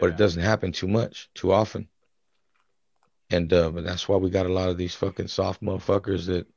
But 0.02 0.08
yeah. 0.08 0.14
it 0.14 0.18
doesn't 0.18 0.42
happen 0.42 0.72
too 0.72 0.88
much, 0.88 1.30
too 1.36 1.54
often. 1.54 1.88
And 3.30 3.54
uh, 3.54 3.70
but 3.70 3.86
that's 3.86 4.10
why 4.10 4.18
we 4.18 4.32
got 4.32 4.48
a 4.48 4.54
lot 4.54 4.70
of 4.70 4.78
these 4.78 4.96
fucking 4.96 5.28
soft 5.28 5.62
motherfuckers 5.62 6.26
that, 6.26 6.48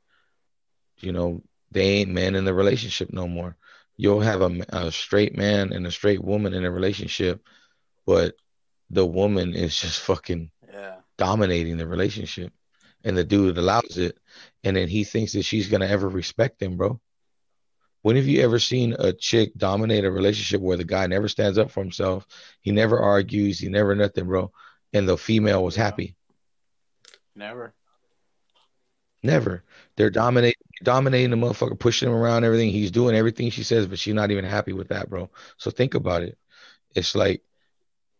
you 0.97 1.11
know, 1.13 1.43
they 1.71 1.99
ain't 1.99 2.09
men 2.09 2.33
in 2.33 2.43
the 2.43 2.53
relationship 2.55 3.13
no 3.13 3.27
more. 3.27 3.55
You'll 3.97 4.21
have 4.21 4.41
a, 4.41 4.65
a 4.69 4.91
straight 4.91 5.37
man 5.37 5.71
and 5.71 5.85
a 5.85 5.91
straight 5.91 6.23
woman 6.23 6.55
in 6.55 6.65
a 6.65 6.71
relationship, 6.71 7.45
but 8.05 8.35
the 8.89 9.05
woman 9.05 9.53
is 9.53 9.79
just 9.79 10.01
fucking 10.01 10.49
yeah. 10.73 10.95
dominating 11.17 11.77
the 11.77 11.87
relationship, 11.87 12.51
and 13.03 13.15
the 13.15 13.23
dude 13.23 13.59
allows 13.59 13.97
it, 13.97 14.17
and 14.63 14.75
then 14.75 14.87
he 14.87 15.03
thinks 15.03 15.33
that 15.33 15.43
she's 15.43 15.69
gonna 15.69 15.85
ever 15.85 16.09
respect 16.09 16.61
him, 16.61 16.77
bro. 16.77 16.99
When 18.05 18.17
have 18.17 18.27
you 18.27 18.43
ever 18.43 18.59
seen 18.59 18.95
a 18.99 19.11
chick 19.11 19.51
dominate 19.57 20.05
a 20.05 20.11
relationship 20.11 20.61
where 20.61 20.77
the 20.77 20.83
guy 20.83 21.07
never 21.07 21.27
stands 21.27 21.57
up 21.57 21.71
for 21.71 21.81
himself? 21.81 22.27
He 22.61 22.69
never 22.69 22.99
argues. 22.99 23.57
He 23.57 23.67
never 23.67 23.95
nothing, 23.95 24.25
bro. 24.25 24.51
And 24.93 25.09
the 25.09 25.17
female 25.17 25.63
was 25.63 25.75
happy. 25.75 26.15
Never. 27.35 27.73
Never. 29.23 29.63
They're 29.97 30.11
dominating, 30.11 30.61
dominating 30.83 31.31
the 31.31 31.35
motherfucker, 31.35 31.79
pushing 31.79 32.07
him 32.07 32.13
around, 32.13 32.43
everything. 32.43 32.69
He's 32.69 32.91
doing 32.91 33.15
everything 33.15 33.49
she 33.49 33.63
says, 33.63 33.87
but 33.87 33.97
she's 33.97 34.13
not 34.13 34.29
even 34.29 34.45
happy 34.45 34.73
with 34.73 34.89
that, 34.89 35.09
bro. 35.09 35.31
So 35.57 35.71
think 35.71 35.95
about 35.95 36.21
it. 36.21 36.37
It's 36.93 37.15
like, 37.15 37.41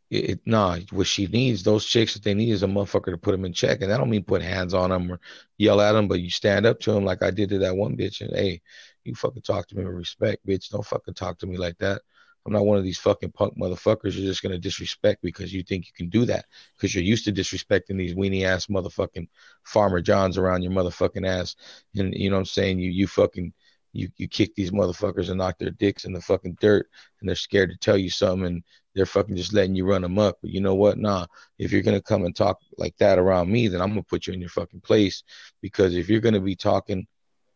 it, 0.10 0.30
it, 0.30 0.40
nah, 0.48 0.80
what 0.94 1.06
she 1.06 1.28
needs, 1.28 1.62
those 1.62 1.86
chicks 1.86 2.16
that 2.16 2.24
they 2.24 2.34
need 2.34 2.50
is 2.50 2.64
a 2.64 2.68
motherfucker 2.68 3.12
to 3.12 3.20
put 3.20 3.34
them 3.34 3.46
in 3.46 3.54
check. 3.54 3.84
And 3.84 3.94
I 3.94 3.98
don't 3.98 4.10
mean 4.10 4.24
put 4.24 4.42
hands 4.42 4.74
on 4.74 4.90
them 4.90 5.12
or 5.12 5.20
yell 5.60 5.80
at 5.80 5.92
them, 5.92 6.08
but 6.08 6.22
you 6.22 6.32
stand 6.32 6.66
up 6.66 6.80
to 6.80 6.92
them 6.92 7.06
like 7.06 7.22
I 7.22 7.30
did 7.30 7.50
to 7.50 7.60
that 7.60 7.76
one 7.76 7.96
bitch. 7.96 8.22
And 8.22 8.36
hey, 8.36 8.64
you 9.06 9.16
fucking 9.16 9.44
talk 9.44 9.68
to 9.68 9.78
me 9.78 9.86
with 9.86 9.94
respect, 9.94 10.46
bitch. 10.46 10.70
Don't 10.70 10.86
fucking 10.86 11.14
talk 11.14 11.40
to 11.40 11.48
me 11.48 11.58
like 11.58 11.78
that. 11.80 12.02
I'm 12.46 12.54
not 12.54 12.66
one 12.66 12.78
of 12.78 12.84
these 12.84 13.00
fucking 13.00 13.32
punk 13.32 13.58
motherfuckers 13.58 14.16
you're 14.16 14.28
just 14.28 14.44
gonna 14.44 14.60
disrespect 14.60 15.22
because 15.24 15.52
you 15.52 15.64
think 15.64 15.88
you 15.88 15.94
can 15.96 16.10
do 16.10 16.26
that 16.26 16.46
because 16.76 16.94
you're 16.94 17.04
used 17.04 17.26
to 17.26 17.34
disrespecting 17.34 17.98
these 17.98 18.14
weenie 18.14 18.46
ass 18.46 18.68
motherfucking 18.68 19.28
farmer 19.64 20.00
johns 20.00 20.38
around 20.38 20.62
your 20.62 20.72
motherfucking 20.72 21.28
ass, 21.28 21.56
and 21.96 22.14
you 22.14 22.30
know 22.30 22.36
what 22.36 22.42
I'm 22.42 22.46
saying? 22.46 22.80
You 22.80 22.92
you 22.92 23.08
fucking 23.08 23.52
you 23.94 24.10
you 24.18 24.28
kick 24.28 24.54
these 24.56 24.72
motherfuckers 24.72 25.30
and 25.30 25.40
knock 25.40 25.58
their 25.58 25.72
dicks 25.72 26.06
in 26.06 26.14
the 26.14 26.22
fucking 26.22 26.58
dirt, 26.62 26.88
and 27.20 27.28
they're 27.28 27.36
scared 27.36 27.72
to 27.72 27.78
tell 27.78 27.98
you 27.98 28.10
something, 28.12 28.46
and 28.46 28.64
they're 28.94 29.08
fucking 29.08 29.36
just 29.36 29.54
letting 29.54 29.76
you 29.76 29.86
run 29.86 30.04
amok. 30.04 30.38
But 30.42 30.52
you 30.52 30.62
know 30.62 30.76
what? 30.76 31.00
Nah, 31.00 31.26
if 31.58 31.72
you're 31.72 31.82
gonna 31.82 32.02
come 32.02 32.26
and 32.26 32.36
talk 32.36 32.60
like 32.78 32.96
that 32.98 33.18
around 33.18 33.52
me, 33.52 33.68
then 33.70 33.82
I'm 33.82 33.90
gonna 33.90 34.04
put 34.04 34.28
you 34.28 34.34
in 34.34 34.42
your 34.42 34.50
fucking 34.50 34.82
place 34.82 35.24
because 35.62 35.96
if 35.96 36.10
you're 36.10 36.22
gonna 36.22 36.40
be 36.42 36.56
talking 36.56 37.08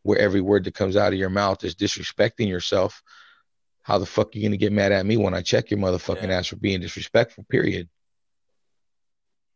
where 0.04 0.20
every 0.20 0.42
word 0.42 0.64
that 0.64 0.74
comes 0.74 0.96
out 0.96 1.14
of 1.14 1.20
your 1.20 1.30
mouth 1.30 1.64
is 1.64 1.76
disrespecting 1.76 2.48
yourself 2.48 3.04
how 3.90 3.98
the 3.98 4.06
fuck 4.06 4.28
are 4.28 4.38
you 4.38 4.48
gonna 4.48 4.56
get 4.56 4.72
mad 4.72 4.92
at 4.92 5.04
me 5.04 5.18
when 5.18 5.34
I 5.34 5.42
check 5.42 5.72
your 5.72 5.80
motherfucking 5.80 6.28
yeah. 6.28 6.38
ass 6.38 6.48
for 6.48 6.58
being 6.58 6.80
disrespectful? 6.80 7.44
Period. 7.50 7.90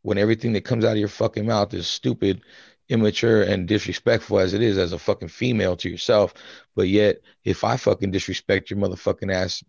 When 0.01 0.17
everything 0.17 0.53
that 0.53 0.65
comes 0.65 0.83
out 0.83 0.93
of 0.93 0.97
your 0.97 1.07
fucking 1.07 1.45
mouth 1.45 1.71
is 1.75 1.85
stupid, 1.85 2.41
immature, 2.89 3.43
and 3.43 3.67
disrespectful 3.67 4.39
as 4.39 4.55
it 4.55 4.63
is 4.63 4.79
as 4.79 4.91
a 4.91 4.97
fucking 4.97 5.27
female 5.27 5.75
to 5.77 5.87
yourself, 5.89 6.33
but 6.75 6.87
yet 6.87 7.17
if 7.43 7.63
I 7.63 7.77
fucking 7.77 8.09
disrespect 8.09 8.71
your 8.71 8.79
motherfucking 8.79 9.31
ass, 9.31 9.63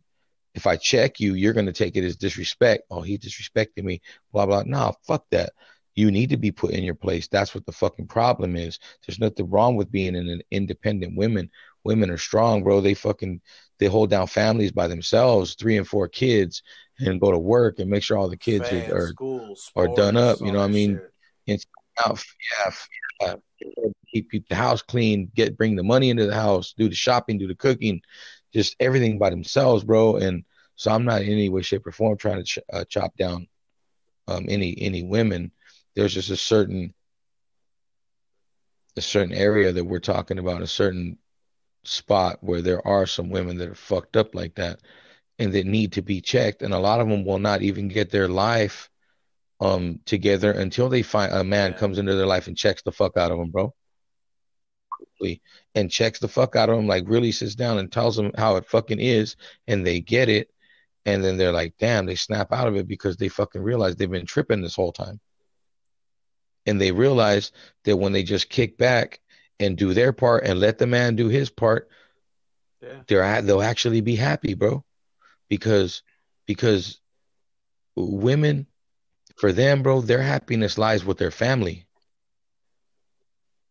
if 0.54 0.66
I 0.66 0.76
check 0.76 1.20
you, 1.20 1.34
you're 1.34 1.52
gonna 1.52 1.72
take 1.72 1.96
it 1.96 2.04
as 2.04 2.16
disrespect. 2.16 2.84
Oh, 2.90 3.02
he 3.02 3.18
disrespected 3.18 3.84
me. 3.84 4.00
Blah 4.32 4.46
blah. 4.46 4.62
Nah, 4.64 4.92
fuck 5.06 5.26
that. 5.30 5.52
You 5.94 6.10
need 6.10 6.30
to 6.30 6.36
be 6.36 6.50
put 6.50 6.72
in 6.72 6.82
your 6.84 6.94
place. 6.94 7.28
That's 7.28 7.54
what 7.54 7.66
the 7.66 7.72
fucking 7.72 8.08
problem 8.08 8.56
is. 8.56 8.78
There's 9.06 9.20
nothing 9.20 9.48
wrong 9.48 9.76
with 9.76 9.92
being 9.92 10.16
an 10.16 10.40
independent 10.50 11.16
woman. 11.16 11.50
Women 11.84 12.10
are 12.10 12.18
strong, 12.18 12.62
bro. 12.64 12.80
They 12.80 12.94
fucking 12.94 13.40
they 13.78 13.86
hold 13.86 14.10
down 14.10 14.26
families 14.26 14.72
by 14.72 14.88
themselves, 14.88 15.54
three 15.54 15.76
and 15.76 15.86
four 15.86 16.08
kids, 16.08 16.62
and 16.98 17.20
go 17.20 17.30
to 17.30 17.38
work 17.38 17.78
and 17.78 17.90
make 17.90 18.02
sure 18.02 18.16
all 18.16 18.28
the 18.28 18.36
kids 18.36 18.68
Fans, 18.68 18.88
are 18.88 18.96
are, 18.96 19.06
school, 19.08 19.56
sports, 19.56 19.68
are 19.76 19.88
done 19.88 20.16
up. 20.16 20.40
You 20.40 20.52
know 20.52 20.58
what 20.58 20.64
I 20.64 20.68
mean? 20.68 21.00
Out, 22.06 22.24
yeah, 22.60 22.72
yeah, 23.20 23.34
keep 24.12 24.30
keep 24.30 24.48
the 24.48 24.54
house 24.54 24.82
clean, 24.82 25.30
get 25.34 25.56
bring 25.56 25.76
the 25.76 25.82
money 25.82 26.10
into 26.10 26.26
the 26.26 26.34
house, 26.34 26.74
do 26.76 26.88
the 26.88 26.94
shopping, 26.94 27.38
do 27.38 27.46
the 27.46 27.54
cooking, 27.54 28.00
just 28.52 28.74
everything 28.80 29.18
by 29.18 29.30
themselves, 29.30 29.84
bro. 29.84 30.16
And 30.16 30.44
so 30.76 30.90
I'm 30.90 31.04
not 31.04 31.22
in 31.22 31.32
any 31.32 31.48
way, 31.48 31.62
shape, 31.62 31.86
or 31.86 31.92
form 31.92 32.16
trying 32.16 32.38
to 32.38 32.44
ch- 32.44 32.58
uh, 32.72 32.84
chop 32.84 33.16
down 33.16 33.46
um, 34.28 34.46
any 34.48 34.76
any 34.80 35.02
women. 35.02 35.52
There's 35.94 36.14
just 36.14 36.30
a 36.30 36.36
certain 36.36 36.94
a 38.96 39.00
certain 39.00 39.34
area 39.34 39.72
that 39.72 39.84
we're 39.84 39.98
talking 39.98 40.38
about, 40.38 40.62
a 40.62 40.66
certain 40.66 41.18
spot 41.84 42.38
where 42.40 42.62
there 42.62 42.86
are 42.86 43.06
some 43.06 43.30
women 43.30 43.58
that 43.58 43.68
are 43.68 43.74
fucked 43.74 44.16
up 44.16 44.34
like 44.34 44.54
that 44.54 44.80
and 45.38 45.52
that 45.52 45.66
need 45.66 45.92
to 45.92 46.02
be 46.02 46.20
checked. 46.20 46.62
And 46.62 46.72
a 46.72 46.78
lot 46.78 47.00
of 47.00 47.08
them 47.08 47.24
will 47.24 47.38
not 47.38 47.62
even 47.62 47.88
get 47.88 48.10
their 48.10 48.28
life 48.28 48.90
um 49.60 50.00
together 50.04 50.50
until 50.50 50.88
they 50.88 51.02
find 51.02 51.32
a 51.32 51.44
man 51.44 51.74
comes 51.74 51.98
into 51.98 52.14
their 52.16 52.26
life 52.26 52.48
and 52.48 52.56
checks 52.56 52.82
the 52.82 52.90
fuck 52.90 53.16
out 53.16 53.30
of 53.30 53.38
them 53.38 53.50
bro. 53.50 53.72
And 55.74 55.90
checks 55.90 56.18
the 56.18 56.28
fuck 56.28 56.56
out 56.56 56.68
of 56.68 56.76
them 56.76 56.86
like 56.86 57.04
really 57.06 57.32
sits 57.32 57.54
down 57.54 57.78
and 57.78 57.90
tells 57.90 58.16
them 58.16 58.32
how 58.36 58.56
it 58.56 58.66
fucking 58.66 59.00
is 59.00 59.36
and 59.66 59.86
they 59.86 60.00
get 60.00 60.28
it. 60.28 60.48
And 61.06 61.22
then 61.22 61.36
they're 61.36 61.52
like 61.52 61.74
damn 61.78 62.06
they 62.06 62.16
snap 62.16 62.52
out 62.52 62.68
of 62.68 62.76
it 62.76 62.88
because 62.88 63.16
they 63.16 63.28
fucking 63.28 63.62
realize 63.62 63.96
they've 63.96 64.10
been 64.10 64.26
tripping 64.26 64.60
this 64.60 64.76
whole 64.76 64.92
time 64.92 65.20
and 66.66 66.80
they 66.80 66.92
realize 66.92 67.52
that 67.84 67.96
when 67.96 68.12
they 68.12 68.22
just 68.22 68.48
kick 68.48 68.76
back 68.78 69.20
and 69.60 69.76
do 69.76 69.94
their 69.94 70.12
part 70.12 70.44
and 70.44 70.60
let 70.60 70.78
the 70.78 70.86
man 70.86 71.16
do 71.16 71.28
his 71.28 71.50
part, 71.50 71.88
yeah. 72.82 73.00
they're 73.06 73.42
they'll 73.42 73.62
actually 73.62 74.00
be 74.00 74.16
happy, 74.16 74.54
bro. 74.54 74.84
Because 75.48 76.02
because 76.46 77.00
women 77.96 78.66
for 79.36 79.52
them, 79.52 79.82
bro, 79.82 80.00
their 80.00 80.22
happiness 80.22 80.78
lies 80.78 81.04
with 81.04 81.18
their 81.18 81.30
family. 81.30 81.86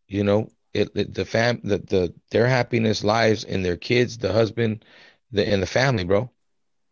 You 0.08 0.24
know, 0.24 0.50
it, 0.72 0.90
it 0.94 1.14
the 1.14 1.24
fam 1.24 1.60
the, 1.64 1.78
the 1.78 2.14
their 2.30 2.46
happiness 2.46 3.04
lies 3.04 3.44
in 3.44 3.62
their 3.62 3.76
kids, 3.76 4.18
the 4.18 4.32
husband, 4.32 4.84
the 5.32 5.46
and 5.46 5.62
the 5.62 5.66
family, 5.66 6.04
bro. 6.04 6.30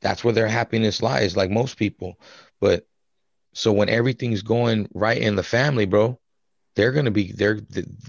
That's 0.01 0.25
where 0.25 0.35
their 0.35 0.49
happiness 0.49 1.03
lies, 1.03 1.37
like 1.37 1.51
most 1.51 1.77
people. 1.77 2.19
But 2.61 2.87
so 3.55 3.73
when 3.73 3.89
everything's 3.89 4.43
going 4.43 4.89
right 4.95 5.21
in 5.21 5.37
the 5.37 5.43
family, 5.43 5.85
bro, 5.87 6.19
they're 6.75 6.93
going 6.93 7.05
to 7.05 7.11
be 7.11 7.33
they're 7.33 7.61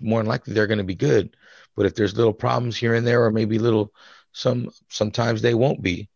more 0.01 0.19
than 0.19 0.27
likely 0.27 0.53
they're 0.53 0.67
going 0.67 0.77
to 0.77 0.83
be 0.83 0.95
good. 0.95 1.35
But 1.75 1.85
if 1.85 1.95
there's 1.95 2.15
little 2.15 2.33
problems 2.33 2.77
here 2.77 2.93
and 2.93 3.05
there 3.05 3.23
or 3.23 3.31
maybe 3.31 3.59
little 3.59 3.93
some 4.31 4.69
sometimes 4.89 5.41
they 5.41 5.53
won't 5.53 5.81
be. 5.81 6.09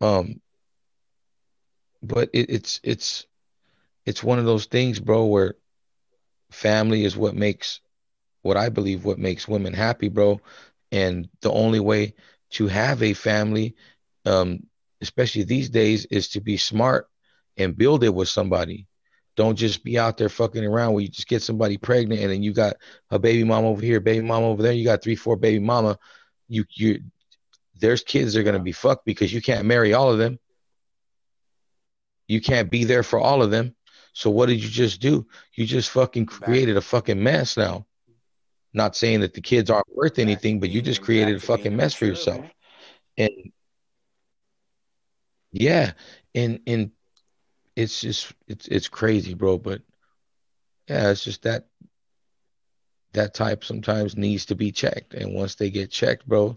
Um 0.00 0.40
but 2.02 2.30
it, 2.32 2.50
it's 2.50 2.80
it's 2.82 3.26
it's 4.06 4.22
one 4.22 4.38
of 4.38 4.44
those 4.44 4.66
things 4.66 5.00
bro 5.00 5.26
where 5.26 5.56
family 6.50 7.04
is 7.04 7.16
what 7.16 7.34
makes 7.34 7.80
what 8.42 8.56
i 8.56 8.68
believe 8.68 9.04
what 9.04 9.18
makes 9.18 9.48
women 9.48 9.72
happy 9.72 10.08
bro. 10.08 10.40
And 10.90 11.28
the 11.42 11.52
only 11.52 11.80
way 11.80 12.14
to 12.50 12.66
have 12.66 13.02
a 13.02 13.12
family 13.12 13.74
um 14.24 14.66
especially 15.00 15.44
these 15.44 15.68
days 15.68 16.06
is 16.06 16.28
to 16.30 16.40
be 16.40 16.56
smart 16.56 17.08
and 17.58 17.76
build 17.76 18.04
it 18.04 18.14
with 18.14 18.28
somebody 18.28 18.86
Don't 19.36 19.56
just 19.56 19.84
be 19.84 19.98
out 19.98 20.16
there 20.16 20.28
fucking 20.28 20.64
around 20.64 20.94
where 20.94 21.02
you 21.02 21.08
just 21.08 21.28
get 21.28 21.42
somebody 21.42 21.76
pregnant 21.76 22.22
and 22.22 22.30
then 22.30 22.42
you 22.42 22.52
got 22.52 22.76
a 23.10 23.18
baby 23.18 23.44
mom 23.44 23.64
over 23.64 23.82
here, 23.82 24.00
baby 24.00 24.24
mom 24.24 24.44
over 24.44 24.62
there. 24.62 24.72
You 24.72 24.84
got 24.84 25.02
three, 25.02 25.16
four 25.16 25.36
baby 25.36 25.60
mama. 25.60 25.98
You 26.48 26.64
you 26.74 27.02
there's 27.80 28.02
kids 28.02 28.34
that 28.34 28.40
are 28.40 28.44
gonna 28.44 28.58
be 28.60 28.72
fucked 28.72 29.04
because 29.04 29.32
you 29.32 29.42
can't 29.42 29.66
marry 29.66 29.94
all 29.94 30.10
of 30.12 30.18
them. 30.18 30.38
You 32.28 32.40
can't 32.40 32.70
be 32.70 32.84
there 32.84 33.02
for 33.02 33.18
all 33.20 33.42
of 33.42 33.50
them. 33.50 33.74
So 34.12 34.30
what 34.30 34.46
did 34.46 34.62
you 34.62 34.68
just 34.68 35.00
do? 35.00 35.26
You 35.54 35.66
just 35.66 35.90
fucking 35.90 36.26
created 36.26 36.76
a 36.76 36.80
fucking 36.80 37.22
mess 37.22 37.56
now. 37.56 37.86
Not 38.74 38.96
saying 38.96 39.20
that 39.20 39.34
the 39.34 39.40
kids 39.40 39.70
aren't 39.70 39.86
worth 39.94 40.18
anything, 40.18 40.60
but 40.60 40.70
you 40.70 40.82
just 40.82 41.02
created 41.02 41.36
a 41.36 41.40
fucking 41.40 41.74
mess 41.76 41.94
for 41.94 42.06
yourself. 42.06 42.44
And 43.16 43.30
yeah, 45.52 45.92
and 46.34 46.60
and 46.66 46.90
it's 47.78 48.00
just 48.00 48.32
it's 48.48 48.66
it's 48.66 48.88
crazy, 48.88 49.34
bro. 49.34 49.56
But 49.56 49.82
yeah, 50.88 51.10
it's 51.10 51.22
just 51.22 51.42
that 51.42 51.66
that 53.12 53.34
type 53.34 53.62
sometimes 53.62 54.16
needs 54.16 54.46
to 54.46 54.56
be 54.56 54.72
checked. 54.72 55.14
And 55.14 55.34
once 55.34 55.54
they 55.54 55.70
get 55.70 55.90
checked, 55.90 56.26
bro, 56.26 56.56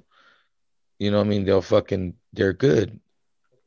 you 0.97 1.11
know 1.11 1.17
what 1.17 1.27
I 1.27 1.29
mean, 1.29 1.45
they'll 1.45 1.61
fucking 1.61 2.15
they're 2.33 2.53
good. 2.53 2.99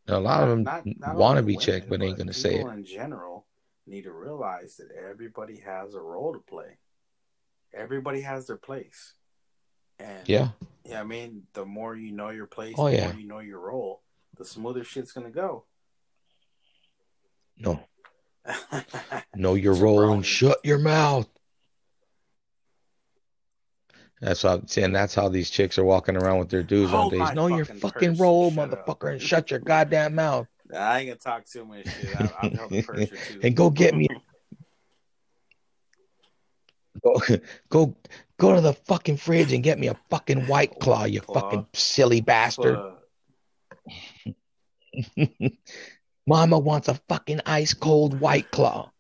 And 0.07 0.17
a 0.17 0.21
lot 0.21 0.49
of 0.49 0.65
them 0.65 0.97
want 1.15 1.37
to 1.37 1.43
be 1.43 1.55
women, 1.55 1.65
checked, 1.65 1.89
but 1.89 2.03
ain't 2.03 2.19
gonna 2.19 2.33
say 2.33 2.57
it. 2.57 2.67
in 2.67 2.85
general 2.85 3.47
need 3.87 4.03
to 4.03 4.13
realize 4.13 4.77
that 4.77 4.89
everybody 5.09 5.59
has 5.59 5.95
a 5.95 6.01
role 6.01 6.33
to 6.33 6.41
play. 6.41 6.79
Everybody 7.73 8.23
has 8.23 8.47
their 8.47 8.57
place. 8.57 9.15
And 9.99 10.29
yeah. 10.29 10.49
Yeah, 10.85 11.01
I 11.01 11.05
mean, 11.05 11.45
the 11.53 11.65
more 11.65 11.95
you 11.95 12.11
know 12.11 12.31
your 12.31 12.47
place, 12.47 12.75
oh, 12.77 12.91
the 12.91 12.97
yeah. 12.97 13.13
more 13.13 13.21
you 13.21 13.27
know 13.29 13.39
your 13.39 13.61
role, 13.61 14.03
the 14.37 14.45
smoother 14.45 14.83
shit's 14.83 15.13
gonna 15.13 15.31
go. 15.31 15.67
No. 17.57 17.81
know 19.35 19.55
your 19.55 19.75
role 19.75 20.13
and 20.13 20.25
shut 20.25 20.59
your 20.65 20.79
mouth. 20.79 21.29
That's 24.21 24.43
how 24.43 24.63
and 24.77 24.95
that's 24.95 25.15
how 25.15 25.29
these 25.29 25.51
chicks 25.51 25.77
are 25.79 25.85
walking 25.85 26.17
around 26.17 26.39
with 26.39 26.49
their 26.49 26.63
dudes 26.63 26.93
on 26.93 27.11
days. 27.11 27.33
Know 27.35 27.49
your 27.49 27.67
fucking 27.67 28.17
role, 28.17 28.51
motherfucker, 28.51 28.89
up. 28.89 29.13
and 29.13 29.23
shut 29.23 29.51
your 29.51 29.61
goddamn 29.61 30.15
mouth. 30.15 30.47
I 30.75 31.01
ain't 31.01 31.09
gonna 31.09 31.19
talk 31.19 31.45
too 31.45 31.65
much 31.67 31.85
shit. 31.85 32.21
I, 32.21 32.31
I'll 32.41 32.51
help 32.51 32.71
the 32.71 32.83
purse 32.83 33.11
too. 33.11 33.41
and 33.43 33.55
go 33.55 33.69
get 33.69 33.95
me. 33.95 34.09
go, 37.03 37.21
go, 37.69 37.97
go 38.39 38.55
to 38.55 38.61
the 38.63 38.73
fucking 38.73 39.19
fridge 39.19 39.53
and 39.53 39.63
get 39.63 39.79
me 39.79 39.89
a 39.89 39.97
fucking 40.09 40.47
white 40.47 40.73
oh, 40.77 40.79
claw. 40.79 41.05
You 41.05 41.21
claw. 41.21 41.43
fucking 41.43 41.67
silly 41.75 42.23
bastard. 42.23 42.79
Mama 46.27 46.59
wants 46.59 46.89
a 46.89 46.95
fucking 47.09 47.41
ice 47.47 47.75
cold 47.75 48.19
white 48.19 48.51
claw. 48.51 48.91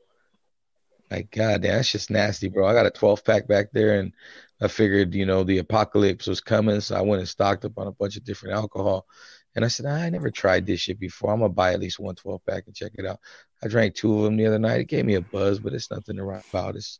My 1.10 1.22
God, 1.22 1.62
damn, 1.62 1.76
that's 1.76 1.92
just 1.92 2.10
nasty, 2.10 2.48
bro. 2.48 2.66
I 2.66 2.74
got 2.74 2.86
a 2.86 2.90
12 2.90 3.24
pack 3.24 3.46
back 3.46 3.70
there, 3.72 3.98
and 3.98 4.12
I 4.60 4.68
figured, 4.68 5.14
you 5.14 5.26
know, 5.26 5.44
the 5.44 5.58
apocalypse 5.58 6.26
was 6.26 6.40
coming, 6.40 6.80
so 6.80 6.96
I 6.96 7.02
went 7.02 7.20
and 7.20 7.28
stocked 7.28 7.64
up 7.64 7.78
on 7.78 7.86
a 7.86 7.92
bunch 7.92 8.16
of 8.16 8.24
different 8.24 8.54
alcohol. 8.54 9.06
And 9.54 9.64
I 9.64 9.68
said, 9.68 9.86
I 9.86 10.08
never 10.10 10.30
tried 10.30 10.66
this 10.66 10.80
shit 10.80 10.98
before. 10.98 11.32
I'm 11.32 11.40
gonna 11.40 11.50
buy 11.52 11.72
at 11.72 11.80
least 11.80 12.00
one 12.00 12.14
12 12.14 12.44
pack 12.44 12.64
and 12.66 12.74
check 12.74 12.92
it 12.94 13.06
out. 13.06 13.20
I 13.62 13.68
drank 13.68 13.94
two 13.94 14.18
of 14.18 14.24
them 14.24 14.36
the 14.36 14.46
other 14.46 14.58
night. 14.58 14.80
It 14.80 14.88
gave 14.88 15.04
me 15.04 15.14
a 15.14 15.20
buzz, 15.20 15.60
but 15.60 15.72
it's 15.72 15.90
nothing 15.90 16.16
to 16.16 16.24
write 16.24 16.44
about. 16.48 16.76
It's, 16.76 16.98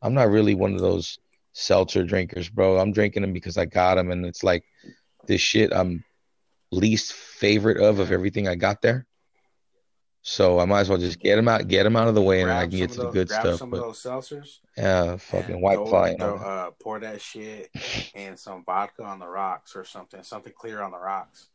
I'm 0.00 0.14
not 0.14 0.30
really 0.30 0.54
one 0.54 0.74
of 0.74 0.80
those 0.80 1.18
seltzer 1.52 2.04
drinkers, 2.04 2.48
bro. 2.48 2.78
I'm 2.78 2.92
drinking 2.92 3.22
them 3.22 3.32
because 3.32 3.58
I 3.58 3.66
got 3.66 3.96
them, 3.96 4.10
and 4.10 4.24
it's 4.24 4.42
like 4.42 4.64
this 5.26 5.40
shit 5.40 5.72
I'm 5.72 6.04
least 6.72 7.12
favorite 7.12 7.78
of 7.78 7.98
of 7.98 8.12
everything 8.12 8.48
I 8.48 8.54
got 8.54 8.80
there. 8.80 9.06
So 10.22 10.58
I 10.58 10.66
might 10.66 10.80
as 10.80 10.88
well 10.90 10.98
just 10.98 11.18
get 11.18 11.36
them 11.36 11.48
out, 11.48 11.66
get 11.66 11.84
them 11.84 11.96
out 11.96 12.08
of 12.08 12.14
the 12.14 12.20
way, 12.20 12.42
grab 12.42 12.56
and 12.56 12.58
I 12.58 12.68
can 12.68 12.78
get 12.78 12.90
to 12.90 12.96
those, 12.98 13.06
the 13.06 13.12
good 13.12 13.28
grab 13.28 13.40
stuff. 13.40 13.58
Some 13.58 13.70
but, 13.70 13.78
of 13.78 13.82
those 13.84 14.02
seltzers. 14.02 14.58
Yeah, 14.76 15.16
fucking 15.16 15.60
white 15.60 15.78
claw. 15.78 16.04
uh, 16.04 16.70
pour 16.82 17.00
that 17.00 17.22
shit 17.22 17.70
and 18.14 18.38
some 18.38 18.62
vodka 18.64 19.02
on 19.02 19.18
the 19.18 19.26
rocks 19.26 19.74
or 19.74 19.84
something, 19.84 20.22
something 20.22 20.52
clear 20.52 20.82
on 20.82 20.90
the 20.90 20.98
rocks. 20.98 21.48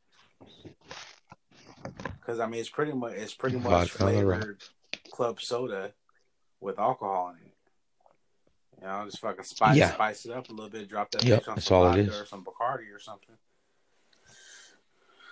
Because 2.20 2.40
I 2.40 2.48
mean, 2.48 2.60
it's 2.60 2.70
pretty 2.70 2.94
much 2.94 3.14
it's 3.14 3.36
pretty 3.36 3.58
much 3.58 3.92
vodka 3.92 3.98
flavored 3.98 4.64
club 5.12 5.40
soda 5.40 5.94
with 6.60 6.80
alcohol 6.80 7.30
in 7.30 7.46
it. 7.46 7.52
You 8.82 8.88
know, 8.88 9.06
just 9.06 9.20
fucking 9.20 9.44
spice 9.44 9.78
yeah. 9.78 9.94
spice 9.94 10.26
it 10.26 10.32
up 10.32 10.50
a 10.50 10.52
little 10.52 10.70
bit. 10.70 10.90
Drop 10.90 11.12
that 11.12 11.24
yep, 11.24 11.44
bitch 11.44 11.50
on 11.50 11.62
some 11.62 11.84
vodka 11.84 12.20
or 12.20 12.26
some 12.26 12.44
Bacardi 12.44 12.94
or 12.94 13.00
something. 13.00 13.36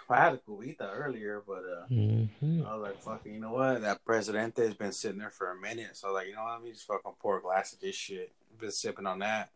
I 0.10 0.18
had 0.18 0.34
a 0.34 0.38
cubita 0.38 0.90
earlier, 0.94 1.42
but 1.46 1.64
uh, 1.64 1.88
mm-hmm. 1.92 2.64
I 2.66 2.76
was 2.76 2.82
like, 2.82 3.02
"Fucking, 3.02 3.34
you 3.34 3.40
know 3.40 3.54
what? 3.54 3.82
That 3.82 4.04
Presidente 4.06 4.66
has 4.66 4.74
been 4.74 4.92
sitting 4.92 5.20
there 5.20 5.32
for 5.32 5.52
a 5.52 5.60
minute." 5.60 5.96
So 5.96 6.08
I 6.08 6.12
was 6.12 6.16
like, 6.16 6.28
"You 6.28 6.36
know 6.36 6.44
what? 6.44 6.54
Let 6.54 6.64
me 6.64 6.72
just 6.72 6.88
fucking 6.88 7.14
pour 7.20 7.38
a 7.38 7.42
glass 7.42 7.74
of 7.74 7.80
this 7.80 7.96
shit." 7.96 8.32
I've 8.52 8.60
been 8.60 8.72
sipping 8.72 9.06
on 9.06 9.20
that. 9.20 9.50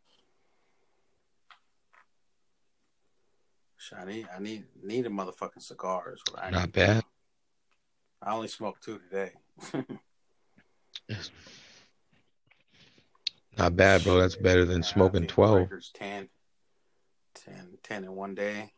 I 3.97 4.05
need, 4.05 4.27
I 4.35 4.39
need, 4.39 4.63
need 4.83 5.05
a 5.05 5.09
motherfucking 5.09 5.61
cigar. 5.61 6.13
Is 6.13 6.21
what 6.31 6.43
I 6.43 6.49
Not 6.49 6.71
bad. 6.71 7.03
I 8.21 8.33
only 8.33 8.47
smoked 8.47 8.83
two 8.83 8.99
today. 9.09 9.31
Not 13.57 13.75
bad, 13.75 14.03
bro. 14.03 14.19
That's 14.19 14.35
better 14.35 14.65
than 14.65 14.81
yeah, 14.81 14.87
smoking 14.87 15.27
12. 15.27 15.69
10, 15.93 16.29
10, 17.33 17.67
10 17.81 18.03
in 18.03 18.15
one 18.15 18.35
day. 18.35 18.73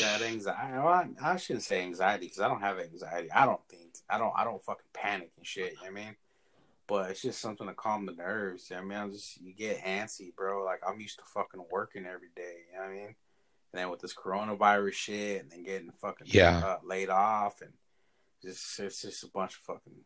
That 0.00 0.22
anxiety. 0.22 0.72
Well, 0.72 1.04
I, 1.22 1.36
shouldn't 1.36 1.64
say 1.64 1.82
anxiety 1.82 2.26
because 2.26 2.40
I 2.40 2.48
don't 2.48 2.60
have 2.60 2.78
anxiety. 2.78 3.30
I 3.32 3.44
don't 3.44 3.60
think 3.68 3.94
I 4.08 4.18
don't. 4.18 4.32
I 4.36 4.44
don't 4.44 4.62
fucking 4.62 4.86
panic 4.92 5.32
and 5.36 5.46
shit. 5.46 5.72
You 5.72 5.82
know 5.82 6.00
I 6.00 6.04
mean, 6.04 6.16
but 6.86 7.10
it's 7.10 7.22
just 7.22 7.40
something 7.40 7.66
to 7.66 7.74
calm 7.74 8.06
the 8.06 8.12
nerves. 8.12 8.70
You 8.70 8.76
know 8.76 8.82
I 8.82 8.84
mean, 8.84 8.98
I'm 8.98 9.10
just 9.10 9.40
you 9.40 9.52
get 9.52 9.84
antsy, 9.84 10.34
bro. 10.34 10.64
Like 10.64 10.80
I'm 10.86 11.00
used 11.00 11.18
to 11.18 11.24
fucking 11.24 11.64
working 11.70 12.06
every 12.06 12.28
day. 12.36 12.58
You 12.70 12.78
know 12.78 12.84
what 12.84 12.92
I 12.92 12.94
mean? 12.94 13.14
And 13.72 13.82
then 13.82 13.90
with 13.90 14.00
this 14.00 14.14
coronavirus 14.14 14.92
shit, 14.92 15.42
and 15.42 15.50
then 15.50 15.64
getting 15.64 15.90
fucking 16.00 16.28
yeah 16.30 16.62
uh, 16.64 16.78
laid 16.84 17.10
off, 17.10 17.60
and 17.60 17.72
just 18.42 18.78
it's 18.78 19.02
just 19.02 19.24
a 19.24 19.28
bunch 19.28 19.54
of 19.56 19.60
fucking 19.60 20.04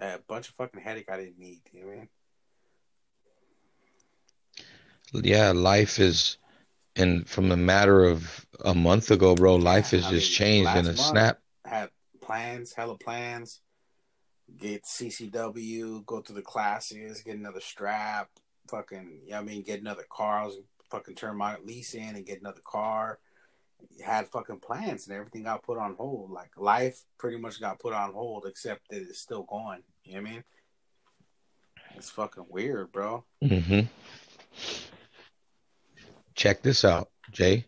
a 0.00 0.18
bunch 0.28 0.48
of 0.48 0.54
fucking 0.54 0.80
headache 0.80 1.10
I 1.10 1.16
didn't 1.16 1.38
need. 1.38 1.60
You 1.72 1.80
know 1.80 1.86
what 1.86 1.92
I 1.92 1.98
mean? 1.98 2.08
Yeah, 5.24 5.50
life 5.52 5.98
is 5.98 6.38
and 6.96 7.28
from 7.28 7.50
a 7.50 7.56
matter 7.56 8.04
of 8.04 8.46
a 8.64 8.74
month 8.74 9.10
ago, 9.10 9.34
bro, 9.34 9.56
life 9.56 9.90
has 9.90 10.06
I 10.06 10.10
just 10.10 10.30
mean, 10.40 10.64
changed 10.64 10.76
in 10.76 10.86
a 10.86 10.96
snap. 10.96 11.38
Had 11.64 11.90
plans, 12.20 12.72
hella 12.72 12.96
plans. 12.96 13.60
Get 14.58 14.84
CCW, 14.84 16.04
go 16.06 16.20
to 16.20 16.32
the 16.32 16.42
classes, 16.42 17.22
get 17.22 17.36
another 17.36 17.60
strap, 17.60 18.28
fucking, 18.68 19.22
you 19.24 19.30
know 19.32 19.38
I 19.38 19.42
mean, 19.42 19.62
get 19.62 19.80
another 19.80 20.04
car. 20.08 20.40
I 20.40 20.46
was 20.46 20.58
fucking 20.90 21.14
turn 21.14 21.36
my 21.36 21.56
lease 21.64 21.94
in 21.94 22.14
and 22.14 22.26
get 22.26 22.40
another 22.40 22.60
car. 22.64 23.18
Had 24.04 24.28
fucking 24.28 24.60
plans 24.60 25.06
and 25.06 25.16
everything 25.16 25.44
got 25.44 25.62
put 25.62 25.78
on 25.78 25.94
hold. 25.94 26.30
Like 26.30 26.50
life 26.56 27.02
pretty 27.18 27.38
much 27.38 27.60
got 27.60 27.80
put 27.80 27.94
on 27.94 28.12
hold, 28.12 28.44
except 28.46 28.88
that 28.90 29.02
it's 29.02 29.18
still 29.18 29.42
going. 29.42 29.82
You 30.04 30.14
know 30.14 30.20
what 30.20 30.28
I 30.28 30.32
mean? 30.32 30.44
It's 31.96 32.10
fucking 32.10 32.46
weird, 32.48 32.92
bro. 32.92 33.24
Mm-hmm 33.42 33.80
check 36.34 36.62
this 36.62 36.84
out, 36.84 37.10
Jay. 37.30 37.66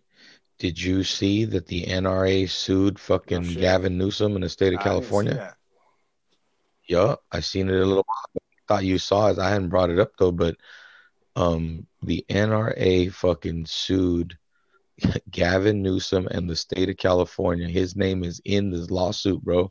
Did 0.58 0.80
you 0.80 1.04
see 1.04 1.44
that 1.44 1.66
the 1.66 1.84
NRA 1.84 2.48
sued 2.48 2.98
fucking 2.98 3.46
oh, 3.46 3.60
Gavin 3.60 3.98
Newsom 3.98 4.36
in 4.36 4.42
the 4.42 4.48
state 4.48 4.72
of 4.72 4.80
I 4.80 4.82
California? 4.82 5.54
Yeah, 6.88 7.16
I 7.30 7.40
seen 7.40 7.68
it 7.68 7.74
a 7.74 7.84
little 7.84 8.06
while. 8.06 8.24
I 8.34 8.40
thought 8.66 8.84
you 8.84 8.98
saw 8.98 9.28
it. 9.28 9.38
I 9.38 9.50
hadn't 9.50 9.68
brought 9.68 9.90
it 9.90 9.98
up 9.98 10.12
though, 10.18 10.32
but 10.32 10.56
um, 11.34 11.86
the 12.02 12.24
NRA 12.30 13.12
fucking 13.12 13.66
sued 13.66 14.38
Gavin 15.30 15.82
Newsom 15.82 16.26
and 16.30 16.48
the 16.48 16.56
state 16.56 16.88
of 16.88 16.96
California. 16.96 17.68
His 17.68 17.96
name 17.96 18.24
is 18.24 18.40
in 18.44 18.70
this 18.70 18.90
lawsuit, 18.90 19.42
bro, 19.42 19.70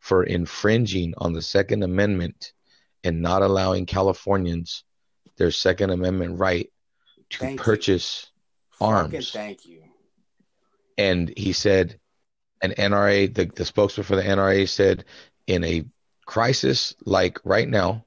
for 0.00 0.24
infringing 0.24 1.14
on 1.18 1.32
the 1.32 1.42
Second 1.42 1.84
Amendment 1.84 2.52
and 3.04 3.22
not 3.22 3.42
allowing 3.42 3.86
Californians 3.86 4.82
their 5.36 5.52
Second 5.52 5.90
Amendment 5.90 6.40
right 6.40 6.70
to 7.30 7.38
thank 7.38 7.60
purchase 7.60 8.30
you. 8.80 8.86
arms. 8.86 9.12
Fucking 9.12 9.22
thank 9.22 9.66
you. 9.66 9.82
And 10.98 11.32
he 11.36 11.52
said, 11.52 11.98
an 12.62 12.72
NRA, 12.72 13.32
the, 13.32 13.46
the 13.46 13.64
spokesman 13.64 14.04
for 14.04 14.16
the 14.16 14.22
NRA 14.22 14.68
said, 14.68 15.04
in 15.46 15.62
a 15.64 15.84
crisis 16.24 16.94
like 17.04 17.38
right 17.44 17.68
now, 17.68 18.04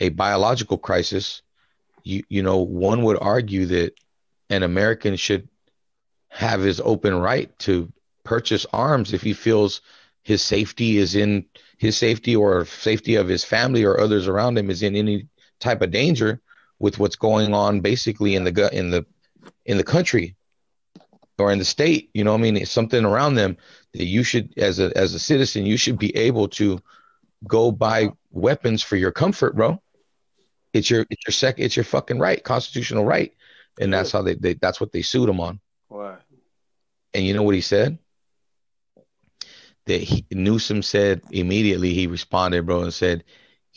a 0.00 0.10
biological 0.10 0.78
crisis, 0.78 1.42
you 2.02 2.22
you 2.28 2.42
know, 2.42 2.58
one 2.58 3.02
would 3.02 3.18
argue 3.20 3.66
that 3.66 3.94
an 4.50 4.62
American 4.62 5.16
should 5.16 5.48
have 6.28 6.60
his 6.60 6.80
open 6.80 7.14
right 7.14 7.56
to 7.60 7.90
purchase 8.24 8.66
arms 8.72 9.12
if 9.12 9.22
he 9.22 9.32
feels 9.32 9.80
his 10.22 10.42
safety 10.42 10.98
is 10.98 11.14
in 11.14 11.46
his 11.78 11.96
safety 11.96 12.36
or 12.36 12.64
safety 12.64 13.14
of 13.14 13.28
his 13.28 13.44
family 13.44 13.84
or 13.84 14.00
others 14.00 14.28
around 14.28 14.58
him 14.58 14.70
is 14.70 14.82
in 14.82 14.96
any 14.96 15.28
type 15.60 15.82
of 15.82 15.90
danger 15.90 16.40
with 16.78 16.98
what's 16.98 17.16
going 17.16 17.54
on 17.54 17.80
basically 17.80 18.34
in 18.34 18.44
the 18.44 18.70
in 18.72 18.90
the 18.90 19.04
in 19.64 19.76
the 19.76 19.84
country 19.84 20.36
or 21.38 21.52
in 21.52 21.58
the 21.58 21.64
state 21.64 22.10
you 22.14 22.24
know 22.24 22.34
i 22.34 22.36
mean 22.36 22.56
it's 22.56 22.70
something 22.70 23.04
around 23.04 23.34
them 23.34 23.56
that 23.92 24.04
you 24.04 24.22
should 24.22 24.52
as 24.56 24.78
a 24.78 24.96
as 24.96 25.14
a 25.14 25.18
citizen 25.18 25.66
you 25.66 25.76
should 25.76 25.98
be 25.98 26.14
able 26.16 26.48
to 26.48 26.80
go 27.46 27.70
buy 27.70 28.10
weapons 28.30 28.82
for 28.82 28.96
your 28.96 29.12
comfort, 29.12 29.56
bro. 29.56 29.80
It's 30.72 30.90
your 30.90 31.06
it's 31.10 31.26
your 31.26 31.32
sec 31.32 31.58
it's 31.58 31.76
your 31.76 31.84
fucking 31.84 32.18
right, 32.18 32.42
constitutional 32.42 33.04
right, 33.04 33.32
and 33.80 33.92
that's 33.92 34.12
how 34.12 34.22
they, 34.22 34.34
they 34.34 34.54
that's 34.54 34.80
what 34.80 34.92
they 34.92 35.02
sued 35.02 35.28
him 35.28 35.40
on. 35.40 35.60
What? 35.88 36.22
And 37.14 37.24
you 37.24 37.34
know 37.34 37.42
what 37.42 37.54
he 37.54 37.60
said? 37.60 37.98
That 39.86 40.02
he, 40.02 40.26
Newsom 40.30 40.82
said 40.82 41.22
immediately 41.30 41.94
he 41.94 42.06
responded, 42.06 42.66
bro, 42.66 42.82
and 42.82 42.92
said 42.92 43.24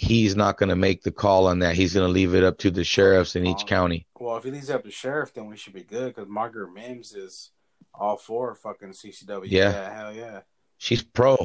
he's 0.01 0.33
not 0.33 0.57
going 0.57 0.69
to 0.69 0.77
make 0.77 1.03
the 1.03 1.11
call 1.11 1.45
on 1.47 1.59
that. 1.59 1.75
He's 1.75 1.93
going 1.93 2.07
to 2.07 2.11
leave 2.13 2.33
it 2.33 2.41
up 2.41 2.57
to 2.59 2.71
the 2.71 2.85
sheriffs 2.85 3.35
in 3.35 3.45
each 3.45 3.63
Um, 3.63 3.67
county. 3.67 4.07
Well, 4.17 4.37
if 4.37 4.45
he 4.45 4.51
leaves 4.51 4.69
it 4.69 4.73
up 4.75 4.83
to 4.85 4.91
sheriff, 4.91 5.33
then 5.33 5.47
we 5.47 5.57
should 5.57 5.73
be 5.73 5.83
good 5.83 6.15
because 6.15 6.29
Margaret 6.29 6.71
Mims 6.73 7.13
is 7.13 7.51
all 7.93 8.15
for 8.15 8.55
fucking 8.55 8.91
CCW. 8.93 9.47
Yeah. 9.47 9.93
hell 9.93 10.13
yeah. 10.15 10.39
She's 10.77 11.03
pro. 11.03 11.35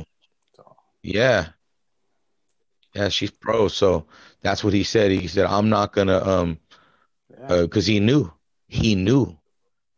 So, 0.55 0.77
Yeah. 1.03 1.49
Yeah, 2.95 3.09
she's 3.09 3.33
pro. 3.33 3.67
So 3.67 4.07
that's 4.41 4.63
what 4.63 4.73
he 4.73 4.85
said. 4.85 5.11
He 5.11 5.27
said, 5.27 5.47
I'm 5.47 5.69
not 5.69 5.93
gonna 5.93 6.23
um 6.25 6.59
yeah, 7.29 7.47
uh 7.49 7.81
he 7.81 7.99
knew. 7.99 8.33
He 8.69 8.95
knew. 8.95 9.37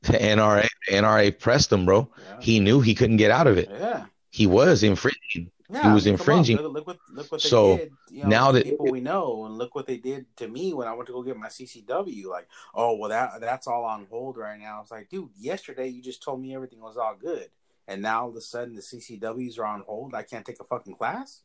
The 0.01 0.15
NRA 0.15 0.67
the 0.89 0.95
NRA 0.95 1.39
pressed 1.39 1.71
him, 1.71 1.85
bro. 1.85 2.09
yeah. 2.27 2.41
He 2.41 2.59
knew 2.61 2.81
he 2.81 2.95
couldn't 2.95 3.19
get 3.19 3.31
out 3.31 3.49
of 3.49 3.59
it. 3.59 3.69
yeah. 3.71 4.07
He 4.31 4.47
was 4.47 4.83
in 4.83 4.93
infringing. 4.93 5.51
Yeah, 5.69 5.93
was 5.95 6.07
I 6.07 6.11
on, 6.11 6.15
infringing. 6.15 6.59
Look, 6.59 6.87
what 6.87 6.99
look 7.11 7.33
what 7.33 7.43
they 7.43 7.49
So, 7.49 7.77
did. 7.77 7.93
You 8.11 8.23
know, 8.23 8.29
now 8.29 8.53
that- 8.53 8.65
people 8.65 8.87
we 8.91 9.01
know, 9.01 9.47
and 9.47 9.59
look 9.59 9.75
what 9.75 9.87
they 9.87 9.97
did 9.97 10.27
to 10.37 10.47
me 10.49 10.73
when 10.73 10.87
I 10.87 10.93
went 10.95 11.07
to 11.09 11.13
go 11.13 11.23
get 11.23 11.37
my 11.37 11.49
CCW. 11.49 12.27
Like, 12.29 12.49
oh 12.75 12.97
well, 12.97 13.11
that 13.11 13.41
that's 13.41 13.67
all 13.67 13.85
on 13.85 14.07
hold 14.09 14.37
right 14.37 14.59
now. 14.61 14.81
It's 14.83 14.91
like, 14.93 15.09
dude, 15.09 15.31
yesterday 15.37 15.89
you 15.89 16.03
just 16.03 16.23
told 16.23 16.41
me 16.41 16.55
everything 16.55 16.81
was 16.81 16.97
all 16.97 17.17
good, 17.21 17.49
and 17.89 18.01
now 18.03 18.23
all 18.23 18.29
of 18.31 18.37
a 18.37 18.41
sudden 18.41 18.75
the 18.75 18.81
CCWs 18.83 19.59
are 19.59 19.67
on 19.67 19.83
hold. 19.87 20.15
I 20.15 20.23
can't 20.23 20.45
take 20.47 20.61
a 20.61 20.65
fucking 20.65 20.95
class. 20.97 21.43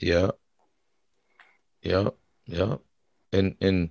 Yeah. 0.00 0.30
Yeah. 1.82 2.10
Yeah. 2.46 2.76
And 3.32 3.54
and 3.60 3.90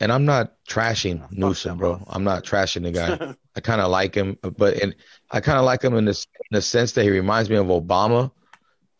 and 0.00 0.12
I'm 0.12 0.24
not 0.24 0.54
trashing 0.68 1.20
Fuck 1.20 1.32
Newsom, 1.32 1.78
bro. 1.78 2.02
I'm 2.08 2.24
not 2.24 2.44
trashing 2.44 2.82
the 2.82 2.92
guy. 2.92 3.34
I 3.54 3.60
kind 3.60 3.80
of 3.80 3.90
like 3.90 4.14
him, 4.14 4.38
but 4.42 4.82
and 4.82 4.94
I 5.30 5.40
kind 5.40 5.58
of 5.58 5.64
like 5.64 5.82
him 5.82 5.94
in 5.96 6.04
this 6.06 6.26
in 6.50 6.56
the 6.56 6.62
sense 6.62 6.92
that 6.92 7.02
he 7.04 7.10
reminds 7.10 7.50
me 7.50 7.56
of 7.56 7.66
Obama, 7.66 8.30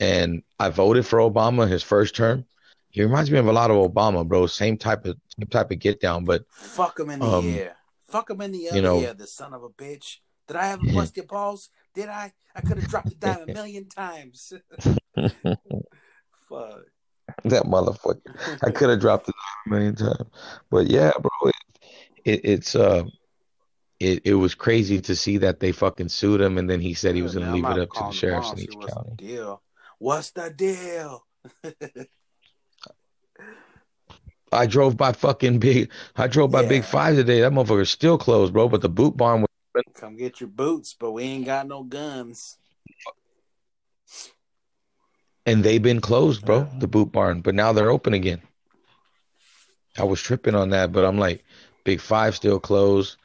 and 0.01 0.43
I 0.59 0.69
voted 0.69 1.07
for 1.07 1.19
Obama 1.21 1.69
his 1.69 1.83
first 1.83 2.15
term. 2.15 2.45
He 2.91 3.03
reminds 3.03 3.31
me 3.31 3.39
of 3.39 3.47
a 3.47 3.53
lot 3.53 3.71
of 3.71 3.77
Obama, 3.91 4.27
bro. 4.29 4.47
Same 4.47 4.77
type 4.77 5.07
of 5.07 5.17
same 5.39 5.47
type 5.49 5.71
of 5.71 5.79
get 5.79 6.01
down, 6.01 6.25
but 6.25 6.45
Fuck 6.51 7.01
him 7.01 7.09
in 7.11 7.21
the 7.21 7.27
Um, 7.27 7.49
ear. 7.49 7.77
Fuck 8.09 8.29
him 8.29 8.43
in 8.43 8.53
the 8.53 8.69
other 8.69 8.77
you 8.77 8.83
know- 8.83 9.01
ear, 9.01 9.15
the 9.15 9.27
son 9.27 9.55
of 9.55 9.63
a 9.63 9.71
bitch. 9.71 10.19
Did 10.49 10.57
I 10.57 10.73
ever 10.73 10.83
bust 10.93 11.17
your 11.17 11.25
balls? 11.25 11.71
Did 11.95 12.09
I? 12.11 12.33
I 12.55 12.61
could 12.61 12.77
have 12.77 12.89
dropped 12.89 13.09
the 13.09 13.15
dime 13.15 13.49
a 13.49 13.53
million 13.53 13.89
times. 13.89 14.53
Fuck. 16.49 16.81
that 17.45 17.63
motherfucker. 17.65 18.21
I 18.63 18.71
could 18.71 18.91
have 18.91 19.01
dropped 19.01 19.29
it 19.29 19.35
a 19.67 19.69
million 19.71 19.95
times, 19.95 20.29
but 20.71 20.89
yeah, 20.89 21.13
bro. 21.19 21.31
It, 21.49 21.55
it, 22.25 22.41
it's 22.45 22.75
uh, 22.75 23.05
it 24.03 24.23
it 24.25 24.35
was 24.35 24.55
crazy 24.55 25.01
to 25.03 25.15
see 25.17 25.39
that 25.39 25.61
they 25.61 25.73
fucking 25.73 26.09
sued 26.09 26.41
him, 26.41 26.59
and 26.59 26.69
then 26.69 26.81
he 26.81 26.95
said 26.95 27.15
he 27.15 27.23
was 27.23 27.35
gonna 27.35 27.53
leave 27.55 27.65
it 27.65 27.79
up 27.79 27.91
to 27.93 28.05
the 28.05 28.13
sheriffs 28.13 28.53
in 28.53 28.59
each 28.61 28.75
what's 28.75 28.93
county. 28.93 29.11
the 29.11 29.17
deal? 29.17 29.63
What's 29.99 30.31
the 30.33 30.51
deal? 30.51 31.27
I 34.53 34.67
drove 34.67 34.97
by 34.99 35.13
fucking 35.13 35.59
big. 35.61 35.91
I 36.17 36.27
drove 36.27 36.51
by 36.51 36.67
Big 36.67 36.85
Five 36.85 37.17
today. 37.17 37.41
That 37.41 37.53
motherfucker's 37.53 37.89
still 37.91 38.19
closed, 38.19 38.53
bro. 38.53 38.69
But 38.69 38.83
the 38.83 38.89
boot 38.91 39.17
barn 39.17 39.41
was. 39.43 39.49
Come 39.95 40.17
get 40.17 40.41
your 40.41 40.51
boots, 40.51 40.95
but 40.99 41.13
we 41.13 41.23
ain't 41.23 41.47
got 41.47 41.67
no 41.67 41.83
guns. 41.85 42.59
And 45.47 45.65
they've 45.65 45.83
been 45.83 46.01
closed, 46.01 46.45
bro, 46.45 46.59
Yeah. 46.71 46.79
the 46.79 46.87
boot 46.87 47.11
barn, 47.11 47.41
but 47.41 47.55
now 47.55 47.73
they're 47.73 47.91
open 47.91 48.13
again. 48.15 48.43
I 49.99 50.05
was 50.05 50.21
tripping 50.23 50.55
on 50.55 50.71
that, 50.71 50.93
but 50.93 51.05
I'm 51.05 51.19
like, 51.19 51.45
Big 51.85 52.01
Five 52.01 52.37
still 52.37 52.61
closed. 52.61 53.17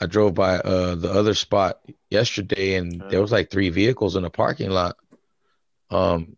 I 0.00 0.06
drove 0.06 0.34
by 0.34 0.56
uh 0.58 0.94
the 0.96 1.10
other 1.12 1.34
spot 1.34 1.80
yesterday 2.10 2.74
and 2.76 3.00
Yeah. 3.00 3.08
there 3.10 3.20
was 3.20 3.32
like 3.32 3.50
three 3.50 3.70
vehicles 3.70 4.16
in 4.16 4.22
the 4.22 4.30
parking 4.30 4.70
lot. 4.70 4.96
Um, 5.90 6.36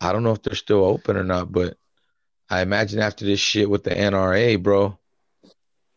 I 0.00 0.12
don't 0.12 0.22
know 0.22 0.32
if 0.32 0.42
they're 0.42 0.54
still 0.54 0.84
open 0.84 1.16
or 1.16 1.24
not, 1.24 1.50
but 1.50 1.76
I 2.48 2.60
imagine 2.62 3.00
after 3.00 3.24
this 3.24 3.40
shit 3.40 3.68
with 3.70 3.82
the 3.84 3.90
NRA, 3.90 4.62
bro, 4.62 4.98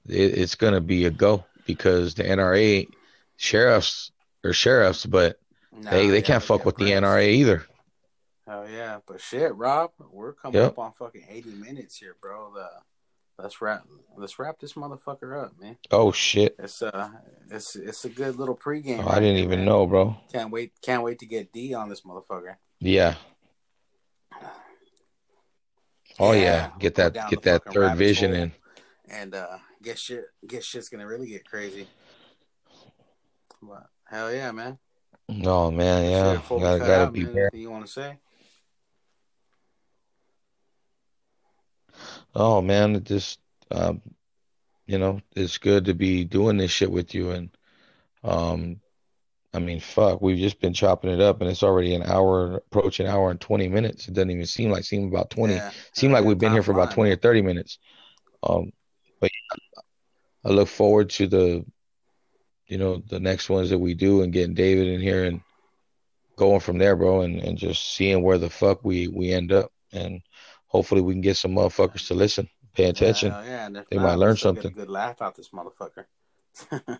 it, 0.07 0.37
it's 0.37 0.55
gonna 0.55 0.81
be 0.81 1.05
a 1.05 1.11
go 1.11 1.43
because 1.65 2.15
the 2.15 2.23
NRA 2.23 2.87
sheriffs 3.37 4.11
are 4.43 4.53
sheriffs, 4.53 5.05
but 5.05 5.39
Nah, 5.77 5.91
they 5.91 6.07
they 6.07 6.15
yeah, 6.17 6.21
can't 6.21 6.43
fuck 6.43 6.65
with 6.65 6.77
the. 6.77 6.91
NRA 6.91 7.27
either. 7.33 7.65
Hell 8.47 8.69
yeah, 8.69 8.99
but 9.07 9.19
shit, 9.19 9.53
Rob, 9.55 9.91
we're 10.11 10.33
coming 10.33 10.61
Yep. 10.61 10.71
up 10.71 10.79
on 10.79 10.91
fucking 10.93 11.25
eighty 11.29 11.53
minutes 11.55 11.97
here, 11.97 12.15
bro. 12.21 12.53
The, 12.53 12.69
let's 13.37 13.61
wrap 13.61 13.83
let's 14.17 14.39
wrap 14.39 14.59
this 14.59 14.73
motherfucker 14.73 15.43
up, 15.43 15.53
man. 15.59 15.77
Oh 15.91 16.11
shit. 16.11 16.55
It's 16.59 16.81
uh, 16.81 17.09
it's 17.49 17.75
it's 17.75 18.05
a 18.05 18.09
good 18.09 18.37
little 18.37 18.55
pregame. 18.55 19.03
Oh, 19.03 19.09
I 19.09 19.19
didn't 19.19 19.37
even 19.43 19.59
man. 19.59 19.65
know, 19.65 19.85
bro. 19.85 20.17
Can't 20.31 20.51
wait, 20.51 20.73
can't 20.81 21.03
wait 21.03 21.19
to 21.19 21.25
get 21.25 21.51
D 21.51 21.73
on 21.73 21.89
this 21.89 22.01
motherfucker. 22.01 22.55
Yeah. 22.79 23.15
Oh 26.17 26.31
Yeah, 26.31 26.39
yeah, 26.41 26.71
get 26.79 26.95
that 26.95 27.29
get 27.29 27.41
that 27.43 27.63
third 27.73 27.97
vision 27.97 28.33
in. 28.33 28.51
and 29.09 29.35
uh 29.35 29.57
get 29.83 29.99
shit 29.99 30.23
get 30.47 30.63
shit's 30.63 30.87
gonna 30.89 31.07
really 31.07 31.27
get 31.27 31.45
crazy. 31.49 31.87
But 33.61 33.87
hell 34.05 34.33
yeah, 34.33 34.51
man. 34.51 34.77
Oh 35.43 35.71
man, 35.71 36.09
yeah, 36.09 36.31
Shit, 36.33 36.41
before 36.41 36.57
we 36.57 36.63
gotta 36.63 36.79
gotta 36.79 36.93
out, 37.05 37.13
be 37.13 37.25
man, 37.25 37.37
anything 37.37 37.59
you 37.59 37.71
want 37.71 37.85
to 37.85 37.91
say? 37.91 38.17
Oh 42.35 42.61
man, 42.61 42.95
it 42.95 43.03
just 43.03 43.39
um, 43.71 44.01
you 44.85 44.97
know, 44.97 45.21
it's 45.35 45.57
good 45.57 45.85
to 45.85 45.93
be 45.93 46.23
doing 46.23 46.57
this 46.57 46.71
shit 46.71 46.91
with 46.91 47.13
you, 47.15 47.31
and 47.31 47.49
um, 48.23 48.81
I 49.53 49.59
mean, 49.59 49.79
fuck, 49.79 50.21
we've 50.21 50.37
just 50.37 50.59
been 50.59 50.73
chopping 50.73 51.11
it 51.11 51.21
up, 51.21 51.41
and 51.41 51.49
it's 51.49 51.63
already 51.63 51.95
an 51.95 52.03
hour, 52.03 52.57
approaching 52.57 53.07
an 53.07 53.13
hour 53.13 53.31
and 53.31 53.39
twenty 53.39 53.67
minutes. 53.67 54.07
It 54.07 54.13
doesn't 54.13 54.31
even 54.31 54.45
seem 54.45 54.69
like 54.69 54.83
seem 54.83 55.07
about 55.07 55.29
twenty. 55.29 55.55
Yeah, 55.55 55.71
Seem 55.93 56.11
like 56.11 56.25
we've 56.25 56.37
been 56.37 56.51
here 56.51 56.63
for 56.63 56.73
about 56.73 56.91
twenty 56.91 57.11
or 57.11 57.15
thirty 57.15 57.41
minutes. 57.41 57.79
Um, 58.43 58.71
but 59.19 59.31
yeah, 59.31 59.81
I 60.43 60.49
look 60.49 60.67
forward 60.67 61.09
to 61.11 61.27
the, 61.27 61.65
you 62.67 62.77
know, 62.77 63.01
the 63.07 63.19
next 63.19 63.49
ones 63.49 63.69
that 63.69 63.79
we 63.79 63.93
do, 63.93 64.21
and 64.21 64.33
getting 64.33 64.55
David 64.55 64.87
in 64.87 64.99
here 64.99 65.23
and 65.23 65.41
going 66.35 66.59
from 66.59 66.77
there, 66.77 66.95
bro, 66.95 67.21
and, 67.21 67.39
and 67.39 67.57
just 67.57 67.95
seeing 67.95 68.21
where 68.21 68.37
the 68.37 68.49
fuck 68.49 68.83
we 68.83 69.07
we 69.07 69.31
end 69.31 69.51
up, 69.51 69.71
and 69.93 70.21
hopefully 70.75 71.01
we 71.01 71.13
can 71.13 71.21
get 71.21 71.37
some 71.37 71.51
motherfuckers 71.55 72.07
to 72.07 72.13
listen, 72.13 72.49
pay 72.73 72.85
attention. 72.85 73.31
yeah, 73.31 73.69
They 73.89 73.97
not, 73.97 74.03
might 74.03 74.15
learn 74.15 74.35
still 74.35 74.53
get 74.53 74.59
a 74.59 74.63
something. 74.63 74.71
good 74.73 74.89
laugh 74.89 75.21
out 75.21 75.35
this 75.35 75.49
motherfucker. 75.49 76.05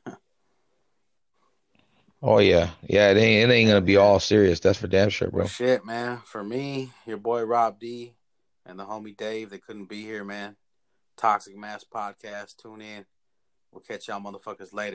Oh 2.22 2.40
yeah, 2.40 2.70
yeah. 2.82 3.12
It 3.12 3.18
ain't 3.18 3.52
it 3.52 3.54
ain't 3.54 3.68
gonna 3.70 3.82
be 3.82 3.98
all 3.98 4.20
serious. 4.20 4.60
That's 4.60 4.80
for 4.80 4.88
damn 4.88 5.10
sure, 5.10 5.30
bro. 5.30 5.46
shit, 5.46 5.86
man. 5.86 6.22
For 6.26 6.44
me, 6.44 6.92
your 7.06 7.18
boy 7.18 7.44
Rob 7.44 7.80
D 7.80 8.14
and 8.66 8.80
the 8.80 8.86
homie 8.86 9.16
Dave, 9.16 9.50
they 9.52 9.60
couldn't 9.60 9.90
be 9.90 10.02
here, 10.02 10.24
man. 10.24 10.56
Toxic 11.18 11.56
Mass 11.56 11.84
Podcast. 11.84 12.56
Tune 12.58 12.82
in. 12.82 13.06
We'll 13.72 13.82
catch 13.82 14.08
y'all 14.08 14.22
motherfuckers 14.22 14.74
later. 14.74 14.94